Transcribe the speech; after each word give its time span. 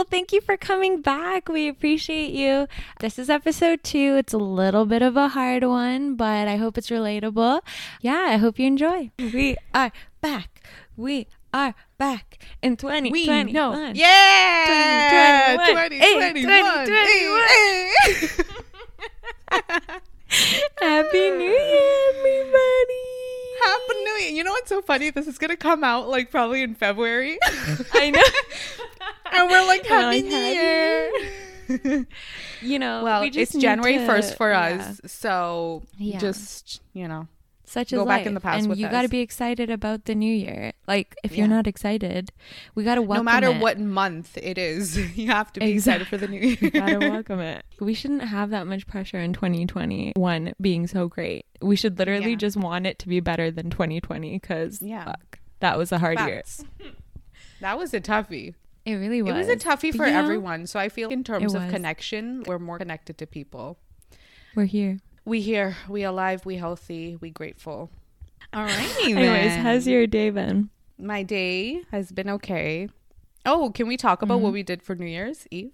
Well, 0.00 0.06
thank 0.10 0.32
you 0.32 0.40
for 0.40 0.56
coming 0.56 1.02
back. 1.02 1.50
We 1.50 1.68
appreciate 1.68 2.30
you. 2.30 2.68
This 3.00 3.18
is 3.18 3.28
episode 3.28 3.84
two. 3.84 4.16
It's 4.16 4.32
a 4.32 4.38
little 4.38 4.86
bit 4.86 5.02
of 5.02 5.14
a 5.14 5.28
hard 5.28 5.62
one, 5.62 6.16
but 6.16 6.48
I 6.48 6.56
hope 6.56 6.78
it's 6.78 6.88
relatable. 6.88 7.60
Yeah, 8.00 8.24
I 8.28 8.38
hope 8.38 8.58
you 8.58 8.66
enjoy. 8.66 9.10
We 9.18 9.58
are 9.74 9.92
back. 10.22 10.62
We 10.96 11.26
are 11.52 11.74
back 11.98 12.38
in 12.62 12.78
2021. 12.78 13.46
We 13.46 13.52
know. 13.52 13.92
Yeah. 13.92 15.56
2021. 15.58 16.34
2021. 16.34 18.46
Happy 20.80 21.30
New 21.30 21.44
Year, 21.44 22.08
everybody. 22.08 23.09
Happy 23.64 23.94
New 24.04 24.10
Year. 24.12 24.30
You 24.30 24.44
know 24.44 24.52
what's 24.52 24.68
so 24.68 24.82
funny? 24.82 25.10
This 25.10 25.26
is 25.26 25.38
going 25.38 25.50
to 25.50 25.56
come 25.56 25.84
out 25.84 26.08
like 26.08 26.30
probably 26.30 26.62
in 26.62 26.74
February. 26.74 27.38
I 27.92 28.10
know. 28.10 28.22
and 29.32 29.50
we're 29.50 29.66
like, 29.66 29.86
Happy 29.86 30.22
like, 30.22 30.24
New 30.24 30.30
Happy 30.30 30.54
Year. 30.54 32.06
You 32.62 32.78
know, 32.80 33.04
well, 33.04 33.20
we 33.22 33.30
just 33.30 33.54
it's 33.54 33.62
January 33.62 33.96
need 33.98 34.08
1st 34.08 34.36
for 34.36 34.50
yeah. 34.50 34.60
us. 34.90 35.00
So 35.06 35.82
Yeah. 35.96 36.18
just, 36.18 36.82
you 36.92 37.06
know. 37.06 37.28
Such 37.70 37.92
as 37.92 37.98
Go 38.00 38.04
back 38.04 38.26
in 38.26 38.34
the 38.34 38.40
past 38.40 38.66
and 38.66 38.76
you 38.76 38.88
got 38.88 39.02
to 39.02 39.08
be 39.08 39.20
excited 39.20 39.70
about 39.70 40.06
the 40.06 40.16
new 40.16 40.34
year. 40.34 40.72
Like, 40.88 41.14
if 41.22 41.36
you're 41.36 41.46
not 41.46 41.68
excited, 41.68 42.32
we 42.74 42.82
got 42.82 42.96
to 42.96 43.02
welcome 43.02 43.24
no 43.26 43.30
matter 43.32 43.46
it. 43.46 43.60
what 43.60 43.78
month 43.78 44.36
it 44.36 44.58
is, 44.58 44.96
you 45.16 45.28
have 45.28 45.52
to 45.52 45.60
be 45.60 45.70
excited 45.70 46.08
for 46.08 46.16
the 46.16 46.26
new 46.26 46.40
year. 46.48 46.56
We 46.60 46.70
gotta 46.70 46.98
welcome 47.10 47.38
it. 47.38 47.64
We 47.78 47.94
shouldn't 47.94 48.22
have 48.24 48.50
that 48.50 48.66
much 48.66 48.88
pressure 48.88 49.20
in 49.20 49.32
2021 49.34 50.52
being 50.60 50.88
so 50.88 51.06
great. 51.06 51.46
We 51.62 51.76
should 51.76 51.96
literally 51.96 52.30
Yeah. 52.30 52.36
just 52.38 52.56
want 52.56 52.88
it 52.88 52.98
to 52.98 53.08
be 53.08 53.20
better 53.20 53.52
than 53.52 53.70
2020 53.70 54.32
because 54.32 54.82
Yeah. 54.82 55.04
fuck, 55.04 55.38
that 55.60 55.78
was 55.78 55.92
a 55.92 55.98
hard 56.00 56.18
Facts. 56.18 56.64
That 57.60 57.78
was 57.78 57.94
a 57.94 58.00
toughie. 58.00 58.54
It 58.84 58.94
really 58.94 59.22
was. 59.22 59.32
It 59.34 59.38
was 59.38 59.48
a 59.48 59.56
toughie 59.56 59.92
But, 59.92 59.96
for 59.96 60.06
you 60.06 60.12
know, 60.12 60.18
everyone. 60.18 60.66
So 60.66 60.80
I 60.80 60.88
feel 60.88 61.10
in 61.10 61.22
terms 61.22 61.54
of 61.54 61.68
connection, 61.70 62.42
we're 62.48 62.58
more 62.58 62.78
connected 62.78 63.16
to 63.18 63.26
people. 63.28 63.78
We're 64.56 64.64
here. 64.64 64.98
We 65.30 65.40
here, 65.40 65.76
we 65.88 66.02
alive, 66.02 66.44
we 66.44 66.56
healthy, 66.56 67.16
we 67.20 67.30
grateful. 67.30 67.88
All 68.52 68.64
right. 68.64 68.96
Anyways, 69.04 69.52
how's 69.52 69.86
your 69.86 70.08
day 70.08 70.30
been? 70.30 70.70
my 70.98 71.22
day 71.22 71.82
has 71.92 72.10
been 72.10 72.28
okay. 72.28 72.88
Oh, 73.46 73.70
can 73.72 73.86
we 73.86 73.96
talk 73.96 74.22
about 74.22 74.38
Mm-hmm. 74.38 74.42
what 74.42 74.52
we 74.52 74.64
did 74.64 74.82
for 74.82 74.96
New 74.96 75.06
Year's 75.06 75.46
Eve? 75.52 75.70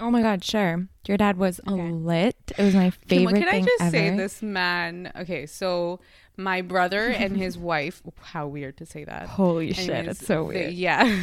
Oh 0.00 0.10
my 0.10 0.20
god, 0.20 0.44
sure. 0.44 0.88
Your 1.06 1.16
dad 1.16 1.36
was 1.36 1.60
Okay. 1.68 1.90
lit. 1.90 2.34
It 2.58 2.62
was 2.64 2.74
my 2.74 2.90
Can, 2.90 3.08
favorite 3.08 3.38
can 3.38 3.48
I 3.48 3.60
just 3.60 3.80
ever. 3.82 3.90
say 3.92 4.16
this 4.16 4.42
man? 4.42 5.12
Okay, 5.14 5.46
so 5.46 6.00
my 6.36 6.60
brother 6.60 7.06
and 7.08 7.36
his 7.36 7.56
wife. 7.72 8.02
How 8.20 8.48
weird 8.48 8.76
to 8.78 8.84
say 8.86 9.04
that. 9.04 9.28
Holy 9.28 9.72
shit, 9.72 9.90
Anyways, 9.90 10.16
it's 10.18 10.26
so 10.26 10.48
they- 10.48 10.54
weird. 10.62 10.72
yeah. 10.74 11.20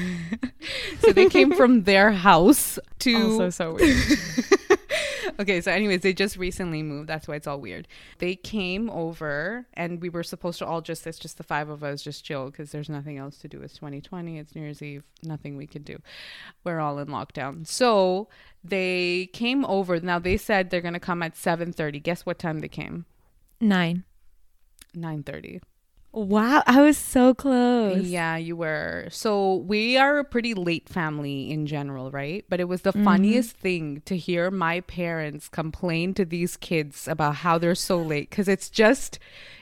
so 1.02 1.12
they 1.12 1.28
came 1.28 1.52
from 1.52 1.84
their 1.84 2.12
house 2.12 2.80
to 3.00 3.16
Also 3.16 3.50
so 3.50 3.74
weird. 3.74 3.98
okay, 5.40 5.62
so 5.62 5.72
anyways, 5.72 6.02
they 6.02 6.14
just 6.14 6.38
recently 6.38 6.84
moved. 6.84 7.10
That's 7.10 7.28
why 7.28 7.36
it's 7.36 7.48
all 7.48 7.60
weird. 7.60 7.88
They 8.20 8.36
came 8.36 8.90
over 8.90 9.66
and 9.74 10.02
we 10.02 10.10
were 10.10 10.24
supposed 10.24 10.60
to 10.60 10.66
all 10.66 10.82
just 10.82 11.06
it's 11.08 11.20
just 11.20 11.38
the 11.38 11.44
five 11.44 11.70
of 11.70 11.84
us 11.84 12.02
just 12.02 12.24
chill 12.24 12.50
because 12.50 12.72
there's 12.72 12.90
nothing 12.90 13.18
else 13.18 13.38
to 13.40 13.48
do. 13.48 13.62
It's 13.62 13.76
2020, 13.76 14.38
it's 14.38 14.56
New 14.56 14.62
Year's 14.62 14.82
Eve, 14.82 15.04
nothing 15.24 15.58
we 15.58 15.68
could 15.68 15.86
do. 15.86 15.98
We're 16.64 16.80
all 16.80 17.00
in 17.00 17.08
lockdown. 17.08 17.68
So 17.68 18.28
they 18.64 19.30
came 19.34 19.66
over. 19.66 20.00
Now 20.00 20.20
they 20.20 20.38
said 20.38 20.70
they're 20.70 20.82
gonna 20.82 21.00
come 21.00 21.24
at 21.24 21.36
7:30. 21.36 22.00
Guess 22.02 22.26
what 22.26 22.40
time 22.40 22.60
they 22.60 22.68
came? 22.68 23.06
Nine. 23.60 24.04
9:30. 24.96 25.62
Wow, 26.16 26.64
I 26.66 26.82
was 26.82 26.98
so 26.98 27.34
close. 27.34 28.02
Yeah, 28.06 28.38
you 28.38 28.56
were. 28.56 29.08
So 29.12 29.56
we 29.56 29.98
are 29.98 30.18
a 30.18 30.24
pretty 30.24 30.54
late 30.54 30.88
family 30.88 31.52
in 31.52 31.66
general, 31.68 32.10
right? 32.10 32.46
But 32.48 32.62
it 32.62 32.70
was 32.70 32.84
the 32.84 32.94
Mm-hmm. 32.94 33.04
funniest 33.04 33.58
thing 33.58 34.02
to 34.06 34.16
hear 34.16 34.50
my 34.50 34.80
parents 34.80 35.50
complain 35.50 36.14
to 36.14 36.24
these 36.24 36.56
kids 36.56 37.06
about 37.10 37.36
how 37.36 37.58
they're 37.58 37.76
so 37.76 37.98
late 38.02 38.30
because 38.30 38.48
it's 38.48 38.70
just, 38.70 39.20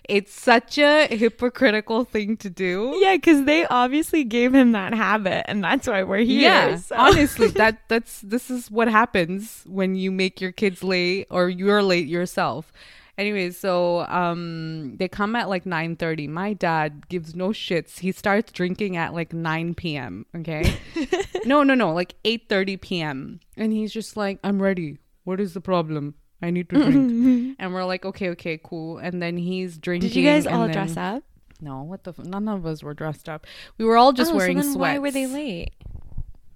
it's 0.08 0.31
such 0.31 0.78
a 0.78 1.08
hypocritical 1.08 2.06
thing 2.06 2.38
to 2.38 2.52
do. 2.52 2.94
Yeah, 3.02 3.16
because 3.16 3.46
they 3.46 3.66
obviously 3.66 4.24
gave 4.24 4.53
him 4.53 4.74
that 4.74 4.94
habit, 4.94 5.50
and 5.50 5.64
that's 5.64 5.88
why 5.88 6.03
we're 6.03 6.18
here. 6.20 6.41
Yeah, 6.41 6.75
so- 6.75 6.96
honestly, 6.97 7.47
that 7.62 7.80
that's 7.88 8.22
this 8.22 8.52
is 8.52 8.70
what 8.70 8.88
happens 8.88 9.64
when 9.66 9.96
you 9.96 10.12
make 10.12 10.40
your 10.40 10.52
kids 10.52 10.84
late 10.84 11.25
or 11.31 11.50
you're 11.50 11.81
late 11.81 12.06
yourself. 12.08 12.72
Anyways, 13.18 13.59
so 13.59 14.06
um 14.07 14.97
they 14.97 15.07
come 15.07 15.35
at 15.35 15.47
like 15.50 15.66
9:30. 15.66 16.28
My 16.29 16.53
dad 16.53 17.07
gives 17.09 17.35
no 17.35 17.50
shits. 17.50 18.00
He 18.00 18.12
starts 18.12 18.51
drinking 18.51 18.97
at 18.97 19.13
like 19.13 19.34
9 19.34 19.75
p.m., 19.75 20.25
okay? 20.35 20.75
no, 21.46 21.62
no, 21.63 21.75
no, 21.75 21.94
like 21.94 22.16
8:30 22.23 22.81
p.m. 22.81 23.40
And 23.56 23.72
he's 23.72 23.94
just 23.94 24.18
like, 24.18 24.40
"I'm 24.44 24.62
ready. 24.62 24.97
What 25.25 25.40
is 25.40 25.53
the 25.53 25.62
problem? 25.62 26.16
I 26.41 26.50
need 26.50 26.69
to 26.69 26.75
drink." 26.75 27.56
and 27.59 27.73
we're 27.73 27.85
like, 27.85 28.03
"Okay, 28.03 28.29
okay, 28.31 28.59
cool." 28.63 28.97
And 28.97 29.22
then 29.22 29.38
he's 29.38 29.78
drinking. 29.78 30.09
Did 30.09 30.16
you 30.16 30.25
guys 30.25 30.47
all 30.47 30.63
then- 30.63 30.72
dress 30.73 30.97
up? 30.97 31.23
No, 31.62 31.84
what 31.84 32.03
the 32.03 32.12
f- 32.18 32.25
none 32.25 32.50
of 32.50 32.66
us 32.66 32.84
were 32.84 32.94
dressed 32.94 33.29
up. 33.29 33.46
We 33.78 33.85
were 33.85 33.96
all 33.96 34.12
just 34.12 34.31
Oh, 34.31 34.34
so 34.34 34.38
wearing 34.38 34.57
then 34.57 34.66
sweats. 34.66 34.78
Why 34.78 34.97
were 35.00 35.12
they 35.12 35.28
late? 35.28 35.72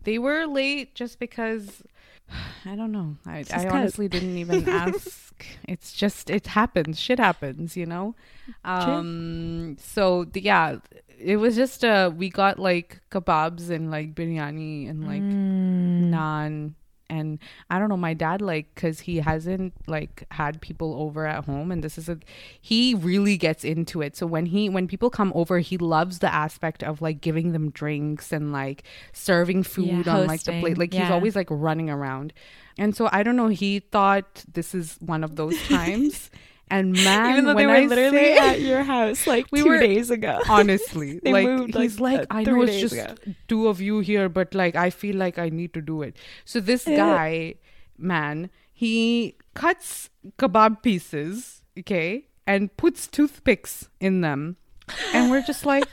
They 0.03 0.17
were 0.19 0.46
late 0.47 0.96
just 0.96 1.17
because 1.19 1.81
I 2.66 2.76
don't 2.76 2.92
know. 2.92 3.16
I, 3.26 3.46
I 3.54 3.68
honestly 3.68 4.08
didn't 4.08 4.38
even 4.38 4.68
ask. 4.86 5.46
It's 5.68 5.94
just 5.94 6.30
it 6.30 6.48
happens. 6.48 7.00
Shit 7.00 7.20
happens, 7.20 7.78
you 7.78 7.86
know. 7.86 8.16
Um. 8.66 9.78
So 9.80 10.26
the, 10.26 10.42
yeah, 10.42 10.78
it 11.20 11.38
was 11.38 11.56
just 11.56 11.84
uh 11.86 12.12
we 12.16 12.30
got 12.30 12.60
like 12.60 13.00
kebabs 13.12 13.70
and 13.70 13.90
like 13.92 14.14
biryani 14.16 14.90
and 14.90 15.06
like 15.06 15.24
Mm. 15.24 16.10
naan 16.12 16.74
and 17.09 17.40
I 17.69 17.79
don't 17.79 17.90
know 17.90 17.97
my 17.97 18.13
dad 18.13 18.41
like 18.41 18.73
cuz 18.75 19.01
he 19.01 19.18
hasn't 19.18 19.73
like 19.88 20.25
had 20.31 20.62
people 20.62 20.95
over 21.00 21.25
at 21.25 21.45
home 21.45 21.72
and 21.72 21.84
this 21.84 21.97
is 21.97 22.09
a 22.09 22.18
he 22.62 22.94
really 22.94 23.38
gets 23.38 23.63
into 23.63 24.01
it. 24.01 24.16
So 24.16 24.25
when 24.25 24.45
he 24.47 24.69
when 24.69 24.88
people 24.88 25.09
come 25.09 25.31
over 25.35 25.59
he 25.59 25.78
loves 25.78 26.19
the 26.19 26.34
aspect 26.34 26.84
of 26.84 27.01
like 27.01 27.22
giving 27.22 27.51
them 27.53 27.72
drinks 27.72 28.31
and 28.31 28.51
like 28.51 28.84
serving 29.13 29.63
food 29.63 30.06
Yeah, 30.06 30.17
on 30.17 30.28
like 30.28 30.44
the 30.44 30.59
plate. 30.59 30.78
Like 30.78 30.94
he's 30.94 31.09
always 31.12 31.35
like 31.35 31.47
running 31.50 31.90
around. 31.90 32.34
And 32.78 32.96
so 32.96 33.09
I 33.12 33.23
don't 33.23 33.35
know 33.35 33.47
he 33.47 33.79
thought 33.79 34.44
this 34.51 34.75
is 34.75 34.97
one 35.00 35.23
of 35.23 35.35
those 35.35 35.57
times 35.67 36.29
and 36.69 36.91
man 37.07 37.31
Even 37.31 37.45
though 37.45 37.51
they 37.55 37.66
when 37.66 37.67
were 37.67 37.75
I 37.75 37.85
literally 37.85 38.17
say- 38.17 38.38
at 38.38 38.61
your 38.61 38.83
house 38.83 39.25
like 39.28 39.47
We 39.51 39.61
two 39.63 39.69
were- 39.69 39.79
days 39.79 40.09
ago. 40.11 40.41
honestly 40.50 41.19
like 41.23 41.45
moved, 41.45 41.75
he's 41.75 42.00
like 42.00 42.22
uh, 42.22 42.25
i 42.29 42.44
know 42.44 42.61
it's 42.63 42.79
just 42.79 42.94
ago." 42.95 43.16
two 43.47 43.67
of 43.67 43.79
you 43.81 44.00
here 44.00 44.28
but 44.29 44.53
like 44.53 44.75
i 44.75 44.89
feel 44.89 45.16
like 45.16 45.38
i 45.39 45.50
need 45.50 45.73
to 45.73 45.81
do 45.81 46.01
it 46.01 46.16
so 46.45 46.59
this 46.59 46.83
guy 46.85 47.55
man 47.97 48.50
he 48.73 49.35
cuts 49.53 50.09
kebab 50.38 50.81
pieces 50.83 51.63
okay 51.79 52.28
and 52.45 52.75
puts 52.78 53.07
toothpicks 53.07 53.88
in 53.99 54.22
them 54.22 54.57
and 55.13 55.31
we're 55.31 55.41
just 55.44 55.66
like 55.66 55.88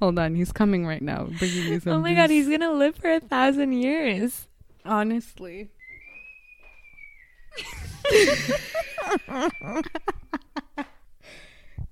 hold 0.00 0.18
on 0.18 0.34
he's 0.34 0.52
coming 0.52 0.86
right 0.86 1.02
now 1.02 1.24
me 1.40 1.78
some 1.80 1.92
Oh 1.92 2.00
my 2.00 2.14
god, 2.14 2.30
he's 2.30 2.48
gonna 2.48 2.72
live 2.72 2.94
for 2.96 3.10
a 3.12 3.20
thousand 3.20 3.72
years. 3.72 4.46
honestly 4.84 5.70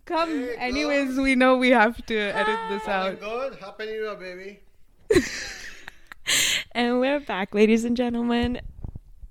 come 0.04 0.48
anyways 0.58 1.16
we 1.16 1.34
know 1.34 1.56
we 1.56 1.70
have 1.70 2.04
to 2.06 2.16
edit 2.16 2.58
this 2.70 2.86
out 2.88 3.20
Good. 3.20 3.56
Happy 3.56 3.86
New 3.86 3.92
Year, 3.92 4.14
baby. 4.16 4.60
And 6.76 6.98
we're 7.00 7.20
back, 7.20 7.54
ladies 7.54 7.84
and 7.84 7.96
gentlemen. 7.96 8.60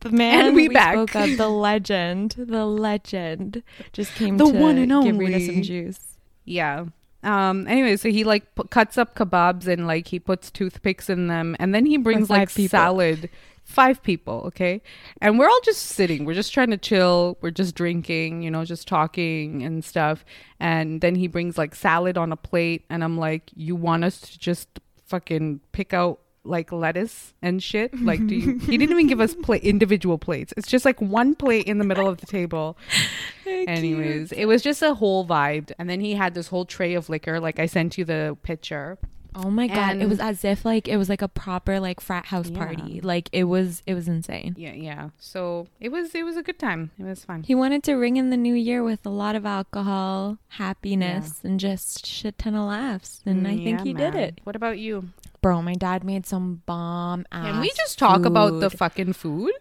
The 0.01 0.11
man 0.11 0.45
And 0.45 0.55
we 0.55 0.67
we, 0.69 0.73
back. 0.75 0.93
spoke 0.93 1.15
of, 1.15 1.37
the 1.37 1.49
legend, 1.49 2.35
the 2.37 2.65
legend, 2.65 3.63
just 3.93 4.13
came 4.13 4.37
The 4.37 4.45
to 4.45 4.57
one 4.59 4.77
and 4.77 4.89
give 5.03 5.17
Rita 5.17 5.33
only. 5.35 5.45
some 5.47 5.61
juice. 5.63 5.99
Yeah. 6.45 6.85
Um. 7.23 7.67
Anyway, 7.67 7.97
so 7.97 8.09
he 8.09 8.23
like 8.23 8.53
pu- 8.55 8.65
cuts 8.65 8.97
up 8.97 9.15
kebabs 9.15 9.67
and 9.67 9.87
like 9.87 10.07
he 10.07 10.19
puts 10.19 10.51
toothpicks 10.51 11.09
in 11.09 11.27
them, 11.27 11.55
and 11.59 11.73
then 11.75 11.85
he 11.87 11.97
brings 11.97 12.29
like 12.29 12.49
five 12.49 12.55
people. 12.55 12.77
salad. 12.77 13.29
Five 13.65 14.03
people, 14.03 14.43
okay, 14.47 14.81
and 15.21 15.39
we're 15.39 15.47
all 15.47 15.61
just 15.63 15.81
sitting. 15.83 16.25
We're 16.25 16.33
just 16.33 16.53
trying 16.53 16.69
to 16.71 16.77
chill. 16.77 17.37
We're 17.41 17.49
just 17.49 17.75
drinking, 17.75 18.43
you 18.43 18.51
know, 18.51 18.65
just 18.65 18.87
talking 18.87 19.63
and 19.63 19.83
stuff. 19.83 20.25
And 20.59 21.01
then 21.01 21.15
he 21.15 21.27
brings 21.27 21.57
like 21.57 21.73
salad 21.73 22.17
on 22.17 22.31
a 22.31 22.35
plate, 22.37 22.85
and 22.89 23.03
I'm 23.03 23.17
like, 23.17 23.49
"You 23.55 23.75
want 23.75 24.03
us 24.03 24.19
to 24.21 24.37
just 24.37 24.67
fucking 25.05 25.61
pick 25.71 25.93
out 25.93 26.19
like 26.43 26.73
lettuce 26.73 27.33
and 27.41 27.63
shit? 27.63 27.93
Like, 28.01 28.27
do 28.27 28.35
you?" 28.35 28.59
he 28.59 28.77
didn't 28.77 28.91
even 28.91 29.07
give 29.07 29.21
us 29.21 29.33
pla- 29.33 29.55
individual 29.55 30.17
plates. 30.17 30.53
It's 30.57 30.67
just 30.67 30.83
like 30.85 31.01
one 31.01 31.33
plate 31.33 31.65
in 31.65 31.77
the 31.77 31.85
middle 31.85 32.07
of 32.07 32.17
the 32.17 32.27
table. 32.27 32.77
Anyways, 33.47 34.33
it 34.33 34.45
was 34.45 34.61
just 34.61 34.81
a 34.81 34.93
whole 34.93 35.25
vibe. 35.25 35.71
And 35.79 35.89
then 35.89 36.01
he 36.01 36.13
had 36.13 36.33
this 36.33 36.47
whole 36.47 36.65
tray 36.65 36.93
of 36.95 37.09
liquor. 37.09 37.39
Like 37.39 37.59
I 37.59 37.65
sent 37.65 37.97
you 37.97 38.05
the 38.05 38.37
picture. 38.43 38.97
Oh 39.35 39.49
my 39.49 39.67
god, 39.67 39.97
it 39.97 40.07
was 40.07 40.19
as 40.19 40.43
if 40.45 40.63
like 40.65 40.87
it 40.87 40.97
was 40.97 41.09
like 41.09 41.21
a 41.21 41.27
proper 41.27 41.79
like 41.79 41.99
frat 41.99 42.25
house 42.27 42.49
Yeah. 42.49 42.57
party. 42.57 43.01
Like 43.01 43.29
it 43.31 43.45
was 43.45 43.81
it 43.85 43.93
was 43.95 44.07
insane. 44.07 44.55
Yeah, 44.57 44.73
yeah. 44.73 45.09
So 45.17 45.67
it 45.79 45.89
was 45.89 46.13
it 46.15 46.23
was 46.23 46.37
a 46.37 46.43
good 46.43 46.59
time. 46.59 46.91
It 46.99 47.03
was 47.03 47.25
fun. 47.25 47.43
He 47.43 47.55
wanted 47.55 47.83
to 47.83 47.95
ring 47.95 48.17
in 48.17 48.29
the 48.29 48.37
new 48.37 48.53
year 48.55 48.83
with 48.83 49.05
a 49.05 49.09
lot 49.09 49.35
of 49.35 49.45
alcohol, 49.45 50.37
happiness, 50.49 51.39
and 51.43 51.59
just 51.59 52.05
shit 52.05 52.37
ton 52.37 52.55
of 52.55 52.67
laughs. 52.67 53.21
And 53.25 53.47
I 53.47 53.55
think 53.57 53.79
Yeah, 53.79 53.83
he 53.83 53.93
did 53.93 54.15
it. 54.15 54.41
What 54.43 54.55
about 54.55 54.79
you? 54.79 55.09
bro, 55.41 55.61
my 55.61 55.73
dad 55.73 56.05
made 56.05 56.25
some 56.25 56.61
bomb. 56.65 57.25
Can 57.31 57.59
we 57.59 57.69
just 57.75 57.99
talk 57.99 58.23
about 58.25 58.59
the 58.61 58.69
fucking 58.69 59.13
food? 59.13 59.51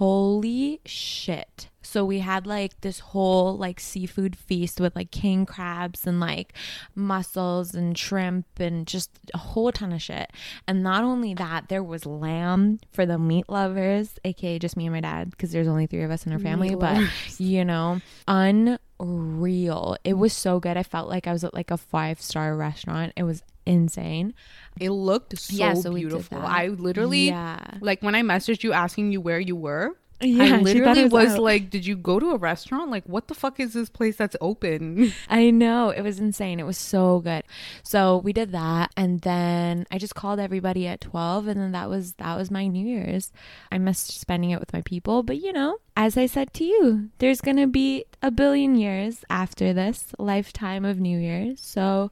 holy 0.00 0.80
shit. 0.84 1.68
So 1.90 2.04
we 2.04 2.20
had 2.20 2.46
like 2.46 2.80
this 2.82 3.00
whole 3.00 3.56
like 3.56 3.80
seafood 3.80 4.36
feast 4.36 4.80
with 4.80 4.94
like 4.94 5.10
king 5.10 5.44
crabs 5.44 6.06
and 6.06 6.20
like 6.20 6.52
mussels 6.94 7.74
and 7.74 7.98
shrimp 7.98 8.46
and 8.60 8.86
just 8.86 9.10
a 9.34 9.38
whole 9.38 9.72
ton 9.72 9.92
of 9.92 10.00
shit. 10.00 10.30
And 10.68 10.84
not 10.84 11.02
only 11.02 11.34
that, 11.34 11.68
there 11.68 11.82
was 11.82 12.06
lamb 12.06 12.78
for 12.92 13.04
the 13.04 13.18
meat 13.18 13.46
lovers, 13.48 14.20
aka 14.24 14.60
just 14.60 14.76
me 14.76 14.86
and 14.86 14.94
my 14.94 15.00
dad, 15.00 15.30
because 15.32 15.50
there's 15.50 15.66
only 15.66 15.86
three 15.88 16.04
of 16.04 16.12
us 16.12 16.24
in 16.26 16.32
our 16.32 16.38
family. 16.38 16.76
But 16.76 17.02
you 17.40 17.64
know, 17.64 18.00
unreal. 18.28 19.96
It 20.04 20.14
was 20.14 20.32
so 20.32 20.60
good. 20.60 20.76
I 20.76 20.84
felt 20.84 21.08
like 21.08 21.26
I 21.26 21.32
was 21.32 21.42
at 21.42 21.54
like 21.54 21.72
a 21.72 21.76
five 21.76 22.20
star 22.20 22.54
restaurant. 22.56 23.12
It 23.16 23.24
was 23.24 23.42
insane. 23.66 24.34
It 24.80 24.90
looked 24.90 25.38
so, 25.38 25.54
Yeah, 25.56 25.74
so 25.74 25.92
beautiful. 25.92 26.38
I 26.38 26.68
literally 26.68 27.28
Yeah. 27.28 27.58
like 27.80 28.00
when 28.02 28.14
I 28.14 28.22
messaged 28.22 28.62
you 28.62 28.72
asking 28.72 29.12
you 29.12 29.20
where 29.20 29.40
you 29.40 29.56
were. 29.56 29.96
Yeah, 30.20 30.56
I 30.56 30.58
literally 30.58 31.04
was, 31.04 31.30
was 31.30 31.38
like, 31.38 31.70
"Did 31.70 31.86
you 31.86 31.96
go 31.96 32.20
to 32.20 32.30
a 32.30 32.36
restaurant? 32.36 32.90
Like, 32.90 33.04
what 33.04 33.28
the 33.28 33.34
fuck 33.34 33.58
is 33.58 33.72
this 33.72 33.88
place 33.88 34.16
that's 34.16 34.36
open?" 34.40 35.12
I 35.28 35.50
know. 35.50 35.90
It 35.90 36.02
was 36.02 36.18
insane. 36.18 36.60
It 36.60 36.66
was 36.66 36.78
so 36.78 37.20
good. 37.20 37.42
So 37.82 38.18
we 38.18 38.32
did 38.32 38.52
that 38.52 38.90
and 38.96 39.20
then 39.20 39.86
I 39.90 39.98
just 39.98 40.14
called 40.14 40.38
everybody 40.38 40.86
at 40.86 41.00
12 41.00 41.46
and 41.48 41.60
then 41.60 41.72
that 41.72 41.88
was 41.88 42.14
that 42.14 42.36
was 42.36 42.50
my 42.50 42.66
New 42.66 42.86
Year's. 42.86 43.32
I 43.72 43.78
missed 43.78 44.20
spending 44.20 44.50
it 44.50 44.60
with 44.60 44.72
my 44.72 44.82
people, 44.82 45.22
but 45.22 45.38
you 45.38 45.52
know, 45.52 45.78
as 45.96 46.16
I 46.16 46.26
said 46.26 46.52
to 46.54 46.64
you, 46.64 47.10
there's 47.18 47.40
going 47.40 47.56
to 47.56 47.66
be 47.66 48.04
a 48.22 48.30
billion 48.30 48.76
years 48.76 49.24
after 49.30 49.72
this 49.72 50.06
lifetime 50.18 50.84
of 50.84 51.00
New 51.00 51.18
Year's. 51.18 51.60
So 51.60 52.10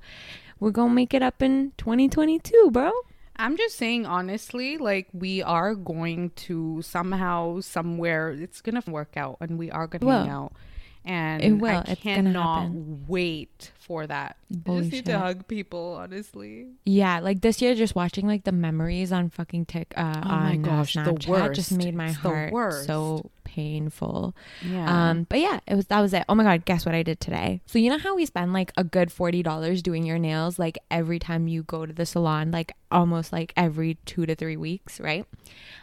we're 0.60 0.70
going 0.70 0.90
to 0.90 0.94
make 0.94 1.14
it 1.14 1.22
up 1.22 1.42
in 1.42 1.72
2022, 1.78 2.70
bro. 2.72 2.90
I'm 3.38 3.56
just 3.56 3.76
saying 3.76 4.06
honestly, 4.06 4.78
like 4.78 5.08
we 5.12 5.42
are 5.42 5.74
going 5.74 6.30
to 6.48 6.82
somehow, 6.82 7.60
somewhere, 7.60 8.30
it's 8.30 8.60
gonna 8.60 8.82
work 8.86 9.16
out, 9.16 9.36
and 9.40 9.58
we 9.58 9.70
are 9.70 9.86
gonna 9.86 10.04
hang 10.20 10.30
out. 10.30 10.52
And 11.04 11.42
It 11.42 11.52
will. 11.52 11.82
I 11.86 11.94
cannot 11.94 12.70
wait 13.08 13.72
for 13.78 14.06
that. 14.06 14.36
I 14.66 14.80
just 14.80 14.92
need 14.92 15.06
to 15.06 15.18
hug 15.18 15.48
people, 15.48 15.96
honestly. 15.98 16.66
Yeah, 16.84 17.20
like 17.20 17.40
this 17.40 17.62
year, 17.62 17.74
just 17.74 17.94
watching 17.94 18.26
like 18.26 18.44
the 18.44 18.52
memories 18.52 19.10
on 19.10 19.30
fucking 19.30 19.66
tick 19.66 19.94
uh, 19.96 20.20
Oh 20.22 20.28
my 20.28 20.50
on 20.50 20.62
gosh, 20.62 20.94
the 20.94 21.00
uh, 21.00 21.04
Snapchat 21.04 21.54
just 21.54 21.70
worst. 21.72 21.72
made 21.72 21.94
my 21.94 22.08
It's 22.08 22.18
the 22.18 22.28
heart 22.50 22.84
so 22.84 23.30
painful. 23.48 24.36
Yeah. 24.62 25.10
Um, 25.10 25.26
but 25.28 25.40
yeah, 25.40 25.60
it 25.66 25.74
was 25.74 25.86
that 25.86 26.00
was 26.00 26.12
it. 26.12 26.24
Oh 26.28 26.34
my 26.34 26.44
god, 26.44 26.64
guess 26.64 26.84
what 26.84 26.94
I 26.94 27.02
did 27.02 27.20
today? 27.20 27.60
So 27.66 27.78
you 27.78 27.90
know 27.90 27.98
how 27.98 28.14
we 28.14 28.26
spend 28.26 28.52
like 28.52 28.72
a 28.76 28.84
good 28.84 29.10
forty 29.10 29.42
dollars 29.42 29.82
doing 29.82 30.04
your 30.04 30.18
nails 30.18 30.58
like 30.58 30.78
every 30.90 31.18
time 31.18 31.48
you 31.48 31.62
go 31.62 31.86
to 31.86 31.92
the 31.92 32.06
salon, 32.06 32.50
like 32.50 32.72
almost 32.90 33.32
like 33.32 33.52
every 33.56 33.96
two 34.04 34.26
to 34.26 34.34
three 34.34 34.56
weeks, 34.56 35.00
right? 35.00 35.24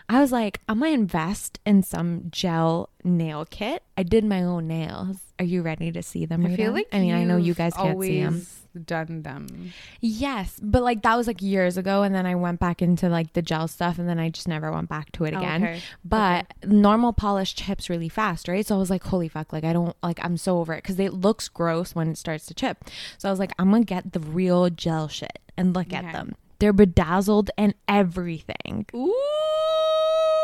I 0.07 0.21
was 0.21 0.31
like, 0.31 0.61
I'm 0.69 0.79
gonna 0.79 0.91
invest 0.91 1.59
in 1.65 1.81
some 1.83 2.25
gel 2.29 2.89
nail 3.03 3.45
kit. 3.45 3.83
I 3.97 4.03
did 4.03 4.23
my 4.23 4.43
own 4.43 4.67
nails. 4.67 5.17
Are 5.39 5.45
you 5.45 5.61
ready 5.61 5.91
to 5.91 6.01
see 6.01 6.25
them? 6.25 6.45
I 6.45 6.55
feel 6.55 6.71
like 6.71 6.87
I 6.91 6.99
mean, 6.99 7.13
I 7.13 7.23
know 7.23 7.37
you 7.37 7.53
guys 7.53 7.73
can't 7.73 8.01
see 8.01 8.21
them. 8.21 8.33
always 8.33 8.65
Done 8.83 9.21
them. 9.21 9.71
Yes, 10.01 10.59
but 10.61 10.83
like 10.83 11.01
that 11.03 11.15
was 11.15 11.27
like 11.27 11.41
years 11.41 11.77
ago, 11.77 12.03
and 12.03 12.13
then 12.13 12.25
I 12.25 12.35
went 12.35 12.59
back 12.59 12.81
into 12.81 13.07
like 13.07 13.31
the 13.31 13.41
gel 13.41 13.69
stuff, 13.69 13.97
and 13.99 14.09
then 14.09 14.19
I 14.19 14.29
just 14.29 14.49
never 14.49 14.69
went 14.69 14.89
back 14.89 15.13
to 15.13 15.23
it 15.23 15.33
oh, 15.33 15.37
again. 15.37 15.63
Okay. 15.63 15.81
But 16.03 16.53
normal 16.65 17.13
polish 17.13 17.55
chips 17.55 17.89
really 17.89 18.09
fast, 18.09 18.49
right? 18.49 18.65
So 18.65 18.75
I 18.75 18.77
was 18.77 18.89
like, 18.89 19.03
holy 19.03 19.29
fuck, 19.29 19.53
like 19.53 19.63
I 19.63 19.71
don't 19.71 19.95
like 20.03 20.19
I'm 20.23 20.35
so 20.35 20.59
over 20.59 20.73
it 20.73 20.83
because 20.83 20.99
it 20.99 21.13
looks 21.13 21.47
gross 21.47 21.95
when 21.95 22.09
it 22.09 22.17
starts 22.17 22.47
to 22.47 22.53
chip. 22.53 22.83
So 23.17 23.29
I 23.29 23.31
was 23.31 23.39
like, 23.39 23.53
I'm 23.57 23.71
gonna 23.71 23.85
get 23.85 24.11
the 24.11 24.19
real 24.19 24.69
gel 24.69 25.07
shit 25.07 25.39
and 25.55 25.73
look 25.73 25.87
Okay. 25.87 25.97
at 25.97 26.11
them. 26.11 26.35
They're 26.59 26.73
bedazzled 26.73 27.51
and 27.57 27.75
everything. 27.87 28.87
Ooh. 28.93 29.13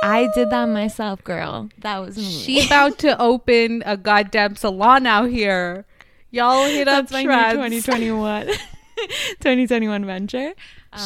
I 0.03 0.29
did 0.33 0.49
that 0.49 0.65
myself, 0.65 1.23
girl. 1.23 1.69
That 1.79 1.99
was 1.99 2.17
me. 2.17 2.23
She 2.23 2.65
about 2.65 2.97
to 2.99 3.19
open 3.21 3.83
a 3.85 3.97
goddamn 3.97 4.55
salon 4.55 5.05
out 5.05 5.29
here. 5.29 5.85
Y'all 6.31 6.65
hit 6.65 6.87
up 6.87 7.11
my 7.11 7.23
new 7.23 7.29
Shreds. 7.29 7.85
2021 7.85 8.47
2021 9.39 10.05
venture. 10.05 10.53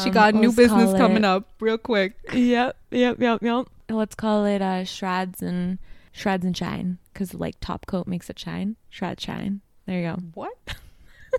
She 0.04 0.10
Um, 0.10 0.12
got 0.12 0.34
a 0.34 0.38
new 0.38 0.52
business 0.52 0.94
coming 0.98 1.18
it- 1.18 1.26
up 1.26 1.48
real 1.60 1.78
quick. 1.78 2.14
Yep, 2.34 2.76
yep, 2.92 3.20
yep, 3.20 3.42
yep. 3.42 3.68
Let's 3.90 4.16
call 4.16 4.46
it 4.46 4.62
uh 4.62 4.84
shreds 4.84 5.42
and 5.42 5.78
shreds 6.12 6.44
and 6.46 6.56
shine 6.58 6.98
because 7.14 7.34
like 7.34 7.56
top 7.60 7.86
coat 7.86 8.08
makes 8.08 8.30
it 8.30 8.40
shine. 8.40 8.76
Shred 8.90 9.20
shine. 9.22 9.62
There 9.86 10.00
you 10.00 10.08
go. 10.08 10.16
What? 10.34 10.54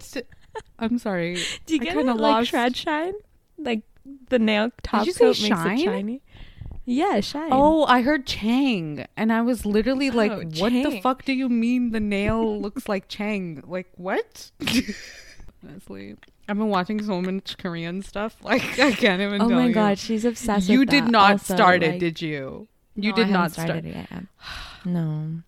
I'm 0.79 0.99
sorry. 0.99 1.37
Do 1.67 1.75
you 1.75 1.81
I 1.81 1.85
get 1.85 1.95
kinda 1.95 2.13
it? 2.13 2.17
Like 2.19 2.33
lost- 2.33 2.51
shred 2.51 2.77
shine, 2.77 3.15
like 3.59 3.83
the 4.29 4.39
nail 4.39 4.71
top 4.83 5.07
coat 5.07 5.19
makes 5.21 5.39
shine? 5.41 5.79
it 5.79 5.85
shiny. 5.85 6.23
Yeah, 6.89 7.19
shine. 7.21 7.49
Oh, 7.51 7.85
I 7.87 8.03
heard 8.03 8.27
Chang, 8.27 9.05
and 9.17 9.33
I 9.33 9.43
was 9.43 9.67
literally 9.67 10.09
oh, 10.09 10.15
like, 10.15 10.31
Oh, 10.31 10.43
"What 10.61 10.73
the 10.73 11.01
fuck 11.03 11.25
do 11.25 11.33
you 11.33 11.49
mean 11.49 11.91
the 11.91 11.99
nail 12.01 12.61
looks 12.61 12.89
like 12.89 13.09
Chang? 13.09 13.63
Like 13.67 13.89
what?" 13.97 14.53
Honestly, 15.67 16.17
I've 16.49 16.57
been 16.57 16.69
watching 16.69 17.03
so 17.03 17.21
much 17.21 17.59
Korean 17.59 18.03
stuff. 18.03 18.37
Like 18.43 18.79
I 18.79 18.93
can't 18.93 19.21
even. 19.21 19.43
oh 19.43 19.49
my 19.49 19.67
you. 19.67 19.75
god, 19.75 19.99
she's 19.99 20.25
obsessed. 20.25 20.69
You 20.69 20.85
did 20.85 21.09
not 21.09 21.33
also, 21.33 21.55
start 21.57 21.83
it, 21.83 21.91
like- 21.93 22.01
did 22.01 22.23
you? 22.23 22.69
You 22.95 23.11
No, 23.11 23.17
did 23.17 23.27
haven't 23.27 23.51
start. 23.51 23.71
it 23.71 23.85
yet. 23.85 24.09
No, 24.85 25.41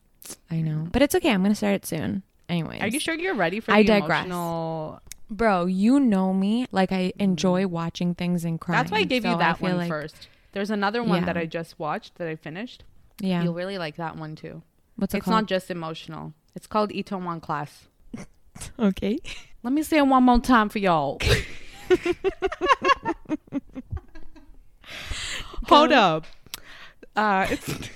I 0.51 0.61
know, 0.61 0.89
but 0.91 1.01
it's 1.01 1.15
okay. 1.15 1.31
I'm 1.31 1.43
gonna 1.43 1.55
start 1.55 1.75
it 1.77 1.87
soon. 1.87 2.25
Anyways, 2.49 2.81
Are 2.83 2.89
you 2.89 2.99
sure 2.99 3.15
you're 3.15 3.35
ready 3.37 3.61
for 3.61 3.71
I 3.73 3.83
the 3.85 4.01
digress. 4.01 4.25
emotional? 4.27 5.01
bro? 5.31 5.67
You 5.67 6.01
know 6.01 6.35
me. 6.35 6.67
Like 6.73 6.91
I 6.91 7.13
enjoy 7.21 7.69
watching 7.69 8.17
things 8.17 8.45
and 8.45 8.61
crying. 8.61 8.81
That's 8.81 8.91
why 8.91 8.99
I 8.99 9.05
gave 9.05 9.23
so 9.23 9.31
you 9.31 9.39
that 9.39 9.61
one 9.61 9.77
like- 9.77 9.89
first. 9.89 10.27
There's 10.53 10.71
another 10.71 11.03
one 11.03 11.25
that 11.27 11.37
I 11.37 11.47
just 11.47 11.79
watched 11.79 12.17
that 12.17 12.29
I 12.29 12.37
finished. 12.37 12.85
Yeah. 13.21 13.43
You'll 13.43 13.55
really 13.55 13.79
like 13.79 13.97
that 13.97 14.17
one 14.17 14.37
too. 14.37 14.63
What's 14.97 15.15
it 15.15 15.19
it's 15.19 15.25
called? 15.25 15.35
not 15.35 15.47
just 15.47 15.71
emotional. 15.71 16.35
It's 16.55 16.67
called 16.67 16.91
Itaewon 16.91 17.43
Class. 17.43 17.87
okay. 18.79 19.19
Let 19.63 19.73
me 19.73 19.83
say 19.83 19.99
it 19.99 20.07
one 20.07 20.25
more 20.25 20.41
time 20.41 20.69
for 20.69 20.79
y'all. 20.79 21.21
Hold 25.67 25.93
up. 25.93 26.25
Uh, 27.15 27.47
it's 27.51 27.69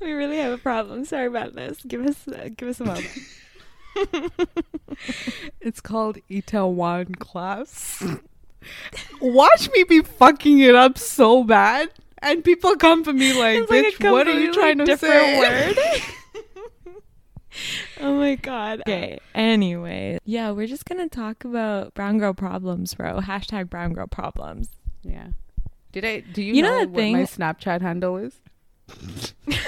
We 0.00 0.12
really 0.12 0.38
have 0.38 0.52
a 0.52 0.58
problem. 0.58 1.04
Sorry 1.04 1.26
about 1.26 1.54
this. 1.54 1.78
Give 1.86 2.04
us 2.04 2.28
uh, 2.28 2.48
give 2.56 2.68
us 2.68 2.80
a 2.80 2.84
moment. 2.84 3.08
it's 5.60 5.80
called 5.80 6.18
Itaewon 6.30 7.18
Class. 7.18 8.04
Watch 9.20 9.70
me 9.72 9.84
be 9.84 10.00
fucking 10.02 10.58
it 10.60 10.74
up 10.74 10.98
so 10.98 11.44
bad, 11.44 11.90
and 12.18 12.44
people 12.44 12.76
come 12.76 13.04
for 13.04 13.12
me 13.12 13.32
like, 13.38 13.68
like 13.70 13.84
"Bitch, 13.98 14.10
what 14.10 14.26
are 14.28 14.38
you 14.38 14.52
trying 14.52 14.78
to 14.78 14.96
say?" 14.96 15.74
oh 18.00 18.14
my 18.14 18.34
god. 18.36 18.80
Okay. 18.80 19.18
Anyway, 19.34 20.18
yeah, 20.24 20.50
we're 20.50 20.66
just 20.66 20.84
gonna 20.84 21.08
talk 21.08 21.44
about 21.44 21.94
brown 21.94 22.18
girl 22.18 22.34
problems, 22.34 22.94
bro. 22.94 23.20
Hashtag 23.20 23.70
brown 23.70 23.92
girl 23.92 24.06
problems. 24.06 24.68
yeah. 25.02 25.28
Did 25.92 26.04
I? 26.04 26.20
Do 26.20 26.42
you, 26.42 26.54
You 26.54 26.62
know, 26.62 26.70
know 26.70 26.78
that 26.80 26.90
what 26.90 27.02
my 27.12 27.22
Snapchat 27.22 27.80
handle 27.80 28.16
is? 28.16 28.40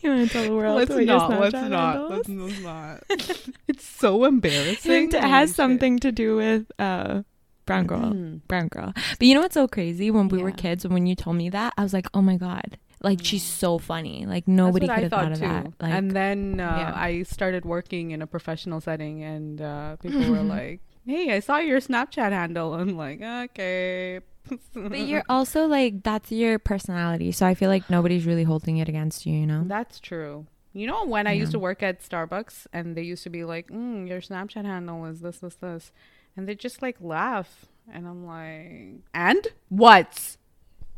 You 0.00 0.10
want 0.10 0.28
to 0.28 0.32
tell 0.32 0.44
the 0.44 0.54
world 0.54 0.76
Let's 0.76 0.90
not. 1.06 1.30
Let's 1.30 1.52
not. 1.52 2.10
Let's, 2.10 2.28
let's 2.28 2.60
not. 2.60 3.02
it's 3.66 3.84
so 3.84 4.24
embarrassing. 4.24 5.12
It 5.12 5.20
has 5.20 5.52
something 5.52 5.98
to 5.98 6.12
do 6.12 6.36
with 6.36 6.70
uh 6.78 7.22
brown 7.68 7.86
girl. 7.86 8.00
Mm. 8.00 8.40
brown 8.48 8.68
girl. 8.68 8.92
But 8.94 9.26
you 9.28 9.34
know 9.34 9.40
what's 9.40 9.54
so 9.54 9.68
crazy? 9.68 10.10
When 10.10 10.28
we 10.28 10.42
were 10.42 10.50
kids, 10.50 10.86
when 10.86 11.06
you 11.06 11.14
told 11.14 11.36
me 11.36 11.50
that, 11.50 11.74
I 11.76 11.82
was 11.82 11.92
like, 11.92 12.06
oh 12.14 12.22
my 12.22 12.36
god, 12.36 12.78
like 13.02 13.20
she's 13.22 13.44
so 13.44 13.78
funny. 13.78 14.26
Like 14.26 14.48
nobody 14.48 14.88
could 14.88 14.98
have 14.98 15.10
thought, 15.10 15.24
thought, 15.24 15.32
of 15.32 15.38
too. 15.38 15.46
that. 15.46 15.72
Like, 15.80 15.92
and 15.92 16.10
then 16.10 16.60
uh, 16.60 16.76
yeah. 16.78 16.92
I 16.96 17.22
started 17.22 17.64
working 17.64 18.10
in 18.10 18.22
a 18.22 18.26
professional 18.26 18.80
setting, 18.80 19.22
and 19.22 19.60
uh, 19.60 19.96
people 19.96 20.28
were 20.30 20.42
like, 20.58 20.80
"Hey, 21.06 21.32
I 21.34 21.40
saw 21.40 21.58
your 21.58 21.80
Snapchat 21.80 22.32
handle." 22.32 22.74
I'm 22.74 22.96
like, 22.96 23.22
"Okay." 23.22 24.20
but 24.74 24.98
you're 24.98 25.24
also 25.28 25.66
like 25.66 26.02
that's 26.02 26.32
your 26.32 26.58
personality, 26.58 27.32
so 27.32 27.46
I 27.46 27.54
feel 27.54 27.68
like 27.68 27.88
nobody's 27.90 28.26
really 28.26 28.44
holding 28.44 28.78
it 28.78 28.88
against 28.88 29.26
you. 29.26 29.34
You 29.34 29.46
know? 29.46 29.64
That's 29.66 30.00
true. 30.00 30.46
You 30.72 30.86
know, 30.86 31.04
when 31.06 31.26
I 31.26 31.32
used 31.32 31.52
to 31.52 31.58
work 31.58 31.82
at 31.82 32.02
Starbucks, 32.02 32.66
and 32.72 32.96
they 32.96 33.02
used 33.02 33.24
to 33.24 33.30
be 33.30 33.44
like, 33.44 33.68
mm, 33.68 34.08
"Your 34.08 34.20
Snapchat 34.20 34.64
handle 34.64 35.04
is 35.06 35.20
this, 35.20 35.38
this, 35.38 35.56
this," 35.56 35.92
and 36.38 36.48
they 36.48 36.54
just 36.54 36.80
like 36.80 36.96
laugh, 37.00 37.66
and 37.92 38.06
I'm 38.06 38.24
like, 38.24 39.02
"And 39.12 39.46
what? 39.68 40.36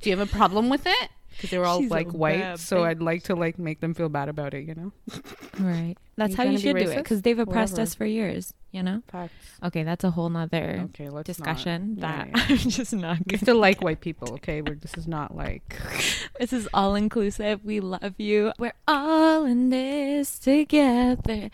Do 0.00 0.10
you 0.10 0.16
have 0.16 0.28
a 0.28 0.30
problem 0.30 0.68
with 0.68 0.86
it?" 0.86 1.10
Because 1.30 1.50
they 1.50 1.58
were 1.58 1.64
all 1.64 1.80
She's 1.80 1.90
a 1.90 1.94
like 1.94 2.10
white, 2.10 2.40
bad 2.40 2.58
so 2.60 2.84
I'd 2.84 3.00
like 3.00 3.22
to 3.24 3.34
like 3.34 3.58
make 3.58 3.80
them 3.80 3.94
feel 3.94 4.08
bad 4.10 4.28
about 4.28 4.52
it, 4.52 4.66
you 4.66 4.74
know. 4.74 4.92
Right. 5.58 5.96
That's 6.16 6.32
You 6.32 6.36
how 6.36 6.42
you 6.42 6.48
trying 6.50 6.56
to 6.56 6.62
should 6.62 6.74
be 6.74 6.84
do 6.84 6.90
it 6.90 6.94
racist? 6.94 6.96
because 6.96 7.22
they've 7.22 7.38
oppressed 7.38 7.72
Whatever. 7.74 7.82
us 7.82 7.94
for 7.94 8.04
years. 8.04 8.52
You 8.72 8.82
know? 8.82 9.02
Facts. 9.08 9.32
Okay, 9.64 9.82
that's 9.82 10.04
a 10.04 10.10
whole 10.10 10.28
nother 10.30 10.88
Okay, 10.90 11.08
let's 11.08 11.26
discussion 11.26 11.96
Not. 11.98 12.28
Yeah, 12.28 12.32
that 12.32 12.50
yeah. 12.50 12.56
I'm 12.64 12.70
just 12.70 12.92
not 12.92 13.18
We 13.18 13.24
going 13.24 13.40
still 13.40 13.56
like 13.58 13.82
white 13.82 14.00
people, 14.00 14.34
okay? 14.34 14.60
We're, 14.62 14.74
this 14.76 14.94
is 14.94 15.06
not 15.08 15.34
like 15.36 15.76
This 16.40 16.52
is 16.52 16.68
all 16.74 16.94
inclusive. 16.94 17.64
We 17.64 17.80
love 17.80 18.14
you. 18.18 18.52
We're 18.58 18.74
all 18.86 19.44
in 19.44 19.70
this 19.70 20.38
together. 20.38 21.50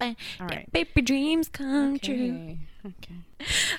Get 0.00 0.16
All 0.40 0.46
right. 0.46 0.72
baby 0.72 1.02
dreams 1.02 1.48
come 1.48 1.98
true. 1.98 2.58
Okay. 2.86 3.14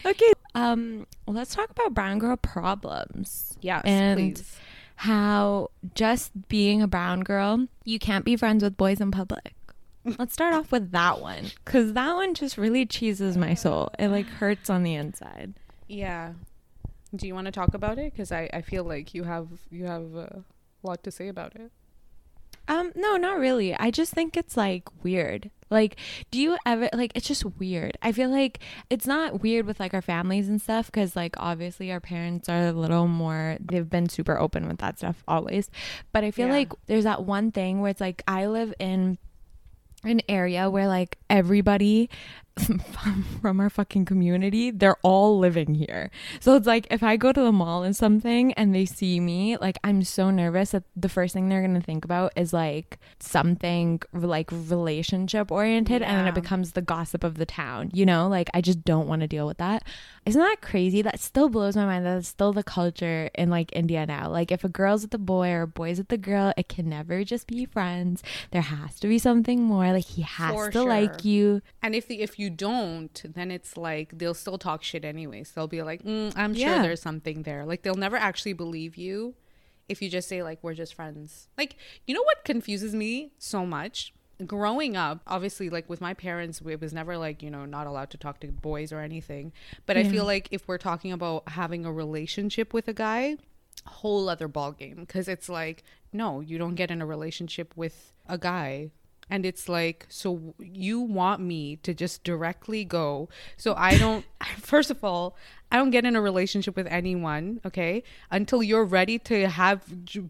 Okay. 0.06 0.32
Um, 0.54 1.08
well, 1.26 1.36
let's 1.36 1.56
talk 1.56 1.72
about 1.72 1.94
brown 1.96 2.20
girl 2.20 2.38
problems. 2.38 3.58
Yes, 3.62 3.82
and 3.84 4.36
please. 4.36 4.56
how 4.98 5.72
just 5.96 6.48
being 6.50 6.84
a 6.84 6.88
brown 6.88 7.22
girl, 7.22 7.68
you 7.84 7.98
can't 7.98 8.24
be 8.24 8.36
friends 8.36 8.64
with 8.64 8.78
boys 8.78 9.02
in 9.02 9.10
public. 9.10 9.56
Let's 10.20 10.34
start 10.34 10.54
off 10.54 10.72
with 10.72 10.92
that 10.92 11.20
one 11.20 11.46
because 11.66 11.94
that 11.94 12.16
one 12.16 12.36
just 12.36 12.58
really 12.58 12.86
cheeses 12.86 13.38
my 13.38 13.56
soul. 13.56 13.90
It 13.98 14.10
like 14.10 14.28
hurts 14.28 14.70
on 14.70 14.84
the 14.84 14.94
inside. 14.94 15.54
Yeah. 15.88 16.34
Do 17.16 17.28
you 17.28 17.34
want 17.34 17.46
to 17.46 17.52
talk 17.52 17.74
about 17.74 17.98
it? 17.98 18.14
Because 18.14 18.32
I, 18.32 18.50
I 18.54 18.62
feel 18.62 18.84
like 18.84 19.14
you 19.14 19.24
have 19.24 19.48
you 19.70 19.86
have 19.86 20.14
a 20.16 20.44
lot 20.84 21.04
to 21.04 21.12
say 21.12 21.28
about 21.28 21.56
it. 21.56 21.72
Um, 22.68 22.92
no, 22.96 23.18
not 23.18 23.38
really. 23.38 23.76
I 23.76 23.92
just 23.92 24.14
think 24.14 24.38
it's 24.38 24.56
like 24.56 24.88
weird. 25.04 25.50
Like, 25.70 25.96
do 26.32 26.40
you 26.40 26.58
ever 26.66 26.90
like? 26.94 27.12
It's 27.16 27.28
just 27.28 27.46
weird. 27.58 27.98
I 28.02 28.12
feel 28.12 28.30
like 28.30 28.60
it's 28.90 29.08
not 29.08 29.42
weird 29.42 29.66
with 29.66 29.80
like 29.80 29.94
our 29.94 30.02
families 30.02 30.50
and 30.50 30.62
stuff 30.62 30.88
because 30.88 31.16
like 31.16 31.36
obviously 31.38 31.92
our 31.92 32.00
parents 32.02 32.50
are 32.50 32.68
a 32.68 32.72
little 32.74 33.08
more. 33.08 33.58
They've 33.60 33.90
been 33.90 34.10
super 34.10 34.38
open 34.38 34.68
with 34.68 34.80
that 34.80 34.98
stuff 34.98 35.24
always, 35.28 35.70
but 36.12 36.24
I 36.26 36.32
feel 36.32 36.48
Yeah. 36.48 36.54
like 36.54 36.74
there's 36.88 37.06
that 37.06 37.24
one 37.24 37.52
thing 37.52 37.80
where 37.80 37.90
it's 37.90 38.02
like 38.02 38.22
I 38.28 38.48
live 38.48 38.74
in 38.80 39.18
an 40.04 40.22
area 40.28 40.70
where 40.70 40.88
like 40.88 41.18
everybody 41.30 42.10
from, 43.42 43.60
our 43.60 43.70
fucking 43.70 44.06
community 44.06 44.72
they're 44.72 44.98
all 45.04 45.38
living 45.38 45.76
here. 45.76 46.10
So 46.40 46.56
it's 46.56 46.68
like 46.68 46.88
if 46.90 47.04
i 47.04 47.18
go 47.18 47.32
to 47.32 47.42
the 47.42 47.52
mall 47.52 47.84
and 47.84 47.96
something 47.96 48.54
and 48.54 48.74
they 48.74 48.86
see 48.86 49.20
me 49.20 49.58
like 49.58 49.78
i'm 49.84 50.04
so 50.04 50.32
nervous 50.32 50.72
that 50.72 50.84
the 50.96 51.10
first 51.10 51.34
thing 51.34 51.50
they're 51.50 51.62
gonna 51.62 51.82
think 51.82 52.06
about 52.06 52.32
is 52.36 52.54
like 52.54 52.98
something 53.20 54.02
like 54.14 54.50
relationship 54.52 55.52
oriented 55.52 56.02
and 56.02 56.18
then 56.18 56.28
it 56.28 56.36
becomes 56.36 56.72
the 56.72 56.82
gossip 56.82 57.24
of 57.24 57.36
the 57.36 57.46
town 57.46 57.90
you 57.94 58.06
know? 58.06 58.28
Like 58.28 58.50
i 58.54 58.62
just 58.62 58.84
don't 58.84 59.08
want 59.08 59.22
to 59.22 59.28
deal 59.28 59.48
with 59.48 59.58
that. 59.58 59.84
Isn't 60.26 60.42
that 60.42 60.62
crazy? 60.62 61.02
That 61.02 61.20
still 61.20 61.50
blows 61.50 61.76
my 61.76 61.86
mind 61.86 62.06
That's 62.06 62.28
still 62.28 62.54
the 62.54 62.64
culture 62.64 63.30
in 63.36 63.50
like 63.50 63.76
india 63.76 64.06
now. 64.06 64.30
Like 64.30 64.52
if 64.52 64.64
a 64.64 64.70
girl's 64.70 65.04
with 65.04 65.14
a 65.14 65.18
boy 65.18 65.50
or 65.50 65.64
a 65.64 65.68
boy's 65.68 65.98
with 65.98 66.12
a 66.12 66.18
girl 66.18 66.54
it 66.58 66.70
can 66.70 66.90
never 66.90 67.24
just 67.24 67.48
be 67.48 67.66
friends. 67.66 68.24
There 68.52 68.62
has 68.62 69.00
to 69.00 69.08
be 69.08 69.20
something 69.20 69.64
more. 69.64 69.92
Like 69.92 70.06
he 70.06 70.22
has 70.22 70.52
For 70.52 70.72
to 70.72 70.84
like 70.84 71.26
you. 71.26 71.62
And 71.82 71.96
if 71.96 72.08
the, 72.08 72.22
if 72.22 72.40
you 72.40 72.50
don't, 72.52 73.22
then 73.34 73.50
it's 73.52 73.76
like 73.78 74.18
they'll 74.18 74.34
still 74.34 74.58
talk 74.58 74.84
shit 74.84 75.04
anyways. 75.06 75.52
They'll 75.52 75.68
be 75.68 75.82
like, 75.82 76.04
mm, 76.04 76.32
"I'm 76.36 76.54
sure 76.54 76.68
Yeah. 76.76 76.82
there's 76.82 77.02
something 77.02 77.44
there." 77.44 77.66
Like 77.66 77.82
they'll 77.84 77.96
never 77.96 78.18
actually 78.18 78.54
believe 78.54 78.96
you 78.98 79.36
if 79.90 80.02
you 80.02 80.10
just 80.10 80.30
say 80.30 80.44
like 80.44 80.60
we're 80.62 80.74
just 80.76 80.94
friends. 80.94 81.48
Like 81.58 81.76
you 82.06 82.14
know 82.14 82.24
what 82.24 82.44
confuses 82.46 82.94
me 82.94 83.32
so 83.38 83.66
much? 83.66 84.14
Growing 84.46 84.98
up, 84.98 85.22
obviously, 85.28 85.70
like 85.70 85.88
with 85.90 86.02
my 86.02 86.14
parents, 86.16 86.62
it 86.66 86.82
was 86.82 86.94
never 86.94 87.18
like 87.18 87.44
you 87.44 87.52
know 87.52 87.66
not 87.66 87.86
allowed 87.88 88.10
to 88.12 88.18
talk 88.18 88.40
to 88.42 88.48
boys 88.48 88.92
or 88.92 89.00
anything. 89.00 89.52
But 89.86 89.98
I 89.98 90.04
feel 90.04 90.26
like 90.26 90.48
if 90.52 90.68
we're 90.68 90.78
talking 90.80 91.12
about 91.12 91.50
having 91.50 91.86
a 91.86 91.92
relationship 91.94 92.74
with 92.74 92.88
a 92.88 92.94
guy, 92.94 93.38
whole 93.86 94.30
other 94.30 94.48
ball 94.48 94.72
game 94.72 94.98
because 95.02 95.28
it's 95.28 95.50
like 95.50 95.84
no 96.14 96.40
you 96.40 96.58
don't 96.58 96.76
get 96.76 96.92
in 96.92 97.02
a 97.02 97.06
relationship 97.06 97.74
with 97.76 98.14
a 98.28 98.38
guy 98.38 98.90
and 99.32 99.46
it's 99.46 99.68
like 99.68 100.06
so 100.10 100.54
you 100.60 101.00
want 101.00 101.42
me 101.42 101.78
to 101.78 101.94
just 101.94 102.24
directly 102.24 102.84
go 102.86 103.30
so 103.58 103.74
i 103.78 103.98
don't 103.98 104.26
first 104.58 104.92
of 104.92 105.04
all 105.04 105.36
i 105.72 105.78
don't 105.78 105.90
get 105.90 106.06
in 106.06 106.16
a 106.16 106.22
relationship 106.22 106.76
with 106.76 106.86
anyone 106.88 107.60
okay 107.66 108.04
until 108.30 108.62
you're 108.62 108.86
ready 108.86 109.18
to 109.18 109.48
have 109.48 109.82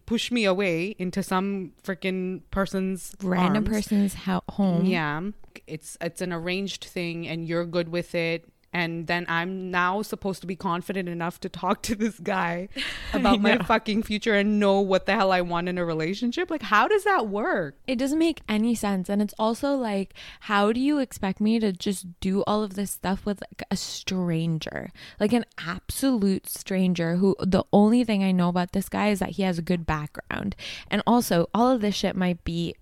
push 0.06 0.32
me 0.32 0.46
away 0.46 0.96
into 1.00 1.22
some 1.24 1.74
freaking 1.84 2.42
person's 2.52 3.14
random 3.24 3.66
arms. 3.66 3.76
person's 3.76 4.14
ho- 4.14 4.44
home 4.48 4.86
Yeah. 4.86 5.22
It's 5.68 5.98
it's 6.00 6.22
an 6.22 6.32
arranged 6.32 6.86
thing 6.86 7.28
and 7.28 7.46
you're 7.46 7.66
good 7.66 7.90
with 7.90 8.16
it. 8.16 8.48
And 8.74 9.08
then 9.08 9.26
I'm 9.28 9.70
now 9.70 10.02
supposed 10.02 10.42
to 10.42 10.48
be 10.48 10.56
confident 10.56 11.10
enough 11.10 11.40
to 11.42 11.50
talk 11.50 11.82
to 11.84 11.96
this 11.96 12.20
guy 12.20 12.70
about 13.14 13.42
my 13.42 13.58
fucking 13.58 14.04
future 14.04 14.34
and 14.34 14.60
know 14.60 14.80
what 14.80 15.06
the 15.06 15.14
hell 15.14 15.32
I 15.32 15.42
want 15.42 15.68
in 15.68 15.78
a 15.78 15.84
relationship. 15.84 16.50
Like, 16.50 16.62
how 16.62 16.88
does 16.88 17.04
that 17.04 17.28
work? 17.28 17.76
It 17.86 17.98
doesn't 17.98 18.18
make 18.18 18.42
any 18.48 18.74
sense. 18.76 19.10
And 19.10 19.22
it's 19.22 19.34
also 19.38 19.76
like, 19.76 20.14
how 20.42 20.72
do 20.72 20.80
you 20.80 21.00
expect 21.00 21.42
me 21.42 21.60
to 21.60 21.74
just 21.74 22.20
do 22.22 22.44
all 22.48 22.64
of 22.64 22.76
this 22.76 22.92
stuff 22.92 23.26
with 23.26 23.42
like 23.42 23.68
a 23.70 23.76
stranger? 23.76 24.92
Like 25.20 25.34
an 25.34 25.46
absolute 25.58 26.48
stranger 26.48 27.18
who 27.18 27.36
the 27.40 27.64
only 27.74 28.04
thing 28.04 28.24
I 28.24 28.32
know 28.32 28.50
about 28.50 28.72
this 28.72 28.88
guy 28.88 29.10
is 29.10 29.20
that 29.20 29.32
he 29.32 29.44
has 29.44 29.58
a 29.58 29.64
good 29.64 29.86
background. 29.86 30.56
And 30.90 31.04
also, 31.06 31.50
all 31.54 31.70
of 31.70 31.82
this 31.82 31.96
shit 31.96 32.16
might 32.16 32.44
be. 32.44 32.76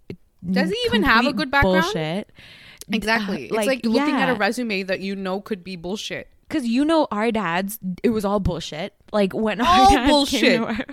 Does 0.49 0.69
he 0.69 0.77
even 0.85 1.03
have 1.03 1.25
a 1.25 1.33
good 1.33 1.51
background? 1.51 1.83
Bullshit. 1.83 2.31
Exactly. 2.91 3.43
Uh, 3.43 3.45
it's 3.45 3.51
like, 3.53 3.67
like, 3.67 3.85
looking 3.85 4.15
at 4.15 4.29
a 4.29 4.33
resume 4.33 4.83
that 4.83 4.99
you 4.99 5.15
know 5.15 5.41
could 5.41 5.63
be 5.63 5.75
bullshit. 5.75 6.27
Because 6.47 6.65
you 6.65 6.83
know, 6.83 7.07
our 7.11 7.31
dads, 7.31 7.77
it 8.03 8.09
was 8.09 8.25
all 8.25 8.39
bullshit. 8.39 8.93
Like 9.11 9.33
when 9.33 9.61
our 9.61 9.67
All 9.67 9.91
dads 9.91 10.09
bullshit. 10.09 10.41
Came 10.41 10.61
to 10.61 10.67
our- 10.67 10.85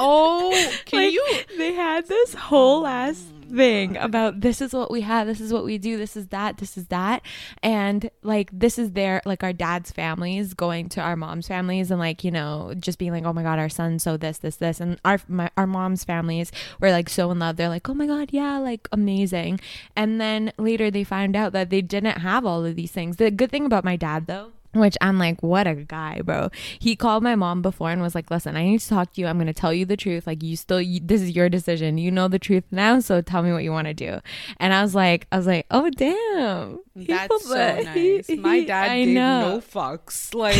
Oh, 0.00 0.72
can 0.84 1.04
Like, 1.04 1.12
you? 1.12 1.26
They 1.56 1.72
had 1.72 2.06
this 2.06 2.34
whole 2.34 2.86
ass 2.86 3.24
thing 3.48 3.96
about 3.96 4.40
this 4.40 4.60
is 4.60 4.72
what 4.72 4.90
we 4.90 5.00
have, 5.02 5.26
this 5.26 5.40
is 5.40 5.52
what 5.52 5.64
we 5.64 5.78
do, 5.78 5.96
this 5.96 6.16
is 6.16 6.28
that, 6.28 6.58
this 6.58 6.76
is 6.76 6.86
that, 6.88 7.22
and 7.62 8.10
like 8.22 8.50
this 8.52 8.78
is 8.78 8.92
their 8.92 9.22
like 9.24 9.42
our 9.42 9.52
dad's 9.52 9.90
families 9.90 10.54
going 10.54 10.88
to 10.90 11.00
our 11.00 11.16
mom's 11.16 11.48
families 11.48 11.90
and 11.90 11.98
like 11.98 12.24
you 12.24 12.30
know 12.30 12.72
just 12.78 12.98
being 12.98 13.12
like 13.12 13.24
oh 13.24 13.32
my 13.32 13.42
god 13.42 13.58
our 13.58 13.68
son 13.68 13.98
so 13.98 14.16
this 14.16 14.38
this 14.38 14.56
this. 14.56 14.80
And 14.80 15.00
our 15.04 15.20
my, 15.28 15.50
our 15.56 15.66
mom's 15.66 16.04
families 16.04 16.52
were 16.80 16.90
like 16.90 17.08
so 17.08 17.30
in 17.30 17.38
love. 17.38 17.56
They're 17.56 17.68
like 17.68 17.88
oh 17.88 17.94
my 17.94 18.06
god 18.06 18.30
yeah 18.32 18.58
like 18.58 18.88
amazing. 18.92 19.60
And 19.96 20.20
then 20.20 20.52
later 20.58 20.90
they 20.90 21.04
find 21.04 21.36
out 21.36 21.52
that 21.52 21.70
they 21.70 21.82
didn't 21.82 22.18
have 22.18 22.44
all 22.44 22.64
of 22.64 22.76
these 22.76 22.92
things. 22.92 23.16
The 23.16 23.30
good 23.30 23.50
thing 23.50 23.66
about 23.66 23.84
my 23.84 23.96
dad 23.96 24.26
though 24.26 24.52
which 24.78 24.96
I'm 25.00 25.18
like, 25.18 25.42
what 25.42 25.66
a 25.66 25.74
guy, 25.74 26.20
bro. 26.22 26.50
He 26.78 26.96
called 26.96 27.22
my 27.22 27.34
mom 27.34 27.62
before 27.62 27.90
and 27.90 28.02
was 28.02 28.14
like, 28.14 28.30
listen, 28.30 28.56
I 28.56 28.64
need 28.64 28.80
to 28.80 28.88
talk 28.88 29.12
to 29.14 29.20
you. 29.20 29.26
I'm 29.26 29.36
going 29.36 29.46
to 29.46 29.52
tell 29.52 29.72
you 29.72 29.84
the 29.84 29.96
truth. 29.96 30.26
Like, 30.26 30.42
you 30.42 30.56
still, 30.56 30.80
you, 30.80 31.00
this 31.02 31.22
is 31.22 31.30
your 31.30 31.48
decision. 31.48 31.98
You 31.98 32.10
know 32.10 32.28
the 32.28 32.38
truth 32.38 32.64
now. 32.70 33.00
So 33.00 33.20
tell 33.20 33.42
me 33.42 33.52
what 33.52 33.64
you 33.64 33.72
want 33.72 33.86
to 33.88 33.94
do. 33.94 34.20
And 34.58 34.72
I 34.72 34.82
was 34.82 34.94
like, 34.94 35.26
I 35.32 35.36
was 35.36 35.46
like, 35.46 35.66
oh, 35.70 35.90
damn. 35.90 36.78
That's 36.94 37.44
so 37.44 37.54
nice. 37.54 38.28
My 38.28 38.64
dad 38.64 38.90
I 38.90 39.04
gave 39.04 39.14
know. 39.14 39.56
no 39.56 39.60
fucks. 39.60 40.34
Like 40.38 40.56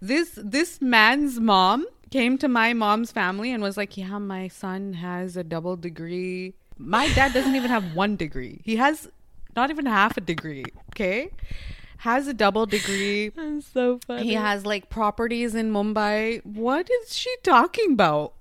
this 0.00 0.30
this 0.36 0.80
man's 0.80 1.40
mom 1.40 1.86
came 2.10 2.38
to 2.38 2.48
my 2.48 2.72
mom's 2.72 3.12
family 3.12 3.52
and 3.52 3.62
was 3.62 3.76
like, 3.76 3.96
"Yeah, 3.96 4.18
my 4.18 4.48
son 4.48 4.94
has 4.94 5.36
a 5.36 5.44
double 5.44 5.76
degree." 5.76 6.54
My 6.78 7.08
dad 7.12 7.32
doesn't 7.32 7.54
even 7.54 7.70
have 7.70 7.94
one 7.94 8.16
degree. 8.16 8.62
He 8.64 8.76
has 8.76 9.08
not 9.54 9.70
even 9.70 9.86
half 9.86 10.16
a 10.16 10.20
degree, 10.20 10.64
okay? 10.92 11.30
Has 12.00 12.26
a 12.26 12.32
double 12.32 12.64
degree. 12.64 13.28
That's 13.36 13.66
so 13.66 14.00
funny. 14.06 14.22
He 14.22 14.34
has 14.34 14.64
like 14.64 14.88
properties 14.88 15.54
in 15.54 15.70
Mumbai. 15.70 16.44
What 16.46 16.88
is 17.02 17.14
she 17.14 17.30
talking 17.42 17.92
about? 17.92 18.32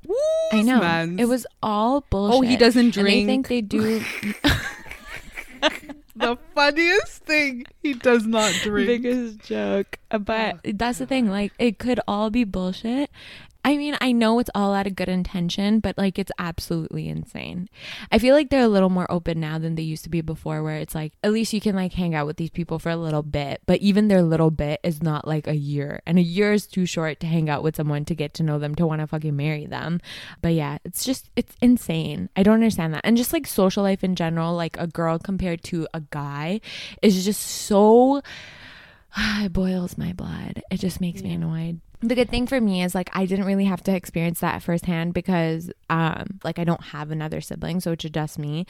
I 0.54 0.62
know. 0.62 0.80
Mans. 0.80 1.20
It 1.20 1.26
was 1.26 1.46
all 1.62 2.06
bullshit. 2.10 2.38
Oh, 2.38 2.42
he 2.42 2.56
doesn't 2.56 2.92
drink. 2.92 3.20
And 3.20 3.30
they 3.30 3.34
think 3.34 3.48
they 3.50 3.60
do 3.60 4.00
the 6.16 6.38
funniest 6.56 7.24
thing. 7.24 7.66
He 7.84 7.94
does 7.94 8.26
not 8.26 8.54
drink. 8.64 8.88
biggest 8.88 9.40
joke. 9.40 10.00
But 10.10 10.60
oh. 10.66 10.72
that's 10.76 11.00
the 11.00 11.06
thing. 11.06 11.30
Like, 11.30 11.52
it 11.60 11.80
could 11.80 12.00
all 12.08 12.30
be 12.30 12.46
bullshit. 12.46 13.10
I 13.70 13.78
mean, 13.78 13.96
I 14.02 14.14
know 14.14 14.40
it's 14.40 14.50
all 14.56 14.74
out 14.74 14.88
of 14.88 14.96
good 14.96 15.10
intention, 15.10 15.80
but 15.80 15.96
like, 15.96 16.18
it's 16.18 16.32
absolutely 16.40 17.08
insane. 17.08 17.70
I 18.12 18.18
feel 18.18 18.34
like 18.34 18.50
they're 18.50 18.64
a 18.64 18.68
little 18.68 18.90
more 18.90 19.06
open 19.12 19.40
now 19.40 19.60
than 19.60 19.76
they 19.76 19.84
used 19.84 20.04
to 20.06 20.10
be 20.10 20.22
before, 20.22 20.64
where 20.64 20.78
it's 20.78 20.96
like, 20.96 21.14
at 21.24 21.32
least 21.32 21.54
you 21.54 21.62
can 21.62 21.76
like 21.76 21.94
hang 21.94 22.16
out 22.16 22.26
with 22.26 22.38
these 22.38 22.50
people 22.50 22.80
for 22.80 22.90
a 22.90 22.96
little 22.96 23.22
bit, 23.22 23.62
but 23.68 23.80
even 23.80 24.08
their 24.08 24.24
little 24.24 24.50
bit 24.50 24.80
is 24.84 25.04
not 25.04 25.28
like 25.28 25.46
a 25.46 25.56
year. 25.56 26.02
And 26.08 26.18
a 26.18 26.24
year 26.24 26.52
is 26.52 26.66
too 26.66 26.88
short 26.88 27.20
to 27.20 27.28
hang 27.28 27.48
out 27.48 27.62
with 27.62 27.76
someone 27.76 28.06
to 28.06 28.16
get 28.16 28.34
to 28.36 28.44
know 28.44 28.58
them, 28.58 28.74
to 28.74 28.88
want 28.88 29.02
to 29.02 29.08
fucking 29.08 29.36
marry 29.36 29.68
them. 29.68 30.02
But 30.42 30.54
yeah, 30.56 30.80
it's 30.84 31.06
just, 31.06 31.30
it's 31.36 31.56
insane. 31.62 32.30
I 32.36 32.42
don't 32.42 32.56
understand 32.56 32.96
that. 32.96 33.02
And 33.04 33.18
just 33.18 33.34
like 33.34 33.46
social 33.46 33.84
life 33.84 34.04
in 34.04 34.16
general, 34.16 34.56
like 34.56 34.78
a 34.80 34.88
girl 34.88 35.20
compared 35.20 35.64
to 35.66 35.88
a 35.94 36.02
guy 36.02 36.62
is 37.04 37.24
just 37.24 37.44
so 37.44 38.24
it 39.18 39.54
boils 39.54 39.96
my 39.96 40.12
blood. 40.14 40.64
It 40.72 40.80
just 40.80 41.00
makes 41.00 41.22
me 41.22 41.34
annoyed. 41.34 41.82
The 42.02 42.16
good 42.16 42.30
thing 42.30 42.48
for 42.48 42.62
me 42.62 42.82
is 42.82 42.96
like 42.96 43.10
I 43.14 43.26
didn't 43.26 43.46
really 43.46 43.66
have 43.66 43.84
to 43.84 43.96
experience 43.96 44.40
that 44.40 44.64
firsthand 44.64 45.14
because 45.14 45.70
um 45.90 46.40
like 46.44 46.58
I 46.58 46.64
don't 46.64 46.82
have 46.82 47.12
another 47.12 47.42
sibling, 47.42 47.82
so 47.82 47.92
it's 47.92 48.06
just 48.06 48.40
me. 48.40 48.66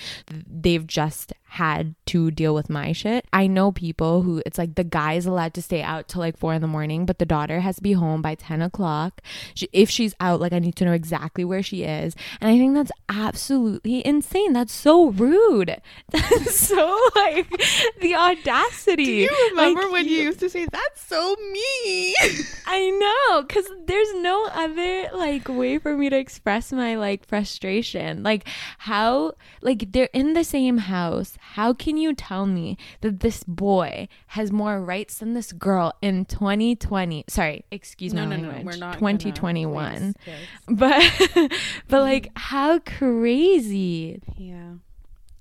They've 0.48 0.86
just 0.86 1.34
had 1.50 1.96
to 2.08 2.32
deal 2.32 2.54
with 2.54 2.70
my 2.70 2.92
shit. 2.92 3.26
I 3.34 3.48
know 3.48 3.72
people 3.72 4.22
who 4.22 4.42
it's 4.46 4.58
like 4.58 4.76
the 4.76 4.84
guy's 4.84 5.26
allowed 5.26 5.54
to 5.56 5.62
stay 5.62 5.82
out 5.82 6.08
till 6.08 6.20
like 6.22 6.38
four 6.38 6.54
in 6.54 6.62
the 6.62 6.68
morning, 6.68 7.06
but 7.06 7.20
the 7.20 7.26
daughter 7.26 7.60
has 7.62 7.78
to 7.78 7.82
be 7.84 7.94
home 7.94 8.22
by 8.22 8.36
ten 8.36 8.62
o'clock. 8.62 9.22
She, 9.56 9.68
if 9.74 9.90
she's 9.90 10.14
out, 10.20 10.40
like 10.40 10.54
I 10.54 10.60
need 10.60 10.76
to 10.78 10.86
know 10.86 10.94
exactly 10.94 11.44
where 11.44 11.64
she 11.64 11.84
is, 11.84 12.16
and 12.40 12.50
I 12.50 12.58
think 12.58 12.76
that's 12.76 12.92
absolutely 13.10 14.06
insane. 14.06 14.54
That's 14.54 14.74
so 14.74 15.10
rude. 15.10 15.82
That's 16.12 16.56
so 16.56 17.00
like 17.16 17.50
the 18.02 18.16
audacity. 18.16 19.06
Do 19.06 19.12
you 19.12 19.50
remember 19.52 19.82
Like, 19.84 19.92
when 19.92 20.08
you 20.08 20.18
used 20.22 20.40
to 20.40 20.50
say 20.50 20.66
that's 20.72 21.02
so 21.06 21.36
me? 21.52 22.16
I 22.66 22.90
know. 22.92 23.42
because 23.44 23.66
there's 23.86 24.14
no 24.16 24.48
other 24.54 25.10
like 25.16 25.48
way 25.50 25.78
for 25.80 25.96
me 25.98 26.10
to 26.10 26.18
express 26.18 26.72
my 26.72 26.96
like 26.96 27.28
frustration. 27.28 28.24
Like 28.24 28.48
how 28.80 29.34
like 29.62 29.92
they're 29.92 30.10
in 30.14 30.34
the 30.34 30.44
same 30.44 30.78
house. 30.78 31.38
How 31.42 31.74
can 31.74 31.98
you 31.98 32.14
tell 32.14 32.46
me 32.46 32.78
that 33.02 33.20
this 33.22 33.44
boy 33.44 34.08
has 34.28 34.52
more 34.52 34.82
rights 34.82 35.18
than 35.20 35.34
this 35.34 35.52
girl 35.52 35.94
in 36.02 36.26
2020? 36.26 37.26
Sorry, 37.28 37.66
excuse 37.72 38.14
me. 38.14 38.22
No, 38.22 38.28
no, 38.28 38.38
no, 38.38 38.50
we're 38.64 38.78
not 38.78 39.00
gonna- 39.00 39.18
2021. 39.18 40.16
yes. 40.26 40.40
But 40.68 41.52
but 41.88 42.02
like 42.02 42.30
how 42.36 42.80
crazy. 42.80 44.22
Yeah. 44.38 44.74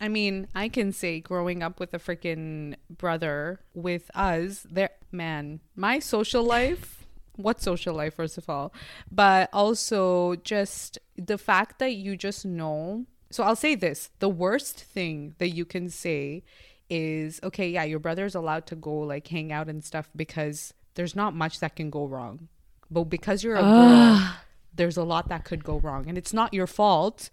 I 0.01 0.09
mean, 0.09 0.47
I 0.55 0.69
can 0.69 0.93
say 0.93 1.19
growing 1.21 1.63
up 1.63 1.81
with 1.81 1.93
a 1.93 1.99
freaking 1.99 2.77
brother 2.89 3.61
with 3.75 4.11
us, 4.15 4.65
there, 4.71 4.91
man, 5.11 5.59
my 5.75 5.99
social 5.99 6.45
life, 6.45 7.05
what 7.35 7.61
social 7.61 7.95
life, 7.95 8.15
first 8.15 8.39
of 8.39 8.49
all, 8.49 8.73
but 9.11 9.49
also 9.53 10.37
just 10.37 10.99
the 11.17 11.37
fact 11.39 11.79
that 11.81 11.95
you 11.95 12.17
just 12.17 12.45
know. 12.47 13.07
So 13.31 13.45
I'll 13.45 13.57
say 13.57 13.75
this 13.75 14.11
the 14.19 14.29
worst 14.29 14.81
thing 14.81 15.35
that 15.39 15.51
you 15.51 15.65
can 15.65 15.89
say 15.89 16.43
is 16.91 17.41
okay, 17.43 17.69
yeah, 17.69 17.85
your 17.85 17.99
brother's 17.99 18.35
allowed 18.35 18.67
to 18.67 18.77
go 18.77 18.95
like 18.95 19.29
hang 19.29 19.53
out 19.53 19.69
and 19.69 19.85
stuff 19.85 20.09
because 20.17 20.73
there's 20.95 21.15
not 21.15 21.35
much 21.35 21.61
that 21.61 21.77
can 21.77 21.91
go 21.91 22.07
wrong. 22.07 22.49
But 22.91 23.05
because 23.05 23.45
you're 23.45 23.57
a 23.57 23.63
ah. 23.63 24.37
girl, 24.37 24.47
there's 24.75 24.97
a 24.97 25.05
lot 25.05 25.29
that 25.29 25.45
could 25.45 25.63
go 25.63 25.79
wrong. 25.79 26.09
And 26.09 26.17
it's 26.17 26.33
not 26.33 26.55
your 26.55 26.67
fault, 26.67 27.31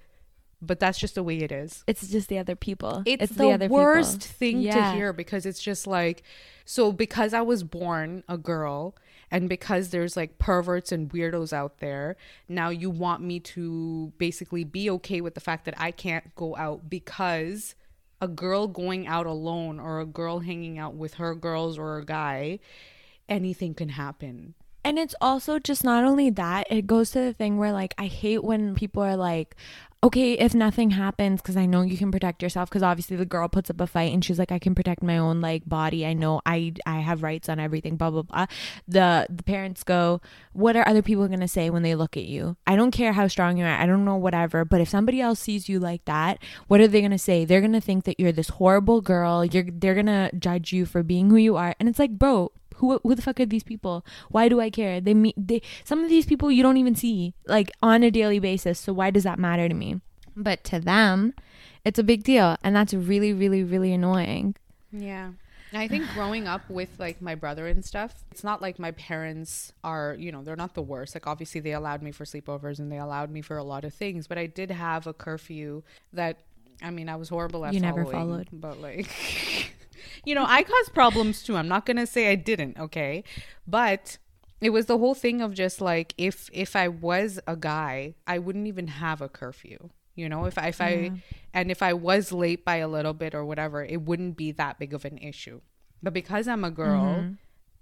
but 0.61 0.79
that's 0.79 0.97
just 0.97 1.15
the 1.15 1.23
way 1.23 1.37
it 1.37 1.51
is 1.51 1.83
It's 1.87 2.07
just 2.07 2.29
the 2.29 2.37
other 2.37 2.55
people. 2.55 3.03
it's, 3.05 3.33
the, 3.35 3.67
worst 3.69 4.21
people. 4.21 4.35
thing 4.37 4.61
Yeah. 4.61 4.91
to 4.91 4.97
hear 4.97 5.13
because 5.13 5.45
it's 5.45 5.61
just 5.61 5.87
like 5.87 6.23
so 6.65 6.91
because 6.91 7.33
i 7.33 7.41
was 7.41 7.63
born 7.63 8.23
a 8.27 8.37
girl 8.37 8.95
and 9.31 9.49
because 9.49 9.89
there's 9.89 10.15
like 10.15 10.37
perverts 10.37 10.91
and 10.91 11.11
weirdos 11.11 11.51
out 11.51 11.79
there 11.79 12.15
now 12.47 12.69
you 12.69 12.89
want 12.89 13.21
me 13.21 13.39
to 13.39 14.13
basically 14.17 14.63
be 14.63 14.89
okay 14.89 15.21
with 15.21 15.33
the 15.33 15.39
fact 15.39 15.65
that 15.65 15.79
i 15.79 15.91
can't 15.91 16.35
go 16.35 16.55
out 16.55 16.89
because 16.89 17.75
a 18.21 18.27
girl 18.27 18.67
going 18.67 19.05
out 19.05 19.25
alone 19.25 19.79
or 19.79 19.99
a 19.99 20.05
girl 20.05 20.39
hanging 20.39 20.77
out 20.77 20.95
with 20.95 21.15
her 21.15 21.35
girls 21.35 21.77
or 21.77 21.97
a 21.97 22.05
guy 22.05 22.59
anything 23.29 23.73
can 23.73 23.89
happen. 23.89 24.53
And 24.83 24.99
it's 24.99 25.15
also 25.19 25.57
just 25.57 25.83
not 25.83 26.03
only 26.03 26.29
that, 26.31 26.67
it 26.69 26.85
goes 26.85 27.09
to 27.11 27.19
the 27.19 27.33
thing 27.33 27.57
where 27.57 27.73
like 27.73 27.95
I 27.97 28.05
hate 28.05 28.43
when 28.43 28.75
people 28.75 29.01
are 29.01 29.17
like, 29.17 29.55
okay, 30.03 30.33
if 30.33 30.53
nothing 30.53 30.91
happens, 30.91 31.41
because 31.41 31.57
I 31.57 31.65
know 31.65 31.81
you 31.81 31.97
can 31.97 32.11
protect 32.11 32.43
yourself, 32.43 32.69
because 32.69 32.83
obviously 32.83 33.17
the 33.17 33.25
girl 33.25 33.47
puts 33.47 33.69
up 33.69 33.81
a 33.81 33.87
fight 33.87 34.13
and 34.13 34.23
she's 34.23 34.37
like, 34.37 34.51
I 34.51 34.59
can 34.59 34.75
protect 34.75 35.01
my 35.01 35.17
own 35.17 35.41
like 35.41 35.67
body. 35.67 36.05
I 36.05 36.13
know 36.13 36.41
I 36.45 36.73
I 36.85 36.99
have 36.99 37.23
rights 37.23 37.49
on 37.49 37.59
everything, 37.59 37.95
blah 37.95 38.11
blah 38.11 38.21
blah. 38.21 38.45
The 38.87 39.27
the 39.29 39.43
parents 39.43 39.83
go, 39.83 40.21
what 40.53 40.75
are 40.75 40.87
other 40.87 41.01
people 41.01 41.27
gonna 41.27 41.47
say 41.47 41.69
when 41.69 41.83
they 41.83 41.95
look 41.95 42.17
at 42.17 42.25
you? 42.25 42.55
I 42.67 42.75
don't 42.75 42.91
care 42.91 43.13
how 43.13 43.27
strong 43.27 43.57
you 43.57 43.65
are, 43.65 43.69
I 43.69 43.85
don't 43.85 44.05
know 44.05 44.17
whatever, 44.17 44.63
but 44.63 44.81
if 44.81 44.89
somebody 44.89 45.21
else 45.21 45.39
sees 45.39 45.67
you 45.67 45.79
like 45.79 46.05
that, 46.05 46.39
what 46.67 46.81
are 46.81 46.87
they 46.87 47.01
gonna 47.01 47.17
say? 47.17 47.45
They're 47.45 47.61
gonna 47.61 47.81
think 47.81 48.03
that 48.05 48.19
you're 48.19 48.31
this 48.31 48.49
horrible 48.49 49.01
girl. 49.01 49.43
You're 49.43 49.65
they're 49.71 49.95
gonna 49.95 50.29
judge 50.37 50.71
you 50.71 50.85
for 50.85 51.03
being 51.03 51.29
who 51.29 51.37
you 51.37 51.55
are, 51.55 51.75
and 51.79 51.89
it's 51.89 51.99
like, 51.99 52.11
bro, 52.11 52.51
who 52.75 52.99
who 53.03 53.15
the 53.15 53.21
fuck 53.21 53.39
are 53.39 53.45
these 53.45 53.63
people? 53.63 54.05
Why 54.29 54.49
do 54.49 54.59
I 54.59 54.69
care? 54.69 55.01
They 55.01 55.13
meet 55.13 55.35
they 55.37 55.61
some 55.83 56.03
of 56.03 56.09
these 56.09 56.25
people 56.25 56.51
you 56.51 56.63
don't 56.63 56.77
even 56.77 56.95
see 56.95 57.33
like 57.47 57.71
on 57.81 58.03
a 58.03 58.11
daily 58.11 58.39
basis. 58.39 58.79
So 58.79 58.93
why 58.93 59.11
does 59.11 59.23
that 59.23 59.39
matter 59.39 59.67
to 59.67 59.75
me? 59.75 60.01
But 60.35 60.63
to 60.65 60.79
them, 60.79 61.33
it's 61.85 61.99
a 61.99 62.03
big 62.03 62.23
deal, 62.23 62.57
and 62.63 62.75
that's 62.75 62.93
really 62.93 63.33
really 63.33 63.63
really 63.63 63.93
annoying. 63.93 64.55
Yeah. 64.91 65.31
I 65.73 65.87
think 65.87 66.05
growing 66.13 66.47
up 66.47 66.69
with 66.69 66.89
like 66.99 67.21
my 67.21 67.35
brother 67.35 67.67
and 67.67 67.83
stuff, 67.83 68.23
it's 68.31 68.43
not 68.43 68.61
like 68.61 68.79
my 68.79 68.91
parents 68.91 69.73
are, 69.83 70.15
you 70.17 70.31
know, 70.31 70.41
they're 70.41 70.55
not 70.55 70.73
the 70.73 70.81
worst. 70.81 71.15
Like 71.15 71.27
obviously 71.27 71.59
they 71.59 71.73
allowed 71.73 72.01
me 72.01 72.11
for 72.11 72.23
sleepovers 72.23 72.79
and 72.79 72.91
they 72.91 72.97
allowed 72.97 73.29
me 73.29 73.41
for 73.41 73.57
a 73.57 73.63
lot 73.63 73.83
of 73.83 73.93
things, 73.93 74.27
but 74.27 74.37
I 74.37 74.45
did 74.45 74.71
have 74.71 75.05
a 75.05 75.13
curfew 75.13 75.83
that 76.13 76.37
I 76.81 76.91
mean, 76.91 77.09
I 77.09 77.15
was 77.15 77.29
horrible 77.29 77.65
at 77.65 77.73
You 77.73 77.79
never 77.79 78.05
followed. 78.05 78.49
But 78.51 78.81
like 78.81 79.07
you 80.25 80.35
know, 80.35 80.45
I 80.47 80.63
caused 80.63 80.93
problems 80.93 81.43
too. 81.43 81.55
I'm 81.55 81.67
not 81.67 81.85
going 81.85 81.97
to 81.97 82.07
say 82.07 82.31
I 82.31 82.35
didn't, 82.35 82.77
okay? 82.77 83.23
But 83.67 84.17
it 84.61 84.69
was 84.71 84.85
the 84.85 84.97
whole 84.97 85.15
thing 85.15 85.41
of 85.41 85.53
just 85.53 85.81
like 85.81 86.13
if 86.17 86.49
if 86.53 86.75
I 86.75 86.87
was 86.87 87.39
a 87.47 87.55
guy, 87.55 88.15
I 88.25 88.39
wouldn't 88.39 88.67
even 88.67 88.87
have 88.87 89.21
a 89.21 89.29
curfew. 89.29 89.89
You 90.15 90.29
know, 90.29 90.45
if 90.45 90.57
I, 90.57 90.67
if 90.67 90.79
I 90.79 91.11
and 91.53 91.69
if 91.69 91.83
I 91.83 91.93
was 91.93 92.31
late 92.31 92.63
by 92.63 92.77
a 92.77 92.87
little 92.87 93.13
bit 93.13 93.35
or 93.35 93.45
whatever, 93.45 93.83
it 93.83 94.01
wouldn't 94.01 94.37
be 94.37 94.51
that 94.53 94.79
big 94.79 94.93
of 94.93 95.03
an 95.03 95.17
issue. 95.17 95.61
But 96.01 96.13
because 96.13 96.47
I'm 96.47 96.63
a 96.63 96.71
girl, 96.71 97.01
mm-hmm. 97.01 97.33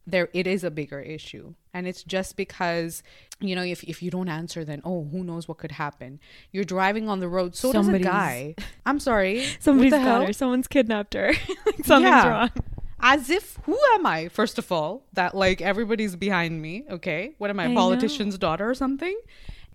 There 0.06 0.30
it 0.34 0.48
is 0.48 0.63
a 0.63 0.72
bigger 0.72 1.00
issue. 1.00 1.54
And 1.74 1.88
it's 1.88 2.04
just 2.04 2.36
because, 2.36 3.04
you 3.39 3.56
know, 3.56 3.63
if 3.63 3.84
if 3.84 4.04
you 4.04 4.12
don't 4.12 4.30
answer 4.30 4.63
then 4.66 4.82
oh, 4.84 5.08
who 5.12 5.24
knows 5.24 5.48
what 5.48 5.58
could 5.58 5.72
happen. 5.74 6.20
You're 6.52 6.63
driving 6.66 7.10
on 7.10 7.20
the 7.20 7.28
road, 7.28 7.56
so 7.56 7.72
does 7.74 7.88
a 7.88 8.00
guy. 8.00 8.56
I'm 8.86 9.00
sorry. 9.00 9.46
Somebody's 9.60 9.92
got 9.94 10.02
hell? 10.02 10.26
her. 10.26 10.34
Someone's 10.34 10.68
kidnapped 10.68 11.13
her. 11.13 11.28
like 11.66 11.86
something's 11.86 12.12
Yeah. 12.12 12.28
wrong. 12.30 12.50
As 13.06 13.30
if 13.30 13.58
who 13.63 13.78
am 13.96 14.06
I, 14.06 14.30
first 14.30 14.58
of 14.58 14.72
all, 14.72 15.04
that 15.13 15.36
like 15.36 15.62
everybody's 15.62 16.16
behind 16.16 16.62
me, 16.62 16.86
okay? 16.89 17.34
What 17.38 17.50
am 17.50 17.60
I, 17.60 17.63
I 17.63 17.66
a 17.66 17.70
know. 17.70 17.76
politician's 17.76 18.38
daughter 18.38 18.70
or 18.70 18.74
something? 18.76 19.20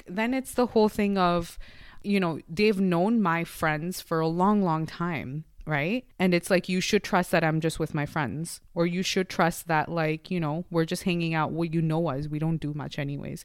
Then 0.06 0.32
it's 0.32 0.54
the 0.54 0.66
whole 0.66 0.88
thing 0.88 1.18
of, 1.18 1.58
you 2.02 2.20
know, 2.20 2.40
they've 2.48 2.80
known 2.80 3.20
my 3.20 3.44
friends 3.44 4.00
for 4.00 4.20
a 4.20 4.26
long, 4.28 4.62
long 4.62 4.86
time, 4.86 5.44
right? 5.68 6.04
And 6.18 6.32
it's 6.34 6.50
like 6.50 6.68
you 6.68 6.80
should 6.80 7.04
trust 7.04 7.30
that 7.30 7.44
I'm 7.44 7.60
just 7.60 7.78
with 7.78 7.92
my 7.94 8.06
friends. 8.06 8.60
Or 8.74 8.86
you 8.86 9.02
should 9.02 9.28
trust 9.28 9.68
that 9.68 9.90
like, 9.90 10.30
you 10.30 10.40
know, 10.40 10.64
we're 10.70 10.86
just 10.86 11.02
hanging 11.04 11.34
out. 11.34 11.52
Well, 11.52 11.66
you 11.66 11.82
know 11.82 12.08
us. 12.08 12.26
We 12.26 12.38
don't 12.38 12.56
do 12.58 12.72
much 12.74 12.98
anyways. 12.98 13.44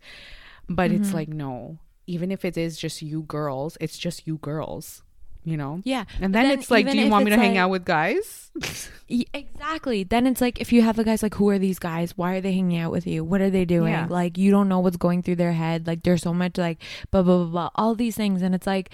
But 0.70 0.90
Mm-hmm. 0.92 1.04
it's 1.04 1.14
like, 1.14 1.28
no. 1.28 1.78
Even 2.08 2.32
if 2.32 2.44
it 2.46 2.58
is 2.58 2.78
just 2.78 3.02
you 3.02 3.24
girls, 3.24 3.78
it's 3.82 3.98
just 3.98 4.26
you 4.26 4.38
girls. 4.38 5.04
You 5.46 5.58
know? 5.58 5.82
Yeah. 5.84 6.06
And 6.22 6.32
But 6.32 6.44
then, 6.44 6.52
it's 6.58 6.72
like, 6.72 6.90
do 6.90 6.98
you 6.98 7.10
want 7.10 7.26
me 7.26 7.32
to 7.32 7.36
it's 7.36 7.44
hang 7.44 7.58
out 7.58 7.70
with 7.70 7.84
guys? 7.84 8.50
Exactly. 9.10 10.04
Then 10.04 10.26
it's 10.26 10.42
like 10.42 10.60
if 10.62 10.72
you 10.74 10.82
have 10.82 10.96
the 10.96 11.04
guys 11.04 11.22
like 11.22 11.36
who 11.36 11.50
are 11.50 11.60
these 11.60 11.80
guys? 11.80 12.18
Why 12.18 12.36
are 12.36 12.42
they 12.42 12.54
hanging 12.54 12.80
out 12.80 12.92
with 12.92 13.06
you? 13.06 13.24
What 13.24 13.42
are 13.42 13.50
they 13.50 13.66
doing? 13.66 13.92
Yeah. 13.94 14.08
Like 14.10 14.38
you 14.38 14.50
don't 14.52 14.70
know 14.70 14.80
what's 14.80 14.98
going 14.98 15.22
through 15.22 15.36
their 15.36 15.52
head. 15.54 15.86
Like 15.86 16.04
there's 16.04 16.22
so 16.24 16.34
much 16.34 16.58
like 16.58 16.80
blah 17.12 17.22
blah 17.22 17.38
blah 17.44 17.46
blah 17.52 17.70
all 17.76 17.94
these 17.96 18.16
things 18.16 18.42
and 18.42 18.56
it's 18.56 18.66
like 18.68 18.90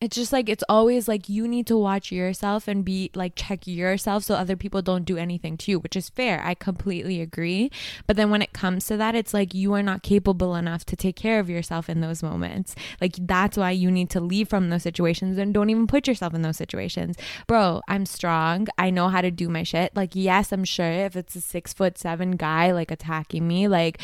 it's 0.00 0.14
just 0.14 0.32
like 0.32 0.48
it's 0.48 0.64
always 0.68 1.08
like 1.08 1.28
you 1.28 1.48
need 1.48 1.66
to 1.66 1.76
watch 1.76 2.12
yourself 2.12 2.68
and 2.68 2.84
be 2.84 3.10
like 3.14 3.32
check 3.34 3.66
yourself 3.66 4.24
so 4.24 4.34
other 4.34 4.56
people 4.56 4.82
don't 4.82 5.04
do 5.04 5.16
anything 5.16 5.56
to 5.56 5.70
you, 5.70 5.78
which 5.78 5.96
is 5.96 6.10
fair. 6.10 6.42
I 6.44 6.54
completely 6.54 7.20
agree. 7.22 7.70
But 8.06 8.16
then 8.16 8.30
when 8.30 8.42
it 8.42 8.52
comes 8.52 8.86
to 8.86 8.96
that, 8.98 9.14
it's 9.14 9.32
like 9.32 9.54
you 9.54 9.72
are 9.72 9.82
not 9.82 10.02
capable 10.02 10.54
enough 10.54 10.84
to 10.86 10.96
take 10.96 11.16
care 11.16 11.40
of 11.40 11.48
yourself 11.48 11.88
in 11.88 12.02
those 12.02 12.22
moments. 12.22 12.74
Like 13.00 13.16
that's 13.18 13.56
why 13.56 13.70
you 13.70 13.90
need 13.90 14.10
to 14.10 14.20
leave 14.20 14.48
from 14.48 14.68
those 14.68 14.82
situations 14.82 15.38
and 15.38 15.54
don't 15.54 15.70
even 15.70 15.86
put 15.86 16.06
yourself 16.06 16.34
in 16.34 16.42
those 16.42 16.58
situations. 16.58 17.16
Bro, 17.46 17.80
I'm 17.88 18.04
strong. 18.04 18.68
I 18.76 18.90
know 18.90 19.08
how 19.08 19.22
to 19.22 19.30
do 19.30 19.48
my 19.48 19.62
shit. 19.62 19.96
Like, 19.96 20.10
yes, 20.14 20.52
I'm 20.52 20.64
sure 20.64 20.90
if 20.90 21.16
it's 21.16 21.36
a 21.36 21.40
six 21.40 21.72
foot 21.72 21.96
seven 21.96 22.32
guy 22.32 22.70
like 22.70 22.90
attacking 22.90 23.48
me, 23.48 23.66
like 23.66 24.00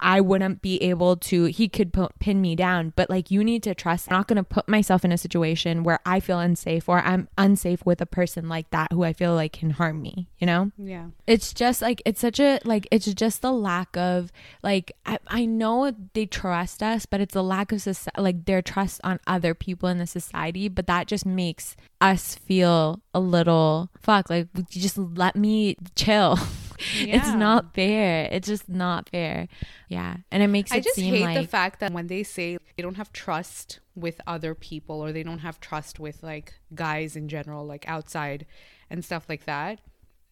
I 0.00 0.20
wouldn't 0.20 0.62
be 0.62 0.82
able 0.82 1.16
to, 1.16 1.44
he 1.44 1.68
could 1.68 1.92
pin 2.18 2.40
me 2.40 2.56
down. 2.56 2.92
But 2.96 3.10
like, 3.10 3.30
you 3.30 3.44
need 3.44 3.62
to 3.64 3.74
trust. 3.74 4.10
I'm 4.10 4.16
not 4.18 4.28
going 4.28 4.36
to 4.36 4.44
put 4.44 4.68
myself 4.68 5.04
in 5.04 5.12
a 5.12 5.18
situation 5.18 5.82
where 5.82 6.00
I 6.04 6.20
feel 6.20 6.38
unsafe 6.38 6.88
or 6.88 7.00
I'm 7.00 7.28
unsafe 7.38 7.84
with 7.84 8.00
a 8.00 8.06
person 8.06 8.48
like 8.48 8.70
that 8.70 8.92
who 8.92 9.04
I 9.04 9.12
feel 9.12 9.34
like 9.34 9.52
can 9.52 9.70
harm 9.70 10.02
me, 10.02 10.28
you 10.38 10.46
know? 10.46 10.70
yeah. 10.78 11.06
It's 11.26 11.54
just 11.54 11.80
like, 11.80 12.02
it's 12.04 12.20
such 12.20 12.38
a, 12.40 12.60
like, 12.64 12.86
it's 12.90 13.06
just 13.14 13.42
the 13.42 13.52
lack 13.52 13.96
of, 13.96 14.30
like, 14.62 14.92
I, 15.06 15.18
I 15.26 15.46
know 15.46 15.92
they 16.12 16.26
trust 16.26 16.82
us, 16.82 17.06
but 17.06 17.20
it's 17.20 17.34
a 17.34 17.42
lack 17.42 17.72
of, 17.72 17.78
soci- 17.78 18.08
like, 18.18 18.44
their 18.44 18.62
trust 18.62 19.00
on 19.04 19.20
other 19.26 19.54
people 19.54 19.88
in 19.88 19.98
the 19.98 20.06
society. 20.06 20.68
But 20.68 20.86
that 20.86 21.06
just 21.06 21.24
makes 21.24 21.76
us 22.00 22.34
feel 22.34 23.00
a 23.14 23.20
little, 23.20 23.90
fuck, 24.00 24.28
like, 24.28 24.48
just 24.68 24.98
let 24.98 25.36
me 25.36 25.76
chill? 25.96 26.38
it's 26.92 27.32
not 27.34 27.74
fair. 27.74 28.28
It's 28.30 28.48
just 28.48 28.68
not 28.68 29.08
fair. 29.08 29.48
Yeah. 29.88 30.16
And 30.30 30.42
it 30.42 30.48
makes 30.48 30.72
it 30.72 30.76
I 30.76 30.80
just 30.80 30.96
seem 30.96 31.14
hate 31.14 31.22
like, 31.22 31.40
the 31.40 31.46
fact 31.46 31.80
that 31.80 31.92
when 31.92 32.06
they 32.06 32.22
say 32.22 32.58
they 32.76 32.82
don't 32.82 32.96
have 32.96 33.12
trust 33.12 33.80
with 33.94 34.20
other 34.26 34.54
people 34.54 35.00
or 35.00 35.12
they 35.12 35.22
don't 35.22 35.38
have 35.38 35.60
trust 35.60 35.98
with 36.00 36.22
like 36.22 36.54
guys 36.74 37.16
in 37.16 37.28
general, 37.28 37.64
like 37.64 37.88
outside 37.88 38.46
and 38.90 39.04
stuff 39.04 39.26
like 39.28 39.44
that. 39.44 39.80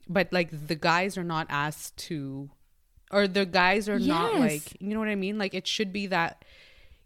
But 0.08 0.32
like 0.32 0.50
the 0.66 0.74
guys 0.74 1.16
are 1.16 1.24
not 1.24 1.46
asked 1.48 1.96
to, 2.08 2.50
or 3.10 3.28
the 3.28 3.46
guys 3.46 3.88
are 3.88 3.98
not 3.98 4.34
like, 4.34 4.80
you 4.80 4.94
know 4.94 4.98
what 4.98 5.08
I 5.08 5.14
mean? 5.14 5.38
Like 5.38 5.54
it 5.54 5.66
should 5.66 5.92
be 5.92 6.06
that 6.08 6.44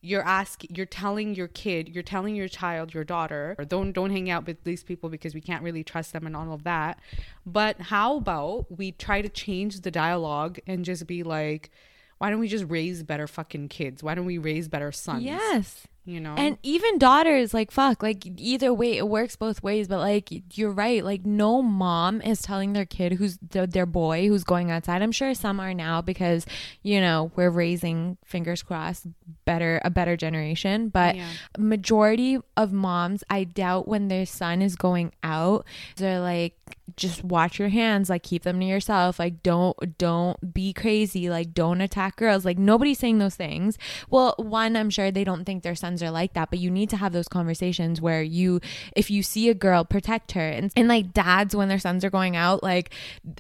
you're 0.06 0.22
asking 0.22 0.74
you're 0.74 0.86
telling 0.86 1.34
your 1.34 1.48
kid 1.48 1.88
you're 1.88 2.02
telling 2.02 2.36
your 2.36 2.46
child 2.46 2.94
your 2.94 3.02
daughter 3.02 3.56
don't 3.68 3.92
don't 3.92 4.10
hang 4.10 4.30
out 4.30 4.46
with 4.46 4.62
these 4.62 4.84
people 4.84 5.10
because 5.10 5.34
we 5.34 5.40
can't 5.40 5.64
really 5.64 5.82
trust 5.82 6.12
them 6.12 6.26
and 6.26 6.36
all 6.36 6.52
of 6.52 6.62
that. 6.62 7.00
But 7.44 7.80
how 7.80 8.16
about 8.18 8.66
we 8.70 8.92
try 8.92 9.20
to 9.20 9.28
change 9.28 9.80
the 9.80 9.90
dialogue 9.90 10.58
and 10.66 10.84
just 10.84 11.06
be 11.06 11.22
like 11.22 11.70
why 12.18 12.30
don't 12.30 12.40
we 12.40 12.48
just 12.48 12.64
raise 12.68 13.02
better 13.02 13.26
fucking 13.26 13.68
kids? 13.68 14.02
Why 14.02 14.14
don't 14.14 14.24
we 14.24 14.38
raise 14.38 14.68
better 14.68 14.90
sons? 14.90 15.22
Yes. 15.22 15.86
You 16.06 16.20
know 16.20 16.34
And 16.36 16.56
even 16.62 16.98
daughters, 16.98 17.52
like, 17.52 17.70
fuck, 17.70 18.02
like, 18.02 18.24
either 18.40 18.72
way, 18.72 18.96
it 18.96 19.08
works 19.08 19.36
both 19.36 19.62
ways. 19.62 19.88
But, 19.88 19.98
like, 19.98 20.56
you're 20.56 20.70
right. 20.70 21.04
Like, 21.04 21.26
no 21.26 21.62
mom 21.62 22.20
is 22.22 22.40
telling 22.42 22.72
their 22.72 22.86
kid 22.86 23.12
who's 23.14 23.38
their, 23.38 23.66
their 23.66 23.86
boy 23.86 24.28
who's 24.28 24.44
going 24.44 24.70
outside. 24.70 25.02
I'm 25.02 25.12
sure 25.12 25.34
some 25.34 25.58
are 25.60 25.74
now 25.74 26.00
because, 26.02 26.46
you 26.82 27.00
know, 27.00 27.32
we're 27.36 27.50
raising, 27.50 28.16
fingers 28.24 28.62
crossed, 28.62 29.06
better, 29.44 29.80
a 29.84 29.90
better 29.90 30.16
generation. 30.16 30.88
But 30.88 31.16
Yeah. 31.16 31.28
majority 31.58 32.38
of 32.56 32.72
moms, 32.72 33.24
I 33.28 33.44
doubt 33.44 33.88
when 33.88 34.08
their 34.08 34.26
son 34.26 34.62
is 34.62 34.76
going 34.76 35.12
out, 35.22 35.66
they're 35.96 36.20
like, 36.20 36.54
just 36.96 37.22
watch 37.22 37.58
your 37.58 37.68
hands, 37.68 38.08
like, 38.08 38.22
keep 38.22 38.42
them 38.42 38.60
to 38.60 38.66
yourself. 38.66 39.18
Like, 39.18 39.42
don't, 39.42 39.98
don't 39.98 40.54
be 40.54 40.72
crazy. 40.72 41.28
Like, 41.28 41.52
don't 41.52 41.80
attack 41.80 42.16
girls. 42.16 42.44
Like, 42.44 42.58
nobody's 42.58 42.98
saying 42.98 43.18
those 43.18 43.34
things. 43.34 43.76
Well, 44.08 44.34
one, 44.38 44.76
I'm 44.76 44.88
sure 44.88 45.10
they 45.10 45.24
don't 45.24 45.44
think 45.44 45.62
their 45.62 45.74
sons 45.74 46.02
are 46.02 46.10
like 46.10 46.32
that, 46.34 46.50
but 46.50 46.58
you 46.58 46.70
need 46.70 46.88
to 46.90 46.96
have 46.96 47.12
those 47.12 47.28
conversations 47.28 48.00
where 48.00 48.22
you, 48.22 48.60
if 48.94 49.10
you 49.10 49.22
see 49.22 49.48
a 49.48 49.54
girl, 49.54 49.84
protect 49.84 50.32
her. 50.32 50.48
And, 50.48 50.72
and 50.74 50.88
like 50.88 51.12
dads, 51.12 51.54
when 51.54 51.68
their 51.68 51.78
sons 51.78 52.04
are 52.04 52.10
going 52.10 52.36
out, 52.36 52.62
like 52.62 52.94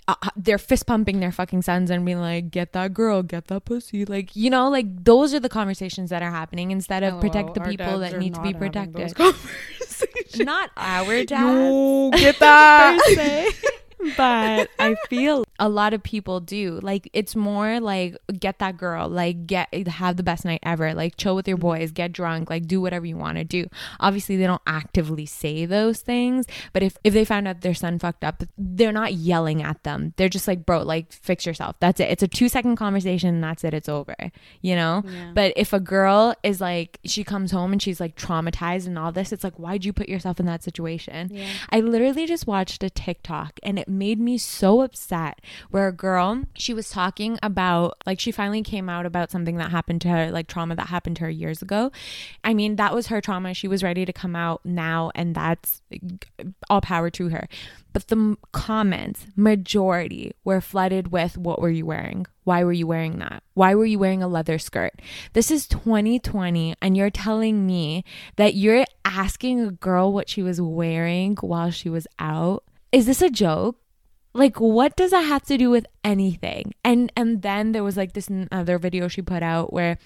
uh, 0.06 0.14
they're 0.36 0.58
fist 0.58 0.86
pumping 0.86 1.20
their 1.20 1.32
fucking 1.32 1.62
sons 1.62 1.90
and 1.90 2.04
being 2.04 2.20
like, 2.20 2.50
get 2.50 2.72
that 2.72 2.92
girl, 2.92 3.22
get 3.22 3.46
that 3.46 3.64
pussy. 3.64 4.04
Like, 4.04 4.36
you 4.36 4.50
know, 4.50 4.68
like 4.68 5.04
those 5.04 5.32
are 5.32 5.40
the 5.40 5.48
conversations 5.48 6.10
that 6.10 6.22
are 6.22 6.30
happening 6.30 6.70
instead 6.70 7.02
of 7.02 7.20
protect 7.20 7.54
the 7.54 7.60
people 7.60 8.00
that 8.00 8.18
need 8.18 8.34
to 8.34 8.40
be 8.42 8.52
not 8.52 8.74
having 8.74 8.92
those 8.92 9.14
protected. 9.14 9.50
Not 10.38 10.70
our 10.76 11.24
dads. 11.24 11.30
No, 11.30 12.10
get 12.12 12.38
that. 12.40 12.98
se. 13.16 13.46
but 14.16 14.68
I 14.78 14.94
feel 15.08 15.45
a 15.58 15.68
lot 15.68 15.94
of 15.94 16.02
people 16.02 16.40
do. 16.40 16.78
Like 16.82 17.08
it's 17.12 17.34
more 17.34 17.80
like 17.80 18.16
get 18.38 18.58
that 18.58 18.76
girl, 18.76 19.08
like 19.08 19.46
get 19.46 19.72
have 19.88 20.16
the 20.16 20.22
best 20.22 20.44
night 20.44 20.60
ever, 20.62 20.94
like 20.94 21.16
chill 21.16 21.36
with 21.36 21.48
your 21.48 21.56
mm-hmm. 21.56 21.68
boys, 21.68 21.92
get 21.92 22.12
drunk, 22.12 22.50
like 22.50 22.66
do 22.66 22.80
whatever 22.80 23.06
you 23.06 23.16
want 23.16 23.38
to 23.38 23.44
do. 23.44 23.66
Obviously, 24.00 24.36
they 24.36 24.46
don't 24.46 24.62
actively 24.66 25.26
say 25.26 25.66
those 25.66 26.00
things, 26.00 26.46
but 26.72 26.82
if 26.82 26.96
if 27.04 27.14
they 27.14 27.24
found 27.24 27.48
out 27.48 27.60
their 27.60 27.74
son 27.74 27.98
fucked 27.98 28.24
up, 28.24 28.42
they're 28.56 28.92
not 28.92 29.14
yelling 29.14 29.62
at 29.62 29.82
them. 29.82 30.12
They're 30.16 30.28
just 30.28 30.48
like, 30.48 30.66
"Bro, 30.66 30.82
like 30.82 31.12
fix 31.12 31.46
yourself." 31.46 31.76
That's 31.80 32.00
it. 32.00 32.10
It's 32.10 32.22
a 32.22 32.28
2-second 32.28 32.76
conversation 32.76 33.34
and 33.34 33.44
that's 33.44 33.64
it. 33.64 33.74
It's 33.74 33.88
over. 33.88 34.16
You 34.60 34.76
know? 34.76 35.02
Yeah. 35.06 35.32
But 35.34 35.52
if 35.56 35.72
a 35.72 35.80
girl 35.80 36.34
is 36.42 36.60
like 36.60 36.98
she 37.04 37.24
comes 37.24 37.50
home 37.50 37.72
and 37.72 37.82
she's 37.82 38.00
like 38.00 38.16
traumatized 38.16 38.86
and 38.86 38.98
all 38.98 39.12
this, 39.12 39.32
it's 39.32 39.44
like 39.44 39.58
why'd 39.58 39.84
you 39.84 39.92
put 39.92 40.08
yourself 40.08 40.40
in 40.40 40.46
that 40.46 40.62
situation? 40.62 41.30
Yeah. 41.32 41.48
I 41.70 41.80
literally 41.80 42.26
just 42.26 42.46
watched 42.46 42.82
a 42.82 42.90
TikTok 42.90 43.58
and 43.62 43.78
it 43.78 43.88
made 43.88 44.20
me 44.20 44.38
so 44.38 44.82
upset 44.82 45.40
where 45.70 45.88
a 45.88 45.92
girl, 45.92 46.44
she 46.54 46.74
was 46.74 46.90
talking 46.90 47.38
about 47.42 47.96
like 48.06 48.20
she 48.20 48.32
finally 48.32 48.62
came 48.62 48.88
out 48.88 49.06
about 49.06 49.30
something 49.30 49.56
that 49.56 49.70
happened 49.70 50.00
to 50.02 50.08
her, 50.08 50.30
like 50.30 50.46
trauma 50.46 50.76
that 50.76 50.88
happened 50.88 51.16
to 51.16 51.24
her 51.24 51.30
years 51.30 51.62
ago. 51.62 51.90
I 52.44 52.54
mean, 52.54 52.76
that 52.76 52.94
was 52.94 53.08
her 53.08 53.20
trauma. 53.20 53.54
She 53.54 53.68
was 53.68 53.82
ready 53.82 54.04
to 54.04 54.12
come 54.12 54.36
out 54.36 54.64
now 54.64 55.10
and 55.14 55.34
that's 55.34 55.82
all 56.68 56.80
power 56.80 57.10
to 57.10 57.28
her. 57.28 57.48
But 57.92 58.08
the 58.08 58.36
comments, 58.52 59.26
majority 59.36 60.32
were 60.44 60.60
flooded 60.60 61.12
with 61.12 61.38
what 61.38 61.62
were 61.62 61.70
you 61.70 61.86
wearing? 61.86 62.26
Why 62.44 62.62
were 62.62 62.72
you 62.72 62.86
wearing 62.86 63.18
that? 63.20 63.42
Why 63.54 63.74
were 63.74 63.86
you 63.86 63.98
wearing 63.98 64.22
a 64.22 64.28
leather 64.28 64.58
skirt? 64.58 65.00
This 65.32 65.50
is 65.50 65.66
2020 65.66 66.74
and 66.82 66.96
you're 66.96 67.10
telling 67.10 67.66
me 67.66 68.04
that 68.36 68.54
you're 68.54 68.84
asking 69.04 69.60
a 69.60 69.70
girl 69.70 70.12
what 70.12 70.28
she 70.28 70.42
was 70.42 70.60
wearing 70.60 71.36
while 71.40 71.70
she 71.70 71.88
was 71.88 72.06
out? 72.18 72.64
Is 72.92 73.06
this 73.06 73.22
a 73.22 73.30
joke? 73.30 73.78
Like 74.36 74.60
what 74.60 74.96
does 74.96 75.12
that 75.12 75.22
have 75.22 75.42
to 75.44 75.56
do 75.56 75.70
with 75.70 75.86
anything? 76.04 76.74
And 76.84 77.10
and 77.16 77.42
then 77.42 77.72
there 77.72 77.84
was 77.84 77.96
like 77.96 78.12
this 78.12 78.28
other 78.52 78.78
video 78.78 79.08
she 79.08 79.22
put 79.22 79.42
out 79.42 79.72
where 79.72 79.98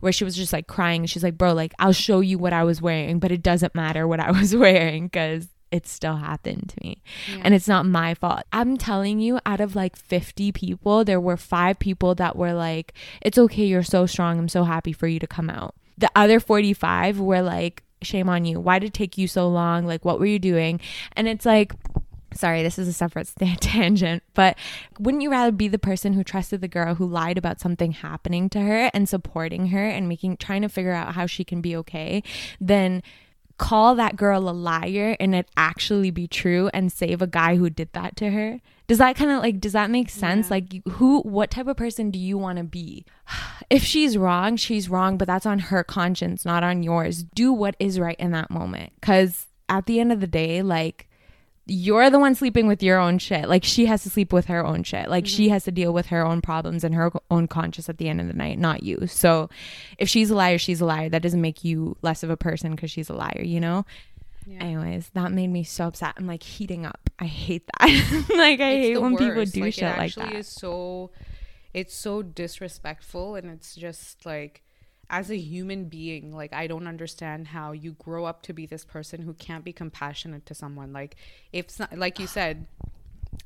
where 0.00 0.12
she 0.12 0.24
was 0.24 0.36
just 0.36 0.52
like 0.52 0.66
crying. 0.66 1.06
She's 1.06 1.24
like, 1.24 1.38
"Bro, 1.38 1.54
like 1.54 1.72
I'll 1.78 1.92
show 1.92 2.20
you 2.20 2.38
what 2.38 2.52
I 2.52 2.64
was 2.64 2.82
wearing, 2.82 3.18
but 3.18 3.32
it 3.32 3.42
doesn't 3.42 3.74
matter 3.74 4.06
what 4.06 4.20
I 4.20 4.30
was 4.40 4.54
wearing 4.54 5.08
cuz 5.08 5.48
it 5.70 5.86
still 5.86 6.16
happened 6.16 6.70
to 6.70 6.76
me. 6.82 7.02
And 7.42 7.54
it's 7.54 7.68
not 7.68 7.86
my 7.86 8.14
fault. 8.14 8.42
I'm 8.52 8.76
telling 8.76 9.20
you, 9.20 9.38
out 9.44 9.60
of 9.60 9.76
like 9.76 9.96
50 9.96 10.52
people, 10.52 11.04
there 11.04 11.20
were 11.20 11.36
five 11.36 11.78
people 11.78 12.14
that 12.14 12.36
were 12.36 12.54
like, 12.54 12.94
it's 13.20 13.38
okay, 13.38 13.66
you're 13.66 13.82
so 13.82 14.06
strong. 14.06 14.38
I'm 14.38 14.48
so 14.48 14.64
happy 14.64 14.92
for 14.92 15.06
you 15.06 15.18
to 15.18 15.26
come 15.26 15.50
out. 15.50 15.74
The 15.98 16.10
other 16.14 16.40
45 16.40 17.20
were 17.20 17.42
like, 17.42 17.82
shame 18.02 18.28
on 18.28 18.44
you. 18.44 18.60
Why 18.60 18.78
did 18.78 18.88
it 18.88 18.94
take 18.94 19.18
you 19.18 19.28
so 19.28 19.48
long? 19.48 19.84
Like, 19.84 20.04
what 20.04 20.18
were 20.18 20.26
you 20.26 20.38
doing? 20.38 20.80
And 21.12 21.28
it's 21.28 21.44
like, 21.44 21.74
Sorry, 22.34 22.62
this 22.62 22.78
is 22.78 22.88
a 22.88 22.92
separate 22.92 23.30
tangent, 23.60 24.22
but 24.34 24.56
wouldn't 24.98 25.22
you 25.22 25.30
rather 25.30 25.52
be 25.52 25.68
the 25.68 25.78
person 25.78 26.12
who 26.12 26.22
trusted 26.22 26.60
the 26.60 26.68
girl 26.68 26.94
who 26.94 27.06
lied 27.06 27.38
about 27.38 27.60
something 27.60 27.92
happening 27.92 28.48
to 28.50 28.60
her 28.60 28.90
and 28.92 29.08
supporting 29.08 29.68
her 29.68 29.84
and 29.84 30.08
making 30.08 30.36
trying 30.36 30.62
to 30.62 30.68
figure 30.68 30.92
out 30.92 31.14
how 31.14 31.26
she 31.26 31.44
can 31.44 31.60
be 31.60 31.74
okay 31.76 32.22
than 32.60 33.02
call 33.58 33.96
that 33.96 34.16
girl 34.16 34.48
a 34.48 34.52
liar 34.52 35.16
and 35.18 35.34
it 35.34 35.48
actually 35.56 36.10
be 36.10 36.28
true 36.28 36.70
and 36.72 36.92
save 36.92 37.20
a 37.20 37.26
guy 37.26 37.56
who 37.56 37.68
did 37.68 37.92
that 37.92 38.16
to 38.16 38.30
her? 38.30 38.60
Does 38.86 38.98
that 38.98 39.16
kind 39.16 39.30
of 39.30 39.42
like 39.42 39.60
does 39.60 39.72
that 39.72 39.90
make 39.90 40.08
sense? 40.08 40.46
Yeah. 40.46 40.54
Like 40.54 40.86
who 40.92 41.20
what 41.22 41.50
type 41.50 41.66
of 41.66 41.76
person 41.76 42.10
do 42.10 42.18
you 42.18 42.38
want 42.38 42.58
to 42.58 42.64
be? 42.64 43.04
If 43.70 43.84
she's 43.84 44.16
wrong, 44.16 44.56
she's 44.56 44.88
wrong, 44.88 45.18
but 45.18 45.26
that's 45.26 45.44
on 45.44 45.58
her 45.58 45.84
conscience, 45.84 46.46
not 46.46 46.64
on 46.64 46.82
yours. 46.82 47.22
Do 47.22 47.52
what 47.52 47.76
is 47.78 48.00
right 48.00 48.16
in 48.18 48.30
that 48.30 48.50
moment 48.50 48.94
cuz 49.02 49.46
at 49.68 49.84
the 49.84 50.00
end 50.00 50.10
of 50.10 50.20
the 50.20 50.26
day, 50.26 50.62
like 50.62 51.07
you're 51.68 52.08
the 52.08 52.18
one 52.18 52.34
sleeping 52.34 52.66
with 52.66 52.82
your 52.82 52.98
own 52.98 53.18
shit. 53.18 53.48
Like 53.48 53.62
she 53.62 53.86
has 53.86 54.02
to 54.04 54.10
sleep 54.10 54.32
with 54.32 54.46
her 54.46 54.64
own 54.64 54.82
shit. 54.82 55.08
Like 55.08 55.26
she 55.26 55.44
mm-hmm. 55.44 55.52
has 55.52 55.64
to 55.64 55.70
deal 55.70 55.92
with 55.92 56.06
her 56.06 56.24
own 56.24 56.40
problems 56.40 56.82
and 56.82 56.94
her 56.94 57.12
own 57.30 57.46
conscience 57.46 57.88
at 57.90 57.98
the 57.98 58.08
end 58.08 58.20
of 58.20 58.26
the 58.26 58.32
night, 58.32 58.58
not 58.58 58.82
you. 58.82 59.06
So 59.06 59.50
if 59.98 60.08
she's 60.08 60.30
a 60.30 60.34
liar, 60.34 60.56
she's 60.56 60.80
a 60.80 60.86
liar. 60.86 61.10
That 61.10 61.22
doesn't 61.22 61.40
make 61.40 61.64
you 61.64 61.96
less 62.00 62.22
of 62.22 62.30
a 62.30 62.36
person 62.38 62.72
because 62.72 62.90
she's 62.90 63.10
a 63.10 63.14
liar, 63.14 63.42
you 63.44 63.60
know? 63.60 63.84
Yeah. 64.46 64.64
Anyways, 64.64 65.10
that 65.10 65.30
made 65.30 65.48
me 65.48 65.62
so 65.62 65.88
upset. 65.88 66.14
I'm 66.16 66.26
like 66.26 66.42
heating 66.42 66.86
up. 66.86 67.10
I 67.18 67.26
hate 67.26 67.68
that. 67.78 67.86
like 68.30 68.60
I 68.60 68.70
It's 68.70 68.88
hate 68.88 69.02
when 69.02 69.16
people 69.18 69.44
do 69.44 69.60
like, 69.60 69.74
shit 69.74 69.84
it 69.84 69.88
like 69.88 69.98
actually 69.98 70.26
that. 70.30 70.34
is 70.36 70.48
so 70.48 71.10
it's 71.74 71.94
so 71.94 72.22
disrespectful 72.22 73.34
and 73.36 73.50
it's 73.50 73.74
just 73.74 74.24
like 74.24 74.62
as 75.10 75.30
a 75.30 75.36
human 75.36 75.84
being 75.84 76.34
like 76.34 76.52
i 76.52 76.66
don't 76.66 76.86
understand 76.86 77.48
how 77.48 77.72
you 77.72 77.92
grow 77.92 78.24
up 78.24 78.42
to 78.42 78.52
be 78.52 78.66
this 78.66 78.84
person 78.84 79.22
who 79.22 79.32
can't 79.34 79.64
be 79.64 79.72
compassionate 79.72 80.44
to 80.46 80.54
someone. 80.54 80.92
Like 80.92 81.16
if 81.52 81.80
like 81.94 82.18
you 82.18 82.26
said 82.26 82.66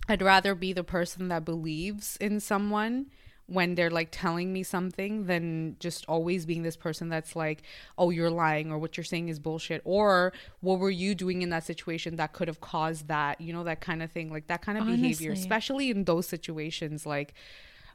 i'd 0.08 0.22
rather 0.22 0.54
be 0.54 0.72
the 0.72 0.84
person 0.84 1.28
that 1.28 1.44
believes 1.44 2.16
in 2.18 2.40
someone 2.40 3.06
when 3.46 3.74
they're 3.74 3.90
like 3.90 4.08
telling 4.10 4.52
me 4.52 4.62
something 4.62 5.26
than 5.26 5.76
just 5.78 6.04
always 6.08 6.46
being 6.46 6.62
this 6.62 6.76
person 6.76 7.08
that's 7.08 7.36
like 7.36 7.62
oh 7.98 8.10
you're 8.10 8.30
lying 8.30 8.72
or 8.72 8.78
what 8.78 8.96
you're 8.96 9.04
saying 9.04 9.28
is 9.28 9.38
bullshit 9.38 9.82
or 9.84 10.32
what 10.60 10.78
were 10.78 10.90
you 10.90 11.14
doing 11.14 11.42
in 11.42 11.50
that 11.50 11.64
situation 11.64 12.16
that 12.16 12.32
could 12.32 12.48
have 12.48 12.60
caused 12.60 13.08
that 13.08 13.40
you 13.40 13.52
know 13.52 13.64
that 13.64 13.80
kind 13.80 14.02
of 14.02 14.10
thing. 14.10 14.30
Like 14.30 14.46
that 14.46 14.62
kind 14.62 14.78
of 14.78 14.86
behavior 14.86 15.32
especially 15.32 15.90
in 15.90 16.04
those 16.04 16.26
situations 16.26 17.04
like 17.04 17.34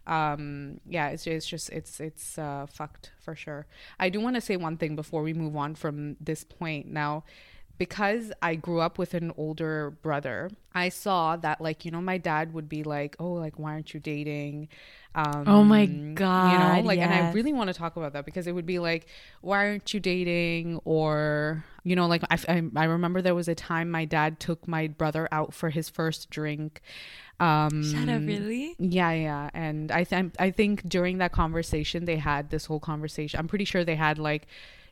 um 0.07 0.79
yeah 0.87 1.09
it's, 1.09 1.27
it's 1.27 1.45
just 1.45 1.69
it's 1.69 1.99
it's 1.99 2.37
uh 2.37 2.65
fucked 2.71 3.11
for 3.19 3.35
sure. 3.35 3.67
I 3.99 4.09
do 4.09 4.19
want 4.19 4.35
to 4.35 4.41
say 4.41 4.55
one 4.57 4.77
thing 4.77 4.95
before 4.95 5.21
we 5.21 5.33
move 5.33 5.55
on 5.55 5.75
from 5.75 6.15
this 6.19 6.43
point. 6.43 6.87
Now 6.87 7.23
because 7.79 8.31
i 8.41 8.55
grew 8.55 8.79
up 8.79 8.97
with 8.97 9.13
an 9.13 9.31
older 9.37 9.91
brother 10.01 10.49
i 10.73 10.89
saw 10.89 11.35
that 11.35 11.61
like 11.61 11.85
you 11.85 11.91
know 11.91 12.01
my 12.01 12.17
dad 12.17 12.51
would 12.51 12.67
be 12.67 12.81
like 12.83 13.15
oh 13.19 13.33
like 13.33 13.59
why 13.59 13.71
aren't 13.71 13.93
you 13.93 13.99
dating? 13.99 14.67
Um 15.13 15.43
Oh 15.47 15.63
my 15.63 15.85
God. 15.85 16.51
you 16.51 16.57
know 16.57 16.87
like 16.87 16.99
and 16.99 17.13
i 17.13 17.31
really 17.33 17.53
want 17.53 17.67
to 17.69 17.73
talk 17.75 17.95
about 17.95 18.13
that 18.13 18.25
because 18.25 18.47
it 18.47 18.51
would 18.53 18.65
be 18.65 18.79
like 18.79 19.07
why 19.41 19.67
aren't 19.67 19.93
you 19.93 19.99
dating? 19.99 20.79
Or 20.85 21.63
you 21.83 21.95
know 21.95 22.07
like 22.07 22.23
I, 22.29 22.37
I, 22.47 22.63
I 22.75 22.83
remember 22.85 23.21
there 23.21 23.35
was 23.35 23.47
a 23.47 23.55
time 23.55 23.89
my 23.91 24.05
dad 24.05 24.39
took 24.39 24.67
my 24.67 24.87
brother 24.87 25.27
out 25.31 25.53
for 25.53 25.69
his 25.69 25.89
first 25.89 26.29
drink 26.29 26.81
um 27.39 27.83
Shut 27.83 28.09
up, 28.09 28.21
really? 28.21 28.75
yeah, 28.79 29.11
yeah, 29.11 29.49
and 29.53 29.91
I 29.91 30.03
think 30.03 30.33
I 30.39 30.49
think 30.51 30.87
during 30.89 31.19
that 31.19 31.31
conversation 31.31 32.05
they 32.05 32.17
had 32.17 32.49
this 32.49 32.65
whole 32.65 32.79
conversation. 32.79 33.39
I'm 33.39 33.47
pretty 33.47 33.65
sure 33.65 33.83
they 33.85 33.95
had 33.95 34.17
like 34.17 34.47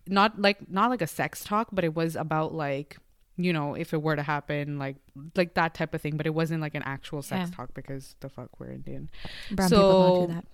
not 0.07 0.39
like 0.39 0.69
not 0.69 0.89
like 0.91 1.01
a 1.01 1.07
sex 1.07 1.43
talk, 1.43 1.69
but 1.71 1.83
it 1.83 1.95
was 1.95 2.15
about 2.15 2.53
like 2.53 2.97
you 3.37 3.51
know 3.51 3.73
if 3.73 3.93
it 3.93 4.01
were 4.01 4.15
to 4.15 4.23
happen 4.23 4.77
like 4.77 4.95
like 5.35 5.55
that 5.55 5.73
type 5.73 5.93
of 5.95 6.01
thing. 6.01 6.17
But 6.17 6.27
it 6.27 6.33
wasn't 6.35 6.61
like 6.61 6.75
an 6.75 6.83
actual 6.83 7.21
sex 7.23 7.49
Yeah. 7.49 7.55
talk 7.55 7.73
because 7.73 8.15
the 8.19 8.29
fuck 8.29 8.59
we're 8.59 8.71
Indian. 8.71 9.09
Brown 9.51 9.69
people 9.69 9.81
don't 9.91 10.01
So- 10.21 10.27
do 10.27 10.33
that. 10.35 10.45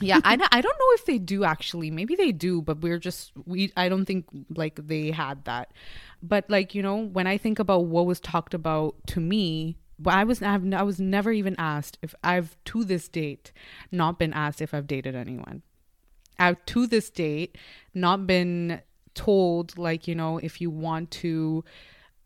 Yeah, 0.00 0.20
I 0.24 0.36
don't- 0.40 0.54
I 0.54 0.60
don't 0.60 0.78
know 0.78 0.92
if 0.94 1.04
they 1.06 1.18
do 1.18 1.44
actually. 1.44 1.90
Maybe 1.90 2.14
they 2.14 2.30
do, 2.32 2.62
but 2.62 2.80
we're 2.80 2.98
just 3.00 3.32
we. 3.46 3.72
I 3.76 3.88
don't 3.90 4.06
think 4.06 4.26
like 4.54 4.76
they 4.86 5.10
had 5.10 5.44
that. 5.44 5.72
But 6.22 6.48
like 6.48 6.74
you 6.74 6.82
know, 6.82 6.96
when 6.96 7.26
I 7.26 7.36
think 7.36 7.58
about 7.58 7.84
what 7.86 8.06
was 8.06 8.18
talked 8.20 8.54
about 8.54 8.94
to 9.08 9.20
me, 9.20 9.76
I 10.06 10.24
was 10.24 10.42
I've, 10.42 10.72
I 10.72 10.82
was 10.82 11.00
never 11.00 11.32
even 11.32 11.56
asked 11.58 11.98
if 12.02 12.14
I've 12.22 12.56
to 12.66 12.84
this 12.84 13.08
date 13.08 13.52
not 13.90 14.18
been 14.18 14.32
asked 14.32 14.62
if 14.62 14.72
I've 14.72 14.86
dated 14.86 15.14
anyone. 15.14 15.62
I've 16.38 16.64
to 16.66 16.86
this 16.86 17.10
date 17.10 17.58
not 17.94 18.26
been 18.26 18.82
told 19.14 19.76
like 19.76 20.06
you 20.06 20.14
know 20.14 20.38
if 20.38 20.60
you 20.60 20.70
want 20.70 21.10
to 21.10 21.64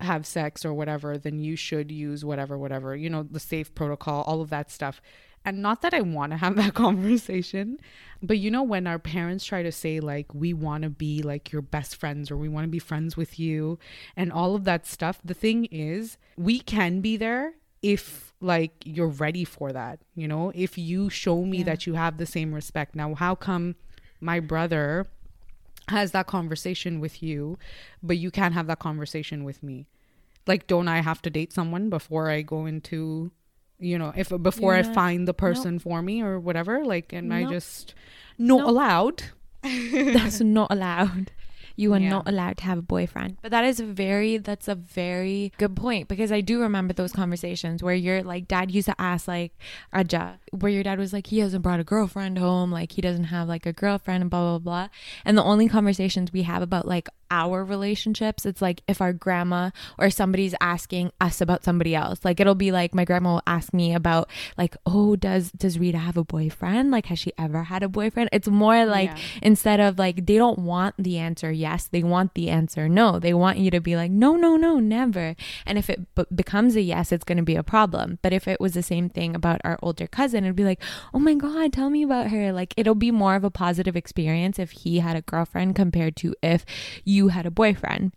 have 0.00 0.26
sex 0.26 0.64
or 0.64 0.74
whatever 0.74 1.16
then 1.16 1.38
you 1.38 1.56
should 1.56 1.90
use 1.90 2.24
whatever 2.24 2.58
whatever 2.58 2.94
you 2.94 3.08
know 3.08 3.22
the 3.22 3.40
safe 3.40 3.74
protocol 3.74 4.22
all 4.26 4.42
of 4.42 4.50
that 4.50 4.70
stuff 4.70 5.00
and 5.44 5.60
not 5.60 5.82
that 5.82 5.92
I 5.92 6.00
want 6.00 6.32
to 6.32 6.38
have 6.38 6.56
that 6.56 6.74
conversation, 6.74 7.78
but 8.22 8.38
you 8.38 8.50
know, 8.50 8.62
when 8.62 8.86
our 8.86 8.98
parents 8.98 9.44
try 9.44 9.62
to 9.62 9.72
say, 9.72 10.00
like, 10.00 10.32
we 10.34 10.52
want 10.52 10.84
to 10.84 10.90
be 10.90 11.22
like 11.22 11.52
your 11.52 11.62
best 11.62 11.96
friends 11.96 12.30
or 12.30 12.36
we 12.36 12.48
want 12.48 12.64
to 12.64 12.70
be 12.70 12.78
friends 12.78 13.16
with 13.16 13.38
you 13.38 13.78
and 14.16 14.32
all 14.32 14.54
of 14.54 14.64
that 14.64 14.86
stuff, 14.86 15.20
the 15.24 15.34
thing 15.34 15.66
is, 15.66 16.16
we 16.36 16.60
can 16.60 17.00
be 17.00 17.16
there 17.16 17.54
if 17.82 18.32
like 18.40 18.72
you're 18.84 19.08
ready 19.08 19.44
for 19.44 19.72
that, 19.72 20.00
you 20.14 20.26
know, 20.26 20.50
if 20.54 20.76
you 20.78 21.08
show 21.10 21.44
me 21.44 21.58
Yeah. 21.58 21.64
that 21.64 21.86
you 21.86 21.94
have 21.94 22.18
the 22.18 22.26
same 22.26 22.52
respect. 22.54 22.94
Now, 22.94 23.14
how 23.14 23.34
come 23.34 23.76
my 24.20 24.40
brother 24.40 25.06
has 25.88 26.12
that 26.12 26.26
conversation 26.26 27.00
with 27.00 27.22
you, 27.22 27.58
but 28.02 28.16
you 28.16 28.30
can't 28.30 28.54
have 28.54 28.66
that 28.68 28.78
conversation 28.78 29.44
with 29.44 29.62
me? 29.62 29.86
Like, 30.46 30.66
don't 30.66 30.88
I 30.88 31.00
have 31.02 31.22
to 31.22 31.30
date 31.30 31.52
someone 31.52 31.88
before 31.90 32.30
I 32.30 32.42
go 32.42 32.66
into, 32.66 33.30
you 33.78 33.96
know, 33.98 34.12
if 34.16 34.28
before 34.42 34.74
I 34.74 34.82
find 34.82 35.26
the 35.28 35.34
person 35.34 35.78
for 35.78 36.02
me 36.02 36.20
or 36.22 36.38
whatever? 36.40 36.84
Like, 36.84 37.12
am 37.12 37.30
I 37.30 37.44
just 37.44 37.94
not 38.38 38.58
No. 38.60 38.68
allowed? 38.70 39.22
That's 39.62 40.40
not 40.40 40.72
allowed. 40.72 41.30
You 41.76 41.92
are 41.94 41.98
Yeah. 41.98 42.10
not 42.10 42.28
allowed 42.28 42.58
to 42.58 42.64
have 42.64 42.78
a 42.78 42.82
boyfriend. 42.82 43.36
But 43.42 43.50
that 43.50 43.64
is 43.64 43.80
a 43.80 43.84
very 43.86 44.38
that's 44.38 44.68
a 44.68 44.74
very 44.74 45.52
good 45.58 45.74
point 45.76 46.08
because 46.08 46.30
I 46.32 46.40
do 46.40 46.60
remember 46.60 46.92
those 46.94 47.12
conversations 47.12 47.82
where 47.82 47.94
your 47.94 48.22
like 48.22 48.48
dad 48.48 48.70
used 48.70 48.86
to 48.88 49.00
ask 49.00 49.26
like 49.28 49.52
Aja, 49.92 50.38
where 50.50 50.70
your 50.72 50.82
dad 50.82 50.98
was 50.98 51.12
like 51.12 51.26
he 51.28 51.38
hasn't 51.40 51.62
brought 51.62 51.80
a 51.80 51.84
girlfriend 51.84 52.38
home, 52.38 52.70
like 52.70 52.92
he 52.92 53.00
doesn't 53.02 53.24
have 53.24 53.48
like 53.48 53.66
a 53.66 53.72
girlfriend 53.72 54.22
and 54.22 54.30
blah 54.30 54.42
blah 54.42 54.58
blah. 54.58 54.88
And 55.24 55.36
the 55.38 55.44
only 55.44 55.68
conversations 55.68 56.32
we 56.32 56.42
have 56.42 56.62
about 56.62 56.86
like 56.86 57.08
our 57.30 57.64
relationships, 57.64 58.44
it's 58.44 58.60
like 58.60 58.82
if 58.86 59.00
our 59.00 59.14
grandma 59.14 59.70
or 59.98 60.10
somebody's 60.10 60.54
asking 60.60 61.10
us 61.18 61.40
about 61.40 61.64
somebody 61.64 61.94
else. 61.94 62.20
Like 62.24 62.40
it'll 62.40 62.54
be 62.54 62.72
like 62.72 62.94
my 62.94 63.06
grandma 63.06 63.34
will 63.34 63.42
ask 63.46 63.72
me 63.72 63.94
about 63.94 64.28
like, 64.58 64.76
"Oh, 64.84 65.16
does 65.16 65.50
does 65.52 65.78
Rita 65.78 65.96
have 65.98 66.18
a 66.18 66.24
boyfriend? 66.24 66.90
Like 66.90 67.06
has 67.06 67.18
she 67.18 67.32
ever 67.38 67.62
had 67.64 67.82
a 67.82 67.88
boyfriend?" 67.88 68.28
It's 68.32 68.48
more 68.48 68.84
like 68.84 69.08
Yeah. 69.10 69.18
instead 69.42 69.80
of 69.80 69.98
like 69.98 70.26
they 70.26 70.36
don't 70.36 70.58
want 70.58 70.94
the 70.98 71.16
answer 71.18 71.50
yes 71.62 71.88
they 71.88 72.02
want 72.02 72.34
the 72.34 72.48
answer. 72.50 72.88
No 72.88 73.18
they 73.18 73.34
want 73.34 73.58
you 73.58 73.70
to 73.70 73.80
be 73.80 73.94
like 73.96 74.10
no 74.10 74.36
no 74.36 74.56
no 74.56 74.78
never. 74.78 75.34
And 75.66 75.78
if 75.78 75.88
it 75.88 76.00
b- 76.14 76.32
becomes 76.42 76.76
a 76.76 76.82
yes 76.82 77.12
it's 77.12 77.24
going 77.28 77.38
to 77.38 77.50
be 77.52 77.56
a 77.56 77.70
problem. 77.74 78.18
But 78.22 78.32
if 78.32 78.46
it 78.46 78.60
was 78.60 78.74
the 78.74 78.82
same 78.82 79.08
thing 79.08 79.34
about 79.34 79.60
our 79.64 79.78
older 79.82 80.06
cousin 80.06 80.44
it'd 80.44 80.56
be 80.56 80.64
like 80.64 80.82
oh 81.14 81.18
my 81.18 81.34
god 81.34 81.72
tell 81.72 81.90
me 81.90 82.02
about 82.02 82.30
her. 82.30 82.52
Like 82.52 82.74
it'll 82.76 82.94
be 83.06 83.10
more 83.10 83.36
of 83.36 83.44
a 83.44 83.50
positive 83.50 83.96
experience 83.96 84.58
if 84.58 84.70
he 84.82 84.98
had 84.98 85.16
a 85.16 85.22
girlfriend 85.22 85.76
compared 85.76 86.16
to 86.16 86.34
if 86.42 86.64
you 87.04 87.28
had 87.28 87.46
a 87.46 87.50
boyfriend 87.50 88.12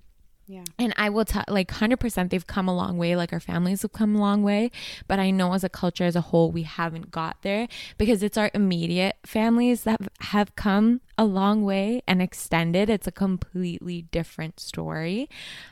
Yeah. 0.47 0.63
and 0.77 0.93
I 0.95 1.09
will 1.09 1.25
tell, 1.25 1.43
like, 1.47 1.71
100% 1.71 2.29
they've 2.29 2.45
come 2.45 2.67
a 2.67 2.75
long 2.75 2.97
way. 2.97 3.15
Like, 3.15 3.33
our 3.33 3.39
families 3.39 3.81
have 3.81 3.93
come 3.93 4.15
a 4.15 4.19
long 4.19 4.43
way. 4.43 4.69
But 5.07 5.19
I 5.19 5.31
know 5.31 5.53
as 5.53 5.63
a 5.63 5.69
culture 5.69 6.03
as 6.03 6.15
a 6.15 6.21
whole, 6.21 6.51
we 6.51 6.63
haven't 6.63 7.09
got 7.09 7.41
there 7.41 7.67
because 7.97 8.21
it's 8.21 8.37
our 8.37 8.51
immediate 8.53 9.15
families 9.25 9.83
that 9.83 9.99
have 10.21 10.55
come 10.55 11.01
a 11.17 11.25
long 11.25 11.63
way 11.63 12.03
and 12.07 12.21
extended. 12.21 12.89
It's 12.89 13.07
a 13.07 13.11
completely 13.11 14.03
different 14.03 14.59
story. 14.59 15.29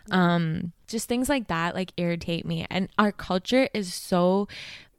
Um, 0.10 0.72
just 0.88 1.08
things 1.08 1.30
like 1.30 1.48
that, 1.48 1.76
like, 1.76 1.94
irritate 1.98 2.46
me. 2.46 2.66
And 2.70 2.90
our 2.98 3.12
culture 3.12 3.70
is 3.74 3.94
so 3.94 4.48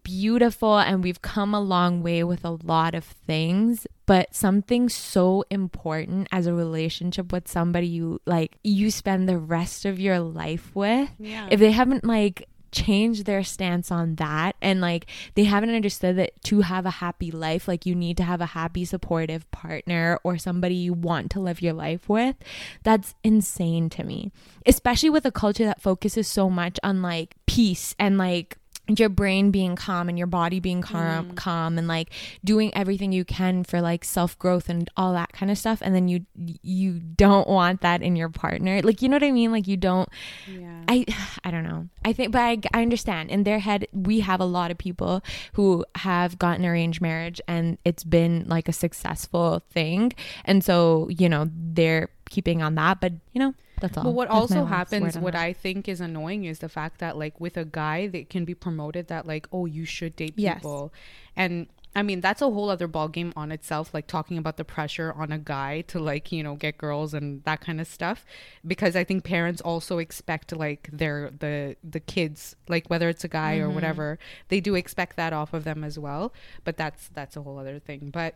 beautiful 0.04 0.78
and 0.78 1.02
we've 1.02 1.20
come 1.22 1.52
a 1.54 1.60
long 1.60 2.02
way 2.02 2.22
with 2.22 2.44
a 2.44 2.56
lot 2.62 2.94
of 2.94 3.04
things 3.04 3.86
but 4.06 4.34
something 4.34 4.88
so 4.88 5.44
important 5.50 6.28
as 6.30 6.46
a 6.46 6.54
relationship 6.54 7.32
with 7.32 7.48
somebody 7.48 7.86
you 7.88 8.20
like 8.26 8.56
you 8.62 8.90
spend 8.90 9.28
the 9.28 9.38
rest 9.38 9.84
of 9.84 9.98
your 9.98 10.20
life 10.20 10.70
with 10.74 11.08
Yeah. 11.18 11.48
if 11.50 11.58
they 11.58 11.72
haven't 11.72 12.04
like 12.04 12.48
changed 12.70 13.24
their 13.24 13.44
stance 13.44 13.92
on 13.92 14.16
that 14.16 14.56
and 14.60 14.80
like 14.80 15.06
they 15.36 15.44
haven't 15.44 15.72
understood 15.72 16.16
that 16.16 16.32
to 16.42 16.60
have 16.62 16.84
a 16.84 16.90
happy 16.90 17.30
life 17.30 17.68
like 17.68 17.86
you 17.86 17.94
need 17.94 18.16
to 18.16 18.24
have 18.24 18.40
a 18.40 18.46
happy 18.46 18.84
supportive 18.84 19.48
partner 19.52 20.18
or 20.24 20.36
somebody 20.36 20.74
you 20.74 20.92
want 20.92 21.30
to 21.30 21.38
live 21.38 21.62
your 21.62 21.72
life 21.72 22.08
with 22.08 22.34
that's 22.82 23.14
insane 23.22 23.88
to 23.88 24.02
me 24.02 24.32
especially 24.66 25.08
with 25.08 25.24
a 25.24 25.30
culture 25.30 25.64
that 25.64 25.80
focuses 25.80 26.26
so 26.26 26.50
much 26.50 26.78
on 26.82 27.00
like 27.00 27.36
peace 27.46 27.94
and 27.98 28.18
like 28.18 28.58
your 28.88 29.08
brain 29.08 29.50
being 29.50 29.76
calm 29.76 30.08
and 30.08 30.18
your 30.18 30.26
body 30.26 30.60
being 30.60 30.82
calm 30.82 31.30
mm. 31.30 31.36
calm 31.36 31.78
and 31.78 31.88
like 31.88 32.10
doing 32.44 32.74
everything 32.74 33.12
you 33.12 33.24
can 33.24 33.64
for 33.64 33.80
like 33.80 34.04
self 34.04 34.38
growth 34.38 34.68
and 34.68 34.90
all 34.96 35.12
that 35.12 35.32
kind 35.32 35.50
of 35.50 35.56
stuff 35.56 35.78
and 35.80 35.94
then 35.94 36.08
you 36.08 36.24
you 36.62 36.98
don't 36.98 37.48
want 37.48 37.80
that 37.80 38.02
in 38.02 38.14
your 38.14 38.28
partner 38.28 38.82
like 38.82 39.00
you 39.00 39.08
know 39.08 39.16
what 39.16 39.22
i 39.22 39.32
mean 39.32 39.50
like 39.50 39.66
you 39.66 39.76
don't 39.76 40.08
yeah. 40.46 40.74
I 40.88 41.04
I 41.44 41.50
don't 41.50 41.64
know. 41.64 41.88
I 42.04 42.12
think, 42.12 42.32
but 42.32 42.40
I, 42.40 42.58
I 42.72 42.82
understand. 42.82 43.30
In 43.30 43.44
their 43.44 43.58
head, 43.58 43.86
we 43.92 44.20
have 44.20 44.40
a 44.40 44.44
lot 44.44 44.70
of 44.70 44.78
people 44.78 45.22
who 45.54 45.84
have 45.96 46.38
gotten 46.38 46.64
arranged 46.64 47.00
marriage, 47.00 47.40
and 47.48 47.78
it's 47.84 48.04
been 48.04 48.44
like 48.46 48.68
a 48.68 48.72
successful 48.72 49.62
thing, 49.70 50.12
and 50.44 50.64
so 50.64 51.08
you 51.10 51.28
know 51.28 51.50
they're 51.54 52.08
keeping 52.28 52.62
on 52.62 52.74
that. 52.76 53.00
But 53.00 53.12
you 53.32 53.40
know 53.40 53.54
that's 53.84 53.96
all. 53.98 54.04
But 54.04 54.14
what 54.14 54.28
That's 54.28 54.40
also 54.40 54.64
happens, 54.64 55.18
what. 55.18 55.34
I 55.34 55.52
think 55.52 55.88
is 55.88 56.00
annoying 56.00 56.44
is 56.44 56.58
the 56.60 56.68
fact 56.68 56.98
that 56.98 57.16
like 57.18 57.40
with 57.40 57.56
a 57.56 57.64
guy 57.64 58.06
that 58.08 58.30
can 58.30 58.44
be 58.44 58.54
promoted 58.54 59.08
that 59.08 59.26
like, 59.26 59.46
oh, 59.52 59.66
you 59.66 59.84
should 59.84 60.14
date 60.16 60.34
Yes. 60.36 60.56
people. 60.56 60.92
And 61.36 61.66
I 61.96 62.02
mean 62.02 62.20
that's 62.20 62.42
a 62.42 62.50
whole 62.50 62.70
other 62.70 62.88
ball 62.88 63.08
game 63.08 63.32
on 63.36 63.52
itself, 63.52 63.94
like 63.94 64.06
talking 64.06 64.36
about 64.38 64.56
the 64.56 64.64
pressure 64.64 65.12
on 65.12 65.30
a 65.32 65.38
guy 65.38 65.82
to 65.92 65.98
like, 66.00 66.32
you 66.32 66.42
know, 66.42 66.56
get 66.56 66.76
girls 66.78 67.14
and 67.14 67.42
that 67.44 67.60
kind 67.60 67.80
of 67.80 67.86
stuff. 67.86 68.24
Because 68.66 68.96
I 68.96 69.04
think 69.04 69.22
parents 69.24 69.60
also 69.60 69.98
expect 69.98 70.48
like 70.56 70.88
their 70.92 71.30
the 71.44 71.76
the 71.94 72.00
kids, 72.00 72.56
like 72.68 72.84
whether 72.88 73.08
it's 73.08 73.24
a 73.24 73.28
guy 73.28 73.58
Mm-hmm. 73.58 73.66
or 73.66 73.70
whatever, 73.70 74.18
they 74.48 74.60
do 74.60 74.74
expect 74.74 75.16
that 75.16 75.32
off 75.32 75.52
of 75.54 75.62
them 75.64 75.84
as 75.84 75.96
well. 75.98 76.32
But 76.64 76.76
that's 76.76 77.08
that's 77.18 77.36
a 77.36 77.42
whole 77.42 77.58
other 77.58 77.78
thing. 77.78 78.10
But 78.12 78.34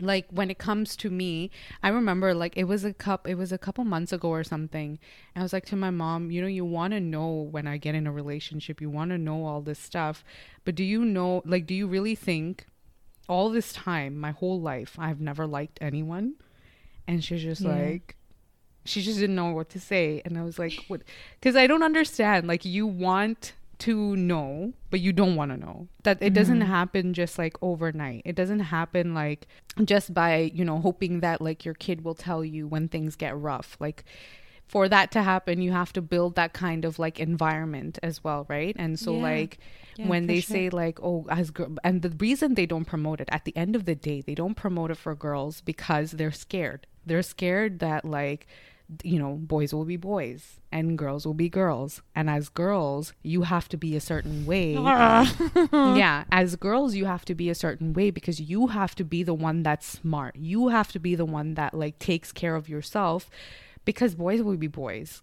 like 0.00 0.26
when 0.30 0.50
it 0.50 0.58
comes 0.58 0.94
to 0.96 1.10
me 1.10 1.50
i 1.82 1.88
remember 1.88 2.32
like 2.32 2.56
it 2.56 2.64
was 2.64 2.84
a 2.84 2.92
cup 2.94 3.26
it 3.28 3.34
was 3.34 3.50
a 3.52 3.58
couple 3.58 3.84
months 3.84 4.12
ago 4.12 4.28
or 4.28 4.44
something 4.44 4.98
and 5.34 5.40
i 5.40 5.42
was 5.42 5.52
like 5.52 5.66
to 5.66 5.74
my 5.76 5.90
mom 5.90 6.30
you 6.30 6.40
know 6.40 6.46
you 6.46 6.64
want 6.64 6.92
to 6.92 7.00
know 7.00 7.28
when 7.50 7.66
i 7.66 7.76
get 7.76 7.94
in 7.94 8.06
a 8.06 8.12
relationship 8.12 8.80
you 8.80 8.88
want 8.88 9.10
to 9.10 9.18
know 9.18 9.44
all 9.44 9.60
this 9.60 9.78
stuff 9.78 10.22
but 10.64 10.74
do 10.74 10.84
you 10.84 11.04
know 11.04 11.42
like 11.44 11.66
do 11.66 11.74
you 11.74 11.86
really 11.86 12.14
think 12.14 12.66
all 13.28 13.50
this 13.50 13.72
time 13.72 14.16
my 14.16 14.30
whole 14.30 14.60
life 14.60 14.96
i've 14.98 15.20
never 15.20 15.46
liked 15.46 15.78
anyone 15.80 16.34
and 17.06 17.24
she's 17.24 17.42
just 17.42 17.62
Yeah. 17.62 17.72
like 17.74 18.14
she 18.84 19.02
just 19.02 19.18
didn't 19.18 19.36
know 19.36 19.50
what 19.50 19.68
to 19.70 19.80
say 19.80 20.22
and 20.24 20.38
i 20.38 20.42
was 20.42 20.58
like 20.58 20.84
what 20.88 21.02
because 21.40 21.56
i 21.56 21.66
don't 21.66 21.82
understand 21.82 22.46
like 22.46 22.64
you 22.64 22.86
want 22.86 23.52
to 23.78 24.16
know 24.16 24.72
but 24.90 25.00
you 25.00 25.12
don't 25.12 25.36
want 25.36 25.50
to 25.50 25.56
know. 25.56 25.88
That 26.02 26.18
it 26.22 26.32
doesn't 26.32 26.60
mm-hmm. 26.60 26.70
happen 26.70 27.14
just 27.14 27.38
like 27.38 27.56
overnight. 27.60 28.22
It 28.24 28.34
doesn't 28.34 28.60
happen 28.60 29.14
like 29.14 29.46
just 29.84 30.14
by 30.14 30.50
you 30.54 30.64
know 30.64 30.78
hoping 30.78 31.20
that 31.20 31.40
like 31.40 31.64
your 31.64 31.74
kid 31.74 32.04
will 32.04 32.14
tell 32.14 32.44
you 32.44 32.66
when 32.66 32.88
things 32.88 33.16
get 33.16 33.36
rough. 33.36 33.76
Like 33.78 34.04
for 34.66 34.88
that 34.88 35.10
to 35.10 35.22
happen 35.22 35.62
you 35.62 35.72
have 35.72 35.92
to 35.94 36.02
build 36.02 36.34
that 36.34 36.52
kind 36.52 36.84
of 36.84 36.98
like 36.98 37.18
environment 37.18 37.98
as 38.02 38.22
well 38.22 38.46
right? 38.48 38.76
And 38.78 38.98
so 38.98 39.14
Yeah. 39.14 39.22
like 39.22 39.58
Yeah, 39.96 40.08
when 40.08 40.26
they 40.26 40.40
sure. 40.40 40.54
say 40.54 40.70
like 40.70 40.98
oh 41.02 41.26
as 41.30 41.50
gr- 41.50 41.74
and 41.82 42.02
the 42.02 42.10
reason 42.10 42.54
they 42.54 42.66
don't 42.66 42.84
promote 42.84 43.20
it 43.20 43.28
at 43.32 43.44
the 43.44 43.56
end 43.56 43.74
of 43.74 43.84
the 43.84 43.94
day 43.94 44.20
they 44.20 44.34
don't 44.34 44.54
promote 44.54 44.90
it 44.90 44.96
for 44.98 45.14
girls 45.14 45.60
because 45.60 46.12
they're 46.12 46.32
scared. 46.32 46.86
They're 47.06 47.22
scared 47.22 47.78
that 47.80 48.04
like 48.04 48.46
you 49.02 49.18
know 49.18 49.34
boys 49.34 49.74
will 49.74 49.84
be 49.84 49.96
boys 49.96 50.60
and 50.72 50.96
girls 50.96 51.26
will 51.26 51.34
be 51.34 51.48
girls. 51.48 52.02
And 52.14 52.28
as 52.30 52.48
girls 52.48 53.12
you 53.22 53.42
have 53.42 53.68
to 53.70 53.76
be 53.76 53.96
a 53.96 54.00
certain 54.00 54.46
way. 54.46 54.76
Ah. 54.78 55.26
Yeah 55.96 56.24
as 56.30 56.56
girls 56.56 56.94
you 56.94 57.04
have 57.04 57.24
to 57.26 57.34
be 57.34 57.50
a 57.50 57.54
certain 57.54 57.92
way 57.92 58.10
because 58.10 58.40
you 58.40 58.68
have 58.68 58.94
to 58.96 59.04
be 59.04 59.22
the 59.22 59.34
one 59.34 59.62
that's 59.62 59.86
smart. 59.86 60.36
You 60.36 60.68
have 60.68 60.92
to 60.92 60.98
be 60.98 61.14
the 61.14 61.26
one 61.26 61.54
that 61.54 61.74
like 61.74 61.98
takes 61.98 62.32
care 62.32 62.54
of 62.54 62.68
yourself 62.68 63.30
because 63.84 64.14
boys 64.14 64.42
will 64.42 64.56
be 64.56 64.66
boys 64.66 65.22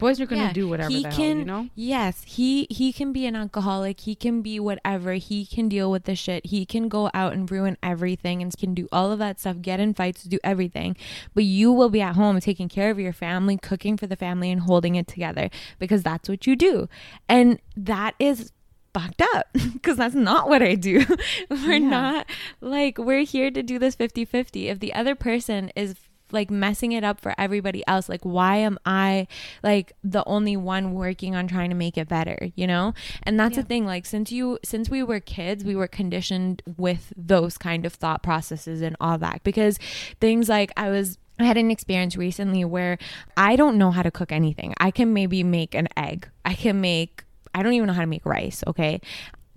boys 0.00 0.20
are 0.20 0.26
gonna 0.26 0.42
Yeah, 0.44 0.52
do 0.52 0.68
whatever 0.68 0.90
he 0.90 1.02
the 1.02 1.10
can 1.10 1.16
hell 1.16 1.36
you 1.38 1.44
know? 1.44 1.68
Yes 1.76 2.22
he 2.26 2.66
he 2.70 2.92
can 2.92 3.12
be 3.12 3.26
an 3.26 3.36
alcoholic. 3.36 4.00
He 4.00 4.14
can 4.14 4.42
be 4.42 4.58
whatever. 4.58 5.12
He 5.14 5.46
can 5.46 5.68
deal 5.68 5.90
with 5.90 6.04
the 6.04 6.14
shit. 6.16 6.46
He 6.46 6.66
can 6.66 6.88
go 6.88 7.10
out 7.14 7.32
and 7.34 7.48
ruin 7.50 7.76
everything 7.82 8.42
and 8.42 8.56
can 8.56 8.74
do 8.74 8.88
all 8.90 9.12
of 9.12 9.18
that 9.20 9.38
stuff 9.38 9.60
get 9.60 9.78
in 9.80 9.94
fights 9.94 10.24
do 10.24 10.38
everything. 10.42 10.96
But 11.34 11.44
you 11.44 11.72
will 11.72 11.90
be 11.90 12.00
at 12.00 12.14
home 12.16 12.40
taking 12.40 12.68
care 12.68 12.90
of 12.90 12.98
your 12.98 13.12
family 13.12 13.56
cooking 13.58 13.96
for 13.96 14.06
the 14.06 14.16
family 14.16 14.50
and 14.50 14.62
holding 14.62 14.94
it 14.96 15.06
together 15.06 15.50
because 15.78 16.02
that's 16.02 16.28
what 16.28 16.46
you 16.46 16.56
do. 16.56 16.88
And 17.28 17.60
that 17.76 18.14
is 18.18 18.52
fucked 18.92 19.22
up 19.22 19.46
because 19.72 19.96
that's 19.96 20.16
not 20.16 20.48
what 20.48 20.62
I 20.62 20.74
do. 20.74 21.04
we're 21.50 21.74
Yeah. 21.74 21.78
not 21.78 22.26
like 22.60 22.98
we're 22.98 23.22
here 23.24 23.50
to 23.50 23.62
do 23.62 23.78
this 23.78 23.94
50-50. 23.96 24.64
If 24.66 24.80
the 24.80 24.92
other 24.94 25.14
person 25.14 25.70
is 25.76 25.94
like 26.32 26.50
messing 26.50 26.92
it 26.92 27.04
up 27.04 27.20
for 27.20 27.34
everybody 27.38 27.82
else, 27.86 28.08
like 28.08 28.22
why 28.22 28.56
am 28.56 28.78
I 28.84 29.26
like 29.62 29.92
the 30.02 30.24
only 30.26 30.56
one 30.56 30.92
working 30.92 31.34
on 31.34 31.48
trying 31.48 31.70
to 31.70 31.76
make 31.76 31.96
it 31.96 32.08
better, 32.08 32.50
you 32.54 32.66
know? 32.66 32.94
And 33.22 33.38
that's 33.38 33.56
the 33.56 33.62
thing 33.62 33.86
like 33.86 34.06
since 34.06 34.32
you 34.32 34.58
since 34.64 34.90
we 34.90 35.02
were 35.02 35.20
kids, 35.20 35.64
we 35.64 35.76
were 35.76 35.88
conditioned 35.88 36.62
with 36.76 37.12
those 37.16 37.58
kind 37.58 37.86
of 37.86 37.94
thought 37.94 38.22
processes 38.22 38.80
and 38.80 38.96
all 39.00 39.18
that 39.18 39.42
because 39.44 39.78
things 40.20 40.48
like 40.48 40.72
I 40.76 40.90
was 40.90 41.18
I 41.38 41.44
had 41.44 41.56
an 41.56 41.70
experience 41.70 42.16
recently 42.16 42.64
where 42.64 42.98
I 43.36 43.56
don't 43.56 43.78
know 43.78 43.90
how 43.90 44.02
to 44.02 44.10
cook 44.10 44.30
anything. 44.30 44.74
I 44.78 44.90
can 44.90 45.14
maybe 45.14 45.42
make 45.42 45.74
an 45.74 45.88
egg. 45.96 46.28
I 46.44 46.54
can 46.54 46.80
make 46.80 47.24
I 47.54 47.62
don't 47.62 47.72
even 47.72 47.88
know 47.88 47.92
how 47.92 48.02
to 48.02 48.06
make 48.06 48.24
rice, 48.24 48.62
okay? 48.66 49.00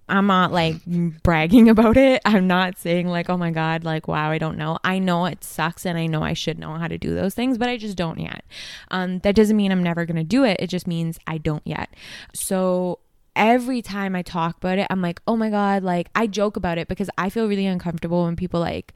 I'm 0.10 0.28
not 0.28 0.52
like 0.52 0.78
bragging 0.86 1.70
about 1.70 1.98
it. 1.98 2.22
I'm 2.26 2.48
not 2.48 2.78
saying 2.78 3.08
like, 3.08 3.30
oh 3.30 3.38
my 3.38 3.52
God, 3.52 3.84
like, 3.84 4.08
wow, 4.08 4.30
I 4.30 4.38
don't 4.38 4.58
know. 4.58 4.78
I 4.84 5.00
know 5.00 5.26
it 5.26 5.44
sucks 5.44 5.86
and 5.86 5.98
I 5.98 6.08
know 6.08 6.24
I 6.24 6.34
should 6.34 6.60
know 6.60 6.74
how 6.76 6.88
to 6.88 6.98
do 6.98 7.16
those 7.16 7.34
things, 7.34 7.58
but 7.58 7.70
I 7.70 7.78
just 7.78 7.96
don't 7.96 8.20
yet. 8.20 8.44
Um, 8.92 9.20
that 9.20 9.36
doesn't 9.36 9.56
mean 9.56 9.72
I'm 9.72 9.84
never 9.84 10.06
going 10.06 10.18
to 10.18 10.24
do 10.24 10.44
it. 10.44 10.58
It 10.60 10.68
just 10.68 10.88
means 10.88 11.20
I 11.26 11.38
don't 11.38 11.66
yet. 11.66 11.90
So 12.34 13.00
every 13.36 13.82
time 13.82 14.16
I 14.16 14.22
talk 14.22 14.58
about 14.58 14.78
it, 14.78 14.88
I'm 14.90 15.02
like, 15.02 15.22
oh 15.28 15.36
my 15.36 15.50
God, 15.50 15.84
like 15.84 16.10
I 16.16 16.28
joke 16.28 16.58
about 16.58 16.78
it 16.78 16.88
because 16.88 17.10
I 17.18 17.30
feel 17.30 17.48
really 17.48 17.66
uncomfortable 17.66 18.26
when 18.26 18.36
people 18.36 18.60
like, 18.60 18.94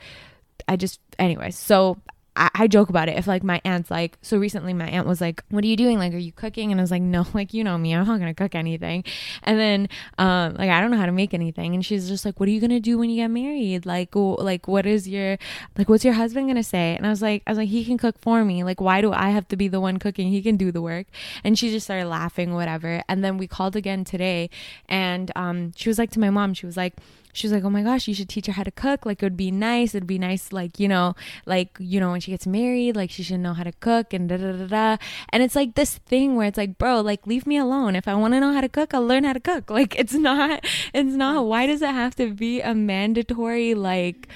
I 0.67 0.75
just, 0.75 0.99
anyway. 1.17 1.51
So 1.51 1.97
I, 2.37 2.49
I 2.53 2.67
joke 2.67 2.89
about 2.89 3.09
it. 3.09 3.17
If 3.17 3.27
like 3.27 3.43
my 3.43 3.59
aunt's 3.65 3.89
like, 3.89 4.17
so 4.21 4.37
recently 4.37 4.73
my 4.73 4.87
aunt 4.87 5.07
was 5.07 5.19
like, 5.19 5.43
what 5.49 5.63
are 5.63 5.67
you 5.67 5.75
doing? 5.75 5.97
Like, 5.97 6.13
are 6.13 6.17
you 6.17 6.31
cooking? 6.31 6.71
And 6.71 6.79
I 6.79 6.83
was 6.83 6.91
like, 6.91 7.01
no, 7.01 7.25
like, 7.33 7.53
you 7.53 7.63
know 7.63 7.77
me, 7.77 7.93
I'm 7.93 8.05
not 8.05 8.19
to 8.19 8.33
cook 8.33 8.55
anything. 8.55 9.03
And 9.43 9.59
then, 9.59 9.89
um, 10.17 10.55
like, 10.55 10.69
I 10.69 10.79
don't 10.79 10.91
know 10.91 10.97
how 10.97 11.05
to 11.05 11.11
make 11.11 11.33
anything. 11.33 11.73
And 11.73 11.85
she's 11.85 12.07
just 12.07 12.25
like, 12.25 12.39
what 12.39 12.47
are 12.47 12.51
you 12.51 12.59
to 12.67 12.79
do 12.79 12.97
when 12.97 13.09
you 13.09 13.17
get 13.17 13.29
married? 13.29 13.85
Like, 13.85 14.15
like, 14.15 14.67
what 14.67 14.85
is 14.85 15.07
your, 15.07 15.37
like, 15.77 15.89
what's 15.89 16.05
your 16.05 16.13
husband 16.13 16.47
to 16.55 16.63
say? 16.63 16.95
And 16.95 17.05
I 17.05 17.09
was 17.09 17.21
like, 17.21 17.43
I 17.47 17.51
was 17.51 17.57
like, 17.57 17.69
he 17.69 17.83
can 17.83 17.97
cook 17.97 18.17
for 18.19 18.45
me. 18.45 18.63
Like, 18.63 18.79
why 18.79 19.01
do 19.01 19.11
I 19.11 19.29
have 19.29 19.47
to 19.49 19.57
be 19.57 19.67
the 19.67 19.79
one 19.79 19.97
cooking? 19.97 20.29
He 20.29 20.41
can 20.41 20.57
do 20.57 20.71
the 20.71 20.81
work. 20.81 21.07
And 21.43 21.57
she 21.57 21.71
just 21.71 21.85
started 21.85 22.07
laughing, 22.07 22.53
whatever. 22.53 23.03
And 23.09 23.23
then 23.23 23.37
we 23.37 23.47
called 23.47 23.75
again 23.75 24.03
today. 24.03 24.49
And, 24.87 25.31
um, 25.35 25.73
she 25.75 25.89
was 25.89 25.97
like 25.97 26.11
to 26.11 26.19
my 26.19 26.29
mom, 26.29 26.53
she 26.53 26.65
was 26.65 26.77
like, 26.77 26.93
she 27.37 27.47
was 27.47 27.53
like, 27.53 27.63
"Oh 27.63 27.69
my 27.69 27.83
gosh, 27.83 28.07
you 28.07 28.13
should 28.13 28.29
teach 28.29 28.47
her 28.47 28.53
how 28.53 28.63
to 28.63 28.71
cook. 28.71 29.05
Like 29.05 29.21
it 29.21 29.25
would 29.25 29.37
be 29.37 29.51
nice. 29.51 29.93
It'd 29.93 30.07
be 30.07 30.19
nice, 30.19 30.51
like 30.51 30.79
you 30.79 30.87
know, 30.87 31.15
like 31.45 31.77
you 31.79 31.99
know, 31.99 32.11
when 32.11 32.19
she 32.19 32.31
gets 32.31 32.47
married, 32.47 32.95
like 32.95 33.11
she 33.11 33.23
should 33.23 33.39
know 33.39 33.53
how 33.53 33.63
to 33.63 33.71
cook 33.71 34.13
and 34.13 34.27
da 34.29 34.37
da 34.37 34.51
da 34.53 34.65
da." 34.67 34.97
And 35.29 35.43
it's 35.43 35.55
like 35.55 35.75
this 35.75 35.97
thing 35.99 36.35
where 36.35 36.47
it's 36.47 36.57
like, 36.57 36.77
bro, 36.77 37.01
like 37.01 37.27
leave 37.27 37.45
me 37.45 37.57
alone. 37.57 37.95
If 37.95 38.07
I 38.07 38.15
want 38.15 38.33
to 38.33 38.39
know 38.39 38.53
how 38.53 38.61
to 38.61 38.69
cook, 38.69 38.93
I'll 38.93 39.05
learn 39.05 39.23
how 39.23 39.33
to 39.33 39.39
cook. 39.39 39.69
Like 39.77 39.95
it's 39.95 40.13
not, 40.15 40.65
it's 40.91 41.13
not. 41.13 41.45
Why 41.45 41.67
does 41.67 41.83
it 41.83 41.91
have 41.91 42.15
to 42.15 42.33
be 42.33 42.61
a 42.61 42.73
mandatory 42.73 43.75
like? 43.75 44.27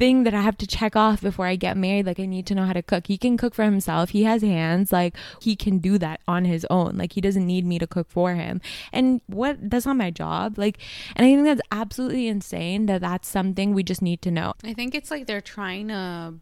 Thing 0.00 0.24
that 0.24 0.32
I 0.32 0.40
have 0.40 0.56
to 0.56 0.66
check 0.66 0.96
off 0.96 1.20
before 1.20 1.46
I 1.46 1.56
get 1.56 1.76
married. 1.76 2.06
Like 2.06 2.18
I 2.18 2.24
need 2.24 2.46
to 2.46 2.54
know 2.54 2.64
how 2.64 2.72
to 2.72 2.82
cook. 2.82 3.06
He 3.06 3.18
can 3.18 3.36
cook 3.36 3.54
for 3.54 3.64
himself. 3.64 4.10
He 4.10 4.24
has 4.24 4.40
hands. 4.40 4.90
Like 4.92 5.14
he 5.42 5.54
can 5.54 5.78
do 5.78 5.98
that 5.98 6.22
on 6.26 6.46
his 6.46 6.66
own. 6.70 6.96
Like 6.96 7.12
he 7.12 7.20
doesn't 7.20 7.46
need 7.46 7.66
me 7.66 7.78
to 7.78 7.86
cook 7.86 8.10
for 8.10 8.34
him. 8.34 8.62
And 8.94 9.20
what 9.26 9.58
that's 9.60 9.84
not 9.84 9.96
my 9.96 10.10
job. 10.10 10.58
Like 10.58 10.78
and 11.14 11.26
I 11.26 11.34
think 11.34 11.44
that's 11.44 11.60
absolutely 11.70 12.28
insane 12.28 12.86
that 12.86 13.02
that's 13.02 13.28
something 13.28 13.74
we 13.74 13.82
just 13.82 14.00
need 14.00 14.22
to 14.22 14.30
know. 14.30 14.54
I 14.64 14.72
think 14.72 14.94
it's 14.94 15.10
like 15.10 15.26
they're 15.26 15.42
trying 15.42 15.88
to 15.88 16.34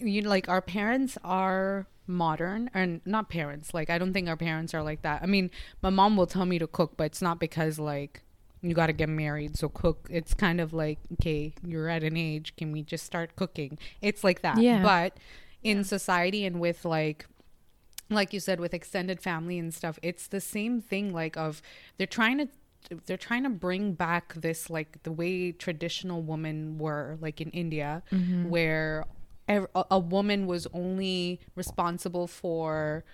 you 0.00 0.22
know 0.22 0.30
like 0.30 0.48
our 0.48 0.62
parents 0.62 1.18
are 1.22 1.86
modern 2.08 2.70
and 2.72 3.00
not 3.04 3.28
parents 3.28 3.74
like 3.74 3.90
i 3.90 3.98
don't 3.98 4.12
think 4.12 4.28
our 4.28 4.36
parents 4.36 4.72
are 4.74 4.82
like 4.82 5.02
that 5.02 5.22
i 5.22 5.26
mean 5.26 5.50
my 5.82 5.90
mom 5.90 6.16
will 6.16 6.26
tell 6.26 6.46
me 6.46 6.56
to 6.56 6.66
cook 6.66 6.96
but 6.96 7.04
it's 7.04 7.22
not 7.22 7.40
because 7.40 7.80
like 7.80 8.22
you 8.62 8.74
got 8.74 8.86
to 8.86 8.92
get 8.92 9.08
married 9.08 9.56
so 9.56 9.68
cook 9.68 10.06
it's 10.10 10.34
kind 10.34 10.60
of 10.60 10.72
like 10.72 10.98
okay 11.14 11.52
you're 11.64 11.88
at 11.88 12.02
an 12.02 12.16
age 12.16 12.54
can 12.56 12.72
we 12.72 12.82
just 12.82 13.04
start 13.04 13.36
cooking 13.36 13.78
it's 14.00 14.24
like 14.24 14.42
that 14.42 14.58
yeah 14.58 14.82
but 14.82 15.16
in 15.62 15.78
yeah. 15.78 15.82
society 15.82 16.44
and 16.44 16.58
with 16.60 16.84
like 16.84 17.26
like 18.08 18.32
you 18.32 18.40
said 18.40 18.60
with 18.60 18.72
extended 18.72 19.20
family 19.20 19.58
and 19.58 19.74
stuff 19.74 19.98
it's 20.02 20.26
the 20.28 20.40
same 20.40 20.80
thing 20.80 21.12
like 21.12 21.36
of 21.36 21.60
they're 21.98 22.06
trying 22.06 22.38
to 22.38 22.48
they're 23.06 23.16
trying 23.16 23.42
to 23.42 23.50
bring 23.50 23.92
back 23.92 24.34
this 24.34 24.70
like 24.70 25.02
the 25.02 25.12
way 25.12 25.52
traditional 25.52 26.22
women 26.22 26.78
were 26.78 27.18
like 27.20 27.40
in 27.40 27.50
India 27.50 28.02
mm-hmm. 28.12 28.48
where 28.48 29.04
a, 29.48 29.66
a, 29.90 29.98
woman 29.98 30.46
was 30.46 30.66
only 30.72 31.40
responsible 31.54 32.26
for 32.26 33.04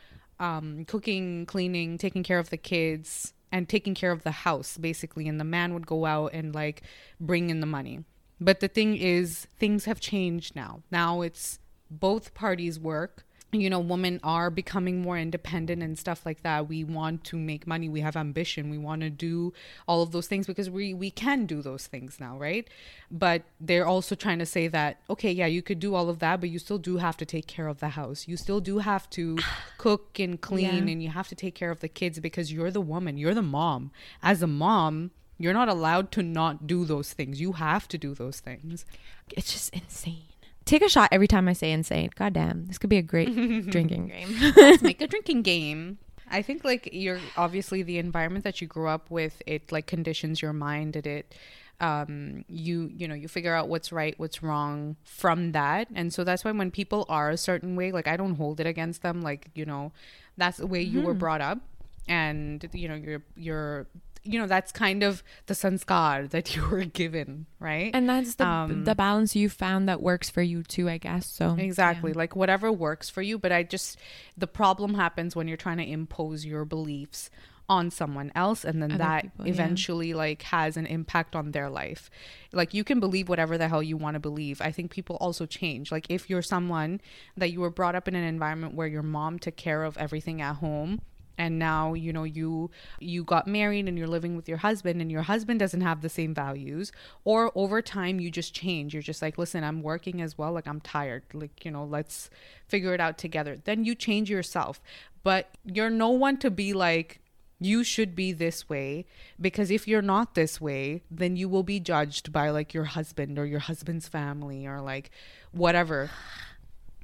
um, 0.40 0.85
cooking, 0.87 1.46
cleaning, 1.46 1.98
taking 1.98 2.22
care 2.22 2.38
of 2.38 2.50
the 2.50 2.57
kids, 2.57 3.35
and 3.52 3.68
taking 3.68 3.94
care 3.94 4.10
of 4.10 4.24
the 4.24 4.32
house 4.32 4.78
basically 4.78 5.28
and 5.28 5.38
the 5.38 5.44
man 5.44 5.74
would 5.74 5.86
go 5.86 6.06
out 6.06 6.32
and 6.32 6.54
like 6.54 6.82
bring 7.20 7.50
in 7.50 7.60
the 7.60 7.66
money. 7.66 8.04
But 8.40 8.58
the 8.58 8.68
thing 8.68 8.96
is 8.96 9.46
things 9.58 9.84
have 9.84 10.00
changed 10.00 10.56
now. 10.56 10.82
Now 10.90 11.20
it's 11.20 11.60
both 11.90 12.34
parties 12.34 12.80
work 12.80 13.24
you 13.52 13.68
know 13.68 13.80
women 13.80 14.18
are 14.22 14.50
becoming 14.50 15.02
more 15.02 15.18
independent 15.18 15.82
and 15.82 15.98
stuff 15.98 16.24
like 16.24 16.42
that. 16.42 16.68
We 16.68 16.84
want 16.84 17.22
to 17.24 17.36
make 17.36 17.66
money. 17.66 17.88
We 17.88 18.00
have 18.00 18.16
ambition. 18.16 18.70
We 18.70 18.78
want 18.78 19.02
to 19.02 19.10
do 19.10 19.52
all 19.86 20.02
of 20.02 20.10
those 20.10 20.26
things 20.26 20.46
because 20.46 20.70
we 20.70 20.94
we 20.94 21.10
can 21.10 21.44
do 21.44 21.60
those 21.60 21.86
things 21.86 22.18
now 22.18 22.38
right? 22.38 22.68
But 23.10 23.42
they're 23.60 23.86
also 23.86 24.14
trying 24.14 24.38
to 24.38 24.46
say 24.46 24.68
that 24.68 25.00
okay 25.10 25.30
yeah 25.30 25.46
you 25.46 25.60
could 25.62 25.78
do 25.78 25.94
all 25.94 26.08
of 26.08 26.18
that 26.20 26.40
but 26.40 26.48
you 26.48 26.58
still 26.58 26.78
do 26.78 26.96
have 26.96 27.16
to 27.18 27.26
take 27.26 27.46
care 27.46 27.68
of 27.68 27.80
the 27.80 27.90
house. 27.90 28.26
You 28.26 28.38
still 28.38 28.60
do 28.60 28.78
have 28.78 29.08
to 29.10 29.38
cook 29.78 30.18
and 30.18 30.40
clean 30.40 30.86
yeah. 30.86 30.92
and 30.92 31.02
you 31.02 31.10
have 31.10 31.28
to 31.28 31.34
take 31.34 31.54
care 31.54 31.70
of 31.70 31.80
the 31.80 31.88
kids 31.88 32.20
because 32.20 32.52
you're 32.52 32.70
the 32.70 32.80
woman. 32.80 33.18
You're 33.18 33.34
the 33.34 33.42
mom. 33.42 33.90
As 34.22 34.42
a 34.42 34.46
mom 34.46 35.10
you're 35.38 35.52
not 35.52 35.68
allowed 35.68 36.12
to 36.12 36.22
not 36.22 36.68
do 36.68 36.84
those 36.84 37.12
things. 37.12 37.40
You 37.40 37.52
have 37.52 37.88
to 37.88 37.98
do 37.98 38.14
those 38.14 38.38
things. 38.38 38.86
It's 39.30 39.52
just 39.52 39.74
insane 39.74 40.31
take 40.64 40.83
a 40.83 40.88
shot 40.88 41.09
every 41.12 41.29
time 41.29 41.48
I 41.48 41.53
say 41.53 41.72
insane. 41.72 42.11
God 42.14 42.33
damn, 42.33 42.66
this 42.66 42.79
could 42.79 42.90
be 42.90 42.98
a 42.98 43.03
great 43.03 43.35
drinking 43.70 44.09
game. 44.09 44.53
Let's 44.57 44.83
make 44.83 45.01
a 45.01 45.07
drinking 45.07 45.42
game. 45.42 45.98
I 46.31 46.42
think 46.42 46.64
like 46.64 46.88
you're 46.92 47.20
obviously 47.37 47.83
the 47.83 47.98
environment 47.98 48.44
that 48.44 48.61
you 48.61 48.66
grew 48.66 48.88
up 48.88 49.11
with, 49.11 49.42
it 49.46 49.70
like 49.70 49.87
conditions 49.87 50.40
your 50.40 50.53
mind 50.53 50.96
and 50.96 51.07
it 51.07 51.35
um 51.81 52.44
you 52.48 52.90
you 52.94 53.09
know 53.09 53.14
you 53.14 53.27
figure 53.27 53.55
out 53.55 53.68
what's 53.68 53.90
right 53.90 54.14
what's 54.18 54.42
wrong 54.42 54.94
from 55.05 55.53
that 55.53 55.88
and 55.94 56.14
so 56.14 56.22
that's 56.22 56.44
why 56.44 56.53
when 56.53 56.70
people 56.70 57.05
are 57.09 57.31
a 57.31 57.37
certain 57.37 57.75
way 57.75 57.90
like 57.90 58.07
i 58.07 58.16
don't 58.16 58.37
hold 58.37 58.61
it 58.61 58.66
against 58.66 59.03
them 59.03 59.20
like 59.20 59.51
you 59.55 59.64
know 59.64 59.90
that's 60.37 60.59
the 60.59 60.66
way 60.66 60.81
you 60.81 60.98
mm-hmm. 60.98 61.09
were 61.09 61.14
brought 61.14 61.40
up 61.40 61.59
and 62.07 62.68
you 62.72 62.87
know 62.87 62.94
you're 62.94 63.22
you're 63.37 63.87
you 64.24 64.38
know 64.38 64.46
that's 64.46 64.72
kind 64.72 65.02
of 65.02 65.22
the 65.46 65.54
sanskar 65.54 66.28
that 66.30 66.54
you 66.56 66.66
were 66.68 66.85
given 66.85 67.46
right? 67.58 67.90
And 67.94 68.08
that's 68.08 68.37
the 68.37 68.46
um, 68.46 68.85
the 68.85 68.94
balance 68.94 69.35
you 69.37 69.48
found 69.48 69.88
that 69.88 70.02
works 70.02 70.30
for 70.30 70.42
you 70.42 70.62
too 70.62 70.88
i 70.88 70.98
guess 70.98 71.26
so. 71.26 71.56
Exactly. 71.58 72.12
Yeah. 72.12 72.18
like 72.18 72.37
whatever 72.37 72.72
works 72.72 73.08
for 73.08 73.22
you 73.22 73.38
but 73.38 73.52
i 73.52 73.62
just 73.62 73.98
the 74.37 74.46
problem 74.46 74.94
happens 74.94 75.37
when 75.37 75.48
you're 75.48 75.56
trying 75.56 75.78
to 75.78 75.88
impose 75.88 76.44
your 76.44 76.64
beliefs 76.64 77.30
on 77.68 77.90
someone 77.90 78.30
else 78.35 78.64
and 78.64 78.82
then 78.82 78.92
Other 78.92 78.98
that 78.98 79.22
people, 79.22 79.46
eventually 79.46 80.11
yeah. 80.11 80.16
like 80.16 80.42
has 80.42 80.76
an 80.76 80.87
impact 80.87 81.35
on 81.35 81.52
their 81.52 81.70
life. 81.70 82.11
Like 82.52 82.74
you 82.74 82.85
can 82.85 83.00
believe 83.00 83.28
whatever 83.28 83.56
the 83.56 83.68
hell 83.68 83.82
you 83.82 83.96
want 83.96 84.14
to 84.14 84.20
believe. 84.20 84.61
I 84.61 84.72
think 84.72 84.90
people 84.90 85.16
also 85.20 85.46
change. 85.46 85.90
Like 85.90 86.06
if 86.08 86.28
you're 86.28 86.42
someone 86.42 87.00
that 87.37 87.50
you 87.50 87.61
were 87.61 87.70
brought 87.70 87.94
up 87.94 88.08
in 88.08 88.14
an 88.14 88.24
environment 88.24 88.74
where 88.74 88.88
your 88.88 89.02
mom 89.02 89.38
took 89.38 89.56
care 89.56 89.85
of 89.85 89.96
everything 89.96 90.42
at 90.42 90.56
home 90.56 91.00
and 91.38 91.58
now 91.58 91.94
you 91.94 92.12
know 92.12 92.24
you 92.24 92.70
you 93.00 93.24
got 93.24 93.46
married 93.46 93.88
and 93.88 93.98
you're 93.98 94.06
living 94.06 94.36
with 94.36 94.48
your 94.48 94.58
husband 94.58 95.00
and 95.00 95.10
your 95.10 95.22
husband 95.22 95.58
doesn't 95.60 95.80
have 95.80 96.00
the 96.00 96.08
same 96.08 96.34
values. 96.34 96.92
Or 97.24 97.52
over 97.54 97.80
time 97.82 98.20
you 98.20 98.30
just 98.30 98.54
change. 98.54 98.94
You're 98.94 99.02
just 99.02 99.22
like 99.22 99.38
listen 99.38 99.64
i'm 99.64 99.82
working 99.82 100.20
as 100.20 100.36
well. 100.36 100.52
Like 100.52 100.66
i'm 100.66 100.80
tired. 100.80 101.22
Like 101.32 101.64
you 101.64 101.70
know 101.70 101.84
let's 101.84 102.30
figure 102.66 102.94
it 102.94 103.00
out 103.00 103.18
together. 103.18 103.56
Then 103.56 103.84
you 103.84 103.94
change 103.94 104.30
yourself. 104.30 104.80
But 105.22 105.48
you're 105.64 105.90
no 105.90 106.10
one 106.10 106.36
to 106.38 106.50
be 106.50 106.72
like 106.72 107.20
you 107.60 107.84
should 107.84 108.16
be 108.16 108.32
this 108.32 108.68
way. 108.68 109.06
Because 109.40 109.70
if 109.70 109.86
you're 109.86 110.02
not 110.02 110.34
this 110.34 110.60
way 110.60 111.02
then 111.10 111.36
you 111.36 111.48
will 111.48 111.62
be 111.62 111.80
judged 111.80 112.32
by 112.32 112.50
like 112.50 112.74
your 112.74 112.84
husband 112.84 113.38
or 113.38 113.46
your 113.46 113.60
husband's 113.60 114.08
family 114.08 114.66
or 114.66 114.80
like 114.80 115.10
whatever. 115.52 116.10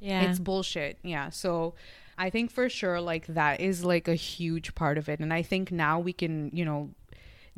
Yeah. 0.01 0.31
It's 0.31 0.39
bullshit. 0.39 0.97
Yeah. 1.03 1.31
So 1.31 1.75
I 2.19 2.31
think 2.31 2.51
for 2.51 2.69
sure, 2.69 3.01
like 3.01 3.27
that 3.29 3.61
is 3.61 3.85
like 3.85 4.09
a 4.09 4.15
huge 4.15 4.75
part 4.75 4.99
of 4.99 5.09
it. 5.09 5.21
And 5.21 5.33
I 5.33 5.43
think 5.43 5.71
now 5.71 6.01
we 6.01 6.13
can, 6.13 6.51
you 6.53 6.65
know, 6.65 6.91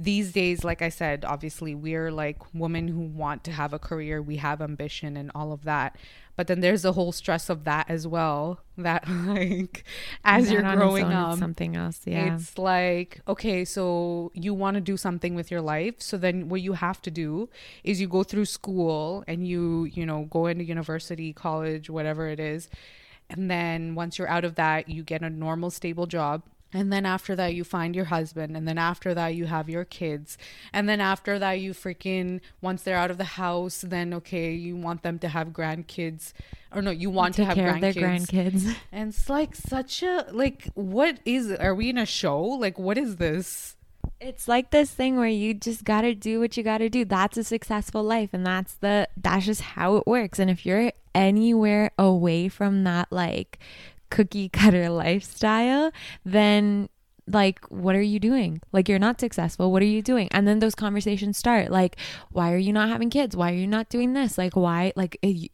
these 0.03 0.33
days, 0.33 0.65
like 0.65 0.81
I 0.81 0.89
said, 0.89 1.25
obviously 1.27 1.75
we're 1.75 2.11
like 2.11 2.39
women 2.55 2.89
who 2.89 3.01
want 3.01 3.45
to 3.45 3.53
have 3.53 3.73
a 3.73 3.79
career, 3.79 4.23
we 4.23 4.37
have 4.37 4.63
ambition 4.63 5.17
and 5.17 5.31
all 5.35 5.53
of 5.53 5.65
that. 5.65 5.97
But 6.37 6.47
then 6.47 6.61
there's 6.61 6.83
the 6.83 6.95
whole 6.95 7.13
stress 7.13 7.51
of 7.51 7.65
that 7.65 7.91
as 7.91 8.07
well. 8.07 8.61
That 8.79 9.07
like 9.27 9.85
as 10.25 10.47
that 10.47 10.53
you're 10.53 10.77
growing 10.77 11.13
up, 11.13 11.39
something 11.39 11.77
else. 11.77 12.01
Yeah, 12.07 12.35
it's 12.35 12.57
like 12.57 13.21
okay, 13.29 13.63
so 13.65 14.33
you 14.35 14.55
want 14.55 14.77
to 14.77 14.81
do 14.81 14.97
something 14.97 15.35
with 15.35 15.51
your 15.51 15.61
life. 15.61 15.97
So 15.99 16.17
then 16.17 16.49
what 16.49 16.63
you 16.63 16.73
have 16.75 17.03
to 17.03 17.11
do 17.11 17.51
is 17.85 18.01
you 18.01 18.09
go 18.09 18.23
through 18.23 18.47
school 18.47 19.23
and 19.27 19.47
you 19.47 19.85
you 19.85 20.07
know 20.07 20.29
go 20.31 20.47
into 20.47 20.65
university, 20.65 21.35
college, 21.35 21.91
whatever 21.91 22.29
it 22.29 22.41
is, 22.41 22.71
and 23.31 23.51
then 23.51 23.95
once 23.95 24.19
you're 24.19 24.29
out 24.29 24.45
of 24.45 24.57
that, 24.57 24.89
you 24.89 25.03
get 25.03 25.23
a 25.23 25.31
normal, 25.31 25.71
stable 25.71 26.07
job. 26.07 26.43
And 26.73 26.93
then 26.93 27.05
after 27.05 27.35
that, 27.35 27.55
you 27.55 27.65
find 27.65 27.97
your 27.97 28.05
husband. 28.07 28.57
And 28.57 28.67
then 28.67 28.79
after 28.79 29.13
that, 29.15 29.35
you 29.35 29.47
have 29.47 29.69
your 29.69 29.85
kids. 29.85 30.39
And 30.73 30.89
then 30.89 31.01
after 31.01 31.39
that, 31.39 31.55
you 31.55 31.73
freaking, 31.73 32.41
once 32.61 32.83
they're 32.83 32.97
out 32.97 33.11
of 33.11 33.19
the 33.19 33.25
house, 33.25 33.81
then 33.87 34.15
okay, 34.15 34.53
you 34.53 34.77
want 34.77 35.03
them 35.03 35.19
to 35.21 35.29
have 35.29 35.49
grandkids. 35.49 36.33
Or 36.73 36.81
no, 36.81 36.93
you 36.93 37.11
want 37.11 37.35
to 37.37 37.45
have 37.45 37.57
grandkids. 37.57 37.97
grandkids. 37.97 38.77
And 38.93 39.09
it's 39.09 39.29
like 39.29 39.57
such 39.57 40.05
a, 40.05 40.27
like, 40.31 40.69
what 40.75 41.19
is, 41.25 41.51
are 41.51 41.75
we 41.75 41.91
in 41.91 41.99
a 41.99 42.07
show? 42.07 42.41
Like, 42.41 42.79
what 42.79 42.97
is 42.97 43.17
this? 43.17 43.77
It's 44.21 44.47
like 44.47 44.71
this 44.71 44.91
thing 44.91 45.17
where 45.17 45.27
you 45.27 45.55
just 45.55 45.83
got 45.83 46.03
to 46.03 46.15
do 46.15 46.41
what 46.41 46.57
you 46.57 46.63
got 46.63 46.79
to 46.79 46.89
do. 46.89 47.05
That's 47.05 47.37
a 47.37 47.45
successful 47.45 48.03
life 48.03 48.31
and 48.33 48.47
that's 48.47 48.75
the 48.75 49.09
that's 49.17 49.47
just 49.47 49.63
how 49.63 49.97
it 49.97 50.07
works. 50.07 50.39
And 50.39 50.51
if 50.51 50.67
you're 50.67 50.93
anywhere 51.15 51.91
away 51.99 52.49
from 52.49 52.85
that 52.85 53.09
like 53.11 53.59
cookie 54.11 54.49
cutter 54.53 54.89
lifestyle, 54.91 55.93
then 56.25 56.89
like 57.33 57.65
what 57.71 57.95
are 57.95 58.03
you 58.03 58.19
doing? 58.19 58.61
Like 58.73 58.89
you're 58.89 58.99
not 58.99 59.21
successful. 59.21 59.73
What 59.73 59.83
are 59.83 59.87
you 59.87 60.03
doing? 60.03 60.29
And 60.31 60.47
then 60.47 60.59
those 60.59 60.75
conversations 60.75 61.39
start 61.39 61.71
like 61.71 61.97
why 62.31 62.53
are 62.53 62.59
you 62.59 62.73
not 62.73 62.89
having 62.89 63.11
kids? 63.11 63.37
Why 63.37 63.53
are 63.53 63.57
you 63.57 63.67
not 63.67 63.89
doing 63.89 64.13
this? 64.13 64.39
Like 64.39 64.57
why 64.57 64.93
like 64.97 65.17
eh, 65.23 65.47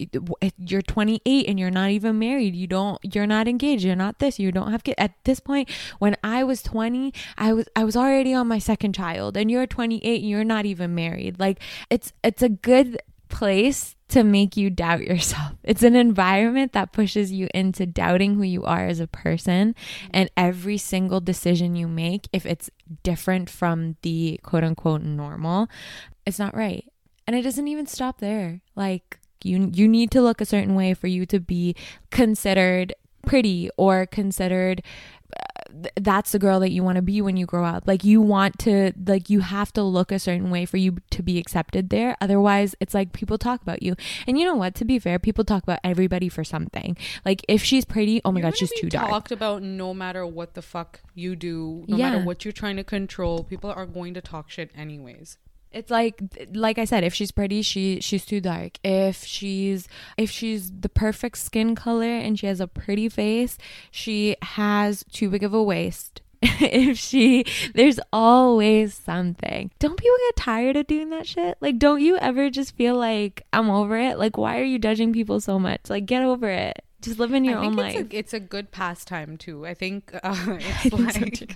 eh, 0.42 0.50
you're 0.58 0.82
28 0.82 1.46
and 1.48 1.58
you're 1.58 1.70
not 1.70 1.90
even 1.90 2.18
married. 2.18 2.56
You 2.56 2.66
don't 2.66 2.98
you're 3.02 3.26
not 3.26 3.48
engaged. 3.48 3.84
You're 3.84 3.96
not 3.96 4.18
this. 4.18 4.38
You 4.38 4.52
don't 4.52 4.70
have 4.70 4.84
kids 4.84 4.96
at 4.98 5.12
this 5.24 5.40
point 5.40 5.70
when 5.98 6.16
i 6.22 6.42
was 6.42 6.62
20 6.62 7.12
i 7.36 7.52
was 7.52 7.68
i 7.74 7.84
was 7.84 7.96
already 7.96 8.32
on 8.32 8.46
my 8.46 8.58
second 8.58 8.94
child 8.94 9.36
and 9.36 9.50
you're 9.50 9.66
28 9.66 10.20
and 10.20 10.28
you're 10.28 10.44
not 10.44 10.66
even 10.66 10.94
married. 10.94 11.38
Like 11.38 11.60
it's 11.90 12.12
it's 12.22 12.42
a 12.42 12.48
good 12.48 12.98
place 13.28 13.95
to 14.08 14.22
make 14.22 14.56
you 14.56 14.70
doubt 14.70 15.02
yourself. 15.02 15.52
It's 15.64 15.82
an 15.82 15.96
environment 15.96 16.72
that 16.74 16.92
pushes 16.92 17.32
you 17.32 17.48
into 17.52 17.86
doubting 17.86 18.36
who 18.36 18.44
you 18.44 18.62
are 18.64 18.86
as 18.86 19.00
a 19.00 19.08
person. 19.08 19.74
And 20.12 20.30
every 20.36 20.78
single 20.78 21.20
decision 21.20 21.74
you 21.74 21.88
make, 21.88 22.28
if 22.32 22.46
it's 22.46 22.70
different 23.02 23.50
from 23.50 23.96
the 24.02 24.38
quote 24.44 24.62
unquote 24.62 25.02
normal, 25.02 25.68
it's 26.24 26.38
not 26.38 26.56
right. 26.56 26.84
And 27.26 27.34
it 27.34 27.42
doesn't 27.42 27.66
even 27.66 27.86
stop 27.86 28.20
there. 28.20 28.60
Like, 28.76 29.18
you, 29.42 29.70
you 29.74 29.88
need 29.88 30.12
to 30.12 30.22
look 30.22 30.40
a 30.40 30.46
certain 30.46 30.76
way 30.76 30.94
for 30.94 31.08
you 31.08 31.26
to 31.26 31.40
be 31.40 31.74
considered 32.10 32.94
pretty 33.26 33.68
or 33.76 34.06
considered 34.06 34.82
that's 35.96 36.32
the 36.32 36.38
girl 36.38 36.60
that 36.60 36.70
you 36.70 36.82
want 36.82 36.96
to 36.96 37.02
be 37.02 37.20
when 37.20 37.36
you 37.36 37.46
grow 37.46 37.64
up. 37.64 37.84
Like 37.86 38.04
you 38.04 38.20
want 38.20 38.58
to 38.60 38.92
like 39.06 39.28
you 39.28 39.40
have 39.40 39.72
to 39.74 39.82
look 39.82 40.12
a 40.12 40.18
certain 40.18 40.50
way 40.50 40.64
for 40.64 40.76
you 40.76 40.98
to 41.10 41.22
be 41.22 41.38
accepted 41.38 41.90
there. 41.90 42.16
Otherwise, 42.20 42.74
it's 42.80 42.94
like 42.94 43.12
people 43.12 43.38
talk 43.38 43.62
about 43.62 43.82
you. 43.82 43.96
And 44.26 44.38
you 44.38 44.44
know 44.44 44.54
what? 44.54 44.74
To 44.76 44.84
be 44.84 44.98
fair, 44.98 45.18
people 45.18 45.44
talk 45.44 45.62
about 45.62 45.80
everybody 45.84 46.28
for 46.28 46.44
something. 46.44 46.96
Like 47.24 47.44
if 47.48 47.62
she's 47.62 47.84
pretty, 47.84 48.20
oh 48.24 48.32
my 48.32 48.40
you're 48.40 48.50
god, 48.50 48.58
she's 48.58 48.72
too 48.80 48.88
dark. 48.88 49.10
Talked 49.10 49.32
about 49.32 49.62
no 49.62 49.92
matter 49.92 50.26
what 50.26 50.54
the 50.54 50.62
fuck 50.62 51.00
you 51.14 51.36
do, 51.36 51.84
no 51.88 51.96
yeah. 51.96 52.10
matter 52.10 52.24
what 52.24 52.44
you're 52.44 52.52
trying 52.52 52.76
to 52.76 52.84
control, 52.84 53.44
people 53.44 53.70
are 53.70 53.86
going 53.86 54.14
to 54.14 54.20
talk 54.20 54.50
shit 54.50 54.70
anyways. 54.76 55.38
It's 55.72 55.90
like 55.90 56.22
like 56.54 56.78
I 56.78 56.84
said, 56.84 57.04
if 57.04 57.14
she's 57.14 57.30
pretty, 57.32 57.62
she 57.62 58.00
she's 58.00 58.24
too 58.24 58.40
dark. 58.40 58.78
If 58.82 59.24
she's 59.24 59.88
if 60.16 60.30
she's 60.30 60.70
the 60.70 60.88
perfect 60.88 61.38
skin 61.38 61.74
color 61.74 62.06
and 62.06 62.38
she 62.38 62.46
has 62.46 62.60
a 62.60 62.66
pretty 62.66 63.08
face, 63.08 63.58
she 63.90 64.36
has 64.42 65.04
too 65.12 65.28
big 65.28 65.42
of 65.42 65.52
a 65.52 65.62
waist. 65.62 66.22
if 66.42 66.98
she 66.98 67.44
there's 67.74 67.98
always 68.12 68.94
something. 68.94 69.70
Don't 69.78 69.96
people 69.96 70.16
get 70.28 70.36
tired 70.36 70.76
of 70.76 70.86
doing 70.86 71.10
that 71.10 71.26
shit? 71.26 71.56
Like 71.60 71.78
don't 71.78 72.00
you 72.00 72.16
ever 72.18 72.50
just 72.50 72.76
feel 72.76 72.96
like 72.96 73.44
I'm 73.52 73.70
over 73.70 73.98
it? 73.98 74.18
Like 74.18 74.36
why 74.36 74.60
are 74.60 74.64
you 74.64 74.78
judging 74.78 75.12
people 75.12 75.40
so 75.40 75.58
much? 75.58 75.88
Like 75.88 76.06
get 76.06 76.22
over 76.22 76.48
it 76.48 76.85
just 77.06 77.20
live 77.20 77.32
in 77.32 77.44
your 77.44 77.58
own 77.58 77.68
it's 77.68 77.76
life. 77.76 78.12
A, 78.12 78.18
it's 78.18 78.34
a 78.34 78.40
good 78.40 78.72
pastime 78.72 79.36
too. 79.36 79.64
I 79.64 79.74
think 79.74 80.12
uh, 80.22 80.58
it's 80.60 80.92
like 80.92 81.50
so 81.50 81.54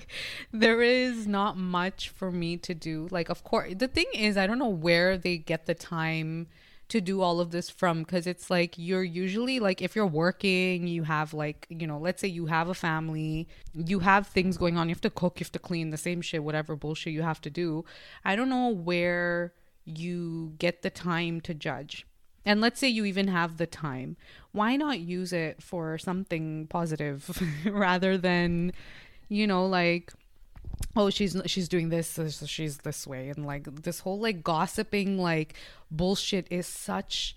there 0.52 0.80
is 0.80 1.26
not 1.26 1.56
much 1.56 2.08
for 2.10 2.30
me 2.30 2.56
to 2.58 2.72
do. 2.72 3.08
Like, 3.10 3.28
of 3.28 3.42
course, 3.42 3.74
the 3.76 3.88
thing 3.88 4.06
is, 4.14 4.36
I 4.36 4.46
don't 4.46 4.58
know 4.58 4.68
where 4.68 5.18
they 5.18 5.38
get 5.38 5.66
the 5.66 5.74
time 5.74 6.46
to 6.88 7.00
do 7.00 7.20
all 7.20 7.40
of 7.40 7.50
this 7.50 7.68
from 7.68 8.00
because 8.00 8.26
it's 8.26 8.50
like 8.50 8.74
you're 8.76 9.04
usually 9.04 9.60
like 9.60 9.80
if 9.80 9.94
you're 9.94 10.04
working 10.04 10.88
you 10.88 11.04
have 11.04 11.32
like 11.32 11.64
you 11.70 11.86
know 11.86 11.98
let's 11.98 12.20
say 12.20 12.26
you 12.26 12.46
have 12.46 12.68
a 12.68 12.74
family 12.74 13.46
you 13.72 14.00
have 14.00 14.26
things 14.26 14.58
going 14.58 14.76
on 14.76 14.88
you 14.88 14.92
have 14.92 15.00
to 15.00 15.08
cook 15.08 15.38
you 15.38 15.44
have 15.44 15.52
to 15.52 15.60
clean 15.60 15.90
the 15.90 15.96
same 15.96 16.20
shit 16.20 16.42
whatever 16.42 16.74
bullshit 16.74 17.12
you 17.12 17.22
have 17.22 17.40
to 17.40 17.48
do 17.48 17.84
i 18.24 18.34
don't 18.34 18.48
know 18.48 18.66
where 18.66 19.52
you 19.84 20.52
get 20.58 20.82
the 20.82 20.90
time 20.90 21.40
to 21.40 21.54
judge 21.54 22.04
and 22.44 22.60
let's 22.60 22.80
say 22.80 22.88
you 22.88 23.04
even 23.04 23.28
have 23.28 23.56
the 23.56 23.66
time. 23.66 24.16
Why 24.52 24.76
not 24.76 25.00
use 25.00 25.32
it 25.32 25.62
for 25.62 25.98
something 25.98 26.66
positive 26.68 27.40
rather 27.64 28.16
than 28.16 28.72
you 29.28 29.46
know 29.46 29.66
like 29.66 30.12
oh 30.96 31.08
she's 31.10 31.36
she's 31.46 31.68
doing 31.68 31.90
this 31.90 32.18
she's 32.46 32.78
this 32.78 33.06
way. 33.06 33.28
And 33.28 33.46
like 33.46 33.82
this 33.82 34.00
whole 34.00 34.18
like 34.18 34.42
gossiping 34.42 35.18
like 35.18 35.54
bullshit 35.90 36.46
is 36.50 36.66
such 36.66 37.36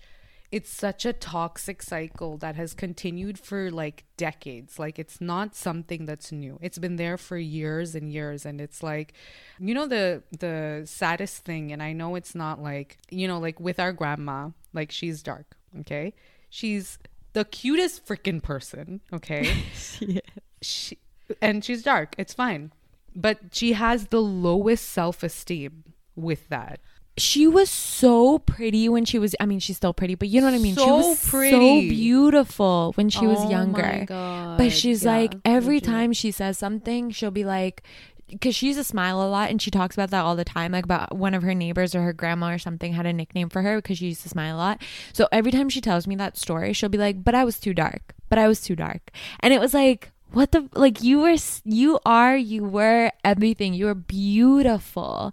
it's 0.50 0.70
such 0.70 1.04
a 1.04 1.12
toxic 1.12 1.82
cycle 1.82 2.36
that 2.38 2.54
has 2.54 2.74
continued 2.74 3.38
for 3.38 3.72
like 3.72 4.04
decades. 4.16 4.78
Like 4.78 4.98
it's 4.98 5.20
not 5.20 5.54
something 5.56 6.06
that's 6.06 6.30
new. 6.30 6.58
It's 6.62 6.78
been 6.78 6.94
there 6.94 7.18
for 7.18 7.36
years 7.36 7.96
and 7.96 8.12
years. 8.12 8.46
And 8.46 8.60
it's 8.60 8.82
like 8.82 9.14
you 9.58 9.74
know 9.74 9.86
the 9.86 10.22
the 10.38 10.82
saddest 10.86 11.44
thing 11.44 11.72
and 11.72 11.82
i 11.82 11.92
know 11.92 12.16
it's 12.16 12.34
not 12.34 12.60
like 12.60 12.98
you 13.10 13.28
know 13.28 13.38
like 13.38 13.60
with 13.60 13.78
our 13.78 13.92
grandma 13.92 14.48
like 14.74 14.90
she's 14.90 15.22
dark 15.22 15.56
okay? 15.80 16.12
She's 16.50 16.98
the 17.32 17.44
cutest 17.44 18.06
freaking 18.06 18.42
person 18.42 19.00
okay? 19.12 19.50
Yeah. 20.00 20.20
she, 20.60 20.98
and 21.40 21.64
she's 21.64 21.82
dark 21.82 22.14
it's 22.18 22.34
fine. 22.34 22.72
But 23.16 23.38
she 23.52 23.74
has 23.74 24.08
the 24.08 24.20
lowest 24.20 24.88
self-esteem 24.88 25.84
with 26.16 26.48
that. 26.48 26.80
She 27.16 27.46
was 27.46 27.70
so 27.70 28.40
pretty 28.40 28.88
when 28.88 29.04
she 29.04 29.20
was 29.20 29.36
I 29.38 29.46
mean 29.46 29.60
she's 29.60 29.76
still 29.76 29.94
pretty 29.94 30.16
but 30.16 30.28
you 30.28 30.40
know 30.40 30.48
what 30.48 30.54
I 30.54 30.58
mean? 30.58 30.74
So 30.74 30.84
she 30.84 30.90
was 30.90 31.28
pretty. 31.28 31.88
so 31.88 31.88
beautiful 31.94 32.92
when 32.96 33.08
she 33.08 33.26
was 33.26 33.38
oh 33.40 33.50
younger. 33.50 34.04
But 34.08 34.72
she's 34.72 35.04
yeah, 35.04 35.12
like 35.12 35.36
every 35.44 35.76
legit. 35.76 35.88
time 35.88 36.12
she 36.12 36.32
says 36.32 36.58
something 36.58 37.10
she'll 37.10 37.30
be 37.30 37.44
like 37.44 37.84
because 38.28 38.54
she 38.54 38.68
used 38.68 38.78
to 38.78 38.84
smile 38.84 39.22
a 39.22 39.28
lot 39.28 39.50
and 39.50 39.60
she 39.60 39.70
talks 39.70 39.96
about 39.96 40.10
that 40.10 40.22
all 40.22 40.36
the 40.36 40.44
time 40.44 40.72
like 40.72 40.84
about 40.84 41.16
one 41.16 41.34
of 41.34 41.42
her 41.42 41.54
neighbors 41.54 41.94
or 41.94 42.02
her 42.02 42.12
grandma 42.12 42.52
or 42.52 42.58
something 42.58 42.92
had 42.92 43.06
a 43.06 43.12
nickname 43.12 43.48
for 43.48 43.62
her 43.62 43.76
because 43.76 43.98
she 43.98 44.06
used 44.06 44.22
to 44.22 44.28
smile 44.28 44.56
a 44.56 44.58
lot. 44.58 44.82
So 45.12 45.28
every 45.30 45.52
time 45.52 45.68
she 45.68 45.80
tells 45.80 46.06
me 46.06 46.16
that 46.16 46.36
story 46.36 46.72
she'll 46.72 46.88
be 46.88 46.98
like 46.98 47.22
but 47.22 47.34
i 47.34 47.44
was 47.44 47.58
too 47.58 47.74
dark. 47.74 48.14
But 48.28 48.38
i 48.38 48.48
was 48.48 48.60
too 48.60 48.76
dark. 48.76 49.10
And 49.40 49.52
it 49.52 49.60
was 49.60 49.74
like 49.74 50.10
what 50.32 50.52
the 50.52 50.68
like 50.74 51.02
you 51.02 51.20
were 51.20 51.36
you 51.64 51.98
are 52.04 52.36
you 52.36 52.64
were 52.64 53.12
everything. 53.24 53.74
You 53.74 53.86
were 53.86 53.94
beautiful. 53.94 55.32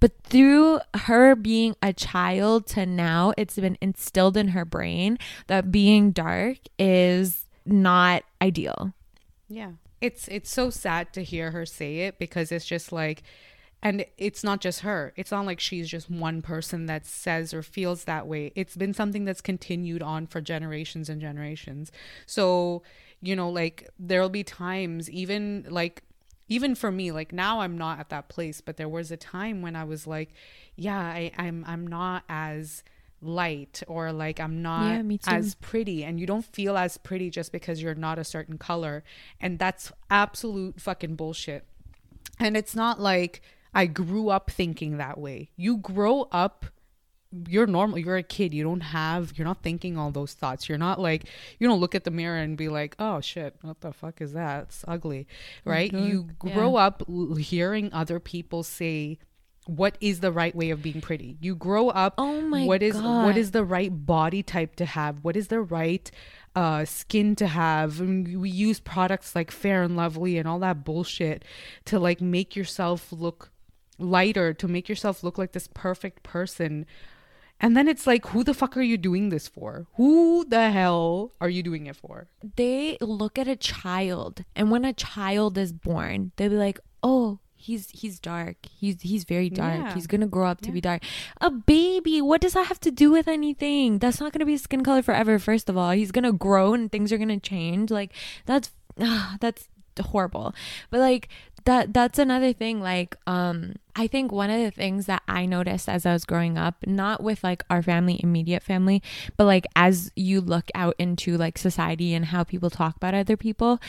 But 0.00 0.12
through 0.22 0.80
her 0.94 1.34
being 1.34 1.74
a 1.82 1.92
child 1.92 2.66
to 2.68 2.86
now, 2.86 3.32
it's 3.36 3.56
been 3.56 3.76
instilled 3.80 4.36
in 4.36 4.48
her 4.48 4.64
brain 4.64 5.18
that 5.48 5.72
being 5.72 6.12
dark 6.12 6.58
is 6.78 7.46
not 7.66 8.22
ideal. 8.40 8.94
Yeah. 9.48 9.72
It's 10.00 10.28
it's 10.28 10.50
so 10.50 10.70
sad 10.70 11.12
to 11.14 11.22
hear 11.22 11.50
her 11.50 11.66
say 11.66 12.00
it 12.00 12.18
because 12.18 12.52
it's 12.52 12.66
just 12.66 12.92
like 12.92 13.22
and 13.80 14.04
it's 14.16 14.42
not 14.42 14.60
just 14.60 14.80
her. 14.80 15.12
It's 15.16 15.30
not 15.30 15.46
like 15.46 15.60
she's 15.60 15.88
just 15.88 16.10
one 16.10 16.42
person 16.42 16.86
that 16.86 17.06
says 17.06 17.54
or 17.54 17.62
feels 17.62 18.04
that 18.04 18.26
way. 18.26 18.52
It's 18.56 18.76
been 18.76 18.92
something 18.92 19.24
that's 19.24 19.40
continued 19.40 20.02
on 20.02 20.26
for 20.26 20.40
generations 20.40 21.08
and 21.08 21.20
generations. 21.20 21.92
So, 22.26 22.82
you 23.20 23.36
know, 23.36 23.48
like 23.48 23.88
there'll 23.98 24.30
be 24.30 24.42
times 24.42 25.08
even 25.10 25.64
like 25.68 26.02
even 26.48 26.74
for 26.74 26.90
me 26.90 27.12
like 27.12 27.30
now 27.30 27.60
i'm 27.60 27.76
not 27.76 27.98
at 27.98 28.08
that 28.08 28.28
place 28.28 28.62
but 28.62 28.78
there 28.78 28.88
was 28.88 29.10
a 29.10 29.16
time 29.16 29.60
when 29.60 29.76
i 29.76 29.84
was 29.84 30.06
like 30.06 30.30
yeah 30.76 30.98
I, 30.98 31.30
i'm 31.36 31.64
i'm 31.66 31.86
not 31.86 32.24
as 32.28 32.82
light 33.20 33.82
or 33.88 34.12
like 34.12 34.38
i'm 34.38 34.62
not 34.62 35.04
yeah, 35.04 35.16
as 35.26 35.54
pretty. 35.56 36.04
And 36.04 36.20
you 36.20 36.26
don't 36.26 36.44
feel 36.44 36.76
as 36.76 36.96
pretty 36.96 37.30
just 37.30 37.52
because 37.52 37.82
you're 37.82 37.94
not 37.94 38.18
a 38.18 38.24
certain 38.24 38.58
color. 38.58 39.02
And 39.40 39.58
that's 39.58 39.92
absolute 40.10 40.80
fucking 40.80 41.16
bullshit. 41.16 41.64
And 42.38 42.56
it's 42.56 42.74
not 42.74 43.00
like 43.00 43.42
i 43.74 43.86
grew 43.86 44.28
up 44.28 44.50
thinking 44.50 44.98
that 44.98 45.18
way. 45.18 45.50
You 45.56 45.78
grow 45.78 46.28
up 46.32 46.66
you're 47.46 47.66
normal 47.66 47.98
you're 47.98 48.16
a 48.16 48.22
kid. 48.22 48.54
You 48.54 48.64
don't 48.64 48.80
have 48.80 49.32
you're 49.36 49.46
not 49.46 49.62
thinking 49.62 49.98
all 49.98 50.10
those 50.10 50.32
thoughts. 50.32 50.68
You're 50.68 50.78
not 50.78 51.00
like 51.00 51.24
you 51.58 51.66
don't 51.66 51.80
look 51.80 51.94
at 51.94 52.04
the 52.04 52.10
mirror 52.10 52.38
and 52.38 52.56
be 52.56 52.68
like 52.68 52.94
oh 52.98 53.20
shit 53.20 53.56
what 53.62 53.80
the 53.80 53.92
fuck 53.92 54.20
is 54.20 54.32
that? 54.32 54.64
It's 54.64 54.84
ugly 54.86 55.26
right? 55.64 55.92
Mm-hmm. 55.92 56.06
you 56.06 56.28
grow 56.38 56.74
yeah. 56.76 56.86
up 56.86 57.02
l- 57.08 57.34
hearing 57.34 57.92
other 57.92 58.20
people 58.20 58.62
say 58.62 59.18
what 59.68 59.98
is 60.00 60.20
the 60.20 60.32
right 60.32 60.56
way 60.56 60.70
of 60.70 60.82
being 60.82 61.00
pretty 61.00 61.36
you 61.40 61.54
grow 61.54 61.90
up 61.90 62.14
oh 62.16 62.40
my 62.40 62.64
what 62.64 62.82
is 62.82 62.94
God. 62.94 63.26
what 63.26 63.36
is 63.36 63.50
the 63.50 63.64
right 63.64 64.06
body 64.06 64.42
type 64.42 64.74
to 64.76 64.86
have 64.86 65.22
what 65.22 65.36
is 65.36 65.48
the 65.48 65.60
right 65.60 66.10
uh, 66.56 66.84
skin 66.84 67.36
to 67.36 67.46
have 67.46 68.00
and 68.00 68.40
we 68.40 68.50
use 68.50 68.80
products 68.80 69.36
like 69.36 69.50
fair 69.50 69.82
and 69.82 69.96
lovely 69.96 70.38
and 70.38 70.48
all 70.48 70.58
that 70.58 70.84
bullshit 70.84 71.44
to 71.84 71.98
like 71.98 72.20
make 72.20 72.56
yourself 72.56 73.12
look 73.12 73.50
lighter 73.98 74.54
to 74.54 74.66
make 74.66 74.88
yourself 74.88 75.22
look 75.22 75.38
like 75.38 75.52
this 75.52 75.68
perfect 75.74 76.22
person 76.22 76.86
and 77.60 77.76
then 77.76 77.88
it's 77.88 78.06
like, 78.06 78.26
who 78.28 78.44
the 78.44 78.54
fuck 78.54 78.76
are 78.76 78.82
you 78.82 78.96
doing 78.96 79.30
this 79.30 79.48
for? 79.48 79.86
Who 79.96 80.44
the 80.44 80.70
hell 80.70 81.32
are 81.40 81.48
you 81.48 81.62
doing 81.62 81.86
it 81.86 81.96
for? 81.96 82.28
They 82.56 82.96
look 83.00 83.36
at 83.36 83.48
a 83.48 83.56
child, 83.56 84.44
and 84.54 84.70
when 84.70 84.84
a 84.84 84.92
child 84.92 85.58
is 85.58 85.72
born, 85.72 86.30
they'll 86.36 86.50
be 86.50 86.56
like, 86.56 86.78
oh, 87.02 87.40
he's 87.58 87.90
he's 87.90 88.18
dark. 88.18 88.56
He's 88.62 89.02
he's 89.02 89.24
very 89.24 89.50
dark. 89.50 89.80
Yeah. 89.80 89.94
he's 89.94 90.06
gonna 90.06 90.26
grow 90.26 90.46
up 90.46 90.60
to 90.62 90.68
yeah. 90.68 90.74
be 90.74 90.80
dark. 90.80 91.02
A 91.40 91.50
baby 91.50 92.22
what 92.22 92.40
does 92.40 92.54
that 92.54 92.66
have 92.66 92.80
to 92.80 92.90
do 92.90 93.10
with 93.10 93.28
anything? 93.28 93.98
That's 93.98 94.20
not 94.20 94.32
gonna 94.32 94.46
be 94.46 94.56
skin 94.56 94.82
color 94.84 95.02
forever 95.02 95.38
first 95.38 95.68
of 95.68 95.76
all. 95.76 95.90
He's 95.90 96.12
gonna 96.12 96.32
grow 96.32 96.72
and 96.72 96.90
things 96.90 97.12
are 97.12 97.18
gonna 97.18 97.40
change. 97.40 97.90
Like 97.90 98.12
that's 98.46 98.70
uh, 99.00 99.36
that's 99.40 99.68
horrible. 100.00 100.54
But 100.90 101.00
like 101.00 101.28
that 101.64 101.92
that's 101.92 102.18
another 102.18 102.52
thing 102.52 102.80
like 102.80 103.16
um 103.26 103.74
I 103.98 104.06
think 104.06 104.30
one 104.30 104.48
of 104.48 104.60
the 104.60 104.70
things 104.70 105.06
that 105.06 105.24
I 105.26 105.44
noticed 105.44 105.88
as 105.88 106.06
I 106.06 106.12
was 106.12 106.24
growing 106.24 106.56
up, 106.56 106.76
not 106.86 107.20
with 107.20 107.42
like 107.42 107.64
our 107.68 107.82
family, 107.82 108.20
immediate 108.22 108.62
family, 108.62 109.02
but 109.36 109.44
like 109.44 109.66
as 109.74 110.12
you 110.14 110.40
look 110.40 110.70
out 110.72 110.94
into 111.00 111.36
like 111.36 111.58
society 111.58 112.14
and 112.14 112.26
how 112.26 112.44
people 112.44 112.70
talk 112.70 112.94
about 112.94 113.14
other 113.14 113.36
people, 113.36 113.80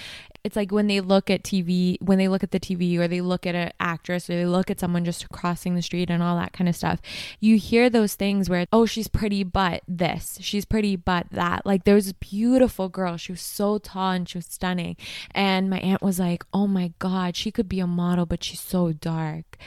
it's 0.43 0.55
like 0.55 0.72
when 0.72 0.88
they 0.88 0.99
look 0.99 1.30
at 1.30 1.43
TV, 1.43 2.01
when 2.01 2.18
they 2.18 2.28
look 2.28 2.43
at 2.43 2.49
the 2.49 2.60
TV 2.60 2.97
or 2.97 3.07
they 3.07 3.22
look 3.22 3.45
at 3.45 3.53
an 3.53 3.72
actress 3.80 4.30
or 4.30 4.34
they 4.34 4.45
look 4.47 4.72
at 4.72 4.80
someone 4.80 5.05
just 5.05 5.30
crossing 5.30 5.76
the 5.76 5.82
street 5.84 6.10
and 6.10 6.24
all 6.24 6.38
that 6.38 6.53
kind 6.53 6.68
of 6.68 6.76
stuff, 6.76 6.99
you 7.39 7.57
hear 7.57 7.88
those 7.88 8.16
things 8.16 8.49
where, 8.49 8.66
oh, 8.72 8.88
she's 8.88 9.07
pretty, 9.07 9.43
but 9.43 9.84
this, 9.88 10.39
she's 10.41 10.66
pretty, 10.66 10.95
but 10.95 11.28
that. 11.30 11.68
Like 11.68 11.84
there 11.84 11.95
was 11.95 12.10
a 12.10 12.16
beautiful 12.16 12.89
girl. 12.89 13.18
She 13.18 13.32
was 13.32 13.41
so 13.41 13.78
tall 13.78 14.12
and 14.12 14.28
she 14.28 14.39
was 14.39 14.47
stunning. 14.47 14.95
And 15.32 15.70
my 15.70 15.80
aunt 15.80 16.01
was 16.01 16.20
like, 16.20 16.43
oh 16.51 16.66
my 16.66 16.93
God, 16.97 17.36
she 17.36 17.51
could 17.51 17.70
be 17.70 17.80
a 17.80 17.88
model, 17.88 18.26
but 18.26 18.43
she's 18.43 18.62
so 18.62 18.91
dark. 18.91 19.57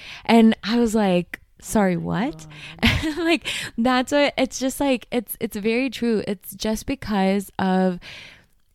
I 0.64 0.78
was 0.78 0.94
like, 0.94 1.40
sorry 1.60 1.96
what? 1.96 2.46
Like 3.18 3.48
that's 3.76 4.12
what 4.12 4.32
it's 4.36 4.58
just 4.58 4.78
like 4.80 5.06
it's 5.10 5.36
it's 5.40 5.56
very 5.56 5.90
true. 5.90 6.22
It's 6.26 6.54
just 6.54 6.86
because 6.86 7.50
of 7.58 7.98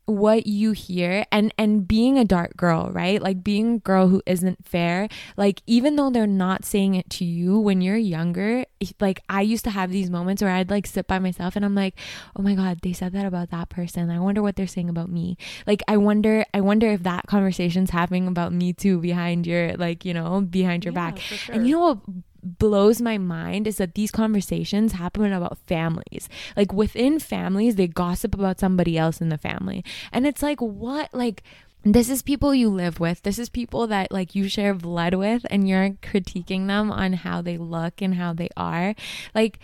what 0.07 0.47
you 0.47 0.71
hear 0.71 1.25
and 1.31 1.53
and 1.57 1.87
being 1.87 2.17
a 2.17 2.25
dark 2.25 2.57
girl 2.57 2.89
right? 2.91 3.21
Like 3.21 3.43
being 3.43 3.75
a 3.75 3.79
girl 3.79 4.07
who 4.07 4.21
isn't 4.25 4.65
fair 4.65 5.07
like 5.37 5.61
even 5.67 5.95
though 5.95 6.09
they're 6.09 6.25
not 6.25 6.65
saying 6.65 6.95
it 6.95 7.09
to 7.11 7.25
you 7.25 7.59
when 7.59 7.81
you're 7.81 7.97
younger 7.97 8.65
like 8.99 9.21
i 9.29 9.41
used 9.41 9.63
to 9.63 9.69
have 9.69 9.91
these 9.91 10.09
moments 10.09 10.41
where 10.41 10.51
i'd 10.51 10.69
like 10.69 10.85
sit 10.85 11.07
by 11.07 11.19
myself 11.19 11.55
and 11.55 11.65
i'm 11.65 11.75
like 11.75 11.95
oh 12.35 12.41
my 12.41 12.55
god 12.55 12.79
they 12.81 12.93
said 12.93 13.11
that 13.13 13.25
about 13.25 13.51
that 13.51 13.69
person. 13.69 14.09
I 14.09 14.19
wonder 14.19 14.41
what 14.41 14.55
they're 14.55 14.67
saying 14.67 14.89
about 14.89 15.09
me. 15.09 15.37
Like 15.65 15.83
i 15.87 15.97
wonder 15.97 16.45
i 16.53 16.61
wonder 16.61 16.87
if 16.89 17.03
that 17.03 17.27
conversation's 17.27 17.89
happening 17.89 18.27
about 18.27 18.53
me 18.53 18.73
too 18.73 18.99
behind 18.99 19.45
your 19.45 19.75
like 19.75 20.05
you 20.05 20.13
know 20.13 20.41
behind 20.41 20.85
your 20.85 20.93
yeah, 20.93 21.11
back. 21.11 21.19
sure. 21.19 21.55
and 21.55 21.67
you 21.67 21.75
know 21.75 21.79
what 21.79 21.99
blows 22.43 23.01
my 23.01 23.17
mind 23.17 23.67
is 23.67 23.77
that 23.77 23.95
these 23.95 24.11
conversations 24.11 24.93
happen 24.93 25.31
about 25.31 25.57
families. 25.67 26.29
Like 26.55 26.73
within 26.73 27.19
families, 27.19 27.75
they 27.75 27.87
gossip 27.87 28.33
about 28.33 28.59
somebody 28.59 28.97
else 28.97 29.21
in 29.21 29.29
the 29.29 29.37
family. 29.37 29.83
And 30.11 30.25
it's 30.25 30.41
like, 30.41 30.61
what? 30.61 31.13
Like, 31.13 31.43
this 31.83 32.09
is 32.09 32.21
people 32.21 32.53
you 32.53 32.69
live 32.69 32.99
with. 32.99 33.23
This 33.23 33.39
is 33.39 33.49
people 33.49 33.87
that 33.87 34.11
like 34.11 34.35
you 34.35 34.49
share 34.49 34.73
blood 34.73 35.13
with, 35.13 35.45
and 35.49 35.67
you're 35.69 35.91
critiquing 36.01 36.67
them 36.67 36.91
on 36.91 37.13
how 37.13 37.41
they 37.41 37.57
look 37.57 38.01
and 38.01 38.15
how 38.15 38.33
they 38.33 38.49
are. 38.57 38.95
Like, 39.33 39.59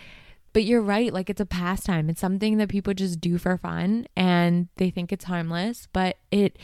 but 0.54 0.64
you're 0.64 0.80
right. 0.80 1.12
Like, 1.12 1.28
it's 1.28 1.40
a 1.40 1.46
pastime. 1.46 2.08
It's 2.08 2.20
something 2.20 2.58
that 2.58 2.68
people 2.68 2.94
just 2.94 3.20
do 3.20 3.38
for 3.38 3.58
fun 3.58 4.06
and 4.16 4.68
they 4.76 4.88
think 4.88 5.12
it's 5.12 5.24
harmless, 5.24 5.88
but 5.92 6.16
it, 6.30 6.56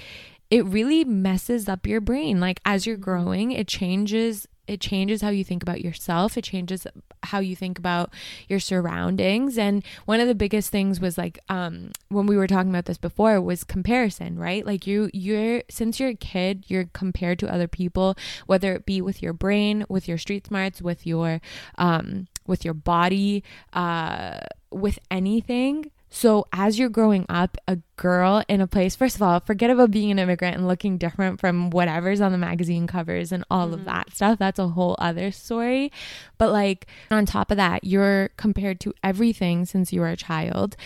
it 0.49 0.65
really 0.65 1.05
messes 1.05 1.69
up 1.69 1.87
your 1.87 2.01
brain. 2.01 2.39
Like, 2.39 2.61
as 2.65 2.87
you're 2.87 2.97
growing, 2.97 3.51
it 3.51 3.67
changes 3.67 4.47
it 4.71 4.81
changes 4.81 5.21
how 5.21 5.31
you 5.31 5.43
think 5.43 5.65
about 5.65 5.81
yourself. 5.81 6.39
It 6.39 6.45
changes 6.45 6.87
how 7.25 7.41
you 7.41 7.57
think 7.57 7.77
about 7.77 8.11
your 8.49 8.61
surroundings. 8.61 9.59
And 9.59 9.85
one 10.05 10.21
of 10.21 10.29
the 10.29 10.35
biggest 10.35 10.71
things 10.71 11.01
was 11.01 11.19
like 11.19 11.41
um 11.49 11.91
when 12.09 12.27
we 12.27 12.37
were 12.37 12.47
talking 12.47 12.71
about 12.71 12.85
this 12.85 12.97
before 12.99 13.41
was 13.41 13.65
comparison 13.65 14.39
right? 14.39 14.65
Like 14.65 14.87
you 14.87 15.11
you're 15.13 15.63
since 15.69 15.99
you're 15.99 16.11
a 16.11 16.15
kid 16.15 16.65
you're 16.69 16.89
compared 16.93 17.41
to 17.41 17.53
other 17.53 17.67
people 17.67 18.17
whether 18.47 18.73
it 18.75 18.87
be 18.87 19.03
with 19.03 19.23
your 19.23 19.33
brain 19.33 19.85
with 19.89 20.07
your 20.07 20.19
street 20.19 20.47
smarts 20.47 20.81
with 20.81 21.05
your 21.05 21.41
um 21.77 22.29
with 22.47 22.65
your 22.65 22.75
body 22.75 23.43
uh 23.73 24.39
with 24.71 25.01
anything 25.11 25.91
so, 26.13 26.49
as 26.53 26.77
you're 26.77 26.89
growing 26.89 27.25
up, 27.29 27.57
a 27.69 27.79
girl 27.97 28.43
in 28.49 28.61
a 28.61 28.67
place, 28.67 28.97
first 28.97 29.15
of 29.15 29.23
all, 29.23 29.39
forget 29.39 29.71
about 29.71 29.93
being 29.93 30.11
an 30.11 30.19
immigrant 30.19 30.57
and 30.57 30.67
looking 30.67 30.99
different 30.99 31.39
from 31.39 31.71
whatever's 31.71 32.21
on 32.21 32.33
the 32.33 32.39
magazine 32.39 32.89
covers 32.89 33.31
and 33.31 33.45
all 33.49 33.67
mm-hmm. 33.67 33.75
of 33.75 33.85
that 33.85 34.13
stuff. 34.13 34.39
That's 34.39 34.59
a 34.59 34.67
whole 34.67 34.97
other 34.99 35.31
story. 35.31 35.93
But, 36.37 36.51
like, 36.51 36.89
on 37.13 37.27
top 37.27 37.53
of 37.53 37.59
that, 37.59 37.85
you're 37.85 38.31
compared 38.37 38.81
to 38.81 38.95
everything 39.05 39.65
since 39.65 39.93
you 39.93 40.01
were 40.01 40.09
a 40.09 40.17
child 40.17 40.77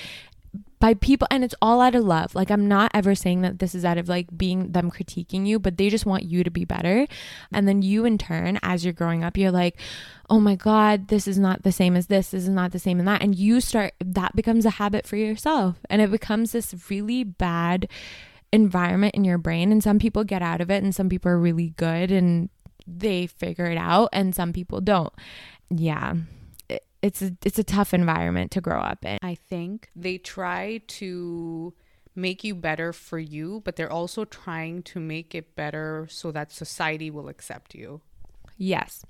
by 0.85 0.93
people 0.93 1.26
and 1.30 1.43
it's 1.43 1.55
all 1.62 1.80
out 1.80 1.95
of 1.95 2.05
love. 2.05 2.35
Like 2.35 2.51
i'm 2.51 2.68
not 2.68 2.91
ever 2.93 3.14
saying 3.14 3.41
that 3.41 3.59
this 3.59 3.74
is 3.74 3.87
out 3.87 3.97
of 3.97 4.07
like 4.07 4.26
being 4.37 4.72
them 4.72 4.91
critiquing 4.91 5.47
you 5.47 5.59
but 5.59 5.78
they 5.78 5.89
just 5.89 6.05
want 6.05 6.24
you 6.24 6.45
to 6.45 6.51
be 6.51 6.66
better. 6.66 7.07
And 7.55 7.66
then 7.66 7.80
you 7.80 8.05
in 8.05 8.18
turn 8.18 8.59
as 8.62 8.85
you're 8.85 8.93
growing 8.93 9.24
up 9.24 9.39
you're 9.39 9.51
like 9.51 9.80
oh 10.28 10.39
my 10.39 10.57
god 10.57 11.09
this 11.09 11.26
is 11.26 11.39
not 11.39 11.62
the 11.62 11.72
same 11.72 11.97
as 11.97 12.09
this. 12.09 12.32
This 12.32 12.43
is 12.43 12.51
not 12.51 12.72
the 12.72 12.78
same 12.78 13.01
as 13.01 13.07
that. 13.07 13.22
And 13.22 13.35
you 13.35 13.62
start 13.62 13.95
that 14.05 14.37
becomes 14.37 14.66
a 14.66 14.76
habit 14.76 15.07
for 15.07 15.16
yourself. 15.16 15.76
And 15.89 16.03
it 16.03 16.11
becomes 16.11 16.53
this 16.53 16.74
really 16.91 17.24
bad 17.24 17.89
environment 18.53 19.14
in 19.14 19.24
your 19.24 19.39
brain. 19.39 19.72
And 19.72 19.82
some 19.82 19.99
people 19.99 20.22
get 20.22 20.43
out 20.43 20.61
of 20.61 20.70
it 20.70 20.82
and 20.82 20.95
some 20.95 21.09
people 21.09 21.30
are 21.30 21.39
really 21.39 21.70
good 21.78 22.11
and 22.11 22.51
they 22.87 23.26
figure 23.26 23.70
it 23.70 23.78
out 23.78 24.11
and 24.12 24.35
some 24.35 24.53
people 24.53 24.82
don't. 24.82 25.14
Yeah 25.70 26.16
it's 27.05 27.20
a, 27.20 27.36
it's 27.44 27.59
a 27.59 27.64
tough 27.64 27.92
environment 27.92 28.50
to 28.52 28.61
grow 28.62 28.80
up 28.80 29.05
in. 29.05 29.18
I 29.22 29.34
think 29.34 29.90
they 29.94 30.16
try 30.16 30.80
to 30.86 31.74
make 32.14 32.42
you 32.44 32.55
better 32.55 32.94
for 32.94 33.18
you, 33.18 33.61
but 33.64 33.76
they're 33.76 33.92
also 33.92 34.24
trying 34.24 34.82
to 34.84 35.00
make 35.00 35.34
it 35.34 35.55
better 35.55 36.07
so 36.11 36.32
that 36.32 36.50
society 36.50 37.11
will 37.11 37.28
accept 37.28 37.74
you. 37.74 38.00
Yes. 38.57 39.05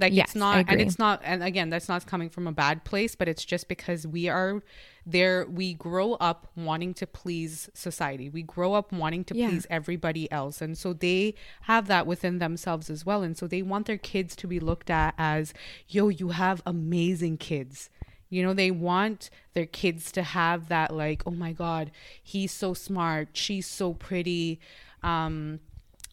Like 0.00 0.12
yes, 0.12 0.28
it's 0.28 0.34
not 0.36 0.64
and 0.68 0.80
it's 0.80 0.98
not 0.98 1.20
and 1.24 1.42
again 1.42 1.70
that's 1.70 1.88
not 1.88 2.06
coming 2.06 2.30
from 2.30 2.46
a 2.46 2.52
bad 2.52 2.84
place, 2.84 3.14
but 3.14 3.28
it's 3.28 3.44
just 3.44 3.68
because 3.68 4.06
we 4.06 4.28
are 4.28 4.62
there 5.10 5.46
we 5.46 5.72
grow 5.72 6.14
up 6.14 6.46
wanting 6.54 6.92
to 6.94 7.06
please 7.06 7.70
society. 7.72 8.28
We 8.28 8.42
grow 8.42 8.74
up 8.74 8.92
wanting 8.92 9.24
to 9.24 9.36
yeah. 9.36 9.48
please 9.48 9.66
everybody 9.70 10.30
else. 10.30 10.60
And 10.60 10.76
so 10.76 10.92
they 10.92 11.34
have 11.62 11.86
that 11.86 12.06
within 12.06 12.38
themselves 12.38 12.90
as 12.90 13.06
well. 13.06 13.22
And 13.22 13.36
so 13.36 13.46
they 13.46 13.62
want 13.62 13.86
their 13.86 13.98
kids 13.98 14.36
to 14.36 14.46
be 14.46 14.60
looked 14.60 14.90
at 14.90 15.14
as, 15.16 15.54
yo, 15.88 16.08
you 16.08 16.30
have 16.30 16.62
amazing 16.66 17.38
kids. 17.38 17.88
You 18.28 18.42
know, 18.42 18.52
they 18.52 18.70
want 18.70 19.30
their 19.54 19.64
kids 19.64 20.12
to 20.12 20.22
have 20.22 20.68
that 20.68 20.94
like, 20.94 21.22
oh 21.26 21.30
my 21.30 21.52
God, 21.52 21.90
he's 22.22 22.52
so 22.52 22.74
smart, 22.74 23.30
she's 23.32 23.66
so 23.66 23.94
pretty. 23.94 24.60
Um, 25.02 25.60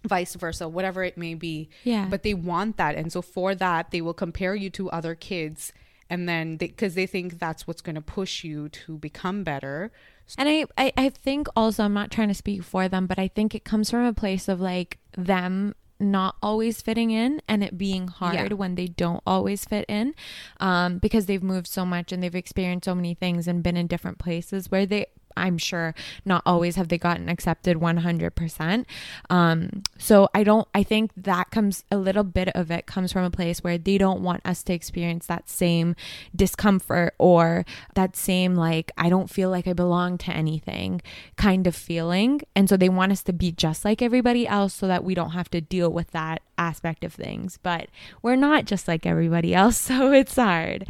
vice 0.06 0.36
versa, 0.36 0.70
whatever 0.70 1.04
it 1.04 1.18
may 1.18 1.34
be. 1.34 1.68
Yeah. 1.84 2.08
But 2.10 2.24
they 2.24 2.34
want 2.34 2.78
that. 2.78 2.96
And 2.96 3.12
so 3.12 3.22
for 3.22 3.56
that, 3.56 3.92
they 3.92 4.02
will 4.02 4.14
compare 4.14 4.56
you 4.56 4.70
to 4.70 4.90
other 4.92 5.16
kids. 5.16 5.74
And 6.10 6.30
then 6.30 6.58
because 6.58 6.94
they, 6.94 7.04
they, 7.04 7.12
think 7.12 7.40
that's 7.40 7.66
what's 7.66 7.82
going 7.82 7.96
to 7.96 8.02
push 8.02 8.44
you 8.44 8.70
to 8.70 8.98
become 8.98 9.44
better. 9.44 9.92
And 10.38 10.48
I, 10.50 10.66
I, 10.78 10.94
I 10.98 11.10
think 11.10 11.48
also, 11.56 11.84
I'm 11.84 11.94
not 11.94 12.12
trying 12.12 12.28
to 12.28 12.34
speak 12.34 12.64
for 12.64 12.88
them, 12.88 13.08
but 13.08 13.20
I 13.20 13.28
think 13.28 13.56
it 13.56 13.64
comes 13.64 13.90
from 13.90 14.06
a 14.06 14.14
place 14.14 14.48
of 14.48 14.60
like 14.60 15.00
them 15.18 15.76
not 16.00 16.36
always 16.42 16.82
fitting 16.82 17.12
in 17.12 17.42
and 17.48 17.64
it 17.64 17.78
being 17.78 18.08
hard 18.08 18.36
yeah. 18.36 18.54
when 18.54 18.76
they 18.76 18.88
don't 18.88 19.24
always 19.26 19.66
fit 19.66 19.86
in 19.88 20.14
um, 20.60 20.98
because 20.98 21.26
they've 21.26 21.44
moved 21.44 21.68
so 21.68 21.86
much 21.86 22.12
and 22.12 22.22
they've 22.22 22.36
experienced 22.36 22.86
so 22.86 22.96
many 22.96 23.14
things 23.14 23.48
and 23.48 23.64
been 23.64 23.78
in 23.78 23.88
different 23.88 24.18
places 24.18 24.70
where 24.70 24.86
they 24.86 25.06
I'm 25.38 25.58
sure 25.58 25.94
not 26.24 26.44
always 26.46 26.76
have 26.76 26.88
they 26.88 26.98
gotten 26.98 27.30
accepted 27.30 27.78
100%. 27.78 28.86
Um, 29.30 29.84
so 29.98 30.30
I 30.34 30.44
don't, 30.44 30.68
I 30.74 30.84
think 30.84 31.12
that 31.18 31.52
comes 31.52 31.84
a 31.92 31.98
little 31.98 32.24
bit 32.24 32.50
of 32.50 32.72
it 32.72 32.86
comes 32.86 33.12
from 33.12 33.24
a 33.24 33.32
place 33.32 33.64
where 33.64 33.78
they 33.78 33.98
don't 33.98 34.22
want 34.22 34.46
us 34.46 34.64
to 34.64 34.74
experience 34.74 35.26
that 35.28 35.50
same 35.50 35.96
discomfort 36.36 37.14
or 37.18 37.66
that 37.96 38.16
same, 38.16 38.56
like, 38.56 38.92
I 38.98 39.10
don't 39.10 39.30
feel 39.30 39.50
like 39.50 39.68
I 39.68 39.74
belong 39.74 40.18
to 40.20 40.32
anything 40.32 41.02
kind 41.36 41.68
of 41.68 41.76
feeling. 41.76 42.42
And 42.56 42.70
so 42.70 42.78
they 42.78 42.90
want 42.90 43.12
us 43.12 43.24
to 43.24 43.34
be 43.34 43.52
just 43.52 43.86
like 43.86 44.02
everybody 44.02 44.48
else 44.48 44.74
so 44.74 44.88
that 44.88 45.04
we 45.04 45.16
don't 45.16 45.32
have 45.32 45.50
to 45.52 45.62
deal 45.62 45.90
with 45.90 46.12
that 46.12 46.42
aspect 46.58 47.04
of 47.04 47.14
things. 47.14 47.60
But 47.62 47.88
we're 48.22 48.36
not 48.36 48.66
just 48.66 48.88
like 48.88 49.06
everybody 49.06 49.54
else. 49.54 49.76
So 49.96 50.12
it's 50.12 50.36
hard. 50.36 50.88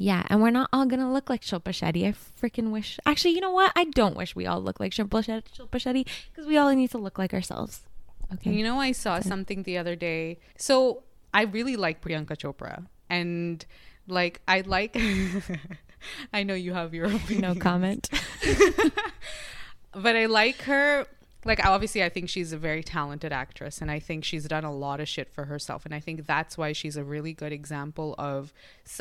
Yeah, 0.00 0.22
and 0.30 0.40
we're 0.40 0.50
not 0.50 0.70
all 0.72 0.86
gonna 0.86 1.12
look 1.12 1.28
like 1.28 1.42
Shilpa 1.42 1.72
Shetty. 1.72 2.06
I 2.06 2.14
freaking 2.40 2.70
wish. 2.70 3.00
Actually, 3.04 3.32
you 3.32 3.40
know 3.40 3.50
what? 3.50 3.72
I 3.74 3.84
don't 3.84 4.16
wish 4.16 4.36
we 4.36 4.46
all 4.46 4.60
look 4.60 4.78
like 4.78 4.92
Shilpa 4.92 5.42
Shetty 5.68 6.06
because 6.30 6.46
we 6.46 6.56
all 6.56 6.72
need 6.72 6.92
to 6.92 6.98
look 6.98 7.18
like 7.18 7.34
ourselves. 7.34 7.82
Okay. 8.32 8.52
You 8.52 8.62
know, 8.62 8.78
I 8.78 8.92
saw 8.92 9.18
something 9.20 9.64
the 9.64 9.76
other 9.76 9.96
day. 9.96 10.38
So 10.56 11.02
I 11.34 11.42
really 11.42 11.76
like 11.76 12.00
Priyanka 12.00 12.36
Chopra, 12.36 12.86
and 13.10 13.64
like 14.06 14.40
I 14.46 14.60
like. 14.60 14.96
I 16.32 16.44
know 16.44 16.54
you 16.54 16.74
have 16.74 16.94
your 16.94 17.06
opinion. 17.06 17.40
No 17.40 17.54
comment. 17.56 18.08
but 19.92 20.14
I 20.14 20.26
like 20.26 20.62
her 20.62 21.06
like 21.48 21.64
obviously 21.64 22.04
I 22.04 22.10
think 22.10 22.28
she's 22.28 22.52
a 22.52 22.58
very 22.58 22.84
talented 22.84 23.32
actress 23.32 23.80
and 23.80 23.90
I 23.90 23.98
think 23.98 24.24
she's 24.24 24.46
done 24.46 24.64
a 24.64 24.72
lot 24.72 25.00
of 25.00 25.08
shit 25.08 25.32
for 25.32 25.46
herself 25.46 25.84
and 25.84 25.94
I 25.94 25.98
think 25.98 26.26
that's 26.26 26.56
why 26.58 26.72
she's 26.72 26.96
a 26.96 27.02
really 27.02 27.32
good 27.32 27.52
example 27.52 28.14
of 28.18 28.52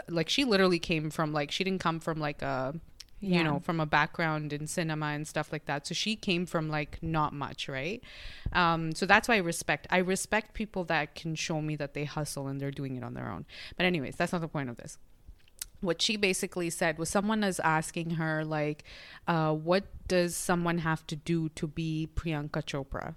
like 0.09 0.29
she 0.29 0.45
literally 0.45 0.79
came 0.79 1.11
from 1.11 1.33
like 1.33 1.51
she 1.51 1.63
didn't 1.63 1.81
come 1.81 1.99
from 1.99 2.19
like 2.19 2.41
a 2.41 2.73
you 3.19 3.35
yeah. 3.35 3.43
know 3.43 3.59
from 3.59 3.79
a 3.79 3.85
background 3.85 4.53
in 4.53 4.65
cinema 4.65 5.07
and 5.07 5.27
stuff 5.27 5.51
like 5.51 5.65
that 5.65 5.85
so 5.85 5.93
she 5.93 6.15
came 6.15 6.45
from 6.45 6.69
like 6.69 6.97
not 7.01 7.33
much 7.33 7.67
right? 7.67 8.01
Um 8.53 8.95
so 8.95 9.05
that's 9.05 9.27
why 9.27 9.35
i 9.35 9.39
respect 9.39 9.85
i 9.89 9.97
respect 9.97 10.53
people 10.53 10.85
that 10.85 11.15
can 11.15 11.35
show 11.35 11.61
me 11.61 11.75
that 11.75 11.93
they 11.93 12.05
hustle 12.05 12.47
and 12.47 12.61
they're 12.61 12.71
doing 12.71 12.95
it 12.95 13.03
on 13.03 13.13
their 13.13 13.29
own. 13.29 13.45
But 13.75 13.85
anyways 13.85 14.15
that's 14.15 14.31
not 14.31 14.41
the 14.41 14.47
point 14.47 14.69
of 14.69 14.77
this 14.77 14.97
what 15.81 16.01
she 16.01 16.17
basically 16.17 16.69
said 16.69 16.97
was 16.97 17.09
someone 17.09 17.43
is 17.43 17.59
asking 17.59 18.11
her 18.11 18.43
like 18.43 18.83
uh, 19.27 19.53
what 19.53 19.85
does 20.07 20.35
someone 20.35 20.79
have 20.79 21.05
to 21.07 21.15
do 21.15 21.49
to 21.49 21.67
be 21.67 22.07
priyanka 22.15 22.63
chopra 22.63 23.15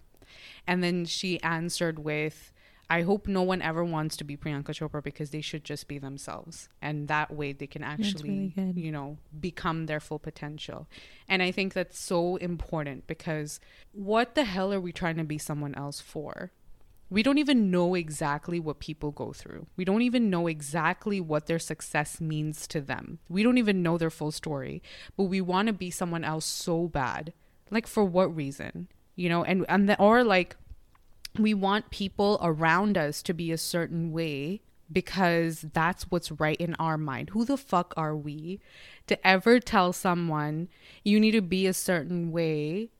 and 0.66 0.82
then 0.82 1.04
she 1.04 1.40
answered 1.42 1.98
with 1.98 2.52
I 2.90 3.02
hope 3.02 3.28
no 3.28 3.42
one 3.42 3.62
ever 3.62 3.84
wants 3.84 4.16
to 4.16 4.24
be 4.24 4.36
Priyanka 4.36 4.70
Chopra 4.70 5.00
because 5.00 5.30
they 5.30 5.40
should 5.40 5.62
just 5.62 5.86
be 5.86 5.98
themselves. 5.98 6.68
And 6.82 7.06
that 7.06 7.32
way 7.32 7.52
they 7.52 7.68
can 7.68 7.84
actually, 7.84 8.52
really 8.56 8.72
you 8.80 8.90
know, 8.90 9.18
become 9.38 9.86
their 9.86 10.00
full 10.00 10.18
potential. 10.18 10.88
And 11.28 11.40
I 11.40 11.52
think 11.52 11.72
that's 11.72 12.00
so 12.00 12.34
important 12.36 13.06
because 13.06 13.60
what 13.92 14.34
the 14.34 14.42
hell 14.42 14.72
are 14.72 14.80
we 14.80 14.90
trying 14.90 15.18
to 15.18 15.24
be 15.24 15.38
someone 15.38 15.76
else 15.76 16.00
for? 16.00 16.50
We 17.10 17.24
don't 17.24 17.38
even 17.38 17.72
know 17.72 17.94
exactly 17.96 18.60
what 18.60 18.78
people 18.78 19.10
go 19.10 19.32
through. 19.32 19.66
We 19.76 19.84
don't 19.84 20.02
even 20.02 20.30
know 20.30 20.46
exactly 20.46 21.20
what 21.20 21.46
their 21.46 21.58
success 21.58 22.20
means 22.20 22.68
to 22.68 22.80
them. 22.80 23.18
We 23.28 23.42
don't 23.42 23.58
even 23.58 23.82
know 23.82 23.98
their 23.98 24.10
full 24.10 24.30
story, 24.30 24.80
but 25.16 25.24
we 25.24 25.40
want 25.40 25.66
to 25.66 25.72
be 25.72 25.90
someone 25.90 26.22
else 26.22 26.46
so 26.46 26.86
bad. 26.86 27.32
Like 27.68 27.88
for 27.88 28.04
what 28.04 28.34
reason? 28.34 28.88
You 29.16 29.28
know, 29.28 29.42
and 29.42 29.66
and 29.68 29.88
the, 29.88 30.00
or 30.00 30.22
like 30.22 30.56
we 31.38 31.52
want 31.52 31.90
people 31.90 32.38
around 32.42 32.96
us 32.96 33.22
to 33.22 33.34
be 33.34 33.50
a 33.50 33.58
certain 33.58 34.12
way 34.12 34.62
because 34.92 35.66
that's 35.72 36.10
what's 36.10 36.32
right 36.32 36.60
in 36.60 36.74
our 36.76 36.98
mind. 36.98 37.30
Who 37.30 37.44
the 37.44 37.56
fuck 37.56 37.94
are 37.96 38.16
we 38.16 38.60
to 39.06 39.26
ever 39.26 39.60
tell 39.60 39.92
someone 39.92 40.68
you 41.04 41.20
need 41.20 41.32
to 41.32 41.42
be 41.42 41.66
a 41.66 41.74
certain 41.74 42.32
way 42.32 42.90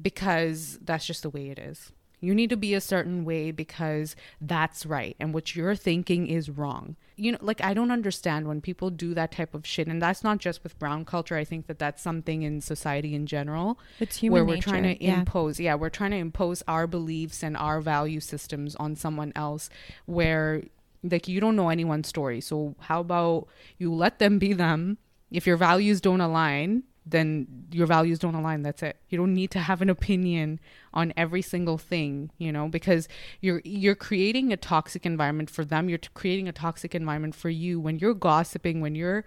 because 0.00 0.78
that's 0.82 1.06
just 1.06 1.22
the 1.22 1.30
way 1.30 1.50
it 1.50 1.58
is? 1.58 1.92
You 2.20 2.34
need 2.34 2.50
to 2.50 2.56
be 2.56 2.74
a 2.74 2.80
certain 2.80 3.24
way 3.24 3.50
because 3.50 4.16
that's 4.40 4.84
right 4.86 5.16
and 5.20 5.32
what 5.32 5.54
you're 5.54 5.76
thinking 5.76 6.26
is 6.26 6.50
wrong. 6.50 6.96
You 7.16 7.32
know, 7.32 7.38
like 7.40 7.60
I 7.62 7.74
don't 7.74 7.90
understand 7.90 8.46
when 8.46 8.60
people 8.60 8.90
do 8.90 9.14
that 9.14 9.32
type 9.32 9.54
of 9.54 9.66
shit 9.66 9.88
and 9.88 10.00
that's 10.00 10.22
not 10.22 10.38
just 10.38 10.62
with 10.62 10.78
brown 10.78 11.04
culture. 11.04 11.36
I 11.36 11.44
think 11.44 11.66
that 11.66 11.78
that's 11.78 12.02
something 12.02 12.42
in 12.42 12.60
society 12.60 13.14
in 13.14 13.26
general 13.26 13.78
It's 14.00 14.16
human 14.18 14.34
where 14.34 14.44
we're 14.44 14.54
nature. 14.56 14.70
trying 14.70 14.82
to 14.84 15.04
yeah. 15.04 15.18
impose 15.20 15.58
yeah 15.60 15.74
we're 15.74 15.90
trying 15.90 16.12
to 16.12 16.16
impose 16.16 16.62
our 16.68 16.86
beliefs 16.86 17.42
and 17.42 17.56
our 17.56 17.80
value 17.80 18.20
systems 18.20 18.74
on 18.76 18.96
someone 18.96 19.32
else 19.34 19.68
where 20.06 20.62
like 21.02 21.28
you 21.28 21.40
don't 21.40 21.54
know 21.56 21.68
anyone's 21.68 22.08
story 22.08 22.40
so 22.40 22.74
how 22.80 23.00
about 23.00 23.46
you 23.78 23.92
let 23.92 24.18
them 24.18 24.38
be 24.38 24.52
them 24.52 24.98
if 25.30 25.46
your 25.46 25.56
values 25.56 26.00
don't 26.00 26.20
align 26.20 26.82
then 27.10 27.46
your 27.70 27.86
values 27.86 28.18
don't 28.18 28.34
align 28.34 28.62
that's 28.62 28.82
it. 28.82 28.96
You 29.08 29.18
don't 29.18 29.34
need 29.34 29.50
to 29.52 29.60
have 29.60 29.82
an 29.82 29.90
opinion 29.90 30.60
on 30.94 31.12
every 31.16 31.42
single 31.42 31.78
thing 31.78 32.30
you 32.38 32.50
know 32.50 32.68
because 32.68 33.08
you're 33.40 33.60
you're 33.64 33.94
creating 33.94 34.52
a 34.52 34.56
toxic 34.56 35.04
environment 35.04 35.50
for 35.50 35.64
them 35.64 35.88
you're 35.88 35.98
creating 36.14 36.48
a 36.48 36.52
toxic 36.52 36.94
environment 36.94 37.34
for 37.34 37.50
you. 37.50 37.80
When 37.80 37.98
you're 37.98 38.14
gossiping 38.14 38.80
when 38.80 38.94
you're 38.94 39.24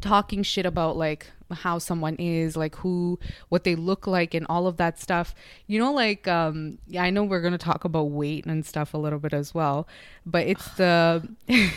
talking 0.00 0.42
shit 0.42 0.66
about 0.66 0.96
like 0.96 1.30
how 1.52 1.78
someone 1.78 2.16
is 2.16 2.56
like 2.56 2.74
who 2.76 3.18
what 3.48 3.64
they 3.64 3.74
look 3.74 4.06
like 4.06 4.34
and 4.34 4.44
all 4.48 4.66
of 4.66 4.76
that 4.76 4.98
stuff 4.98 5.34
you 5.66 5.78
know 5.78 5.92
like 5.92 6.26
um 6.26 6.78
yeah 6.88 7.02
i 7.02 7.10
know 7.10 7.22
we're 7.22 7.40
going 7.40 7.52
to 7.52 7.58
talk 7.58 7.84
about 7.84 8.10
weight 8.10 8.44
and 8.44 8.66
stuff 8.66 8.92
a 8.92 8.96
little 8.98 9.18
bit 9.18 9.32
as 9.32 9.54
well 9.54 9.86
but 10.26 10.46
it's 10.46 10.68
the 10.74 11.26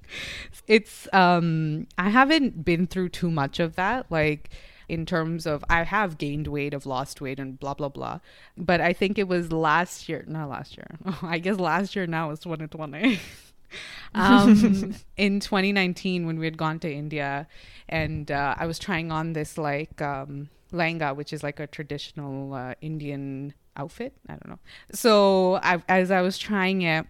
it's 0.66 1.06
um 1.12 1.86
i 1.98 2.08
haven't 2.08 2.64
been 2.64 2.86
through 2.86 3.08
too 3.08 3.30
much 3.30 3.60
of 3.60 3.76
that 3.76 4.06
like 4.10 4.50
in 4.88 5.06
terms 5.06 5.46
of 5.46 5.64
i 5.68 5.82
have 5.82 6.18
gained 6.18 6.46
weight 6.46 6.74
i've 6.74 6.86
lost 6.86 7.20
weight 7.20 7.38
and 7.38 7.58
blah 7.58 7.74
blah 7.74 7.88
blah. 7.88 8.20
But 8.56 8.80
i 8.80 8.92
think 8.92 9.18
it 9.18 9.28
was 9.28 9.52
last 9.52 10.08
year 10.08 10.24
not 10.26 10.48
last 10.48 10.76
year. 10.76 10.98
I 11.22 11.38
guess 11.38 11.58
last 11.58 11.96
year 11.96 12.06
now 12.06 12.30
is 12.30 12.38
2020 12.40 13.20
um 14.14 14.94
in 15.16 15.40
2019 15.40 16.26
when 16.26 16.38
we 16.38 16.44
had 16.44 16.56
gone 16.56 16.78
to 16.78 16.90
india 16.90 17.48
and 17.88 18.30
uh, 18.30 18.54
i 18.56 18.64
was 18.64 18.78
trying 18.78 19.10
on 19.10 19.32
this 19.32 19.58
like 19.58 20.00
um 20.00 20.48
langa 20.72 21.14
which 21.14 21.32
is 21.32 21.42
like 21.42 21.58
a 21.58 21.66
traditional 21.66 22.54
uh, 22.54 22.74
indian 22.80 23.52
outfit. 23.76 24.14
I 24.28 24.32
don't 24.32 24.48
know. 24.48 24.58
So 24.92 25.56
I, 25.56 25.82
as 25.88 26.10
i 26.10 26.22
was 26.22 26.38
trying 26.38 26.82
it 26.82 27.06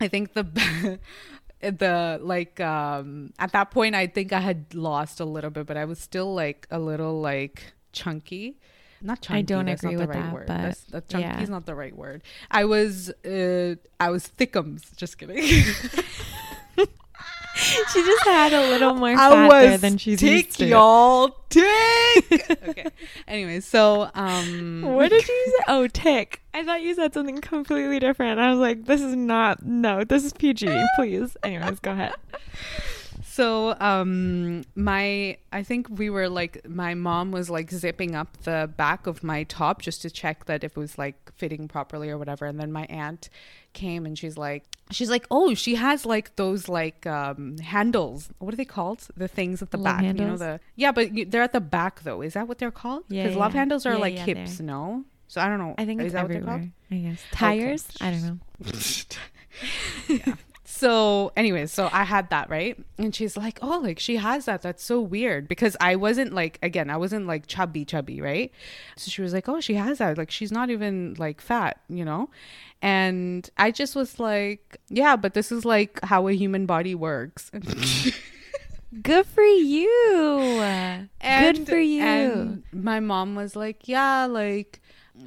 I 0.00 0.08
think 0.08 0.34
the 0.34 0.98
the 1.70 2.18
like 2.22 2.60
um 2.60 3.32
at 3.38 3.52
that 3.52 3.70
point 3.70 3.94
I 3.94 4.06
think 4.06 4.32
I 4.32 4.40
had 4.40 4.74
lost 4.74 5.20
a 5.20 5.24
little 5.24 5.50
bit, 5.50 5.66
but 5.66 5.76
I 5.76 5.84
was 5.84 5.98
still 5.98 6.34
like 6.34 6.66
a 6.70 6.78
little 6.78 7.20
like 7.20 7.72
chunky. 7.92 8.56
Not 9.02 9.20
chunky. 9.20 9.38
I 9.38 9.42
don't 9.42 9.66
that's 9.66 9.82
agree 9.82 9.96
with 9.96 10.08
right 10.08 10.22
that, 10.22 10.32
word. 10.32 10.46
but 10.46 10.62
That's, 10.62 10.84
that 10.84 11.08
chunky 11.08 11.26
yeah. 11.26 11.42
is 11.42 11.50
not 11.50 11.66
the 11.66 11.74
right 11.74 11.94
word. 11.94 12.22
I 12.50 12.64
was 12.64 13.10
uh 13.24 13.74
I 14.00 14.10
was 14.10 14.28
thickums. 14.28 14.94
Just 14.96 15.18
kidding. 15.18 15.64
she 17.92 18.04
just 18.04 18.24
had 18.24 18.52
a 18.52 18.68
little 18.68 18.94
more 18.94 19.10
I 19.16 19.46
was 19.46 19.80
than 19.80 19.96
she's 19.96 20.20
thick, 20.20 20.46
used 20.46 20.58
to. 20.58 20.66
y'all. 20.66 21.28
Tick. 21.50 22.50
okay. 22.68 22.86
Anyway, 23.28 23.60
so 23.60 24.10
um 24.14 24.82
What 24.82 25.10
did 25.10 25.26
you 25.28 25.44
say? 25.58 25.64
Oh, 25.68 25.86
tick. 25.86 26.42
I 26.52 26.64
thought 26.64 26.82
you 26.82 26.94
said 26.94 27.14
something 27.14 27.40
completely 27.40 28.00
different. 28.00 28.40
I 28.40 28.50
was 28.50 28.58
like, 28.58 28.86
this 28.86 29.00
is 29.00 29.14
not, 29.14 29.64
no, 29.64 30.02
this 30.04 30.24
is 30.24 30.32
PG, 30.32 30.66
please. 30.96 31.36
Anyways, 31.44 31.78
go 31.78 31.92
ahead. 31.92 32.14
So, 33.34 33.74
um, 33.80 34.62
my, 34.76 35.38
I 35.52 35.64
think 35.64 35.88
we 35.90 36.08
were 36.08 36.28
like, 36.28 36.68
my 36.68 36.94
mom 36.94 37.32
was 37.32 37.50
like 37.50 37.68
zipping 37.72 38.14
up 38.14 38.36
the 38.44 38.70
back 38.76 39.08
of 39.08 39.24
my 39.24 39.42
top 39.42 39.82
just 39.82 40.02
to 40.02 40.10
check 40.10 40.44
that 40.44 40.62
if 40.62 40.76
it 40.76 40.78
was 40.78 40.98
like 40.98 41.16
fitting 41.34 41.66
properly 41.66 42.10
or 42.10 42.16
whatever. 42.16 42.46
And 42.46 42.60
then 42.60 42.70
my 42.70 42.84
aunt 42.84 43.28
came 43.72 44.06
and 44.06 44.16
she's 44.16 44.38
like, 44.38 44.62
she's 44.92 45.10
like, 45.10 45.26
oh, 45.32 45.52
she 45.54 45.74
has 45.74 46.06
like 46.06 46.36
those 46.36 46.68
like 46.68 47.06
um 47.08 47.58
handles. 47.58 48.30
What 48.38 48.54
are 48.54 48.56
they 48.56 48.64
called? 48.64 49.00
The 49.16 49.26
things 49.26 49.62
at 49.62 49.72
the 49.72 49.78
Love 49.78 49.96
back. 49.96 50.02
You 50.04 50.12
know 50.12 50.22
handles? 50.22 50.38
the 50.40 50.60
yeah, 50.76 50.92
but 50.92 51.12
you, 51.12 51.24
they're 51.24 51.42
at 51.42 51.52
the 51.52 51.60
back 51.60 52.02
though. 52.04 52.20
Is 52.22 52.34
that 52.34 52.46
what 52.46 52.58
they're 52.58 52.70
called? 52.70 53.02
Yeah, 53.08 53.24
Because 53.24 53.36
love 53.36 53.52
handles 53.52 53.84
are 53.84 53.94
Yeah, 53.94 53.98
like 53.98 54.14
yeah, 54.14 54.26
hips. 54.26 54.60
No, 54.60 55.02
so 55.26 55.40
I 55.40 55.48
don't 55.48 55.58
know. 55.58 55.74
I 55.76 55.84
think 55.86 56.00
is 56.02 56.06
it's 56.06 56.14
that 56.14 56.22
what 56.22 56.30
they're 56.30 56.40
called? 56.40 56.70
everywhere. 56.90 57.08
I 57.08 57.10
guess. 57.10 57.22
Tires? 57.32 57.84
I 58.00 58.10
don't 58.12 58.22
know. 58.22 58.38
yeah. 60.08 60.34
So, 60.76 61.30
anyways, 61.36 61.70
so 61.70 61.88
I 61.92 62.02
had 62.02 62.30
that, 62.30 62.50
right? 62.50 62.76
And 62.98 63.14
she's 63.14 63.36
like, 63.36 63.60
oh, 63.62 63.78
like 63.78 64.00
she 64.00 64.16
has 64.16 64.46
that. 64.46 64.62
That's 64.62 64.82
so 64.82 65.00
weird 65.00 65.46
because 65.46 65.76
I 65.80 65.94
wasn't 65.94 66.32
like, 66.32 66.58
again, 66.64 66.90
I 66.90 66.96
wasn't 66.96 67.28
like 67.28 67.46
chubby, 67.46 67.84
chubby, 67.84 68.20
right? 68.20 68.50
So 68.96 69.08
she 69.08 69.22
was 69.22 69.32
like, 69.32 69.48
oh, 69.48 69.60
she 69.60 69.74
has 69.74 69.98
that. 69.98 70.18
Like 70.18 70.32
she's 70.32 70.50
not 70.50 70.70
even 70.70 71.14
like 71.16 71.40
fat, 71.40 71.78
you 71.88 72.04
know? 72.04 72.28
And 72.82 73.48
I 73.56 73.70
just 73.70 73.94
was 73.94 74.18
like, 74.18 74.78
yeah, 74.88 75.14
but 75.14 75.34
this 75.34 75.52
is 75.52 75.64
like 75.64 76.00
how 76.02 76.26
a 76.26 76.32
human 76.32 76.66
body 76.66 76.96
works. 76.96 77.52
Good 79.02 79.26
for 79.26 79.44
you. 79.44 80.60
Good 81.20 81.68
for 81.68 81.78
you. 81.78 82.02
And 82.02 82.64
my 82.72 82.98
mom 82.98 83.36
was 83.36 83.54
like, 83.54 83.86
yeah, 83.86 84.26
like 84.26 84.80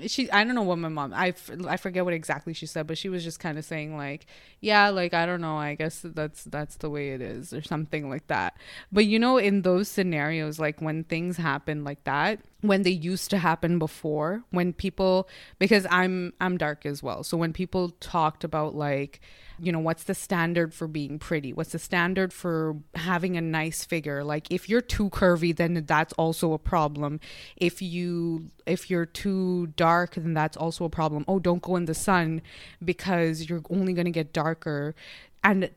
she 0.07 0.29
I 0.31 0.43
don't 0.43 0.55
know 0.55 0.63
what 0.63 0.77
my 0.79 0.89
mom 0.89 1.13
I, 1.13 1.29
f- 1.29 1.51
I 1.67 1.77
forget 1.77 2.03
what 2.03 2.13
exactly 2.13 2.53
she 2.53 2.65
said, 2.65 2.87
but 2.87 2.97
she 2.97 3.09
was 3.09 3.23
just 3.23 3.39
kind 3.39 3.57
of 3.57 3.65
saying 3.65 3.95
like, 3.95 4.25
yeah, 4.59 4.89
like 4.89 5.13
I 5.13 5.25
don't 5.25 5.41
know, 5.41 5.57
I 5.57 5.75
guess 5.75 6.01
that's 6.03 6.43
that's 6.43 6.75
the 6.77 6.89
way 6.89 7.11
it 7.11 7.21
is 7.21 7.53
or 7.53 7.61
something 7.61 8.09
like 8.09 8.27
that. 8.27 8.57
But 8.91 9.05
you 9.05 9.17
know 9.19 9.37
in 9.37 9.61
those 9.61 9.87
scenarios 9.87 10.59
like 10.59 10.81
when 10.81 11.03
things 11.05 11.37
happen 11.37 11.83
like 11.83 12.03
that, 12.03 12.39
when 12.61 12.81
they 12.81 12.91
used 12.91 13.29
to 13.29 13.37
happen 13.37 13.77
before, 13.77 14.43
when 14.49 14.73
people 14.73 15.29
because 15.59 15.85
I'm 15.91 16.33
I'm 16.41 16.57
dark 16.57 16.85
as 16.85 17.03
well. 17.03 17.23
So 17.23 17.37
when 17.37 17.53
people 17.53 17.89
talked 17.99 18.43
about 18.43 18.75
like 18.75 19.19
you 19.59 19.71
know 19.71 19.79
what's 19.79 20.03
the 20.03 20.13
standard 20.13 20.73
for 20.73 20.87
being 20.87 21.19
pretty? 21.19 21.53
What's 21.53 21.71
the 21.71 21.79
standard 21.79 22.33
for 22.33 22.77
having 22.95 23.37
a 23.37 23.41
nice 23.41 23.83
figure? 23.85 24.23
Like 24.23 24.51
if 24.51 24.69
you're 24.69 24.81
too 24.81 25.09
curvy 25.09 25.55
then 25.55 25.83
that's 25.85 26.13
also 26.13 26.53
a 26.53 26.59
problem. 26.59 27.19
If 27.55 27.81
you 27.81 28.49
if 28.65 28.89
you're 28.89 29.05
too 29.05 29.67
dark 29.67 30.15
then 30.15 30.33
that's 30.33 30.57
also 30.57 30.85
a 30.85 30.89
problem. 30.89 31.25
Oh 31.27 31.39
don't 31.39 31.61
go 31.61 31.75
in 31.75 31.85
the 31.85 31.93
sun 31.93 32.41
because 32.83 33.49
you're 33.49 33.63
only 33.69 33.93
going 33.93 34.05
to 34.05 34.11
get 34.11 34.33
darker. 34.33 34.95
And 35.43 35.69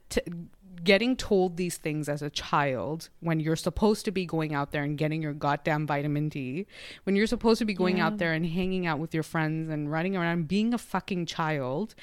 getting 0.85 1.17
told 1.17 1.57
these 1.57 1.77
things 1.77 2.09
as 2.09 2.23
a 2.23 2.31
child 2.31 3.09
when 3.21 3.41
you're 3.41 3.57
supposed 3.57 4.05
to 4.07 4.11
be 4.11 4.25
going 4.27 4.55
out 4.55 4.73
there 4.73 4.83
and 4.83 4.97
getting 4.97 5.21
your 5.23 5.33
goddamn 5.33 5.87
vitamin 5.87 6.29
D, 6.29 6.67
when 7.05 7.17
you're 7.17 7.27
supposed 7.27 7.59
to 7.59 7.65
be 7.65 7.75
going 7.75 7.99
Yeah. 7.99 8.07
out 8.07 8.19
there 8.19 8.33
and 8.33 8.47
hanging 8.47 8.87
out 8.87 8.99
with 8.99 9.13
your 9.15 9.23
friends 9.23 9.69
and 9.71 9.91
running 9.91 10.17
around 10.17 10.49
being 10.49 10.73
a 10.75 10.79
fucking 10.79 11.27
child, 11.27 11.95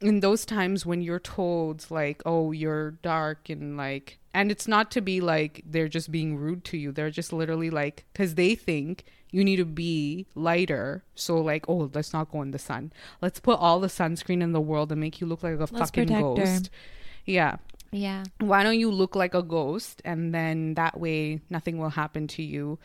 in 0.00 0.20
those 0.20 0.44
times 0.44 0.84
when 0.84 1.00
you're 1.00 1.20
told 1.20 1.88
like 1.88 2.22
oh 2.26 2.50
you're 2.50 2.90
dark 3.02 3.48
and 3.48 3.76
like 3.76 4.18
and 4.34 4.50
it's 4.50 4.66
not 4.66 4.90
to 4.90 5.00
be 5.00 5.20
like 5.20 5.62
they're 5.64 5.86
just 5.88 6.10
being 6.10 6.36
rude 6.36 6.64
to 6.64 6.76
you. 6.76 6.90
They're 6.90 7.10
just 7.10 7.32
literally 7.32 7.70
like 7.70 8.04
because 8.12 8.34
they 8.34 8.54
think 8.56 9.04
you 9.30 9.44
need 9.44 9.56
to 9.56 9.64
be 9.64 10.26
lighter. 10.34 11.04
So 11.14 11.40
like 11.40 11.68
oh 11.68 11.88
let's 11.94 12.12
not 12.12 12.32
go 12.32 12.42
in 12.42 12.50
the 12.50 12.58
sun. 12.58 12.92
Let's 13.20 13.38
put 13.38 13.60
all 13.60 13.78
the 13.78 13.86
sunscreen 13.86 14.42
in 14.42 14.50
the 14.52 14.60
world 14.60 14.90
and 14.90 15.00
make 15.00 15.20
you 15.20 15.26
look 15.28 15.44
like 15.44 15.60
a 15.60 15.66
fucking 15.68 16.08
protect 16.08 16.10
her. 16.12 16.20
ghost. 16.20 16.70
Yeah 17.24 17.56
Yeah. 17.92 18.24
why 18.40 18.62
don't 18.62 18.78
you 18.78 18.90
look 18.90 19.14
like 19.14 19.34
a 19.34 19.42
ghost 19.42 20.00
and 20.04 20.34
then 20.34 20.74
that 20.74 20.98
way 20.98 21.40
nothing 21.50 21.76
will 21.78 21.90
happen 21.90 22.26
to 22.28 22.42
you 22.42 22.78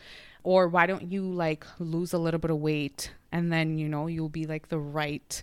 or 0.44 0.68
why 0.68 0.86
don't 0.86 1.10
you 1.10 1.22
like 1.32 1.66
lose 1.78 2.12
a 2.12 2.18
little 2.18 2.38
bit 2.40 2.50
of 2.50 2.58
weight 2.58 3.10
and 3.32 3.50
then 3.50 3.78
you 3.78 3.88
know 3.88 4.06
you'll 4.06 4.28
be 4.28 4.44
like 4.46 4.68
the 4.68 4.78
right 4.78 5.42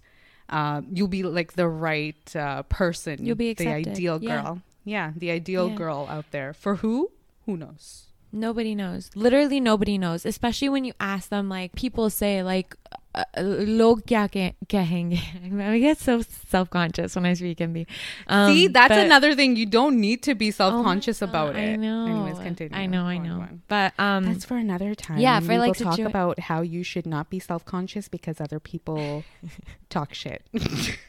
uh, 0.49 0.81
you'll 0.91 1.07
be 1.07 1.23
like 1.23 1.53
the 1.53 1.67
right 1.67 2.35
uh, 2.35 2.61
person 2.63 3.25
You'll 3.25 3.35
be 3.35 3.53
the 3.53 3.65
accepted. 3.67 3.91
ideal 3.93 4.19
Yeah. 4.21 4.41
girl 4.43 4.61
yeah 4.83 5.11
the 5.15 5.31
ideal 5.31 5.69
Yeah. 5.69 5.75
girl 5.75 6.07
out 6.09 6.29
there 6.29 6.53
for 6.53 6.75
who 6.75 7.09
who 7.47 7.57
knows 7.57 8.04
Nobody 8.35 8.75
knows. 8.75 9.09
Literally 9.15 9.59
nobody 9.59 9.97
knows. 9.97 10.25
Especially 10.25 10.67
when 10.69 10.83
you 10.85 10.93
ask 10.99 11.29
them 11.29 11.47
like 11.47 11.73
people 11.75 12.09
say 12.09 12.43
like 12.43 12.75
uh, 13.15 13.23
log 13.39 14.05
kya 14.05 14.27
ke- 14.27 14.55
kahenge. 14.67 15.21
I 15.61 15.79
get 15.79 15.97
so 15.99 16.21
self-conscious 16.21 17.15
when 17.15 17.25
I 17.25 17.33
speak 17.33 17.59
Hindi. 17.59 17.87
Um, 18.27 18.51
See, 18.51 18.67
that's 18.67 18.89
but- 18.89 19.05
another 19.05 19.33
thing. 19.35 19.55
You 19.55 19.65
don't 19.65 20.01
need 20.01 20.21
to 20.23 20.35
be 20.35 20.49
Oh 20.49 20.51
self-conscious 20.51 21.21
God, 21.21 21.29
about 21.29 21.55
it. 21.55 21.59
I 21.59 21.75
know. 21.77 22.05
Anyways, 22.07 22.39
continue. 22.39 22.77
I 22.77 22.87
know, 22.87 23.05
I 23.05 23.17
know. 23.17 23.39
on. 23.39 23.61
But 23.69 23.93
um 23.97 24.25
That's 24.25 24.43
for 24.43 24.57
another 24.57 24.93
time. 24.95 25.19
yeah, 25.19 25.37
and 25.37 25.45
for, 25.45 25.53
we 25.53 25.57
like, 25.59 25.79
will 25.79 25.85
talk 25.85 25.97
situa- 25.97 26.07
about 26.07 26.39
how 26.51 26.59
you 26.61 26.83
should 26.83 27.05
not 27.07 27.29
be 27.29 27.39
self-conscious 27.39 28.09
because 28.09 28.41
other 28.41 28.59
people 28.59 29.23
talk 29.89 30.13
shit. 30.13 30.43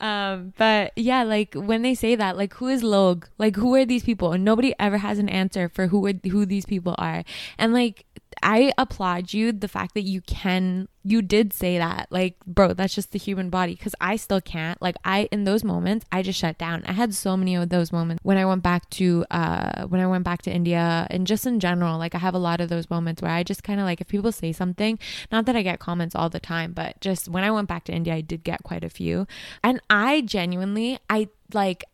um 0.00 0.52
but 0.56 0.92
yeah 0.96 1.22
like 1.22 1.54
when 1.54 1.82
they 1.82 1.94
say 1.94 2.14
that 2.14 2.36
like 2.36 2.54
who 2.54 2.68
is 2.68 2.82
log 2.82 3.28
like 3.38 3.56
who 3.56 3.74
are 3.74 3.84
these 3.84 4.02
people? 4.02 4.32
And 4.32 4.44
nobody 4.44 4.74
ever 4.78 4.98
has 4.98 5.18
an 5.18 5.28
answer 5.28 5.68
for 5.68 5.88
who 5.88 6.00
would 6.00 6.20
who 6.24 6.46
these 6.46 6.66
people 6.66 6.94
are. 6.98 7.24
And 7.58 7.72
like 7.72 8.04
i 8.44 8.72
applaud 8.78 9.32
you 9.32 9.50
the 9.50 9.68
fact 9.68 9.94
that 9.94 10.02
you 10.02 10.20
can 10.20 10.88
you 11.06 11.20
did 11.20 11.52
say 11.52 11.76
that. 11.76 12.06
Like 12.10 12.36
bro 12.46 12.72
that's 12.72 12.94
just 12.94 13.12
the 13.12 13.18
human 13.18 13.50
body. 13.50 13.74
Because 13.74 13.94
i 14.00 14.16
still 14.16 14.40
can't. 14.40 14.80
Like 14.80 14.96
i 15.04 15.28
in 15.30 15.44
those 15.44 15.62
moments 15.62 16.06
i 16.12 16.22
just 16.22 16.38
shut 16.38 16.56
down. 16.56 16.82
I 16.86 16.92
had 16.92 17.14
so 17.14 17.36
many 17.36 17.56
of 17.56 17.68
those 17.68 17.92
moments 17.92 18.20
when 18.22 18.38
i 18.38 18.44
went 18.46 18.62
back 18.62 18.88
to 18.90 19.24
uh 19.30 19.84
when 19.86 20.00
i 20.00 20.06
went 20.06 20.24
back 20.24 20.42
to 20.42 20.50
india 20.50 21.06
and 21.10 21.26
just 21.26 21.46
in 21.46 21.60
general 21.60 21.98
like 21.98 22.14
i 22.14 22.18
have 22.18 22.34
a 22.34 22.38
lot 22.38 22.60
of 22.60 22.68
those 22.68 22.88
moments 22.88 23.20
where 23.20 23.30
i 23.30 23.42
just 23.42 23.62
kind 23.62 23.80
of 23.80 23.86
like 23.86 24.00
if 24.00 24.08
people 24.08 24.32
say 24.32 24.52
something 24.52 24.98
not 25.30 25.44
that 25.46 25.56
i 25.56 25.62
get 25.62 25.78
comments 25.78 26.14
all 26.14 26.30
the 26.30 26.40
time 26.40 26.72
but 26.72 26.98
just 27.00 27.28
when 27.28 27.44
i 27.44 27.50
went 27.50 27.68
back 27.68 27.84
to 27.84 27.92
india 27.92 28.14
i 28.14 28.20
did 28.20 28.44
get 28.44 28.62
quite 28.62 28.84
a 28.84 28.90
few. 28.90 29.26
And 29.62 29.80
I 29.90 30.20
genuinely, 30.22 30.98
I 31.08 31.28
like, 31.52 31.84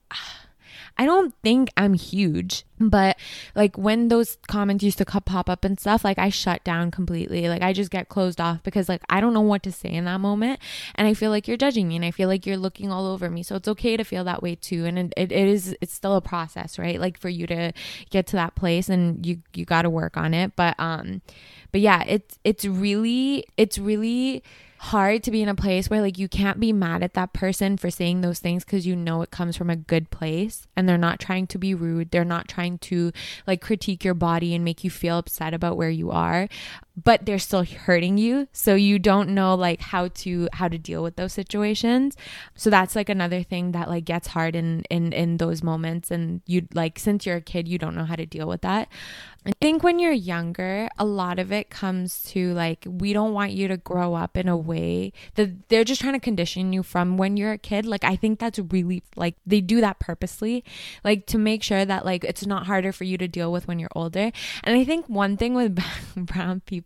I 0.98 1.06
don't 1.06 1.34
think 1.42 1.70
I'm 1.76 1.94
huge, 1.94 2.64
but 2.78 3.16
like 3.54 3.76
when 3.76 4.08
those 4.08 4.38
comments 4.48 4.84
used 4.84 4.98
to 4.98 5.04
pop 5.04 5.48
up 5.48 5.64
and 5.64 5.78
stuff, 5.78 6.04
like 6.04 6.18
I 6.18 6.28
shut 6.28 6.62
down 6.64 6.90
completely. 6.90 7.48
Like 7.48 7.62
I 7.62 7.72
just 7.72 7.90
get 7.90 8.08
closed 8.08 8.40
off 8.40 8.62
because 8.62 8.88
like 8.88 9.02
I 9.08 9.20
don't 9.20 9.34
know 9.34 9.40
what 9.40 9.62
to 9.64 9.72
say 9.72 9.90
in 9.90 10.04
that 10.06 10.20
moment. 10.20 10.60
And 10.94 11.06
I 11.06 11.14
feel 11.14 11.30
like 11.30 11.46
you're 11.48 11.56
judging 11.56 11.88
me 11.88 11.96
and 11.96 12.04
I 12.04 12.10
feel 12.10 12.28
like 12.28 12.46
you're 12.46 12.56
looking 12.56 12.90
all 12.90 13.06
over 13.06 13.30
me. 13.30 13.42
So 13.42 13.56
it's 13.56 13.68
okay 13.68 13.96
to 13.96 14.04
feel 14.04 14.24
that 14.24 14.42
way 14.42 14.54
too. 14.54 14.84
And 14.84 14.98
it, 14.98 15.12
it, 15.16 15.32
is, 15.32 15.76
it's 15.80 15.92
still 15.92 16.16
a 16.16 16.20
process, 16.20 16.78
right? 16.78 17.00
Like 17.00 17.18
for 17.18 17.28
you 17.28 17.46
to 17.46 17.72
get 18.10 18.26
to 18.28 18.36
that 18.36 18.54
place 18.54 18.88
and 18.88 19.24
you, 19.24 19.38
you 19.54 19.64
got 19.64 19.82
to 19.82 19.90
work 19.90 20.16
on 20.16 20.34
it. 20.34 20.56
But, 20.56 20.74
um, 20.78 21.22
but 21.72 21.80
yeah, 21.80 22.04
it's, 22.06 22.38
it's 22.44 22.64
really, 22.64 23.44
it's 23.56 23.78
really, 23.78 24.42
hard 24.82 25.22
to 25.22 25.30
be 25.30 25.42
in 25.42 25.48
a 25.48 25.54
place 25.54 25.90
where 25.90 26.00
like 26.00 26.16
you 26.16 26.26
can't 26.26 26.58
be 26.58 26.72
mad 26.72 27.02
at 27.02 27.12
that 27.12 27.34
person 27.34 27.76
for 27.76 27.90
saying 27.90 28.22
those 28.22 28.38
things 28.38 28.64
because 28.64 28.86
you 28.86 28.96
know 28.96 29.20
it 29.20 29.30
comes 29.30 29.54
from 29.54 29.68
a 29.68 29.76
good 29.76 30.08
place 30.08 30.66
and 30.74 30.88
they're 30.88 30.96
not 30.96 31.20
trying 31.20 31.46
to 31.46 31.58
be 31.58 31.74
rude. 31.74 32.10
They're 32.10 32.24
not 32.24 32.48
trying 32.48 32.78
to 32.78 33.12
like 33.46 33.60
critique 33.60 34.02
your 34.06 34.14
body 34.14 34.54
and 34.54 34.64
make 34.64 34.82
you 34.82 34.88
feel 34.88 35.18
upset 35.18 35.52
about 35.52 35.76
where 35.76 35.90
you 35.90 36.10
are 36.10 36.48
but 36.96 37.24
they're 37.24 37.38
still 37.38 37.64
hurting 37.64 38.18
you 38.18 38.48
so 38.52 38.74
you 38.74 38.98
don't 38.98 39.28
know 39.28 39.54
like 39.54 39.80
how 39.80 40.08
to 40.08 40.48
how 40.52 40.68
to 40.68 40.78
deal 40.78 41.02
with 41.02 41.16
those 41.16 41.32
situations 41.32 42.16
so 42.54 42.70
that's 42.70 42.96
like 42.96 43.08
another 43.08 43.42
thing 43.42 43.72
that 43.72 43.88
like 43.88 44.04
gets 44.04 44.28
hard 44.28 44.56
in 44.56 44.82
in 44.90 45.12
in 45.12 45.36
those 45.36 45.62
moments 45.62 46.10
and 46.10 46.40
you 46.46 46.66
like 46.74 46.98
since 46.98 47.24
you're 47.24 47.36
a 47.36 47.40
kid 47.40 47.68
you 47.68 47.78
don't 47.78 47.94
know 47.94 48.04
how 48.04 48.16
to 48.16 48.26
deal 48.26 48.48
with 48.48 48.60
that 48.62 48.88
I 49.46 49.52
think 49.58 49.82
when 49.82 49.98
you're 49.98 50.12
younger, 50.12 50.90
a 50.98 51.04
lot 51.06 51.38
of 51.38 51.50
it 51.50 51.70
comes 51.70 52.22
to 52.24 52.52
like, 52.52 52.84
we 52.86 53.14
don't 53.14 53.32
want 53.32 53.52
you 53.52 53.68
to 53.68 53.78
grow 53.78 54.14
up 54.14 54.36
in 54.36 54.48
a 54.48 54.56
way 54.56 55.14
that 55.36 55.70
they're 55.70 55.84
just 55.84 56.02
trying 56.02 56.12
to 56.12 56.20
condition 56.20 56.74
you 56.74 56.82
from 56.82 57.16
when 57.16 57.38
you're 57.38 57.52
a 57.52 57.58
kid. 57.58 57.86
Like, 57.86 58.04
I 58.04 58.16
think 58.16 58.38
that's 58.38 58.58
really 58.58 59.02
like 59.16 59.36
they 59.46 59.62
do 59.62 59.80
that 59.80 59.98
purposely, 59.98 60.62
like 61.04 61.24
to 61.28 61.38
make 61.38 61.62
sure 61.62 61.86
that 61.86 62.04
like 62.04 62.22
it's 62.22 62.44
not 62.44 62.66
harder 62.66 62.92
for 62.92 63.04
you 63.04 63.16
to 63.16 63.26
deal 63.26 63.50
with 63.50 63.66
when 63.66 63.78
you're 63.78 63.90
older. 63.96 64.30
And 64.62 64.76
I 64.76 64.84
think 64.84 65.08
one 65.08 65.38
thing 65.38 65.54
with 65.54 65.82
brown 66.16 66.60
people 66.60 66.79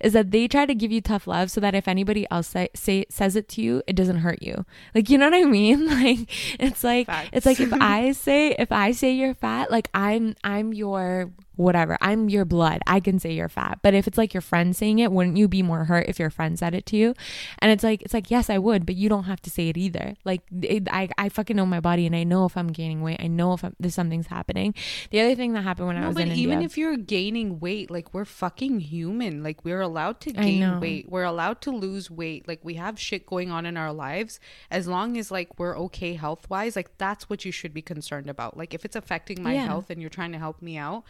is 0.00 0.12
that 0.12 0.30
they 0.30 0.48
try 0.48 0.66
to 0.66 0.74
give 0.74 0.90
you 0.92 1.00
tough 1.00 1.26
love 1.26 1.50
so 1.50 1.60
that 1.60 1.74
if 1.74 1.88
anybody 1.88 2.26
else 2.30 2.48
say, 2.48 2.68
say 2.74 3.04
says 3.10 3.36
it 3.36 3.48
to 3.50 3.62
you, 3.62 3.82
it 3.86 3.94
doesn't 3.96 4.18
hurt 4.18 4.42
you. 4.42 4.64
Like, 4.94 5.10
you 5.10 5.18
know 5.18 5.26
what 5.30 5.34
I 5.34 5.44
mean? 5.44 5.86
Like, 6.02 6.28
it's 6.58 6.82
like, 6.82 7.06
Facts. 7.06 7.30
it's 7.32 7.46
like 7.46 7.60
if 7.60 7.72
I 7.80 8.12
say, 8.12 8.54
if 8.58 8.72
I 8.72 8.92
say 8.92 9.12
you're 9.12 9.34
fat, 9.34 9.70
like 9.70 9.88
I'm, 9.94 10.34
I'm 10.42 10.72
your 10.72 11.30
whatever. 11.56 11.98
I'm 12.00 12.28
your 12.28 12.44
blood. 12.44 12.80
I 12.86 13.00
can 13.00 13.18
say 13.18 13.32
you're 13.32 13.48
fat. 13.48 13.78
But 13.82 13.94
if 13.94 14.06
it's 14.06 14.18
like 14.18 14.34
your 14.34 14.40
friend 14.40 14.74
saying 14.74 14.98
it, 14.98 15.12
wouldn't 15.12 15.36
you 15.36 15.48
be 15.48 15.62
more 15.62 15.84
hurt 15.84 16.06
if 16.08 16.18
your 16.18 16.30
friend 16.30 16.58
said 16.58 16.74
it 16.74 16.86
to 16.86 16.96
you? 16.96 17.14
And 17.58 17.70
it's 17.70 17.84
like 17.84 18.02
it's 18.02 18.14
like 18.14 18.30
yes, 18.30 18.48
I 18.50 18.58
would, 18.58 18.86
but 18.86 18.94
you 18.96 19.08
don't 19.08 19.24
have 19.24 19.40
to 19.42 19.50
say 19.50 19.68
it 19.68 19.76
either. 19.76 20.14
Like 20.24 20.42
it, 20.62 20.88
I 20.90 21.08
I 21.18 21.28
fucking 21.28 21.56
know 21.56 21.66
my 21.66 21.80
body 21.80 22.06
and 22.06 22.16
I 22.16 22.24
know 22.24 22.44
if 22.44 22.56
I'm 22.56 22.68
gaining 22.68 23.02
weight. 23.02 23.20
I 23.20 23.26
know 23.26 23.52
if 23.52 23.64
I'm, 23.64 23.74
there's 23.78 23.94
something's 23.94 24.26
happening. 24.28 24.74
The 25.10 25.20
other 25.20 25.34
thing 25.34 25.52
that 25.54 25.62
happened 25.62 25.88
when 25.88 25.96
I 25.96 26.06
was 26.06 26.14
but 26.16 26.26
in 26.28 26.32
even 26.32 26.54
India, 26.54 26.66
if 26.66 26.78
you're 26.78 26.96
gaining 26.96 27.60
weight, 27.60 27.90
like 27.90 28.12
we're 28.14 28.24
fucking 28.24 28.80
human. 28.80 29.42
Like 29.42 29.64
we're 29.64 29.80
allowed 29.80 30.20
to 30.20 30.32
gain 30.32 30.80
weight. 30.80 31.08
We're 31.08 31.24
allowed 31.24 31.60
to 31.62 31.70
lose 31.70 32.10
weight. 32.10 32.48
Like 32.48 32.60
we 32.62 32.74
have 32.74 32.98
shit 32.98 33.26
going 33.26 33.50
on 33.50 33.66
in 33.66 33.76
our 33.76 33.92
lives. 33.92 34.40
As 34.70 34.86
long 34.86 35.16
as 35.16 35.30
like 35.30 35.58
we're 35.58 35.76
okay 35.78 36.14
health 36.14 36.48
wise, 36.50 36.76
like 36.76 36.96
that's 36.98 37.28
what 37.28 37.44
you 37.44 37.52
should 37.52 37.74
be 37.74 37.82
concerned 37.82 38.28
about. 38.30 38.56
Like 38.56 38.74
if 38.74 38.84
it's 38.84 38.96
affecting 38.96 39.42
my 39.42 39.54
Yeah. 39.54 39.66
health 39.66 39.90
and 39.90 40.00
you're 40.00 40.10
trying 40.10 40.32
to 40.32 40.38
help 40.38 40.62
me 40.62 40.76
out, 40.76 41.04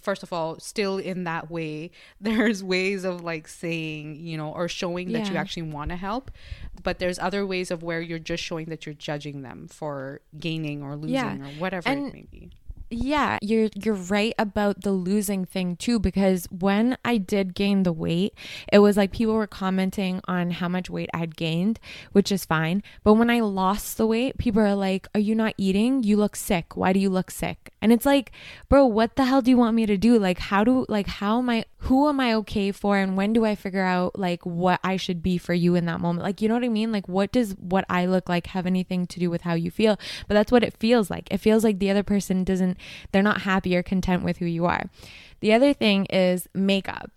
first 0.00 0.22
of 0.22 0.32
all, 0.32 0.58
still 0.60 0.98
in 0.98 1.24
that 1.24 1.50
way, 1.50 1.90
there's 2.20 2.62
ways 2.62 3.04
of 3.04 3.22
like 3.22 3.48
saying, 3.48 4.16
you 4.16 4.36
know, 4.36 4.52
or 4.52 4.68
showing 4.68 5.12
that 5.12 5.30
you 5.30 5.36
actually 5.36 5.62
want 5.62 5.90
to 5.90 5.96
help. 5.96 6.30
But 6.82 6.98
there's 6.98 7.18
other 7.18 7.44
ways 7.46 7.70
of 7.70 7.82
where 7.82 8.00
you're 8.00 8.18
just 8.18 8.42
showing 8.42 8.66
that 8.66 8.86
you're 8.86 8.94
judging 8.94 9.42
them 9.42 9.68
for 9.68 10.20
gaining 10.38 10.82
or 10.82 10.96
losing 10.96 11.14
Yeah. 11.14 11.36
or 11.36 11.50
whatever 11.58 11.88
And- 11.88 12.06
it 12.08 12.14
may 12.14 12.26
be. 12.30 12.50
Yeah, 12.92 13.38
you're 13.40 13.68
you're 13.76 13.94
right 13.94 14.34
about 14.36 14.80
the 14.80 14.90
losing 14.90 15.44
thing 15.44 15.76
too 15.76 16.00
because 16.00 16.46
when 16.50 16.98
I 17.04 17.18
did 17.18 17.54
gain 17.54 17.84
the 17.84 17.92
weight, 17.92 18.34
it 18.72 18.80
was 18.80 18.96
like 18.96 19.12
people 19.12 19.34
were 19.34 19.46
commenting 19.46 20.20
on 20.26 20.50
how 20.50 20.68
much 20.68 20.90
weight 20.90 21.08
I'd 21.14 21.36
gained, 21.36 21.78
which 22.10 22.32
is 22.32 22.44
fine. 22.44 22.82
But 23.04 23.14
when 23.14 23.30
I 23.30 23.40
lost 23.40 23.96
the 23.96 24.08
weight, 24.08 24.38
people 24.38 24.60
are 24.60 24.74
like, 24.74 25.06
"Are 25.14 25.20
you 25.20 25.36
not 25.36 25.54
eating? 25.56 26.02
You 26.02 26.16
look 26.16 26.34
sick. 26.34 26.76
Why 26.76 26.92
do 26.92 26.98
you 26.98 27.10
look 27.10 27.30
sick?" 27.30 27.70
And 27.80 27.92
it's 27.92 28.04
like, 28.06 28.32
"Bro, 28.68 28.86
what 28.86 29.14
the 29.14 29.24
hell 29.24 29.40
do 29.40 29.52
you 29.52 29.56
want 29.56 29.76
me 29.76 29.86
to 29.86 29.96
do? 29.96 30.18
Like 30.18 30.40
how 30.40 30.64
do 30.64 30.84
like 30.88 31.06
how 31.06 31.38
am 31.38 31.48
I 31.48 31.66
who 31.84 32.08
am 32.08 32.20
I 32.20 32.34
okay 32.34 32.72
for 32.72 32.96
and 32.98 33.16
when 33.16 33.32
do 33.32 33.44
I 33.44 33.54
figure 33.54 33.82
out 33.84 34.18
like 34.18 34.44
what 34.44 34.80
I 34.84 34.96
should 34.96 35.22
be 35.22 35.38
for 35.38 35.54
you 35.54 35.74
in 35.74 35.86
that 35.86 36.00
moment? 36.00 36.22
Like, 36.24 36.40
you 36.40 36.48
know 36.48 36.54
what 36.54 36.64
I 36.64 36.68
mean? 36.68 36.92
Like 36.92 37.08
what 37.08 37.32
does 37.32 37.52
what 37.58 37.84
I 37.88 38.06
look 38.06 38.28
like 38.28 38.48
have 38.48 38.66
anything 38.66 39.06
to 39.06 39.18
do 39.20 39.30
with 39.30 39.42
how 39.42 39.54
you 39.54 39.70
feel? 39.70 39.98
But 40.28 40.34
that's 40.34 40.52
what 40.52 40.62
it 40.62 40.76
feels 40.76 41.10
like. 41.10 41.28
It 41.30 41.38
feels 41.38 41.64
like 41.64 41.78
the 41.78 41.90
other 41.90 42.02
person 42.02 42.44
doesn't 42.44 42.76
they're 43.12 43.22
not 43.22 43.42
happy 43.42 43.74
or 43.76 43.82
content 43.82 44.22
with 44.24 44.38
who 44.38 44.46
you 44.46 44.66
are. 44.66 44.84
The 45.40 45.52
other 45.54 45.72
thing 45.72 46.04
is 46.06 46.48
makeup. 46.54 47.10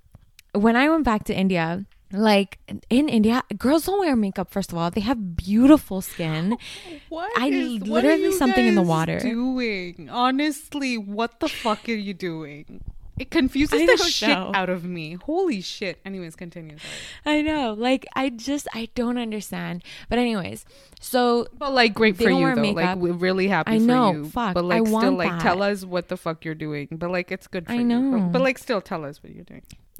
When 0.54 0.76
I 0.76 0.88
went 0.90 1.04
back 1.04 1.26
to 1.26 1.36
India, 1.36 1.86
like 2.14 2.60
in 2.90 3.10
India, 3.10 3.44
girls 3.58 3.86
don't 3.86 4.00
wear 4.00 4.16
makeup. 4.16 4.50
First 4.52 4.72
of 4.72 4.78
all, 4.78 4.92
they 4.92 5.02
have 5.02 5.36
beautiful 5.36 6.00
skin. 6.02 6.58
What 7.10 7.30
I 7.38 7.48
is- 7.50 7.80
what 7.82 8.04
literally 8.04 8.24
you 8.24 8.32
something 8.34 8.66
in 8.66 8.76
the 8.76 8.82
water. 8.82 9.20
Doing 9.20 10.10
honestly, 10.10 10.98
what 10.98 11.40
the 11.42 11.50
fuck 11.50 11.90
are 11.90 11.92
you 11.92 12.14
doing? 12.14 12.82
It 13.18 13.30
confuses 13.30 13.80
I 13.82 13.86
the 13.86 13.98
shit 13.98 14.30
know. 14.30 14.52
out 14.56 14.70
of 14.70 14.84
me. 14.84 15.14
Holy 15.14 15.62
shit. 15.62 16.00
Anyways, 16.04 16.36
continue. 16.36 16.78
Sorry. 16.80 17.38
I 17.38 17.42
know, 17.44 17.74
like 17.74 18.08
I 18.16 18.30
just 18.30 18.68
I 18.74 18.90
don't 18.96 19.18
understand. 19.20 19.84
But 20.10 20.18
anyways, 20.18 20.66
so 21.00 21.48
But 21.56 21.74
like, 21.74 21.94
great 21.94 22.18
for 22.18 22.24
you 22.30 22.30
though. 22.56 22.56
makeup. 22.62 22.76
Like, 22.76 22.98
we're 22.98 23.12
really 23.14 23.48
happy 23.48 23.74
I 23.74 23.78
for 23.80 23.86
know, 23.86 24.12
you. 24.14 24.26
fuck, 24.26 24.56
But 24.56 24.64
I 24.66 24.68
like, 24.68 24.82
still, 24.88 24.94
want 24.94 25.18
like, 25.18 25.30
that. 25.32 25.42
tell 25.42 25.62
us 25.62 25.86
what 25.86 26.08
the 26.08 26.18
fuck 26.18 26.44
you're 26.44 26.56
doing. 26.56 26.88
But 26.92 27.12
like, 27.12 27.32
it's 27.32 27.46
good 27.48 27.68
for 27.68 27.72
I 27.74 27.76
you. 27.76 27.82
But- 27.82 27.88
know. 27.88 28.30
But, 28.32 28.42
like, 28.42 28.58
still 28.58 28.82
tell 28.82 29.06
us 29.06 29.22
what 29.22 29.34
you're 29.36 29.44
doing. 29.46 29.62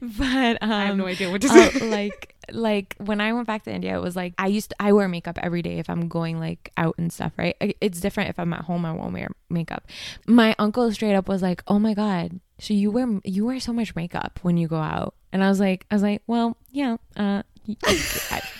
but 0.00 0.58
um 0.62 0.70
I 0.72 0.86
have 0.86 0.96
no 0.96 1.06
idea 1.06 1.30
what 1.30 1.40
to 1.42 1.48
say. 1.48 1.80
uh, 1.80 1.84
like 1.90 2.34
like 2.50 2.94
when 2.98 3.20
I 3.20 3.32
went 3.32 3.46
back 3.46 3.64
to 3.64 3.72
India, 3.72 3.96
it 3.96 4.02
was 4.02 4.16
like 4.16 4.34
I 4.38 4.46
used 4.46 4.70
to, 4.70 4.76
I 4.80 4.92
wear 4.92 5.08
makeup 5.08 5.38
every 5.42 5.62
day 5.62 5.78
if 5.78 5.90
I'm 5.90 6.08
going 6.08 6.38
like 6.38 6.72
out 6.76 6.94
and 6.98 7.12
stuff, 7.12 7.32
right? 7.36 7.56
It's 7.80 8.00
different 8.00 8.30
if 8.30 8.38
I'm 8.38 8.52
at 8.52 8.62
home. 8.62 8.84
I 8.84 8.92
won't 8.92 9.12
wear 9.12 9.28
makeup. 9.50 9.86
My 10.26 10.54
uncle 10.58 10.90
straight 10.92 11.14
up 11.14 11.28
was 11.28 11.42
like, 11.42 11.62
"Oh 11.66 11.78
my 11.78 11.94
god, 11.94 12.40
so 12.58 12.74
you 12.74 12.90
wear 12.90 13.20
you 13.24 13.46
wear 13.46 13.60
so 13.60 13.72
much 13.72 13.94
makeup 13.94 14.38
when 14.42 14.56
you 14.56 14.68
go 14.68 14.78
out?" 14.78 15.14
And 15.32 15.44
I 15.44 15.48
was 15.48 15.60
like, 15.60 15.86
I 15.90 15.94
was 15.94 16.02
like, 16.02 16.22
"Well, 16.26 16.56
yeah, 16.70 16.96
uh." 17.16 17.42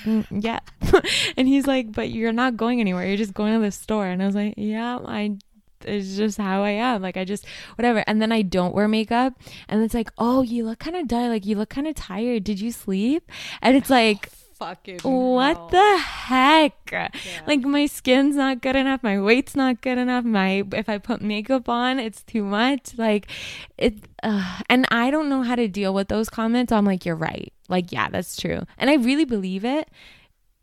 mm, 0.05 0.27
yeah 0.31 0.61
and 1.39 1.49
he's 1.49 1.67
like 1.67 1.91
but 1.93 2.11
you're 2.11 2.31
not 2.31 2.59
going 2.59 2.79
anywhere 2.79 3.07
you're 3.07 3.17
just 3.17 3.33
going 3.33 3.55
to 3.55 3.59
the 3.59 3.71
store 3.71 4.07
and 4.07 4.23
i 4.23 4.27
was 4.27 4.35
like 4.35 4.53
yeah 4.59 4.99
i 5.07 5.35
it's 5.85 6.17
just 6.17 6.39
how 6.39 6.63
I 6.63 6.71
am. 6.71 7.03
Like 7.03 7.17
I 7.17 7.25
just 7.25 7.45
whatever. 7.77 8.05
And 8.07 8.21
then 8.21 8.33
I 8.33 8.43
don't 8.43 8.75
wear 8.75 8.89
makeup 8.89 9.35
and 9.69 9.83
it's 9.83 9.95
like, 9.95 10.11
"Oh, 10.19 10.43
you 10.43 10.65
look 10.65 10.79
kind 10.79 10.97
of 10.97 11.09
dry. 11.09 11.29
Like 11.29 11.47
you 11.47 11.57
look 11.57 11.71
kind 11.71 11.87
of 11.87 11.95
tired. 11.95 12.45
Did 12.45 12.61
you 12.61 12.73
sleep?" 12.73 13.31
And 13.63 13.77
it's 13.77 13.91
like, 13.91 14.31
Fucking 14.59 14.99
"What 15.05 15.57
hell. 15.57 15.69
the 15.69 15.99
heck?" 15.99 16.93
Like 17.47 17.61
my 17.61 17.87
skin's 17.87 18.35
not 18.35 18.61
good 18.61 18.75
enough. 18.75 19.05
My 19.05 19.21
weight's 19.21 19.55
not 19.55 19.81
good 19.83 19.99
enough. 19.99 20.25
My 20.25 20.65
if 20.73 20.89
I 20.89 20.99
put 20.99 21.23
makeup 21.23 21.69
on, 21.69 22.01
it's 22.01 22.25
too 22.25 22.43
much. 22.43 22.99
Like 22.99 23.31
it 23.77 23.95
uh, 24.23 24.61
and 24.69 24.85
I 24.91 25.13
don't 25.13 25.29
know 25.29 25.43
how 25.45 25.55
to 25.55 25.69
deal 25.69 25.95
with 25.95 26.09
those 26.09 26.29
comments. 26.29 26.73
I'm 26.73 26.85
like, 26.85 27.07
"You're 27.07 27.15
right." 27.15 27.53
Like, 27.69 27.93
yeah, 27.93 28.09
that's 28.09 28.37
true. 28.37 28.63
And 28.79 28.91
I 28.91 28.95
really 28.95 29.25
believe 29.25 29.65
it. 29.65 29.89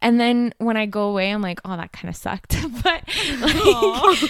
And 0.02 0.20
then 0.20 0.54
when 0.58 0.76
I 0.76 0.86
go 0.88 1.04
away, 1.10 1.32
I'm 1.32 1.42
like, 1.42 1.62
"Oh, 1.64 1.78
that 1.78 1.94
kind 1.94 2.10
of 2.10 2.18
sucked." 2.18 2.58
but 2.84 3.02
like, 3.40 4.30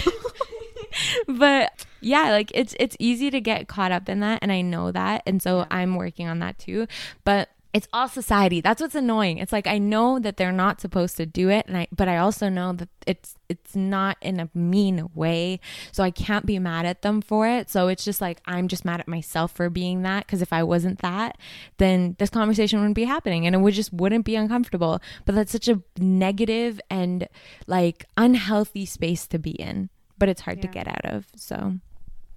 but 1.28 1.86
yeah, 2.00 2.30
like 2.30 2.50
it's 2.54 2.74
it's 2.78 2.96
easy 2.98 3.30
to 3.30 3.40
get 3.40 3.68
caught 3.68 3.92
up 3.92 4.08
in 4.08 4.20
that 4.20 4.40
and 4.42 4.52
I 4.52 4.60
know 4.62 4.92
that. 4.92 5.22
And 5.26 5.42
so 5.42 5.58
Yeah. 5.58 5.66
I'm 5.70 5.96
working 5.96 6.28
on 6.28 6.38
that 6.40 6.58
too. 6.58 6.86
But 7.24 7.50
it's 7.72 7.88
all 7.92 8.08
society. 8.08 8.62
That's 8.62 8.80
what's 8.80 8.94
annoying. 8.94 9.36
It's 9.36 9.52
like 9.52 9.66
I 9.66 9.76
know 9.76 10.18
that 10.18 10.38
they're 10.38 10.50
not 10.50 10.80
supposed 10.80 11.18
to 11.18 11.26
do 11.26 11.50
it 11.50 11.66
and 11.66 11.76
I 11.76 11.88
but 11.92 12.08
I 12.08 12.16
also 12.16 12.48
know 12.48 12.72
that 12.72 12.88
it's 13.06 13.34
it's 13.50 13.76
not 13.76 14.16
in 14.22 14.40
a 14.40 14.48
mean 14.54 15.10
way. 15.14 15.60
So 15.92 16.02
I 16.02 16.10
can't 16.10 16.46
be 16.46 16.58
mad 16.58 16.86
at 16.86 17.02
them 17.02 17.20
for 17.20 17.46
it. 17.46 17.68
So 17.68 17.88
it's 17.88 18.02
just 18.02 18.22
like 18.22 18.40
I'm 18.46 18.68
just 18.68 18.86
mad 18.86 19.00
at 19.00 19.08
myself 19.08 19.52
for 19.52 19.68
being 19.68 20.02
that 20.02 20.26
because 20.26 20.40
if 20.40 20.54
I 20.54 20.62
wasn't 20.62 21.00
that, 21.00 21.36
then 21.76 22.16
this 22.18 22.30
conversation 22.30 22.78
wouldn't 22.78 22.94
be 22.94 23.04
happening 23.04 23.46
and 23.46 23.54
it 23.54 23.58
would 23.58 23.74
just 23.74 23.92
wouldn't 23.92 24.24
be 24.24 24.36
uncomfortable. 24.36 25.02
But 25.26 25.34
that's 25.34 25.52
such 25.52 25.68
a 25.68 25.82
negative 25.98 26.80
and 26.88 27.28
like 27.66 28.06
unhealthy 28.16 28.86
space 28.86 29.26
to 29.26 29.38
be 29.38 29.50
in. 29.50 29.90
But 30.18 30.28
it's 30.28 30.40
hard 30.40 30.62
to 30.62 30.68
get 30.68 30.88
out 30.88 31.04
of. 31.04 31.26
So 31.36 31.74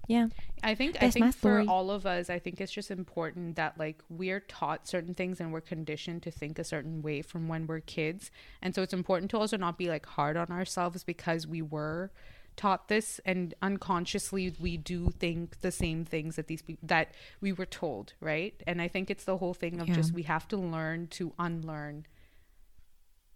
yeah. 0.06 0.26
I 0.62 0.74
think 0.74 0.96
I 0.96 1.06
That's 1.06 1.16
my 1.18 1.30
think 1.30 1.36
for 1.36 1.64
all 1.68 1.90
of 1.90 2.04
us, 2.04 2.28
I 2.28 2.38
think 2.40 2.60
it's 2.60 2.72
just 2.72 2.90
important 2.90 3.56
that 3.56 3.78
like 3.78 4.02
we're 4.08 4.40
taught 4.40 4.88
certain 4.88 5.14
things 5.14 5.40
and 5.40 5.52
we're 5.52 5.60
conditioned 5.60 6.22
to 6.24 6.30
think 6.30 6.58
a 6.58 6.64
certain 6.64 7.00
way 7.00 7.22
from 7.22 7.48
when 7.48 7.66
we're 7.66 7.80
kids. 7.80 8.30
And 8.60 8.74
so 8.74 8.82
it's 8.82 8.92
important 8.92 9.30
to 9.30 9.38
also 9.38 9.56
not 9.56 9.78
be 9.78 9.88
like 9.88 10.04
hard 10.06 10.36
on 10.36 10.48
ourselves 10.50 11.04
because 11.04 11.46
we 11.46 11.62
were 11.62 12.10
taught 12.56 12.88
this 12.88 13.20
and 13.24 13.54
unconsciously 13.62 14.52
we 14.60 14.76
do 14.76 15.10
think 15.18 15.60
the 15.60 15.70
same 15.70 16.04
things 16.04 16.36
that 16.36 16.48
these 16.48 16.60
people 16.60 16.86
that 16.88 17.14
we 17.40 17.52
were 17.52 17.64
told, 17.64 18.12
right? 18.20 18.60
And 18.66 18.82
I 18.82 18.88
think 18.88 19.10
it's 19.10 19.24
the 19.24 19.36
whole 19.38 19.54
thing 19.54 19.80
of 19.80 19.88
Yeah. 19.88 19.94
just 19.94 20.12
we 20.12 20.24
have 20.24 20.48
to 20.48 20.56
learn 20.56 21.06
to 21.12 21.32
unlearn 21.38 22.04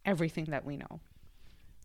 everything 0.04 0.46
that 0.46 0.64
we 0.64 0.76
know. 0.76 1.00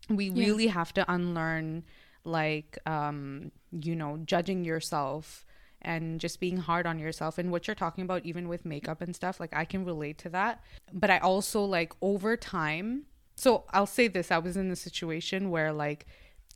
We 0.09 0.29
Yeah. 0.29 0.45
really 0.45 0.67
have 0.67 0.93
to 0.95 1.09
unlearn 1.11 1.83
like 2.23 2.77
um 2.85 3.51
you 3.71 3.95
know 3.95 4.19
judging 4.25 4.63
yourself 4.65 5.45
and 5.81 6.19
just 6.19 6.39
being 6.39 6.57
hard 6.57 6.85
on 6.85 6.99
yourself 6.99 7.37
and 7.37 7.51
what 7.51 7.67
you're 7.67 7.75
talking 7.75 8.03
about 8.03 8.25
even 8.25 8.49
with 8.49 8.65
makeup 8.65 9.01
and 9.01 9.15
stuff 9.15 9.39
like 9.39 9.53
I 9.53 9.63
can 9.65 9.85
relate 9.85 10.17
to 10.19 10.29
that 10.29 10.61
but 10.91 11.09
I 11.09 11.19
also 11.19 11.63
like 11.63 11.93
over 12.01 12.35
time 12.35 13.05
so 13.35 13.63
I'll 13.71 13.85
say 13.85 14.07
this 14.07 14.31
I 14.31 14.37
was 14.39 14.57
in 14.57 14.69
a 14.71 14.75
situation 14.75 15.49
where 15.49 15.71
like 15.71 16.05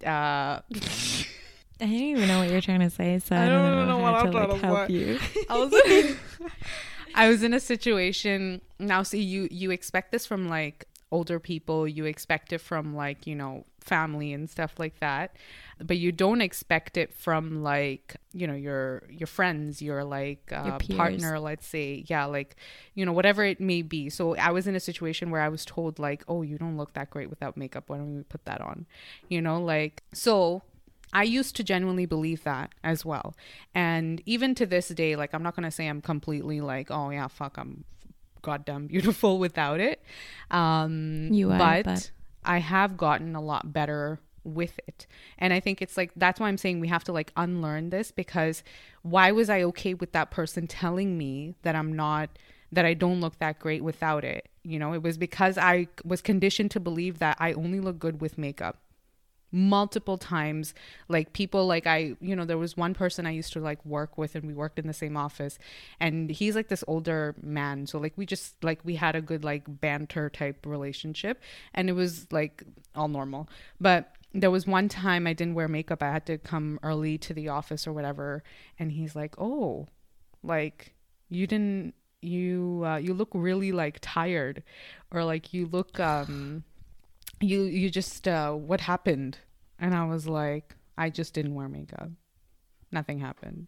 uh 0.05 0.59
I 1.82 1.86
didn't 1.88 1.93
even 1.95 2.28
know 2.28 2.39
what 2.39 2.49
you're 2.49 2.61
trying 2.61 2.80
to 2.82 2.89
say, 2.89 3.20
so 3.20 3.36
I, 3.36 3.45
I 3.45 3.49
don't, 3.49 3.64
don't 3.76 3.88
know, 3.88 3.97
know 3.97 4.05
how 4.05 4.11
what 4.14 4.22
to 4.22 4.28
I'm 4.28 4.34
like 4.34 4.47
trying 4.47 4.61
to 4.61 4.68
help 4.68 4.88
say. 4.88 4.93
you. 4.93 5.20
I 5.49 5.57
was 5.57 6.18
I 7.16 7.28
was 7.30 7.43
in 7.43 7.53
a 7.53 7.59
situation 7.59 8.61
now 8.80 9.03
see 9.03 9.22
you 9.22 9.47
you 9.51 9.72
expect 9.72 10.11
this 10.11 10.26
from 10.26 10.49
like 10.49 10.86
older 11.11 11.39
people 11.39 11.88
you 11.88 12.05
expect 12.05 12.53
it 12.53 12.59
from 12.59 12.95
like 12.95 13.28
you 13.28 13.36
know 13.36 13.64
family 13.84 14.34
and 14.34 14.50
stuff 14.50 14.74
like 14.78 15.00
that 15.00 15.36
but 15.80 15.98
you 15.98 16.12
don't 16.12 16.42
expect 16.42 16.98
it 16.98 17.14
from 17.14 17.62
like 17.64 18.16
you 18.34 18.48
know 18.48 18.54
your 18.54 19.04
your 19.10 19.28
friends 19.28 19.82
your 19.82 20.04
like 20.04 20.52
uh, 20.52 20.78
peers. 20.78 20.98
partner 20.98 21.40
let's 21.40 21.68
say 21.68 22.04
yeah 22.08 22.26
like 22.26 22.56
you 22.94 23.06
know 23.06 23.12
whatever 23.12 23.44
it 23.44 23.60
may 23.60 23.82
be 23.82 24.10
so 24.10 24.36
i 24.38 24.50
was 24.52 24.68
in 24.68 24.76
a 24.76 24.80
situation 24.80 25.30
where 25.30 25.42
i 25.42 25.50
was 25.50 25.66
told 25.66 26.00
like 26.00 26.24
oh 26.28 26.42
you 26.42 26.58
don't 26.58 26.78
look 26.78 26.94
that 26.94 27.10
great 27.10 27.30
without 27.30 27.58
makeup 27.58 27.84
why 27.88 27.98
don't 27.98 28.16
we 28.16 28.24
put 28.24 28.44
that 28.46 28.62
on 28.62 28.86
you 29.30 29.42
know 29.42 29.62
like 29.62 30.04
so 30.14 30.62
I 31.16 31.22
used 31.24 31.56
to 31.58 31.64
genuinely 31.64 32.08
believe 32.08 32.44
that 32.44 32.74
as 32.84 33.06
well. 33.06 33.36
And 33.76 34.20
even 34.26 34.56
to 34.56 34.66
this 34.66 34.88
day, 34.88 35.16
like, 35.16 35.34
I'm 35.34 35.44
not 35.44 35.56
going 35.56 35.64
to 35.64 35.70
say 35.70 35.88
I'm 35.88 36.02
completely 36.02 36.60
like, 36.60 36.90
oh, 36.90 37.12
yeah, 37.12 37.28
fuck, 37.28 37.58
I'm 37.60 37.84
goddamn 38.42 38.88
beautiful 38.94 39.38
without 39.38 39.80
it. 39.80 40.02
Um, 40.50 41.30
You 41.32 41.52
are, 41.52 41.58
but, 41.60 41.86
but- 41.86 42.12
I 42.46 42.60
have 42.60 42.98
gotten 42.98 43.36
a 43.36 43.41
lot 43.41 43.74
better 43.74 44.20
with 44.44 44.80
it. 44.88 45.08
And 45.38 45.54
I 45.54 45.60
think 45.60 45.82
it's 45.82 45.98
like, 45.98 46.12
that's 46.16 46.39
why 46.39 46.48
I'm 46.48 46.58
saying 46.58 46.80
we 46.80 46.89
have 46.89 47.04
to 47.06 47.12
like 47.12 47.32
unlearn 47.38 47.89
this 47.89 48.12
because 48.12 48.64
why 49.02 49.32
was 49.32 49.50
I 49.50 49.64
okay 49.64 49.94
with 49.94 50.12
that 50.12 50.32
person 50.32 50.68
telling 50.68 51.18
me 51.18 51.56
that 51.62 51.76
I'm 51.76 51.94
not, 51.94 52.30
that 52.72 52.86
I 52.86 52.94
don't 52.94 53.22
look 53.22 53.39
that 53.39 53.60
great 53.60 53.84
without 53.84 54.24
it? 54.24 54.50
You 54.64 54.80
know, 54.80 54.94
it 54.94 55.02
was 55.02 55.18
because 55.18 55.58
I 55.58 55.88
was 56.04 56.22
conditioned 56.22 56.72
to 56.72 56.80
believe 56.80 57.20
that 57.20 57.38
I 57.39 57.54
only 57.54 57.80
look 57.80 58.00
good 58.00 58.22
with 58.22 58.38
makeup 58.38 58.78
multiple 59.54 60.18
times. 60.18 60.74
Like 61.08 61.32
people 61.32 61.68
like 61.68 61.88
i 61.88 62.16
you 62.20 62.36
know 62.36 62.43
there 62.43 62.58
was 62.58 62.76
one 62.76 62.93
person 62.93 63.26
i 63.26 63.32
used 63.32 63.54
to 63.54 63.60
like 63.60 63.86
work 63.86 64.18
with 64.18 64.36
and 64.36 64.45
we 64.45 64.54
worked 64.54 64.80
in 64.80 64.88
the 64.88 64.93
same 64.93 65.16
office. 65.16 65.58
And 65.99 66.30
he's 66.30 66.56
like 66.56 66.68
this 66.68 66.84
older 66.88 67.36
man. 67.41 67.88
So 67.88 67.99
like 67.99 68.14
we 68.18 68.26
just 68.26 68.62
like 68.64 68.80
we 68.84 68.95
had 68.95 69.16
a 69.16 69.22
good 69.22 69.43
like 69.43 69.64
banter 69.68 70.30
type 70.30 70.66
relationship. 70.66 71.41
And 71.74 71.89
it 71.89 71.93
was 71.93 72.28
like 72.32 72.64
all 72.95 73.08
normal. 73.08 73.47
But 73.80 74.12
there 74.34 74.49
was 74.49 74.66
one 74.66 74.89
time 74.89 75.28
i 75.28 75.34
didn't 75.34 75.54
wear 75.54 75.68
makeup. 75.68 76.01
I 76.01 76.12
had 76.12 76.26
to 76.26 76.39
come 76.39 76.80
early 76.82 77.20
to 77.20 77.34
the 77.34 77.49
office 77.49 77.86
or 77.86 77.93
whatever. 77.93 78.43
And 78.80 78.91
he's 78.91 79.16
like 79.16 79.36
oh 79.38 79.88
like 80.41 80.95
you 81.30 81.45
didn't 81.47 81.93
you 82.24 82.84
uh, 82.86 82.97
you 82.97 83.14
look 83.14 83.30
really 83.34 83.72
like 83.72 83.99
tired. 84.01 84.64
Or 85.12 85.24
like 85.24 85.54
you 85.54 85.68
look 85.68 85.99
um 85.99 86.64
you 87.40 87.64
you 87.64 87.90
just 87.90 88.28
uh 88.28 88.52
what 88.52 88.82
happened? 88.82 89.38
And 89.80 89.94
i 89.94 90.06
was 90.06 90.28
like 90.28 90.76
i 90.98 91.10
just 91.10 91.34
didn't 91.34 91.56
wear 91.56 91.68
makeup. 91.68 92.10
Nothing 92.92 93.20
happened. 93.20 93.68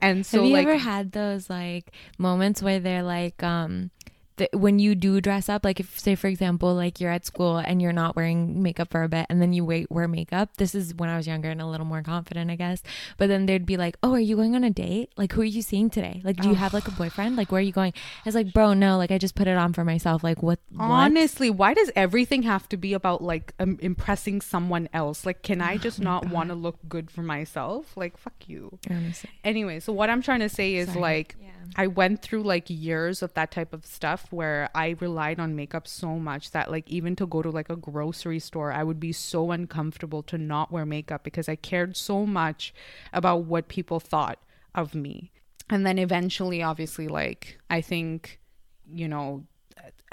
And 0.00 0.24
so 0.26 0.38
Have 0.38 0.46
you 0.46 0.52
like 0.54 0.66
ever 0.66 0.76
had 0.78 1.12
those 1.12 1.48
like 1.48 1.92
moments 2.18 2.62
where 2.62 2.80
they're 2.80 3.02
like, 3.02 3.42
um, 3.42 3.90
th- 4.36 4.50
when 4.52 4.78
you 4.78 4.94
do 4.94 5.20
dress 5.20 5.48
up, 5.48 5.64
like 5.64 5.80
if 5.80 5.98
say 5.98 6.14
for 6.14 6.26
example, 6.28 6.74
like 6.74 7.00
you're 7.00 7.10
at 7.10 7.24
school 7.26 7.58
and 7.58 7.80
you're 7.80 7.92
not 7.92 8.16
wearing 8.16 8.62
makeup 8.62 8.90
for 8.90 9.02
a 9.02 9.08
bit, 9.08 9.26
and 9.28 9.40
then 9.40 9.52
you 9.52 9.64
wait 9.64 9.90
wear 9.90 10.08
makeup. 10.08 10.50
This 10.56 10.74
is 10.74 10.94
when 10.94 11.08
I 11.08 11.16
was 11.16 11.26
younger 11.26 11.50
and 11.50 11.60
a 11.60 11.66
little 11.66 11.86
more 11.86 12.02
confident, 12.02 12.50
I 12.50 12.56
guess. 12.56 12.82
But 13.16 13.28
then 13.28 13.46
they'd 13.46 13.66
be 13.66 13.76
like, 13.76 13.96
"Oh, 14.02 14.12
are 14.12 14.20
you 14.20 14.36
going 14.36 14.54
on 14.54 14.64
a 14.64 14.70
date? 14.70 15.10
Like, 15.16 15.32
who 15.32 15.40
are 15.42 15.44
you 15.44 15.62
seeing 15.62 15.90
today? 15.90 16.20
Like, 16.24 16.36
do 16.36 16.48
you 16.48 16.54
have 16.54 16.72
like 16.74 16.88
a 16.88 16.92
boyfriend? 16.92 17.36
Like, 17.36 17.50
where 17.52 17.58
are 17.58 17.62
you 17.62 17.72
going?" 17.72 17.92
It's 18.24 18.34
like, 18.34 18.52
bro, 18.52 18.74
no. 18.74 18.96
Like, 18.98 19.10
I 19.10 19.18
just 19.18 19.34
put 19.34 19.46
it 19.48 19.56
on 19.56 19.72
for 19.72 19.84
myself. 19.84 20.22
Like, 20.24 20.42
what? 20.42 20.58
what? 20.70 20.84
honestly 20.86 21.50
why 21.50 21.72
does 21.74 21.90
everything 21.96 22.42
have 22.42 22.68
to 22.68 22.76
be 22.76 22.92
about 22.92 23.22
like 23.22 23.52
um, 23.60 23.78
impressing 23.80 24.40
someone 24.40 24.88
else 24.92 25.24
like 25.26 25.42
can 25.42 25.60
i 25.60 25.76
just 25.76 26.00
not 26.00 26.28
want 26.28 26.48
to 26.48 26.54
look 26.54 26.76
good 26.88 27.10
for 27.10 27.22
myself 27.22 27.96
like 27.96 28.16
fuck 28.16 28.34
you 28.46 28.78
Honestly. 28.90 29.30
anyway 29.44 29.78
so 29.80 29.92
what 29.92 30.10
i'm 30.10 30.22
trying 30.22 30.40
to 30.40 30.48
say 30.48 30.74
is 30.74 30.88
Sorry. 30.88 31.00
like 31.00 31.36
Yeah. 31.40 31.48
I 31.76 31.86
went 31.86 32.22
through 32.22 32.42
like 32.42 32.64
years 32.68 33.22
of 33.22 33.34
that 33.34 33.50
type 33.50 33.72
of 33.72 33.84
stuff 33.84 34.26
where 34.30 34.68
i 34.74 34.96
relied 35.00 35.40
on 35.40 35.56
makeup 35.56 35.88
so 35.88 36.18
much 36.18 36.50
that 36.52 36.70
like 36.70 36.88
even 36.88 37.16
to 37.16 37.26
go 37.26 37.42
to 37.42 37.50
like 37.50 37.68
a 37.70 37.76
grocery 37.76 38.38
store 38.38 38.72
i 38.72 38.82
would 38.82 39.00
be 39.00 39.12
so 39.12 39.50
uncomfortable 39.50 40.22
to 40.22 40.38
not 40.38 40.70
wear 40.70 40.86
makeup 40.86 41.24
because 41.24 41.48
i 41.48 41.56
cared 41.56 41.96
so 41.96 42.24
much 42.24 42.72
about 43.12 43.44
what 43.44 43.68
people 43.68 44.00
thought 44.00 44.38
of 44.74 44.94
me 44.94 45.32
and 45.68 45.86
then 45.86 45.98
eventually 45.98 46.62
obviously 46.62 47.08
like 47.08 47.58
i 47.70 47.80
think 47.80 48.38
you 48.88 49.08
know 49.08 49.44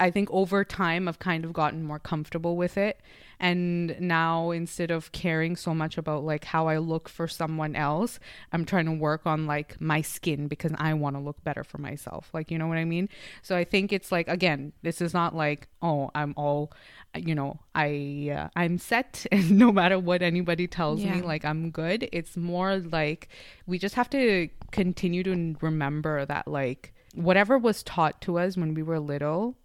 I 0.00 0.10
think 0.10 0.28
over 0.30 0.64
time 0.64 1.08
I've 1.08 1.18
kind 1.18 1.44
of 1.44 1.52
gotten 1.52 1.82
more 1.82 1.98
comfortable 1.98 2.56
with 2.56 2.76
it. 2.76 3.00
And 3.44 4.00
now 4.00 4.52
instead 4.52 4.90
of 4.90 5.12
caring 5.12 5.54
so 5.54 5.74
much 5.74 5.98
about 5.98 6.24
like 6.24 6.46
how 6.46 6.66
I 6.66 6.78
look 6.78 7.10
for 7.10 7.28
someone 7.28 7.76
else, 7.76 8.18
I'm 8.54 8.64
trying 8.64 8.86
to 8.86 8.92
work 8.92 9.26
on 9.26 9.46
like 9.46 9.78
my 9.82 10.00
skin 10.00 10.48
because 10.48 10.72
I 10.78 10.94
want 10.94 11.16
to 11.16 11.20
look 11.20 11.44
better 11.44 11.62
for 11.62 11.76
myself. 11.76 12.30
Like, 12.32 12.50
you 12.50 12.56
know 12.56 12.68
what 12.68 12.78
I 12.78 12.86
mean? 12.86 13.10
So 13.42 13.54
I 13.54 13.64
think 13.64 13.92
it's 13.92 14.10
like 14.10 14.28
again, 14.28 14.72
this 14.80 15.02
is 15.02 15.12
not 15.12 15.36
like, 15.36 15.68
oh, 15.82 16.10
I'm 16.14 16.32
all 16.38 16.72
you 17.14 17.34
know, 17.34 17.60
I 17.74 18.30
uh, 18.34 18.48
I'm 18.56 18.78
set 18.78 19.26
and 19.32 19.58
no 19.58 19.70
matter 19.70 19.98
what 19.98 20.22
anybody 20.22 20.66
tells 20.66 21.04
me 21.04 21.20
like 21.20 21.44
I'm 21.44 21.70
good. 21.70 22.08
It's 22.12 22.38
more 22.38 22.78
like 22.78 23.28
we 23.66 23.78
just 23.78 23.94
have 23.96 24.08
to 24.08 24.48
continue 24.70 25.22
to 25.22 25.54
remember 25.60 26.24
that 26.24 26.48
like 26.48 26.94
whatever 27.14 27.58
was 27.58 27.82
taught 27.82 28.22
to 28.22 28.38
us 28.38 28.56
when 28.56 28.72
we 28.72 28.82
were 28.82 28.98
little 28.98 29.58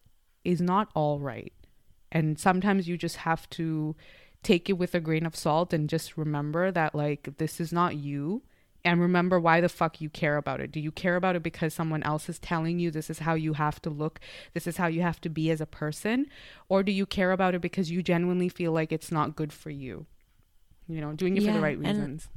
is 0.44 0.60
not 0.60 0.90
all 0.96 1.20
right. 1.20 1.54
And 2.12 2.40
sometimes 2.40 2.88
you 2.88 2.98
just 2.98 3.18
have 3.18 3.50
to 3.52 3.96
take 4.44 4.70
it 4.70 4.74
with 4.74 4.96
a 4.96 5.00
grain 5.00 5.26
of 5.26 5.36
salt 5.36 5.74
and 5.74 5.90
just 5.90 6.18
remember 6.18 6.72
that, 6.72 6.96
like, 6.96 7.38
this 7.38 7.60
is 7.60 7.72
not 7.74 7.96
you. 7.96 8.42
And 8.86 9.02
remember 9.02 9.42
why 9.42 9.60
the 9.60 9.68
fuck 9.68 10.00
you 10.00 10.10
care 10.10 10.38
about 10.38 10.62
it. 10.62 10.72
Do 10.72 10.80
you 10.80 10.90
care 10.92 11.18
about 11.18 11.36
it 11.36 11.44
because 11.44 11.74
someone 11.74 12.02
else 12.04 12.30
is 12.30 12.40
telling 12.40 12.80
you 12.80 12.90
this 12.92 13.10
is 13.10 13.20
how 13.20 13.34
you 13.34 13.54
have 13.54 13.82
to 13.82 13.90
look, 13.90 14.22
this 14.54 14.68
is 14.68 14.78
how 14.78 14.88
you 14.88 15.02
have 15.02 15.20
to 15.22 15.30
be 15.30 15.52
as 15.52 15.60
a 15.60 15.66
person? 15.66 16.28
Or 16.70 16.82
do 16.82 16.92
you 16.94 17.06
care 17.06 17.34
about 17.34 17.54
it 17.56 17.60
because 17.62 17.92
you 17.92 18.02
genuinely 18.02 18.48
feel 18.48 18.72
like 18.72 18.94
it's 18.94 19.12
not 19.12 19.36
good 19.36 19.52
for 19.52 19.70
you? 19.70 20.06
You 20.88 21.02
know, 21.02 21.12
doing 21.12 21.36
it 21.36 21.42
for 21.42 21.48
the 21.48 21.54
Yeah, 21.60 21.60
right 21.64 21.78
and- 21.78 21.86
reasons. 21.88 22.30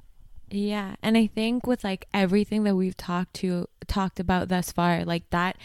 Yeah, 0.51 0.97
and 1.03 1.17
I 1.17 1.29
think 1.29 1.67
with 1.67 1.83
like 1.85 2.09
everything 2.13 2.65
that 2.65 2.75
we've 2.75 2.97
talked 2.97 3.33
to 3.35 3.69
talked 3.87 4.21
about 4.21 4.49
thus 4.49 4.71
far, 4.71 5.05
like 5.05 5.31
that 5.31 5.57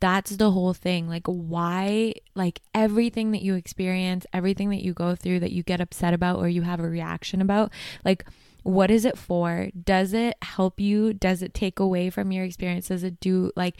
that's 0.00 0.36
the 0.36 0.50
whole 0.50 0.74
thing. 0.74 1.08
Like 1.08 1.26
why 1.26 2.14
like 2.34 2.60
everything 2.74 3.32
that 3.32 3.42
you 3.42 3.54
experience, 3.54 4.26
everything 4.32 4.70
that 4.70 4.82
you 4.82 4.92
go 4.92 5.14
through 5.14 5.40
that 5.40 5.52
you 5.52 5.62
get 5.62 5.80
upset 5.80 6.14
about 6.14 6.38
or 6.38 6.48
you 6.48 6.62
have 6.62 6.80
a 6.80 6.88
reaction 6.88 7.40
about, 7.40 7.70
like 8.04 8.24
what 8.62 8.90
is 8.90 9.04
it 9.04 9.16
for? 9.16 9.68
Does 9.84 10.12
it 10.12 10.36
help 10.42 10.80
you? 10.80 11.12
Does 11.12 11.42
it 11.42 11.54
take 11.54 11.78
away 11.78 12.10
from 12.10 12.32
your 12.32 12.44
experience? 12.44 12.88
Does 12.88 13.04
it 13.04 13.20
do 13.20 13.52
like 13.56 13.76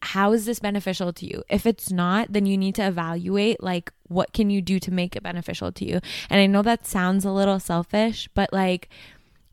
how 0.00 0.32
is 0.32 0.44
this 0.44 0.60
beneficial 0.60 1.12
to 1.12 1.26
you? 1.26 1.42
If 1.48 1.66
it's 1.66 1.90
not, 1.90 2.32
then 2.32 2.46
you 2.46 2.56
need 2.56 2.76
to 2.76 2.86
evaluate 2.86 3.62
like 3.62 3.92
what 4.06 4.32
can 4.32 4.48
you 4.48 4.62
do 4.62 4.78
to 4.80 4.92
make 4.92 5.16
it 5.16 5.22
beneficial 5.22 5.72
to 5.72 5.84
you. 5.84 6.00
And 6.30 6.40
I 6.40 6.46
know 6.46 6.62
that 6.62 6.86
sounds 6.86 7.24
a 7.24 7.32
little 7.32 7.58
selfish, 7.58 8.28
but 8.34 8.52
like 8.52 8.88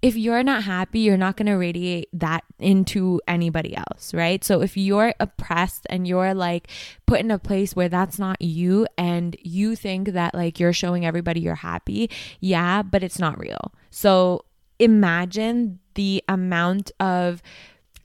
if 0.06 0.16
you're 0.16 0.44
not 0.44 0.62
happy, 0.62 1.00
you're 1.00 1.18
not 1.18 1.36
going 1.36 1.48
to 1.48 1.54
radiate 1.54 2.10
that 2.14 2.44
into 2.60 3.20
anybody 3.28 3.76
else, 3.76 4.14
right? 4.14 4.44
So 4.44 4.62
if 4.62 4.78
you're 4.78 5.16
oppressed 5.20 5.88
and 5.90 6.08
you're 6.08 6.36
like 6.36 6.68
put 7.08 7.22
in 7.22 7.32
a 7.32 7.40
place 7.40 7.76
where 7.76 7.90
that's 7.90 8.20
not 8.20 8.40
you 8.40 8.86
and 9.00 9.36
you 9.42 9.76
think 9.76 10.10
that 10.10 10.36
like 10.36 10.60
you're 10.60 10.74
showing 10.74 11.08
everybody 11.08 11.40
you're 11.40 11.56
happy, 11.56 12.12
yeah, 12.40 12.84
but 12.84 13.02
it's 13.02 13.18
not 13.18 13.40
real. 13.40 13.74
So 13.90 14.46
imagine 14.78 15.80
the 15.96 16.24
amount 16.30 16.92
of 17.00 17.42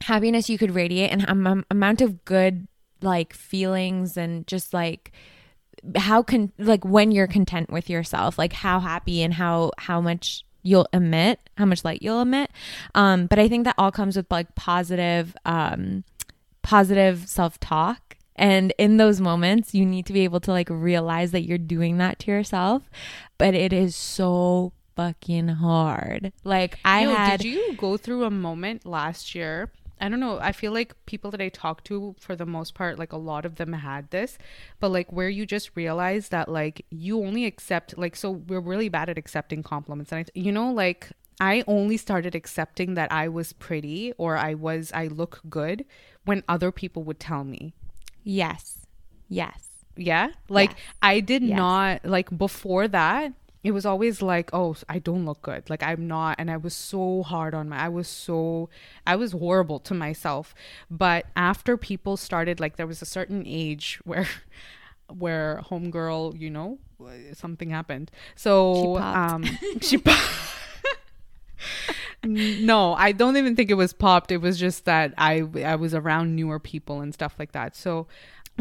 happiness 0.01 0.49
you 0.49 0.57
could 0.57 0.73
radiate 0.73 1.11
and 1.11 1.29
um, 1.29 1.63
amount 1.69 2.01
of 2.01 2.25
good 2.25 2.67
like 3.03 3.31
feelings 3.31 4.17
and 4.17 4.47
just 4.47 4.73
like 4.73 5.11
how 5.95 6.23
can 6.23 6.51
like 6.57 6.83
when 6.83 7.11
you're 7.11 7.27
content 7.27 7.71
with 7.71 7.91
yourself 7.91 8.39
like 8.39 8.53
how 8.53 8.79
happy 8.79 9.21
and 9.21 9.35
how 9.35 9.71
how 9.77 10.01
much 10.01 10.43
you'll 10.63 10.87
emit 10.93 11.39
how 11.57 11.65
much 11.65 11.83
light 11.83 12.01
you'll 12.01 12.21
emit. 12.21 12.51
Um 12.95 13.27
but 13.27 13.39
i 13.39 13.47
think 13.47 13.65
that 13.65 13.75
all 13.77 13.91
comes 13.91 14.15
with 14.15 14.29
like 14.31 14.53
positive 14.55 15.35
um 15.45 16.03
positive 16.61 17.27
self-talk. 17.27 18.17
And 18.35 18.73
in 18.77 18.97
those 18.97 19.19
moments 19.21 19.73
you 19.73 19.85
need 19.85 20.05
to 20.07 20.13
be 20.13 20.23
able 20.23 20.39
to 20.41 20.51
like 20.51 20.69
realize 20.69 21.31
that 21.31 21.41
you're 21.43 21.57
doing 21.57 21.97
that 21.97 22.19
to 22.19 22.31
yourself. 22.31 22.89
But 23.37 23.53
it 23.53 23.73
is 23.73 23.95
so 23.95 24.73
fucking 24.95 25.47
hard. 25.47 26.31
Like 26.43 26.77
i 26.85 27.03
Yo, 27.03 27.13
had 27.13 27.39
did 27.39 27.47
you 27.47 27.73
go 27.75 27.97
through 27.97 28.23
a 28.23 28.31
moment 28.31 28.85
last 28.85 29.35
year 29.35 29.71
I 30.01 30.09
don't 30.09 30.19
know. 30.19 30.39
I 30.39 30.51
feel 30.51 30.73
like 30.73 30.95
people 31.05 31.29
that 31.31 31.41
I 31.41 31.49
talk 31.49 31.83
to, 31.85 32.15
for 32.19 32.35
the 32.35 32.45
most 32.45 32.73
part, 32.73 32.97
like 32.99 33.13
a 33.13 33.17
lot 33.17 33.45
of 33.45 33.55
them 33.55 33.73
had 33.73 34.09
this, 34.09 34.37
but 34.79 34.89
like 34.89 35.11
where 35.13 35.29
you 35.29 35.45
just 35.45 35.71
realize 35.75 36.29
that 36.29 36.49
like 36.49 36.85
you 36.89 37.23
only 37.23 37.45
accept, 37.45 37.97
like, 37.97 38.15
so 38.15 38.31
we're 38.31 38.59
really 38.59 38.89
bad 38.89 39.09
at 39.09 39.17
accepting 39.17 39.61
compliments. 39.63 40.11
And 40.11 40.25
I, 40.27 40.31
you 40.33 40.51
know, 40.51 40.71
like 40.71 41.11
I 41.39 41.63
only 41.67 41.97
started 41.97 42.33
accepting 42.35 42.95
that 42.95 43.11
I 43.11 43.27
was 43.27 43.53
pretty 43.53 44.13
or 44.17 44.37
I 44.37 44.55
was, 44.55 44.91
I 44.93 45.05
look 45.07 45.41
good 45.49 45.85
when 46.25 46.43
other 46.49 46.71
people 46.71 47.03
would 47.03 47.19
tell 47.19 47.43
me. 47.43 47.73
yes 48.23 48.79
yes 49.29 49.59
Yeah. 49.95 50.29
Like 50.49 50.71
Yes. 50.71 50.79
I 51.01 51.19
did 51.19 51.43
Yes. 51.43 51.57
not, 51.57 52.05
like 52.05 52.29
before 52.45 52.87
that, 52.87 53.33
it 53.63 53.71
was 53.71 53.85
always 53.85 54.21
like, 54.21 54.49
oh, 54.53 54.75
I 54.89 54.99
don't 54.99 55.25
look 55.25 55.41
good. 55.41 55.69
Like 55.69 55.83
I'm 55.83 56.07
not. 56.07 56.35
And 56.39 56.49
I 56.49 56.57
was 56.57 56.73
so 56.73 57.23
hard 57.23 57.53
on 57.53 57.69
my, 57.69 57.77
I 57.77 57.89
was 57.89 58.07
so, 58.07 58.69
I 59.05 59.15
was 59.15 59.33
horrible 59.33 59.79
to 59.81 59.93
myself. 59.93 60.55
But 60.89 61.25
after 61.35 61.77
people 61.77 62.17
started, 62.17 62.59
like 62.59 62.77
there 62.77 62.87
was 62.87 63.01
a 63.01 63.05
certain 63.05 63.43
age 63.45 63.99
where, 64.05 64.27
where 65.13 65.61
homegirl, 65.69 66.39
you 66.39 66.49
know, 66.49 66.79
something 67.33 67.69
happened. 67.69 68.09
So, 68.35 68.75
She 68.75 68.99
popped. 68.99 69.31
um, 69.33 69.43
she 69.81 69.97
popped. 69.97 70.29
no, 72.23 72.93
I 72.93 73.11
don't 73.11 73.37
even 73.37 73.55
think 73.55 73.69
it 73.71 73.75
was 73.75 73.93
popped. 73.93 74.31
It 74.31 74.37
was 74.37 74.59
just 74.59 74.85
that 74.85 75.13
I 75.17 75.43
I 75.63 75.75
was 75.75 75.93
around 75.93 76.35
newer 76.35 76.59
people 76.59 77.01
and 77.01 77.13
stuff 77.13 77.35
like 77.39 77.51
that. 77.53 77.75
So 77.75 78.07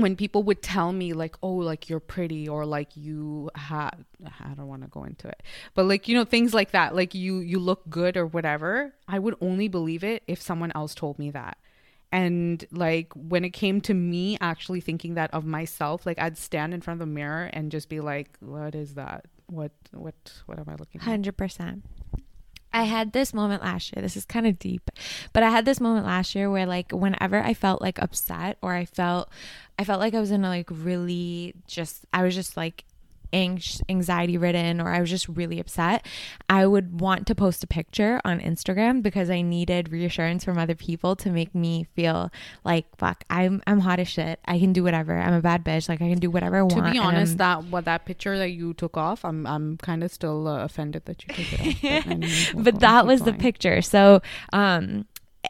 when 0.01 0.17
people 0.17 0.43
would 0.45 0.63
tell 0.63 0.93
me 0.93 1.13
like, 1.13 1.37
"Oh, 1.43 1.55
like 1.55 1.89
you're 1.89 2.01
pretty," 2.01 2.49
or 2.49 2.65
like 2.67 2.97
you 2.97 3.51
have, 3.55 4.05
I 4.41 4.55
don't 4.55 4.69
want 4.69 4.83
to 4.83 4.89
go 4.89 5.05
into 5.05 5.29
it, 5.29 5.43
but 5.75 5.87
like 5.87 6.09
you 6.09 6.15
know 6.15 6.25
things 6.25 6.55
like 6.55 6.73
that, 6.73 6.95
like 6.95 7.15
you 7.15 7.39
you 7.39 7.59
look 7.59 7.89
good 7.89 8.17
or 8.17 8.27
whatever, 8.27 8.95
I 9.09 9.19
would 9.19 9.37
only 9.41 9.69
believe 9.69 10.05
it 10.05 10.23
if 10.27 10.41
someone 10.41 10.73
else 10.75 10.95
told 10.95 11.19
me 11.19 11.31
that. 11.31 11.59
And 12.13 12.65
like 12.73 13.13
when 13.15 13.45
it 13.45 13.51
came 13.51 13.81
to 13.83 13.95
me 13.95 14.37
actually 14.41 14.81
thinking 14.81 15.15
that 15.15 15.33
of 15.33 15.45
myself, 15.45 16.07
like 16.07 16.19
I'd 16.19 16.37
stand 16.37 16.75
in 16.75 16.81
front 16.81 17.01
of 17.01 17.07
the 17.07 17.13
mirror 17.13 17.49
and 17.53 17.71
just 17.71 17.89
be 17.89 18.01
like, 18.01 18.37
"What 18.41 18.75
is 18.75 18.95
that? 18.95 19.27
What 19.47 19.73
what 19.93 20.15
what 20.47 20.59
am 20.59 20.69
I 20.69 20.75
looking 20.75 21.01
at?" 21.01 21.05
I 22.73 22.85
had 22.85 23.13
this 23.13 23.35
moment 23.35 23.63
last 23.63 23.95
year. 23.95 24.03
This 24.03 24.17
is 24.17 24.25
kind 24.25 24.47
of 24.47 24.59
deep, 24.59 24.91
but 25.33 25.43
I 25.43 25.51
had 25.51 25.65
this 25.65 25.81
moment 25.81 26.07
last 26.07 26.35
year 26.35 26.51
where, 26.51 26.67
like, 26.67 26.93
whenever 26.93 27.43
I 27.43 27.55
felt 27.55 27.83
like 27.83 28.01
upset 28.01 28.59
or 28.63 28.75
I 28.75 28.85
felt, 28.85 29.29
I 29.79 29.85
felt 29.85 30.01
like 30.01 30.15
I 30.15 30.21
was 30.21 30.31
in 30.31 30.45
a 30.45 30.49
like 30.49 30.69
really 30.71 31.55
just, 31.67 32.05
I 32.13 32.23
was 32.23 32.35
just 32.35 32.57
like 32.57 32.85
anxiety 33.33 34.37
ridden 34.37 34.81
or 34.81 34.89
I 34.89 35.01
was 35.01 35.11
just 35.11 35.29
really 35.29 35.61
upset, 35.61 36.07
I 36.49 36.67
would 36.67 37.01
want 37.01 37.27
to 37.29 37.35
post 37.35 37.63
a 37.65 37.67
picture 37.67 38.21
on 38.25 38.41
Instagram 38.41 39.03
because 39.03 39.31
I 39.31 39.43
needed 39.43 39.91
reassurance 39.91 40.45
from 40.45 40.59
other 40.59 40.75
people 40.75 41.17
to 41.17 41.31
make 41.31 41.55
me 41.55 41.87
feel 41.95 42.31
like 42.65 42.87
fuck, 42.97 43.25
I'm 43.31 43.63
I'm 43.67 43.81
hot 43.81 44.01
as 44.01 44.09
shit. 44.09 44.41
I 44.45 44.59
can 44.59 44.73
do 44.73 44.83
whatever. 44.83 45.17
I'm 45.19 45.35
a 45.35 45.41
bad 45.41 45.65
bitch. 45.65 45.89
Like 45.89 46.03
I 46.03 46.09
can 46.09 46.19
do 46.19 46.31
whatever 46.31 46.57
I 46.57 46.63
want. 46.63 46.87
To 46.87 46.93
be 46.93 46.99
honest, 46.99 47.39
that 47.39 47.65
what 47.65 47.85
that 47.85 48.05
picture 48.05 48.37
that 48.39 48.51
you 48.51 48.75
took 48.75 48.97
off, 48.97 49.25
I'm 49.25 49.47
I'm 49.47 49.77
kind 49.79 50.03
of 50.03 50.11
still 50.11 50.49
uh, 50.49 50.65
offended 50.65 51.05
that 51.07 51.23
you 51.23 51.35
took 51.35 51.53
it 51.53 52.07
off. 52.07 52.55
But, 52.55 52.65
but 52.65 52.81
that 52.81 53.07
was 53.07 53.23
the 53.23 53.33
picture. 53.33 53.83
So, 53.83 54.23
um, 54.53 55.07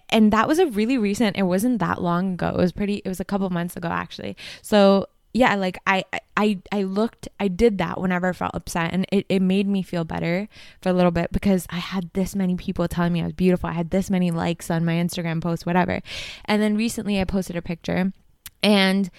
and 0.09 0.33
that 0.33 0.47
was 0.49 0.59
a 0.59 0.67
really 0.67 0.99
recent. 0.99 1.37
It 1.37 1.45
wasn't 1.45 1.79
that 1.79 2.03
long 2.03 2.35
ago. 2.35 2.49
It 2.49 2.57
was 2.57 2.73
pretty. 2.73 2.97
It 3.05 3.09
was 3.09 3.21
a 3.21 3.25
couple 3.25 3.49
months 3.51 3.77
ago 3.77 3.89
actually. 3.89 4.37
So 4.63 5.07
yeah, 5.33 5.55
like 5.55 5.79
I 5.87 6.05
I 6.37 6.59
I 6.73 6.83
looked. 6.83 7.29
I 7.39 7.49
did 7.49 7.79
that 7.79 8.01
whenever 8.01 8.29
I 8.29 8.33
felt 8.33 8.55
upset, 8.55 8.93
and 8.93 9.07
it 9.13 9.27
it 9.29 9.41
made 9.41 9.69
me 9.69 9.83
feel 9.83 10.05
better 10.05 10.49
for 10.83 10.89
a 10.89 10.93
little 10.93 11.13
bit 11.13 11.31
because 11.31 11.67
I 11.71 11.79
had 11.79 12.11
this 12.15 12.35
many 12.35 12.57
people 12.57 12.89
telling 12.89 13.13
me 13.13 13.21
I 13.21 13.25
was 13.25 13.33
beautiful. 13.33 13.71
I 13.71 13.75
had 13.75 13.91
this 13.91 14.11
many 14.11 14.31
likes 14.31 14.71
on 14.71 14.85
my 14.85 14.95
Instagram 14.95 15.41
post, 15.41 15.67
whatever. 15.67 16.01
And 16.47 16.61
then 16.61 16.77
recently, 16.77 17.21
I 17.21 17.25
posted 17.25 17.55
a 17.57 17.63
picture, 17.63 18.13
and 18.63 19.11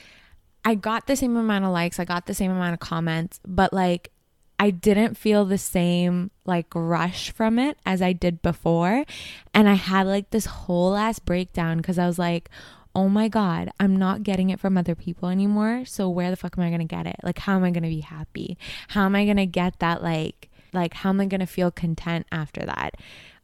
I 0.65 0.75
got 0.75 1.07
the 1.07 1.15
same 1.15 1.37
amount 1.37 1.65
of 1.65 1.71
likes. 1.71 1.99
I 1.99 2.05
got 2.05 2.25
the 2.25 2.33
same 2.33 2.51
amount 2.51 2.73
of 2.73 2.79
comments, 2.79 3.39
but 3.47 3.71
like 3.71 4.11
I 4.59 4.69
didn't 4.69 5.15
feel 5.15 5.45
the 5.45 5.57
same 5.57 6.29
like 6.45 6.67
rush 6.75 7.31
from 7.31 7.57
it 7.57 7.77
as 7.85 8.01
I 8.01 8.13
did 8.13 8.41
before. 8.41 9.05
And 9.53 9.67
I 9.69 9.73
had 9.73 10.07
like 10.07 10.29
this 10.29 10.45
whole 10.45 10.95
ass 10.95 11.19
breakdown 11.19 11.77
because 11.77 11.97
I 11.97 12.05
was 12.05 12.19
like, 12.19 12.49
oh 12.95 13.07
my 13.07 13.27
God, 13.27 13.71
I'm 13.79 13.95
not 13.95 14.23
getting 14.23 14.49
it 14.49 14.59
from 14.59 14.77
other 14.77 14.95
people 14.95 15.29
anymore. 15.29 15.85
So 15.85 16.09
where 16.09 16.29
the 16.29 16.35
fuck 16.35 16.57
am 16.57 16.63
I 16.63 16.69
going 16.69 16.79
to 16.79 16.85
get 16.85 17.07
it? 17.07 17.17
Like, 17.23 17.39
how 17.39 17.55
am 17.55 17.63
I 17.63 17.71
going 17.71 17.83
to 17.83 17.89
be 17.89 18.01
happy? 18.01 18.57
How 18.89 19.05
am 19.05 19.15
I 19.15 19.25
going 19.25 19.37
to 19.37 19.45
get 19.45 19.79
that? 19.79 20.03
Like, 20.03 20.49
like, 20.73 20.93
how 20.93 21.09
am 21.09 21.21
I 21.21 21.25
going 21.25 21.39
to 21.39 21.45
feel 21.45 21.71
content 21.71 22.27
after 22.31 22.65
that? 22.65 22.95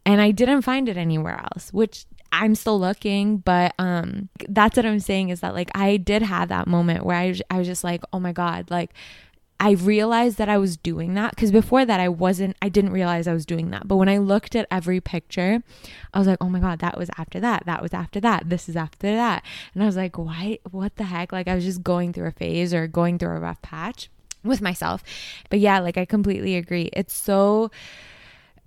And 0.05 0.21
I 0.21 0.31
didn't 0.31 0.61
find 0.61 0.87
it 0.87 0.97
anywhere 0.97 1.39
else, 1.53 1.71
which 1.73 2.05
I'm 2.31 2.55
still 2.55 2.79
looking, 2.79 3.37
but 3.37 3.73
um 3.79 4.29
that's 4.49 4.75
what 4.75 4.85
I'm 4.85 4.99
saying 4.99 5.29
is 5.29 5.39
that 5.41 5.53
like 5.53 5.69
I 5.75 5.97
did 5.97 6.21
have 6.21 6.49
that 6.49 6.67
moment 6.67 7.05
where 7.05 7.15
I, 7.15 7.39
I 7.49 7.57
was 7.57 7.67
just 7.67 7.83
like, 7.83 8.03
oh 8.11 8.19
my 8.19 8.33
God, 8.33 8.69
like 8.69 8.91
I 9.59 9.71
realized 9.71 10.37
that 10.37 10.49
I 10.49 10.57
was 10.57 10.77
doing 10.77 11.15
that 11.15 11.31
because 11.31 11.51
before 11.51 11.83
that 11.85 11.99
I 11.99 12.09
wasn't 12.09 12.55
I 12.61 12.69
didn't 12.69 12.91
realize 12.91 13.27
I 13.27 13.33
was 13.33 13.45
doing 13.45 13.71
that. 13.71 13.87
But 13.87 13.95
when 13.95 14.09
I 14.09 14.17
looked 14.17 14.55
at 14.55 14.67
every 14.69 15.01
picture, 15.01 15.63
I 16.13 16.19
was 16.19 16.27
like, 16.27 16.37
"Oh 16.41 16.49
my 16.49 16.59
god, 16.59 16.79
that 16.79 16.97
was 16.97 17.09
after 17.17 17.39
that. 17.39 17.65
That 17.65 17.81
was 17.81 17.93
after 17.93 18.19
that. 18.19 18.49
This 18.49 18.69
is 18.69 18.75
after 18.75 19.07
that." 19.07 19.43
And 19.73 19.81
I 19.81 19.85
was 19.85 19.97
like, 19.97 20.17
"Why 20.17 20.59
what 20.69 20.95
the 20.97 21.05
heck?" 21.05 21.31
Like 21.31 21.47
I 21.47 21.55
was 21.55 21.63
just 21.63 21.83
going 21.83 22.13
through 22.13 22.27
a 22.27 22.31
phase 22.31 22.73
or 22.73 22.87
going 22.87 23.17
through 23.17 23.35
a 23.35 23.39
rough 23.39 23.61
patch 23.61 24.09
with 24.43 24.61
myself. 24.61 25.03
But 25.49 25.59
yeah, 25.59 25.79
like 25.79 25.97
I 25.97 26.05
completely 26.05 26.55
agree. 26.55 26.89
It's 26.93 27.15
so 27.15 27.71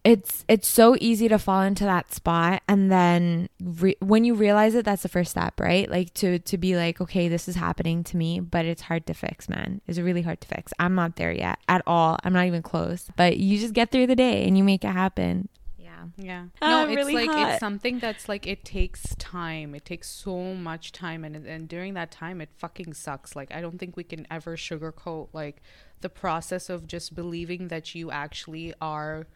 it's 0.05 0.45
it's 0.49 0.67
so 0.67 0.97
easy 1.01 1.29
to 1.29 1.39
fall 1.39 1.61
into 1.63 1.85
that 1.85 2.13
spot 2.13 2.63
and 2.67 2.91
then 2.91 3.49
re- 3.63 3.97
when 4.01 4.25
you 4.25 4.35
realize 4.35 4.75
it 4.75 4.85
that's 4.85 5.03
the 5.03 5.09
first 5.09 5.31
step 5.33 5.61
right 5.61 5.91
like 5.91 6.13
to 6.15 6.39
to 6.39 6.57
be 6.57 6.75
like 6.75 7.01
okay 7.01 7.29
this 7.29 7.49
is 7.49 7.55
happening 7.57 8.03
to 8.03 8.17
me 8.17 8.41
but 8.41 8.65
it's 8.65 8.83
hard 8.83 9.07
to 9.07 9.13
fix 9.13 9.49
man 9.49 9.81
it's 9.87 9.99
really 9.99 10.23
hard 10.23 10.41
to 10.41 10.49
fix 10.49 10.73
i'm 10.79 10.95
not 10.95 11.17
there 11.17 11.33
yet 11.33 11.59
at 11.69 11.83
all 11.87 12.17
i'm 12.25 12.33
not 12.33 12.47
even 12.47 12.63
close 12.63 13.09
but 13.17 13.37
you 13.37 13.59
just 13.59 13.75
get 13.75 13.91
through 13.91 14.07
the 14.07 14.17
day 14.17 14.47
and 14.49 14.57
you 14.57 14.65
make 14.65 14.85
it 14.85 14.89
happen 14.89 15.49
yeah 15.79 16.05
Yeah. 16.17 16.45
Ah, 16.63 16.69
No, 16.85 16.89
it's 16.89 16.97
really 16.97 17.15
like 17.15 17.31
hot. 17.31 17.51
it's 17.51 17.61
something 17.61 17.99
that's 17.99 18.27
like 18.27 18.47
it 18.47 18.65
takes 18.65 19.15
time. 19.17 19.75
It 19.75 19.85
takes 19.85 20.09
so 20.09 20.55
much 20.55 20.93
time 20.93 21.25
and 21.27 21.37
and 21.47 21.69
during 21.69 21.93
that 21.95 22.11
time 22.11 22.41
it 22.41 22.49
fucking 22.57 22.95
sucks. 22.95 23.37
Like 23.37 23.53
I 23.55 23.61
don't 23.61 23.79
think 23.79 23.99
we 23.99 24.05
can 24.05 24.27
ever 24.31 24.57
sugarcoat 24.57 25.29
like 25.35 25.61
the 26.01 26.09
process 26.09 26.71
of 26.71 26.87
just 26.87 27.15
believing 27.15 27.69
that 27.69 27.95
you 27.95 28.11
actually 28.11 28.73
are 28.81 29.27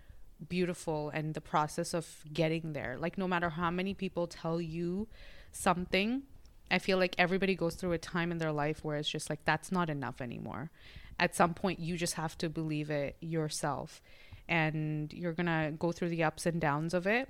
beautiful 0.49 1.11
and 1.11 1.35
the 1.35 1.41
process 1.41 1.95
of 1.95 2.07
getting 2.33 2.73
there. 2.73 2.97
Like 2.99 3.19
no 3.19 3.29
matter 3.29 3.51
how 3.51 3.71
many 3.71 3.95
people 3.95 4.27
tell 4.27 4.61
you 4.61 5.09
something, 5.53 6.23
I 6.71 6.79
feel 6.79 6.99
like 6.99 7.15
everybody 7.19 7.55
goes 7.55 7.75
through 7.75 7.93
a 7.93 7.99
time 7.99 8.31
in 8.33 8.39
their 8.39 8.53
life 8.53 8.85
where 8.85 8.97
it's 8.97 9.09
just 9.09 9.31
like 9.31 9.45
that's 9.45 9.71
not 9.71 9.91
enough 9.91 10.21
anymore. 10.21 10.71
At 11.19 11.35
some 11.35 11.55
point 11.55 11.79
you 11.79 11.97
just 11.97 12.15
have 12.15 12.37
to 12.39 12.49
believe 12.49 12.91
it 12.91 13.17
yourself 13.21 14.03
and 14.49 15.13
you're 15.13 15.33
going 15.33 15.47
to 15.47 15.73
go 15.79 15.93
through 15.93 16.11
the 16.11 16.25
ups 16.25 16.47
and 16.47 16.61
downs 16.61 16.95
of 16.95 17.07
it. 17.07 17.29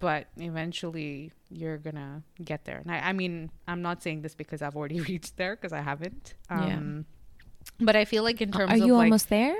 But 0.00 0.26
eventually 0.36 1.32
you're 1.48 1.78
going 1.78 1.94
to 1.94 2.22
get 2.42 2.64
there. 2.64 2.78
And 2.78 2.90
I, 2.90 2.98
I 3.10 3.12
mean, 3.12 3.50
I'm 3.68 3.82
not 3.82 4.02
saying 4.02 4.22
this 4.22 4.34
because 4.34 4.60
I've 4.60 4.74
already 4.76 5.00
reached 5.12 5.36
there 5.36 5.54
because 5.54 5.72
I 5.72 5.80
haven't. 5.80 6.34
Yeah. 6.50 6.76
Um, 6.76 7.06
But 7.78 7.94
I 7.94 8.04
feel 8.04 8.22
like 8.24 8.40
in 8.40 8.50
terms 8.50 8.72
are 8.72 8.76
of 8.76 8.82
Are 8.82 8.86
you 8.86 8.94
like, 8.94 9.04
almost 9.04 9.28
there 9.28 9.56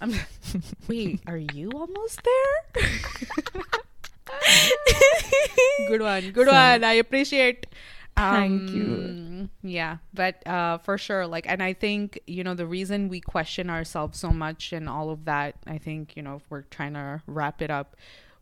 I'm, 0.00 0.14
wait, 0.88 1.20
are 1.26 1.36
you 1.38 1.70
almost 1.74 2.20
there? 2.22 2.84
good 5.88 6.00
one, 6.02 6.30
good 6.32 6.46
So- 6.46 6.52
one. 6.52 6.84
I 6.84 6.94
appreciate. 6.94 7.66
Thank 8.16 8.70
you. 8.70 8.82
Um, 8.84 9.50
Yeah, 9.62 9.98
but 10.12 10.44
uh, 10.46 10.78
for 10.78 10.98
sure, 10.98 11.26
like, 11.26 11.46
and 11.48 11.62
I 11.62 11.72
think 11.72 12.18
you 12.26 12.42
know 12.42 12.54
the 12.54 12.66
reason 12.66 13.08
we 13.08 13.20
question 13.20 13.70
ourselves 13.70 14.18
so 14.18 14.30
much 14.30 14.72
and 14.72 14.88
all 14.88 15.10
of 15.10 15.24
that. 15.26 15.54
I 15.66 15.78
think 15.78 16.16
you 16.16 16.22
know 16.22 16.36
if 16.36 16.42
we're 16.50 16.62
trying 16.62 16.94
to 16.94 17.22
wrap 17.28 17.62
it 17.62 17.70
up, 17.70 17.94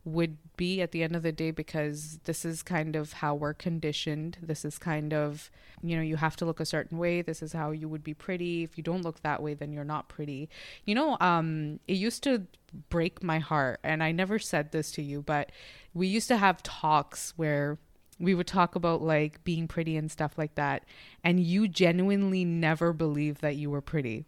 would 0.07 0.37
be 0.55 0.81
at 0.81 0.93
the 0.93 1.03
end 1.03 1.15
of 1.15 1.23
the 1.23 1.33
day 1.33 1.51
because 1.51 2.19
this 2.23 2.45
is 2.45 2.63
kind 2.63 2.95
of 2.95 3.13
how 3.13 3.35
we're 3.35 3.53
conditioned. 3.53 4.37
This 4.41 4.63
is 4.63 4.77
kind 4.77 5.13
of, 5.13 5.51
you 5.83 5.97
know, 5.97 6.01
you 6.01 6.15
have 6.15 6.37
to 6.37 6.45
look 6.45 6.61
a 6.61 6.65
certain 6.65 6.97
way. 6.97 7.21
This 7.21 7.43
is 7.43 7.51
how 7.51 7.71
you 7.71 7.89
would 7.89 8.05
be 8.05 8.13
pretty. 8.13 8.63
If 8.63 8.77
you 8.77 8.83
don't 8.83 9.01
look 9.01 9.21
that 9.21 9.43
way, 9.43 9.53
then 9.53 9.73
you're 9.73 9.83
not 9.83 10.07
pretty. 10.07 10.49
You 10.85 10.95
know, 10.95 11.17
um, 11.19 11.81
it 11.89 11.97
used 11.97 12.23
to 12.23 12.47
break 12.89 13.21
my 13.21 13.39
heart, 13.39 13.81
and 13.83 14.01
I 14.01 14.13
never 14.13 14.39
said 14.39 14.71
this 14.71 14.91
to 14.93 15.01
you, 15.01 15.21
but 15.21 15.51
we 15.93 16.07
used 16.07 16.29
to 16.29 16.37
have 16.37 16.63
talks 16.63 17.33
where 17.35 17.77
we 18.17 18.33
would 18.33 18.47
talk 18.47 18.75
about 18.75 19.01
like 19.01 19.43
being 19.43 19.67
pretty 19.67 19.97
and 19.97 20.09
stuff 20.09 20.37
like 20.37 20.55
that, 20.55 20.85
and 21.21 21.41
you 21.41 21.67
genuinely 21.67 22.45
never 22.45 22.93
believed 22.93 23.41
that 23.41 23.57
you 23.57 23.69
were 23.69 23.81
pretty. 23.81 24.23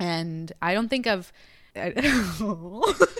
And 0.00 0.52
I 0.60 0.74
don't 0.74 0.88
think 0.88 1.06
I've. 1.06 1.32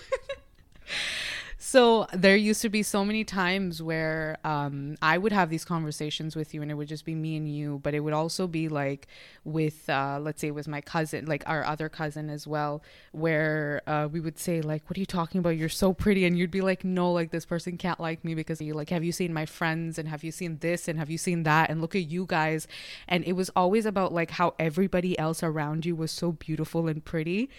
So 1.63 2.07
there 2.15 2.37
used 2.37 2.63
to 2.63 2.71
be 2.71 2.83
so 2.83 3.05
many 3.05 3.23
times 3.23 3.83
where 3.83 4.39
um, 4.45 4.97
I 5.03 5.19
would 5.19 5.31
have 5.31 5.51
these 5.51 5.63
conversations 5.63 6.35
with 6.35 6.55
you, 6.55 6.63
and 6.63 6.71
it 6.71 6.75
would 6.75 6.89
just 6.89 7.05
be 7.05 7.15
me 7.15 7.37
and 7.37 7.47
you. 7.47 7.81
But 7.83 7.93
it 7.93 8.01
would 8.01 8.15
also 8.15 8.47
be 8.47 8.71
like 8.71 9.09
with, 9.45 9.89
uh, 9.91 10.19
let's 10.23 10.41
say, 10.41 10.49
it 10.49 10.55
was 10.55 10.67
my 10.67 10.81
cousin, 10.81 11.27
like 11.27 11.45
our 11.47 11.63
other 11.63 11.91
cousin 11.91 12.31
as 12.31 12.47
well, 12.47 12.83
where 13.13 13.83
uh, 13.87 14.09
we 14.11 14.21
would 14.21 14.39
say 14.39 14.63
like, 14.63 14.89
"What 14.89 14.97
are 14.97 15.01
you 15.01 15.07
talking 15.07 15.39
about? 15.39 15.51
You're 15.51 15.69
so 15.69 15.93
pretty," 15.93 16.25
and 16.25 16.39
you'd 16.39 16.51
be 16.51 16.63
like, 16.63 16.83
"No, 16.83 17.13
like 17.13 17.31
this 17.31 17.45
person 17.45 17.77
can't 17.77 18.01
like 18.01 18.25
me 18.25 18.35
because 18.35 18.63
you 18.63 18.73
like, 18.73 18.89
have 18.89 19.05
you 19.05 19.13
seen 19.13 19.35
my 19.35 19.45
friends? 19.45 19.99
And 19.99 20.09
have 20.09 20.25
you 20.25 20.33
seen 20.33 20.57
this? 20.61 20.89
And 20.89 20.99
have 20.99 21.11
you 21.11 21.19
seen 21.19 21.43
that? 21.43 21.69
And 21.69 21.83
look 21.83 21.95
at 21.95 22.11
you 22.11 22.25
guys." 22.25 22.67
And 23.07 23.23
it 23.25 23.35
was 23.35 23.51
always 23.55 23.85
about 23.85 24.15
like 24.15 24.31
how 24.31 24.55
everybody 24.59 25.19
else 25.19 25.43
around 25.43 25.85
you 25.85 25.95
was 25.95 26.11
so 26.11 26.33
beautiful 26.33 26.89
and 26.89 27.05
pretty, 27.05 27.51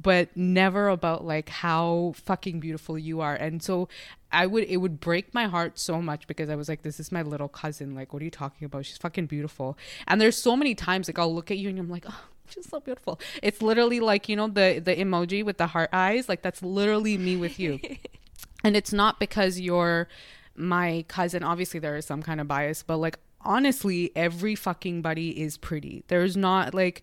but 0.00 0.36
never 0.36 0.88
about 0.88 1.24
like 1.24 1.48
how 1.48 2.14
fucking 2.14 2.60
beautiful 2.60 2.96
you 2.96 3.20
are. 3.20 3.34
And 3.34 3.47
so 3.62 3.88
I 4.30 4.46
would 4.46 4.64
it 4.64 4.78
would 4.78 5.00
break 5.00 5.32
my 5.32 5.46
heart 5.46 5.78
so 5.78 6.02
much 6.02 6.26
because 6.26 6.50
I 6.50 6.56
was 6.56 6.68
like, 6.68 6.82
this 6.82 7.00
is 7.00 7.10
my 7.10 7.22
little 7.22 7.48
cousin. 7.48 7.94
Like, 7.94 8.12
what 8.12 8.22
are 8.22 8.24
you 8.24 8.30
talking 8.30 8.66
about? 8.66 8.84
She's 8.86 8.98
fucking 8.98 9.26
beautiful. 9.26 9.78
And 10.06 10.20
there's 10.20 10.36
so 10.36 10.56
many 10.56 10.74
times 10.74 11.08
like 11.08 11.18
I'll 11.18 11.34
look 11.34 11.50
at 11.50 11.58
you 11.58 11.68
and 11.68 11.78
I'm 11.78 11.88
like, 11.88 12.04
oh, 12.08 12.24
she's 12.48 12.68
so 12.68 12.80
beautiful. 12.80 13.18
It's 13.42 13.62
literally 13.62 14.00
like 14.00 14.28
you 14.28 14.36
know 14.36 14.48
the 14.48 14.80
the 14.84 14.94
emoji 14.94 15.44
with 15.44 15.58
the 15.58 15.68
heart 15.68 15.90
eyes. 15.92 16.28
Like 16.28 16.42
that's 16.42 16.62
literally 16.62 17.16
me 17.16 17.36
with 17.36 17.58
you. 17.58 17.80
and 18.64 18.76
it's 18.76 18.92
not 18.92 19.18
because 19.18 19.58
you're 19.58 20.08
my 20.54 21.04
cousin. 21.08 21.42
Obviously, 21.42 21.80
there 21.80 21.96
is 21.96 22.04
some 22.04 22.22
kind 22.22 22.40
of 22.40 22.48
bias, 22.48 22.82
but 22.82 22.98
like 22.98 23.18
honestly, 23.40 24.12
every 24.14 24.54
fucking 24.54 25.02
buddy 25.02 25.40
is 25.40 25.56
pretty. 25.56 26.04
There's 26.08 26.36
not 26.36 26.74
like 26.74 27.02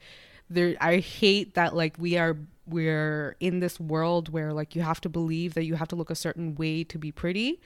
there. 0.49 0.75
I 0.79 0.97
hate 0.99 1.55
that 1.55 1.75
like 1.75 1.95
we 1.97 2.17
are 2.17 2.37
we're 2.67 3.35
in 3.39 3.59
this 3.59 3.79
world 3.79 4.29
where 4.29 4.53
like 4.53 4.75
you 4.75 4.81
have 4.81 5.01
to 5.01 5.09
believe 5.09 5.53
that 5.53 5.65
you 5.65 5.75
have 5.75 5.87
to 5.89 5.95
look 5.95 6.09
a 6.09 6.15
certain 6.15 6.55
way 6.55 6.83
to 6.83 6.97
be 6.97 7.11
pretty 7.11 7.61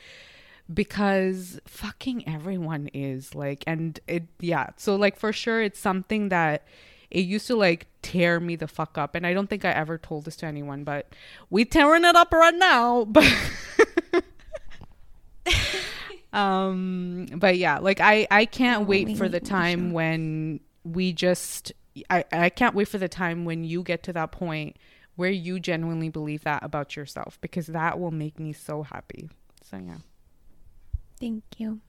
because 0.72 1.60
fucking 1.66 2.28
everyone 2.28 2.90
is 2.94 3.34
like 3.34 3.64
and 3.66 4.00
it 4.08 4.24
yeah. 4.40 4.68
So 4.78 4.96
like 4.96 5.18
for 5.18 5.34
sure 5.34 5.62
it's 5.62 5.80
something 5.80 6.30
that 6.30 6.64
it 7.12 7.22
used 7.22 7.48
to 7.48 7.56
like 7.56 7.88
tear 8.02 8.40
me 8.40 8.56
the 8.56 8.68
fuck 8.68 8.98
up 8.98 9.16
and 9.16 9.26
i 9.26 9.34
don't 9.34 9.50
think 9.50 9.66
i 9.66 9.72
ever 9.72 9.98
told 9.98 10.26
this 10.26 10.36
to 10.38 10.46
anyone 10.46 10.84
but 10.84 11.14
we 11.50 11.66
tearing 11.66 12.06
it 12.06 12.16
up 12.16 12.32
right 12.32 12.56
now 12.56 13.04
but 13.10 13.26
um 16.32 17.26
but 17.36 17.58
yeah 17.58 17.80
like 17.80 18.00
i 18.00 18.28
i 18.32 18.46
can't 18.46 18.88
wait 18.88 19.18
for 19.18 19.28
the 19.28 19.40
time 19.40 19.92
when 19.92 20.60
we 20.84 21.12
just 21.12 21.72
I, 22.10 22.24
I 22.32 22.50
can't 22.50 22.76
wait 22.76 22.88
for 22.88 22.98
the 22.98 23.10
time 23.10 23.46
when 23.46 23.64
you 23.64 23.84
get 23.84 24.04
to 24.04 24.14
that 24.14 24.32
point 24.32 24.78
where 25.16 25.30
you 25.30 25.60
genuinely 25.60 26.10
believe 26.10 26.44
that 26.46 26.64
about 26.64 26.96
yourself 26.96 27.38
because 27.42 27.68
that 27.68 28.00
will 28.00 28.12
make 28.12 28.40
me 28.40 28.54
so 28.54 28.84
happy. 28.84 29.30
So, 29.62 29.78
yeah. 29.78 29.98
Thank 31.20 31.44
you. 31.58 31.82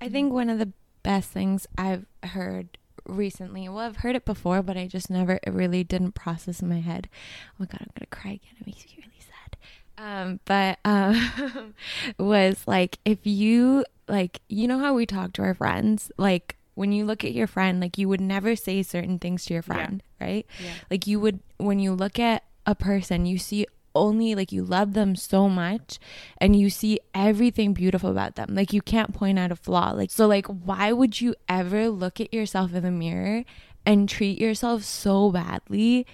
I 0.00 0.08
think 0.08 0.32
one 0.32 0.48
of 0.48 0.60
the 0.60 0.72
best 1.02 1.30
things 1.30 1.66
I've 1.76 2.06
heard 2.22 2.78
recently, 3.06 3.68
well, 3.68 3.78
I've 3.78 3.96
heard 3.98 4.14
it 4.14 4.24
before, 4.24 4.62
but 4.62 4.76
I 4.76 4.86
just 4.86 5.10
never, 5.10 5.40
it 5.42 5.52
really 5.52 5.82
didn't 5.82 6.12
process 6.12 6.60
in 6.60 6.68
my 6.68 6.80
head. 6.80 7.08
Oh 7.50 7.54
my 7.58 7.66
God, 7.66 7.80
I'm 7.80 7.90
going 7.98 8.06
to 8.08 8.16
cry 8.16 8.30
again. 8.32 8.54
It 8.60 8.66
makes 8.66 8.84
me 8.84 8.98
really 8.98 9.18
sad. 9.18 9.56
Um, 9.98 10.40
but 10.44 10.78
um, 10.84 11.74
was 12.18 12.62
like, 12.68 12.98
if 13.04 13.26
you, 13.26 13.84
like, 14.06 14.40
you 14.48 14.68
know 14.68 14.78
how 14.78 14.94
we 14.94 15.06
talk 15.06 15.32
to 15.34 15.42
our 15.42 15.54
friends? 15.54 16.12
Like, 16.16 16.57
when 16.78 16.92
you 16.92 17.04
look 17.04 17.24
at 17.24 17.32
your 17.32 17.48
friend, 17.48 17.80
like 17.80 17.98
you 17.98 18.08
would 18.08 18.20
never 18.20 18.54
say 18.54 18.84
certain 18.84 19.18
things 19.18 19.44
to 19.44 19.52
your 19.52 19.62
friend, 19.62 20.00
yeah. 20.20 20.26
right? 20.26 20.46
Yeah. 20.62 20.74
Like 20.88 21.08
you 21.08 21.18
would, 21.18 21.40
when 21.56 21.80
you 21.80 21.92
look 21.92 22.20
at 22.20 22.44
a 22.66 22.76
person, 22.76 23.26
you 23.26 23.36
see 23.36 23.66
only 23.96 24.36
like 24.36 24.52
you 24.52 24.62
love 24.62 24.92
them 24.92 25.16
so 25.16 25.48
much 25.48 25.98
and 26.40 26.54
you 26.54 26.70
see 26.70 27.00
everything 27.12 27.72
beautiful 27.72 28.10
about 28.10 28.36
them. 28.36 28.54
Like 28.54 28.72
you 28.72 28.80
can't 28.80 29.12
point 29.12 29.40
out 29.40 29.50
a 29.50 29.56
flaw. 29.56 29.90
Like, 29.90 30.12
so, 30.12 30.28
like, 30.28 30.46
why 30.46 30.92
would 30.92 31.20
you 31.20 31.34
ever 31.48 31.88
look 31.88 32.20
at 32.20 32.32
yourself 32.32 32.72
in 32.72 32.84
the 32.84 32.92
mirror 32.92 33.42
and 33.84 34.08
treat 34.08 34.38
yourself 34.38 34.84
so 34.84 35.32
badly 35.32 36.06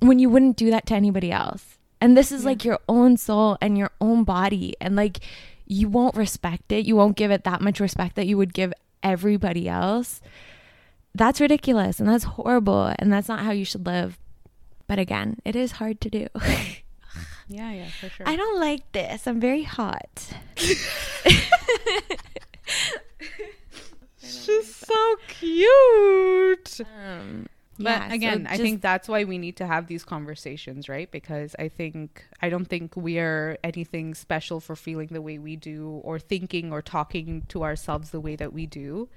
when 0.00 0.18
you 0.18 0.28
wouldn't 0.28 0.56
do 0.56 0.68
that 0.72 0.84
to 0.86 0.94
anybody 0.94 1.30
else? 1.30 1.78
And 2.00 2.16
this 2.16 2.32
is 2.32 2.42
yeah. 2.42 2.48
like 2.48 2.64
your 2.64 2.80
own 2.88 3.16
soul 3.16 3.56
and 3.60 3.78
your 3.78 3.92
own 4.00 4.24
body. 4.24 4.74
And 4.80 4.96
like, 4.96 5.20
you 5.64 5.88
won't 5.88 6.16
respect 6.16 6.72
it. 6.72 6.86
You 6.86 6.96
won't 6.96 7.16
give 7.16 7.30
it 7.30 7.44
that 7.44 7.60
much 7.60 7.78
respect 7.78 8.16
that 8.16 8.26
you 8.26 8.36
would 8.36 8.52
give 8.52 8.72
everybody 9.02 9.68
else, 9.68 10.20
that's 11.14 11.40
ridiculous 11.40 12.00
and 12.00 12.08
that's 12.08 12.24
horrible 12.24 12.92
and 12.98 13.12
that's 13.12 13.28
not 13.28 13.40
how 13.40 13.50
you 13.50 13.64
should 13.64 13.86
live. 13.86 14.18
But 14.86 14.98
again, 14.98 15.38
it 15.44 15.56
is 15.56 15.72
hard 15.72 16.00
to 16.02 16.10
do. 16.10 16.28
yeah, 17.48 17.72
yeah, 17.72 17.88
for 18.00 18.08
sure. 18.08 18.28
I 18.28 18.36
don't 18.36 18.60
like 18.60 18.90
this. 18.92 19.26
I'm 19.26 19.40
very 19.40 19.62
hot. 19.62 20.32
She's 24.22 24.74
so 24.74 25.16
cute. 25.28 26.80
Um, 26.80 27.46
but 27.78 27.84
yeah, 27.84 28.12
again, 28.12 28.46
so 28.46 28.52
I 28.52 28.56
think 28.58 28.82
that's 28.82 29.08
why 29.08 29.24
we 29.24 29.38
need 29.38 29.56
to 29.56 29.66
have 29.66 29.86
these 29.86 30.04
conversations, 30.04 30.88
right? 30.88 31.10
Because 31.10 31.56
I 31.58 31.68
think 31.68 32.24
I 32.40 32.48
don't 32.48 32.66
think 32.66 32.96
we 32.96 33.18
are 33.18 33.56
anything 33.64 34.14
special 34.14 34.60
for 34.60 34.76
feeling 34.76 35.08
the 35.10 35.22
way 35.22 35.38
we 35.38 35.56
do 35.56 36.00
or 36.04 36.18
thinking 36.18 36.72
or 36.72 36.82
talking 36.82 37.42
to 37.48 37.64
ourselves 37.64 38.10
the 38.10 38.20
way 38.20 38.36
that 38.36 38.52
we 38.52 38.66
do. 38.66 39.08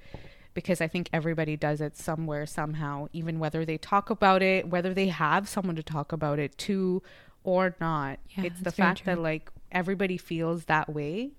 Because 0.54 0.80
I 0.80 0.88
think 0.88 1.10
everybody 1.12 1.54
does 1.54 1.82
it 1.82 1.98
somewhere, 1.98 2.46
somehow, 2.46 3.08
even 3.12 3.38
whether 3.38 3.66
they 3.66 3.76
talk 3.76 4.08
about 4.08 4.42
it, 4.42 4.68
whether 4.68 4.94
they 4.94 5.08
have 5.08 5.48
someone 5.48 5.76
to 5.76 5.82
talk 5.82 6.12
about 6.12 6.38
it 6.38 6.56
to 6.58 7.02
or 7.44 7.76
not. 7.78 8.18
Yeah, 8.30 8.44
it's 8.44 8.60
the 8.60 8.72
fact 8.72 9.02
true. 9.02 9.14
that 9.14 9.20
like 9.20 9.50
everybody 9.70 10.16
feels 10.16 10.64
that 10.64 10.88
way. 10.88 11.32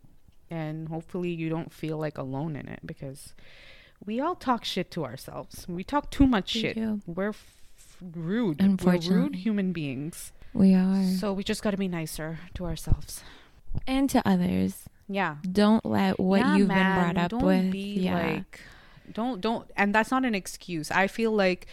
And 0.52 0.88
hopefully 0.88 1.32
you 1.32 1.50
don't 1.50 1.74
feel 1.74 1.98
like 1.98 2.18
alone 2.18 2.56
in 2.56 2.68
it 2.68 2.80
because 2.86 3.34
we 4.06 4.20
all 4.20 4.36
talk 4.36 4.64
shit 4.64 4.92
to 4.92 5.06
ourselves. 5.06 5.66
We 5.68 5.84
talk 5.84 6.12
too 6.12 6.28
much 6.28 6.56
we 6.56 6.62
shit. 6.62 6.76
Do. 6.76 7.02
We're 7.06 7.30
f- 7.30 7.58
rude. 8.02 8.62
Unfortunately. 8.62 9.10
We're 9.10 9.24
rude 9.24 9.36
human 9.36 9.74
beings. 9.74 10.32
We 10.54 10.74
are. 10.74 11.04
So 11.04 11.34
we 11.34 11.44
just 11.44 11.62
got 11.62 11.72
to 11.72 11.78
be 11.78 11.88
nicer 11.88 12.40
to 12.56 12.66
ourselves 12.66 13.24
and 13.86 14.10
to 14.10 14.28
others. 14.28 14.84
Yeah. 15.08 15.38
Don't 15.50 15.86
let 15.86 16.20
what 16.20 16.40
yeah, 16.40 16.56
you've 16.56 16.68
man, 16.68 16.96
been 16.96 17.04
brought 17.14 17.24
up 17.24 17.32
don't 17.32 17.44
with. 17.44 17.72
Be 17.72 18.00
yeah. 18.00 18.16
like, 18.16 18.62
don't 19.12 19.42
don't, 19.42 19.70
and 19.76 19.94
that's 19.94 20.12
not 20.12 20.26
an 20.26 20.36
excuse. 20.36 20.92
I 20.92 21.08
feel 21.08 21.32
like 21.32 21.68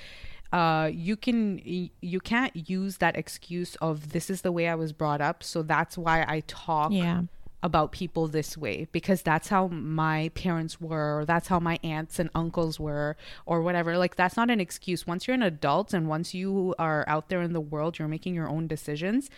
uh, 0.53 0.91
you 0.93 1.17
can 1.17 1.61
you 2.01 2.21
can't 2.21 2.69
use 2.69 2.99
that 2.99 3.17
excuse 3.17 3.75
of 3.77 4.13
this 4.13 4.31
is 4.31 4.43
the 4.43 4.53
way 4.53 4.69
I 4.69 4.75
was 4.75 4.93
brought 4.93 5.21
up, 5.21 5.43
so 5.43 5.63
that's 5.63 5.99
why 5.99 6.25
I 6.29 6.43
talk 6.47 6.93
yeah 6.93 7.23
about 7.65 7.91
people 7.91 8.29
this 8.29 8.57
way 8.57 8.87
because 8.93 9.23
that's 9.23 9.49
how 9.49 9.67
my 9.69 10.31
parents 10.35 10.81
were 10.81 11.19
or 11.19 11.25
that's 11.25 11.49
how 11.49 11.59
my 11.59 11.79
aunts 11.83 12.19
and 12.19 12.29
uncles 12.35 12.79
were 12.79 13.17
or 13.47 13.63
whatever. 13.63 13.97
Like 13.99 14.17
that's 14.17 14.37
not 14.37 14.51
an 14.51 14.61
excuse. 14.61 15.07
Once 15.07 15.27
you're 15.27 15.35
an 15.35 15.43
adult 15.43 15.95
and 15.95 16.07
once 16.07 16.35
you 16.35 16.75
are 16.79 17.05
out 17.09 17.31
there 17.31 17.41
in 17.41 17.55
the 17.55 17.61
world 17.61 17.99
you're 17.99 18.07
making 18.07 18.35
your 18.35 18.49
own 18.49 18.67
decisions 18.69 19.31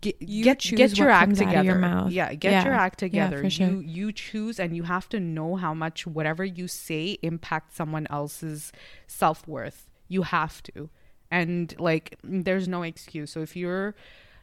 get 0.00 0.20
you 0.20 0.44
get, 0.44 0.58
get 0.58 0.98
your 0.98 1.10
act 1.10 1.36
together. 1.36 1.62
your 1.62 2.08
yeah 2.10 2.34
get 2.34 2.52
yeah. 2.52 2.64
your 2.64 2.74
act 2.74 2.98
together. 2.98 3.42
yeah, 3.42 3.48
sure. 3.48 3.66
you 3.68 3.80
you 3.80 4.12
choose 4.12 4.60
and 4.60 4.76
you 4.76 4.82
have 4.82 5.08
to 5.08 5.20
know 5.20 5.56
how 5.56 5.74
much 5.74 6.06
whatever 6.06 6.44
you 6.44 6.68
say 6.68 7.18
impacts 7.22 7.76
someone 7.76 8.06
else's 8.10 8.72
self-worth. 9.06 9.88
You 10.08 10.22
have 10.22 10.62
to. 10.64 10.90
And 11.30 11.74
like 11.78 12.18
there's 12.22 12.68
no 12.68 12.82
excuse. 12.82 13.30
So 13.30 13.40
if 13.40 13.56
you're 13.56 13.94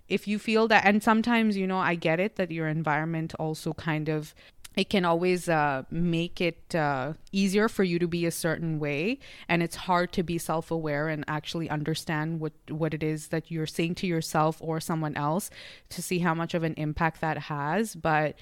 if 0.07 0.27
you 0.27 0.38
feel 0.38 0.68
that 0.68 0.86
and 0.86 1.02
sometimes 1.02 1.57
you 1.57 1.68
know 1.68 1.77
i 1.77 1.95
get 1.95 2.19
it 2.19 2.36
that 2.36 2.52
your 2.52 2.68
environment 2.68 3.34
also 3.40 3.73
kind 3.73 4.10
of 4.10 4.36
it 4.76 4.90
can 4.90 5.06
always 5.06 5.48
uh, 5.48 5.84
make 5.90 6.41
it 6.41 6.76
uh, 6.76 7.14
easier 7.32 7.69
for 7.69 7.84
you 7.84 7.98
to 7.99 8.07
be 8.07 8.26
a 8.26 8.32
certain 8.32 8.80
way. 8.80 9.19
And 9.48 9.64
it's 9.64 9.76
hard 9.76 10.11
to 10.14 10.23
be 10.23 10.38
self-aware 10.38 11.07
and 11.07 11.23
actually 11.27 11.69
understand 11.69 12.40
what 12.40 12.53
what 12.69 12.94
it 12.94 13.02
is 13.02 13.30
that 13.30 13.49
you're 13.49 13.68
saying 13.68 13.95
to 13.95 14.07
yourself 14.07 14.57
or 14.60 14.80
someone 14.80 15.15
else 15.15 15.49
to 15.90 16.02
see 16.02 16.19
how 16.19 16.34
much 16.34 16.53
of 16.53 16.64
an 16.64 16.73
impact 16.76 17.22
that 17.22 17.38
has. 17.38 17.95
But 17.95 18.36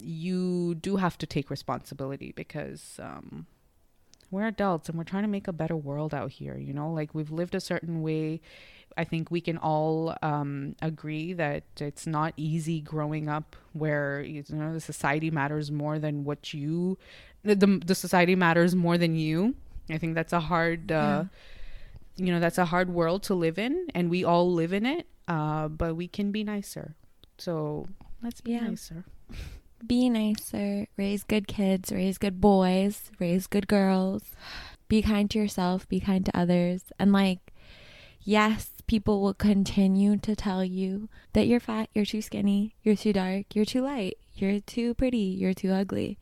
you 0.00 0.76
do 0.76 0.96
have 0.96 1.18
to 1.18 1.26
take 1.26 1.50
responsibility 1.50 2.32
because 2.32 2.98
um, 3.02 3.46
we're 4.30 4.46
adults 4.46 4.88
and 4.88 4.98
we're 4.98 5.04
trying 5.04 5.22
to 5.22 5.28
make 5.28 5.46
a 5.46 5.52
better 5.52 5.76
world 5.76 6.12
out 6.12 6.32
here 6.32 6.56
you 6.58 6.72
know? 6.72 6.90
Like 6.92 7.14
we've 7.14 7.30
lived 7.30 7.54
a 7.54 7.60
certain 7.60 8.02
way 8.02 8.40
I 8.96 9.04
think 9.04 9.30
we 9.30 9.40
can 9.40 9.58
all 9.58 10.16
um, 10.22 10.76
agree 10.82 11.32
that 11.34 11.64
it's 11.78 12.06
not 12.06 12.32
easy 12.36 12.80
growing 12.80 13.28
up 13.28 13.56
where 13.72 14.20
you 14.22 14.44
know 14.50 14.72
the 14.72 14.80
society 14.80 15.30
matters 15.30 15.70
more 15.70 15.98
than 15.98 16.24
what 16.24 16.54
you 16.54 16.96
the 17.42 17.54
the 17.84 17.94
society 17.94 18.34
matters 18.36 18.74
more 18.74 18.96
than 18.98 19.16
you. 19.16 19.54
I 19.90 19.98
think 19.98 20.14
that's 20.14 20.32
a 20.32 20.40
hard 20.40 20.90
uh, 20.92 21.24
you 22.16 22.32
know 22.32 22.40
that's 22.40 22.58
a 22.58 22.64
hard 22.66 22.90
world 22.90 23.22
to 23.24 23.34
live 23.34 23.58
in, 23.58 23.88
and 23.94 24.10
we 24.10 24.24
all 24.24 24.52
live 24.52 24.72
in 24.72 24.86
it. 24.86 25.06
Uh, 25.26 25.68
but 25.68 25.96
we 25.96 26.06
can 26.06 26.30
be 26.32 26.44
nicer. 26.44 26.94
So 27.38 27.88
let's 28.22 28.40
be 28.40 28.52
Yeah. 28.52 28.68
nicer. 28.68 29.04
Be 29.86 30.08
nicer, 30.08 30.86
raise 30.96 31.24
good 31.24 31.46
kids, 31.46 31.92
raise 31.92 32.16
good 32.16 32.40
boys, 32.40 33.10
raise 33.18 33.46
good 33.46 33.68
girls. 33.68 34.22
Be 34.88 35.02
kind 35.02 35.28
to 35.30 35.38
yourself, 35.38 35.86
be 35.88 36.00
kind 36.00 36.24
to 36.24 36.32
others. 36.36 36.84
And 36.98 37.12
like, 37.12 37.52
yes, 38.22 38.70
people 38.86 39.22
will 39.22 39.34
continue 39.34 40.16
to 40.18 40.36
tell 40.36 40.64
you 40.64 41.08
that 41.32 41.46
you're 41.46 41.60
fat, 41.60 41.88
you're 41.94 42.04
too 42.04 42.22
skinny, 42.22 42.74
you're 42.82 42.96
too 42.96 43.12
dark, 43.12 43.54
you're 43.54 43.64
too 43.64 43.82
light, 43.82 44.18
you're 44.34 44.60
too 44.60 44.94
pretty, 44.94 45.18
you're 45.18 45.54
too 45.54 45.70
ugly. 45.70 46.18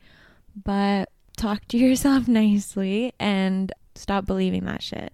But 0.55 1.09
talk 1.37 1.67
to 1.69 1.77
yourself 1.79 2.27
nicely 2.27 3.13
and 3.19 3.71
stop 3.95 4.25
believing 4.25 4.65
that 4.65 4.81
shit. 4.81 5.13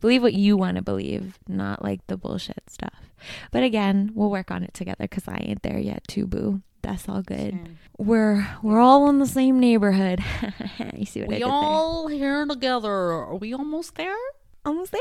Believe 0.00 0.22
what 0.22 0.34
you 0.34 0.56
want 0.56 0.76
to 0.76 0.82
believe, 0.82 1.38
not 1.48 1.82
like 1.82 2.06
the 2.06 2.16
bullshit 2.16 2.62
stuff. 2.68 3.10
But 3.50 3.62
again, 3.62 4.12
we'll 4.14 4.30
work 4.30 4.50
on 4.50 4.62
it 4.62 4.74
together 4.74 5.04
because 5.04 5.26
I 5.26 5.38
ain't 5.38 5.62
there 5.62 5.78
yet, 5.78 6.06
too, 6.06 6.26
boo. 6.26 6.60
That's 6.82 7.08
all 7.08 7.22
good. 7.22 7.76
We're 7.98 8.46
we're 8.62 8.78
all 8.78 9.08
in 9.10 9.18
the 9.18 9.26
same 9.26 9.58
neighborhood. 9.58 10.22
you 10.94 11.04
see 11.04 11.20
what 11.20 11.30
I 11.30 11.32
we 11.32 11.38
did 11.38 11.42
all 11.48 12.06
here 12.06 12.46
together. 12.46 12.92
Are 12.92 13.34
we 13.34 13.52
almost 13.52 13.96
there? 13.96 14.06
there? 14.06 14.16
Almost 14.64 14.92
there. 14.92 15.00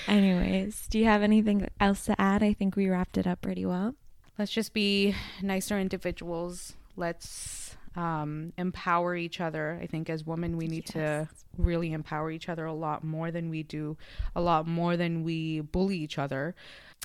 Anyways, 0.09 0.87
do 0.89 0.99
you 0.99 1.05
have 1.05 1.23
anything 1.23 1.69
else 1.81 2.05
to 2.07 2.21
add? 2.21 2.43
I 2.43 2.53
think 2.53 2.77
we 2.77 2.89
wrapped 2.89 3.17
it 3.19 3.27
up 3.27 3.41
pretty 3.41 3.65
well. 3.65 3.95
Let's 4.39 4.51
just 4.51 4.73
be 4.73 5.15
nicer 5.41 5.79
individuals. 5.79 6.75
Let's 6.97 7.77
um, 7.95 8.53
empower 8.59 9.15
each 9.15 9.41
other. 9.41 9.79
I 9.81 9.87
think 9.87 10.11
as 10.11 10.25
women, 10.25 10.57
we 10.57 10.67
need 10.67 10.87
to 10.87 11.29
really 11.57 11.93
empower 11.93 12.31
each 12.31 12.49
other 12.49 12.65
a 12.65 12.73
lot 12.73 13.05
more 13.05 13.31
than 13.31 13.51
we 13.51 13.63
do, 13.63 13.97
a 14.35 14.41
lot 14.41 14.67
more 14.67 14.97
than 14.97 15.23
we 15.23 15.61
bully 15.61 15.99
each 15.99 16.19
other. 16.19 16.55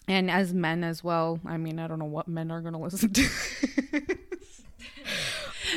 And 0.08 0.32
as 0.32 0.54
men 0.54 0.84
as 0.84 1.04
well. 1.04 1.40
I 1.46 1.58
mean, 1.58 1.80
I 1.80 1.88
don't 1.88 2.00
know 2.00 2.06
what 2.06 2.28
men 2.28 2.50
are 2.50 2.62
going 2.62 2.74
to 2.74 2.80
listen 2.80 3.12
to. 3.14 3.30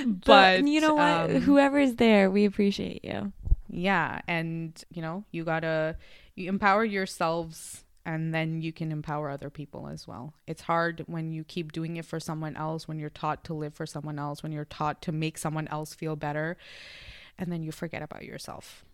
But, 0.06 0.66
you 0.66 0.80
know 0.80 0.94
what? 0.94 1.30
um, 1.30 1.40
Whoever's 1.42 1.96
there, 1.96 2.30
we 2.30 2.44
appreciate 2.44 3.04
you. 3.04 3.32
Yeah 3.70 4.20
and 4.26 4.84
you 4.90 5.00
know 5.00 5.24
you 5.30 5.44
gotta 5.44 5.96
you 6.34 6.48
empower 6.48 6.84
yourselves 6.84 7.84
and 8.06 8.34
then 8.34 8.62
you 8.62 8.72
can 8.72 8.90
empower 8.90 9.30
other 9.30 9.50
people 9.50 9.88
as 9.88 10.08
well 10.08 10.34
it's 10.46 10.62
hard 10.62 11.04
when 11.06 11.32
you 11.32 11.44
keep 11.44 11.72
doing 11.72 11.96
it 11.96 12.04
for 12.04 12.18
someone 12.18 12.56
else 12.56 12.88
when 12.88 12.98
you're 12.98 13.10
taught 13.10 13.44
to 13.44 13.54
live 13.54 13.74
for 13.74 13.86
someone 13.86 14.18
else 14.18 14.42
when 14.42 14.52
you're 14.52 14.64
taught 14.64 15.00
to 15.02 15.12
make 15.12 15.38
someone 15.38 15.68
else 15.68 15.94
feel 15.94 16.16
better 16.16 16.56
and 17.38 17.52
then 17.52 17.62
you 17.62 17.70
forget 17.72 18.02
about 18.02 18.24
yourself 18.24 18.84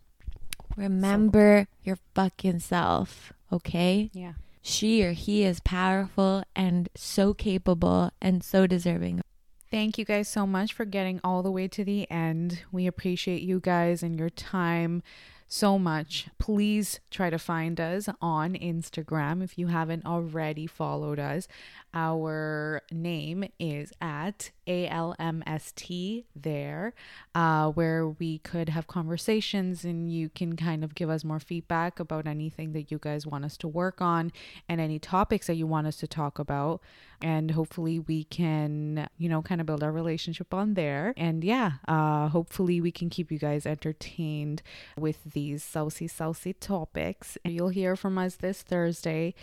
Remember 0.77 1.69
your 1.85 1.99
fucking 2.15 2.61
self, 2.61 3.33
okay? 3.53 4.11
yeah 4.13 4.35
She 4.63 5.03
or 5.05 5.13
he 5.13 5.45
is 5.45 5.61
powerful 5.61 6.43
and 6.55 6.89
so 6.95 7.33
capable 7.35 8.11
and 8.21 8.43
so 8.43 8.67
deserving. 8.67 9.23
Thank 9.71 9.99
you 9.99 10.05
guys 10.05 10.29
so 10.29 10.47
much 10.47 10.73
for 10.73 10.85
getting 10.85 11.21
all 11.25 11.43
the 11.43 11.51
way 11.51 11.67
to 11.69 11.85
the 11.85 12.09
end. 12.11 12.63
We 12.71 12.87
appreciate 12.87 13.43
you 13.43 13.59
guys 13.59 14.03
and 14.03 14.19
your 14.19 14.31
time 14.31 15.03
so 15.49 15.79
much. 15.79 16.29
Please 16.39 17.01
try 17.11 17.31
to 17.31 17.39
find 17.39 17.81
us 17.81 18.09
on 18.21 18.55
Instagram 18.55 19.43
if 19.43 19.59
you 19.59 19.69
haven't 19.69 20.07
already 20.07 20.67
followed 20.67 21.19
us. 21.19 21.49
Our 21.97 22.83
name 22.93 23.47
is 23.59 23.91
at 24.03 24.51
ALMST 24.67 26.25
there, 26.37 26.93
uh, 27.35 27.71
where 27.71 28.07
we 28.07 28.37
could 28.41 28.69
have 28.69 28.87
conversations 28.87 29.83
and 29.83 30.13
you 30.13 30.29
can 30.29 30.57
kind 30.57 30.85
of 30.85 30.95
give 30.95 31.09
us 31.09 31.25
more 31.25 31.41
feedback 31.41 31.99
about 31.99 32.27
anything 32.27 32.73
that 32.73 32.91
you 32.91 32.99
guys 32.99 33.27
want 33.27 33.47
us 33.47 33.57
to 33.57 33.69
work 33.69 34.03
on 34.03 34.31
and 34.69 34.79
any 34.79 34.99
topics 34.99 35.47
that 35.47 35.55
you 35.55 35.67
want 35.67 35.87
us 35.87 35.97
to 35.97 36.07
talk 36.07 36.39
about. 36.39 36.83
And 37.23 37.53
hopefully 37.53 37.99
we 37.99 38.25
can, 38.25 39.09
you 39.17 39.31
know, 39.31 39.41
kind 39.41 39.63
of 39.63 39.67
build 39.67 39.83
our 39.83 39.91
relationship 39.91 40.53
on 40.53 40.75
there. 40.75 41.15
And 41.17 41.43
yeah, 41.43 41.73
uh, 41.89 42.29
hopefully 42.29 42.79
we 42.79 42.91
can 42.93 43.09
keep 43.09 43.33
you 43.33 43.39
guys 43.39 43.65
entertained 43.65 44.63
with 44.99 45.33
these 45.33 45.63
saucy, 45.65 46.09
saucy 46.09 46.53
topics. 46.53 47.39
You'll 47.43 47.71
hear 47.71 47.97
from 47.97 48.19
us 48.19 48.35
this 48.35 48.61
Thursday. 48.61 49.35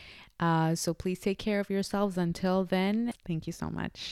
Uh, 0.43 0.75
so 0.75 0.93
please 0.93 1.19
take 1.19 1.39
care 1.39 1.61
of 1.61 1.69
yourselves. 1.69 2.17
Until 2.17 2.65
then, 2.65 3.13
thank 3.25 3.47
you 3.47 3.53
so 3.53 3.69
much. 3.69 4.11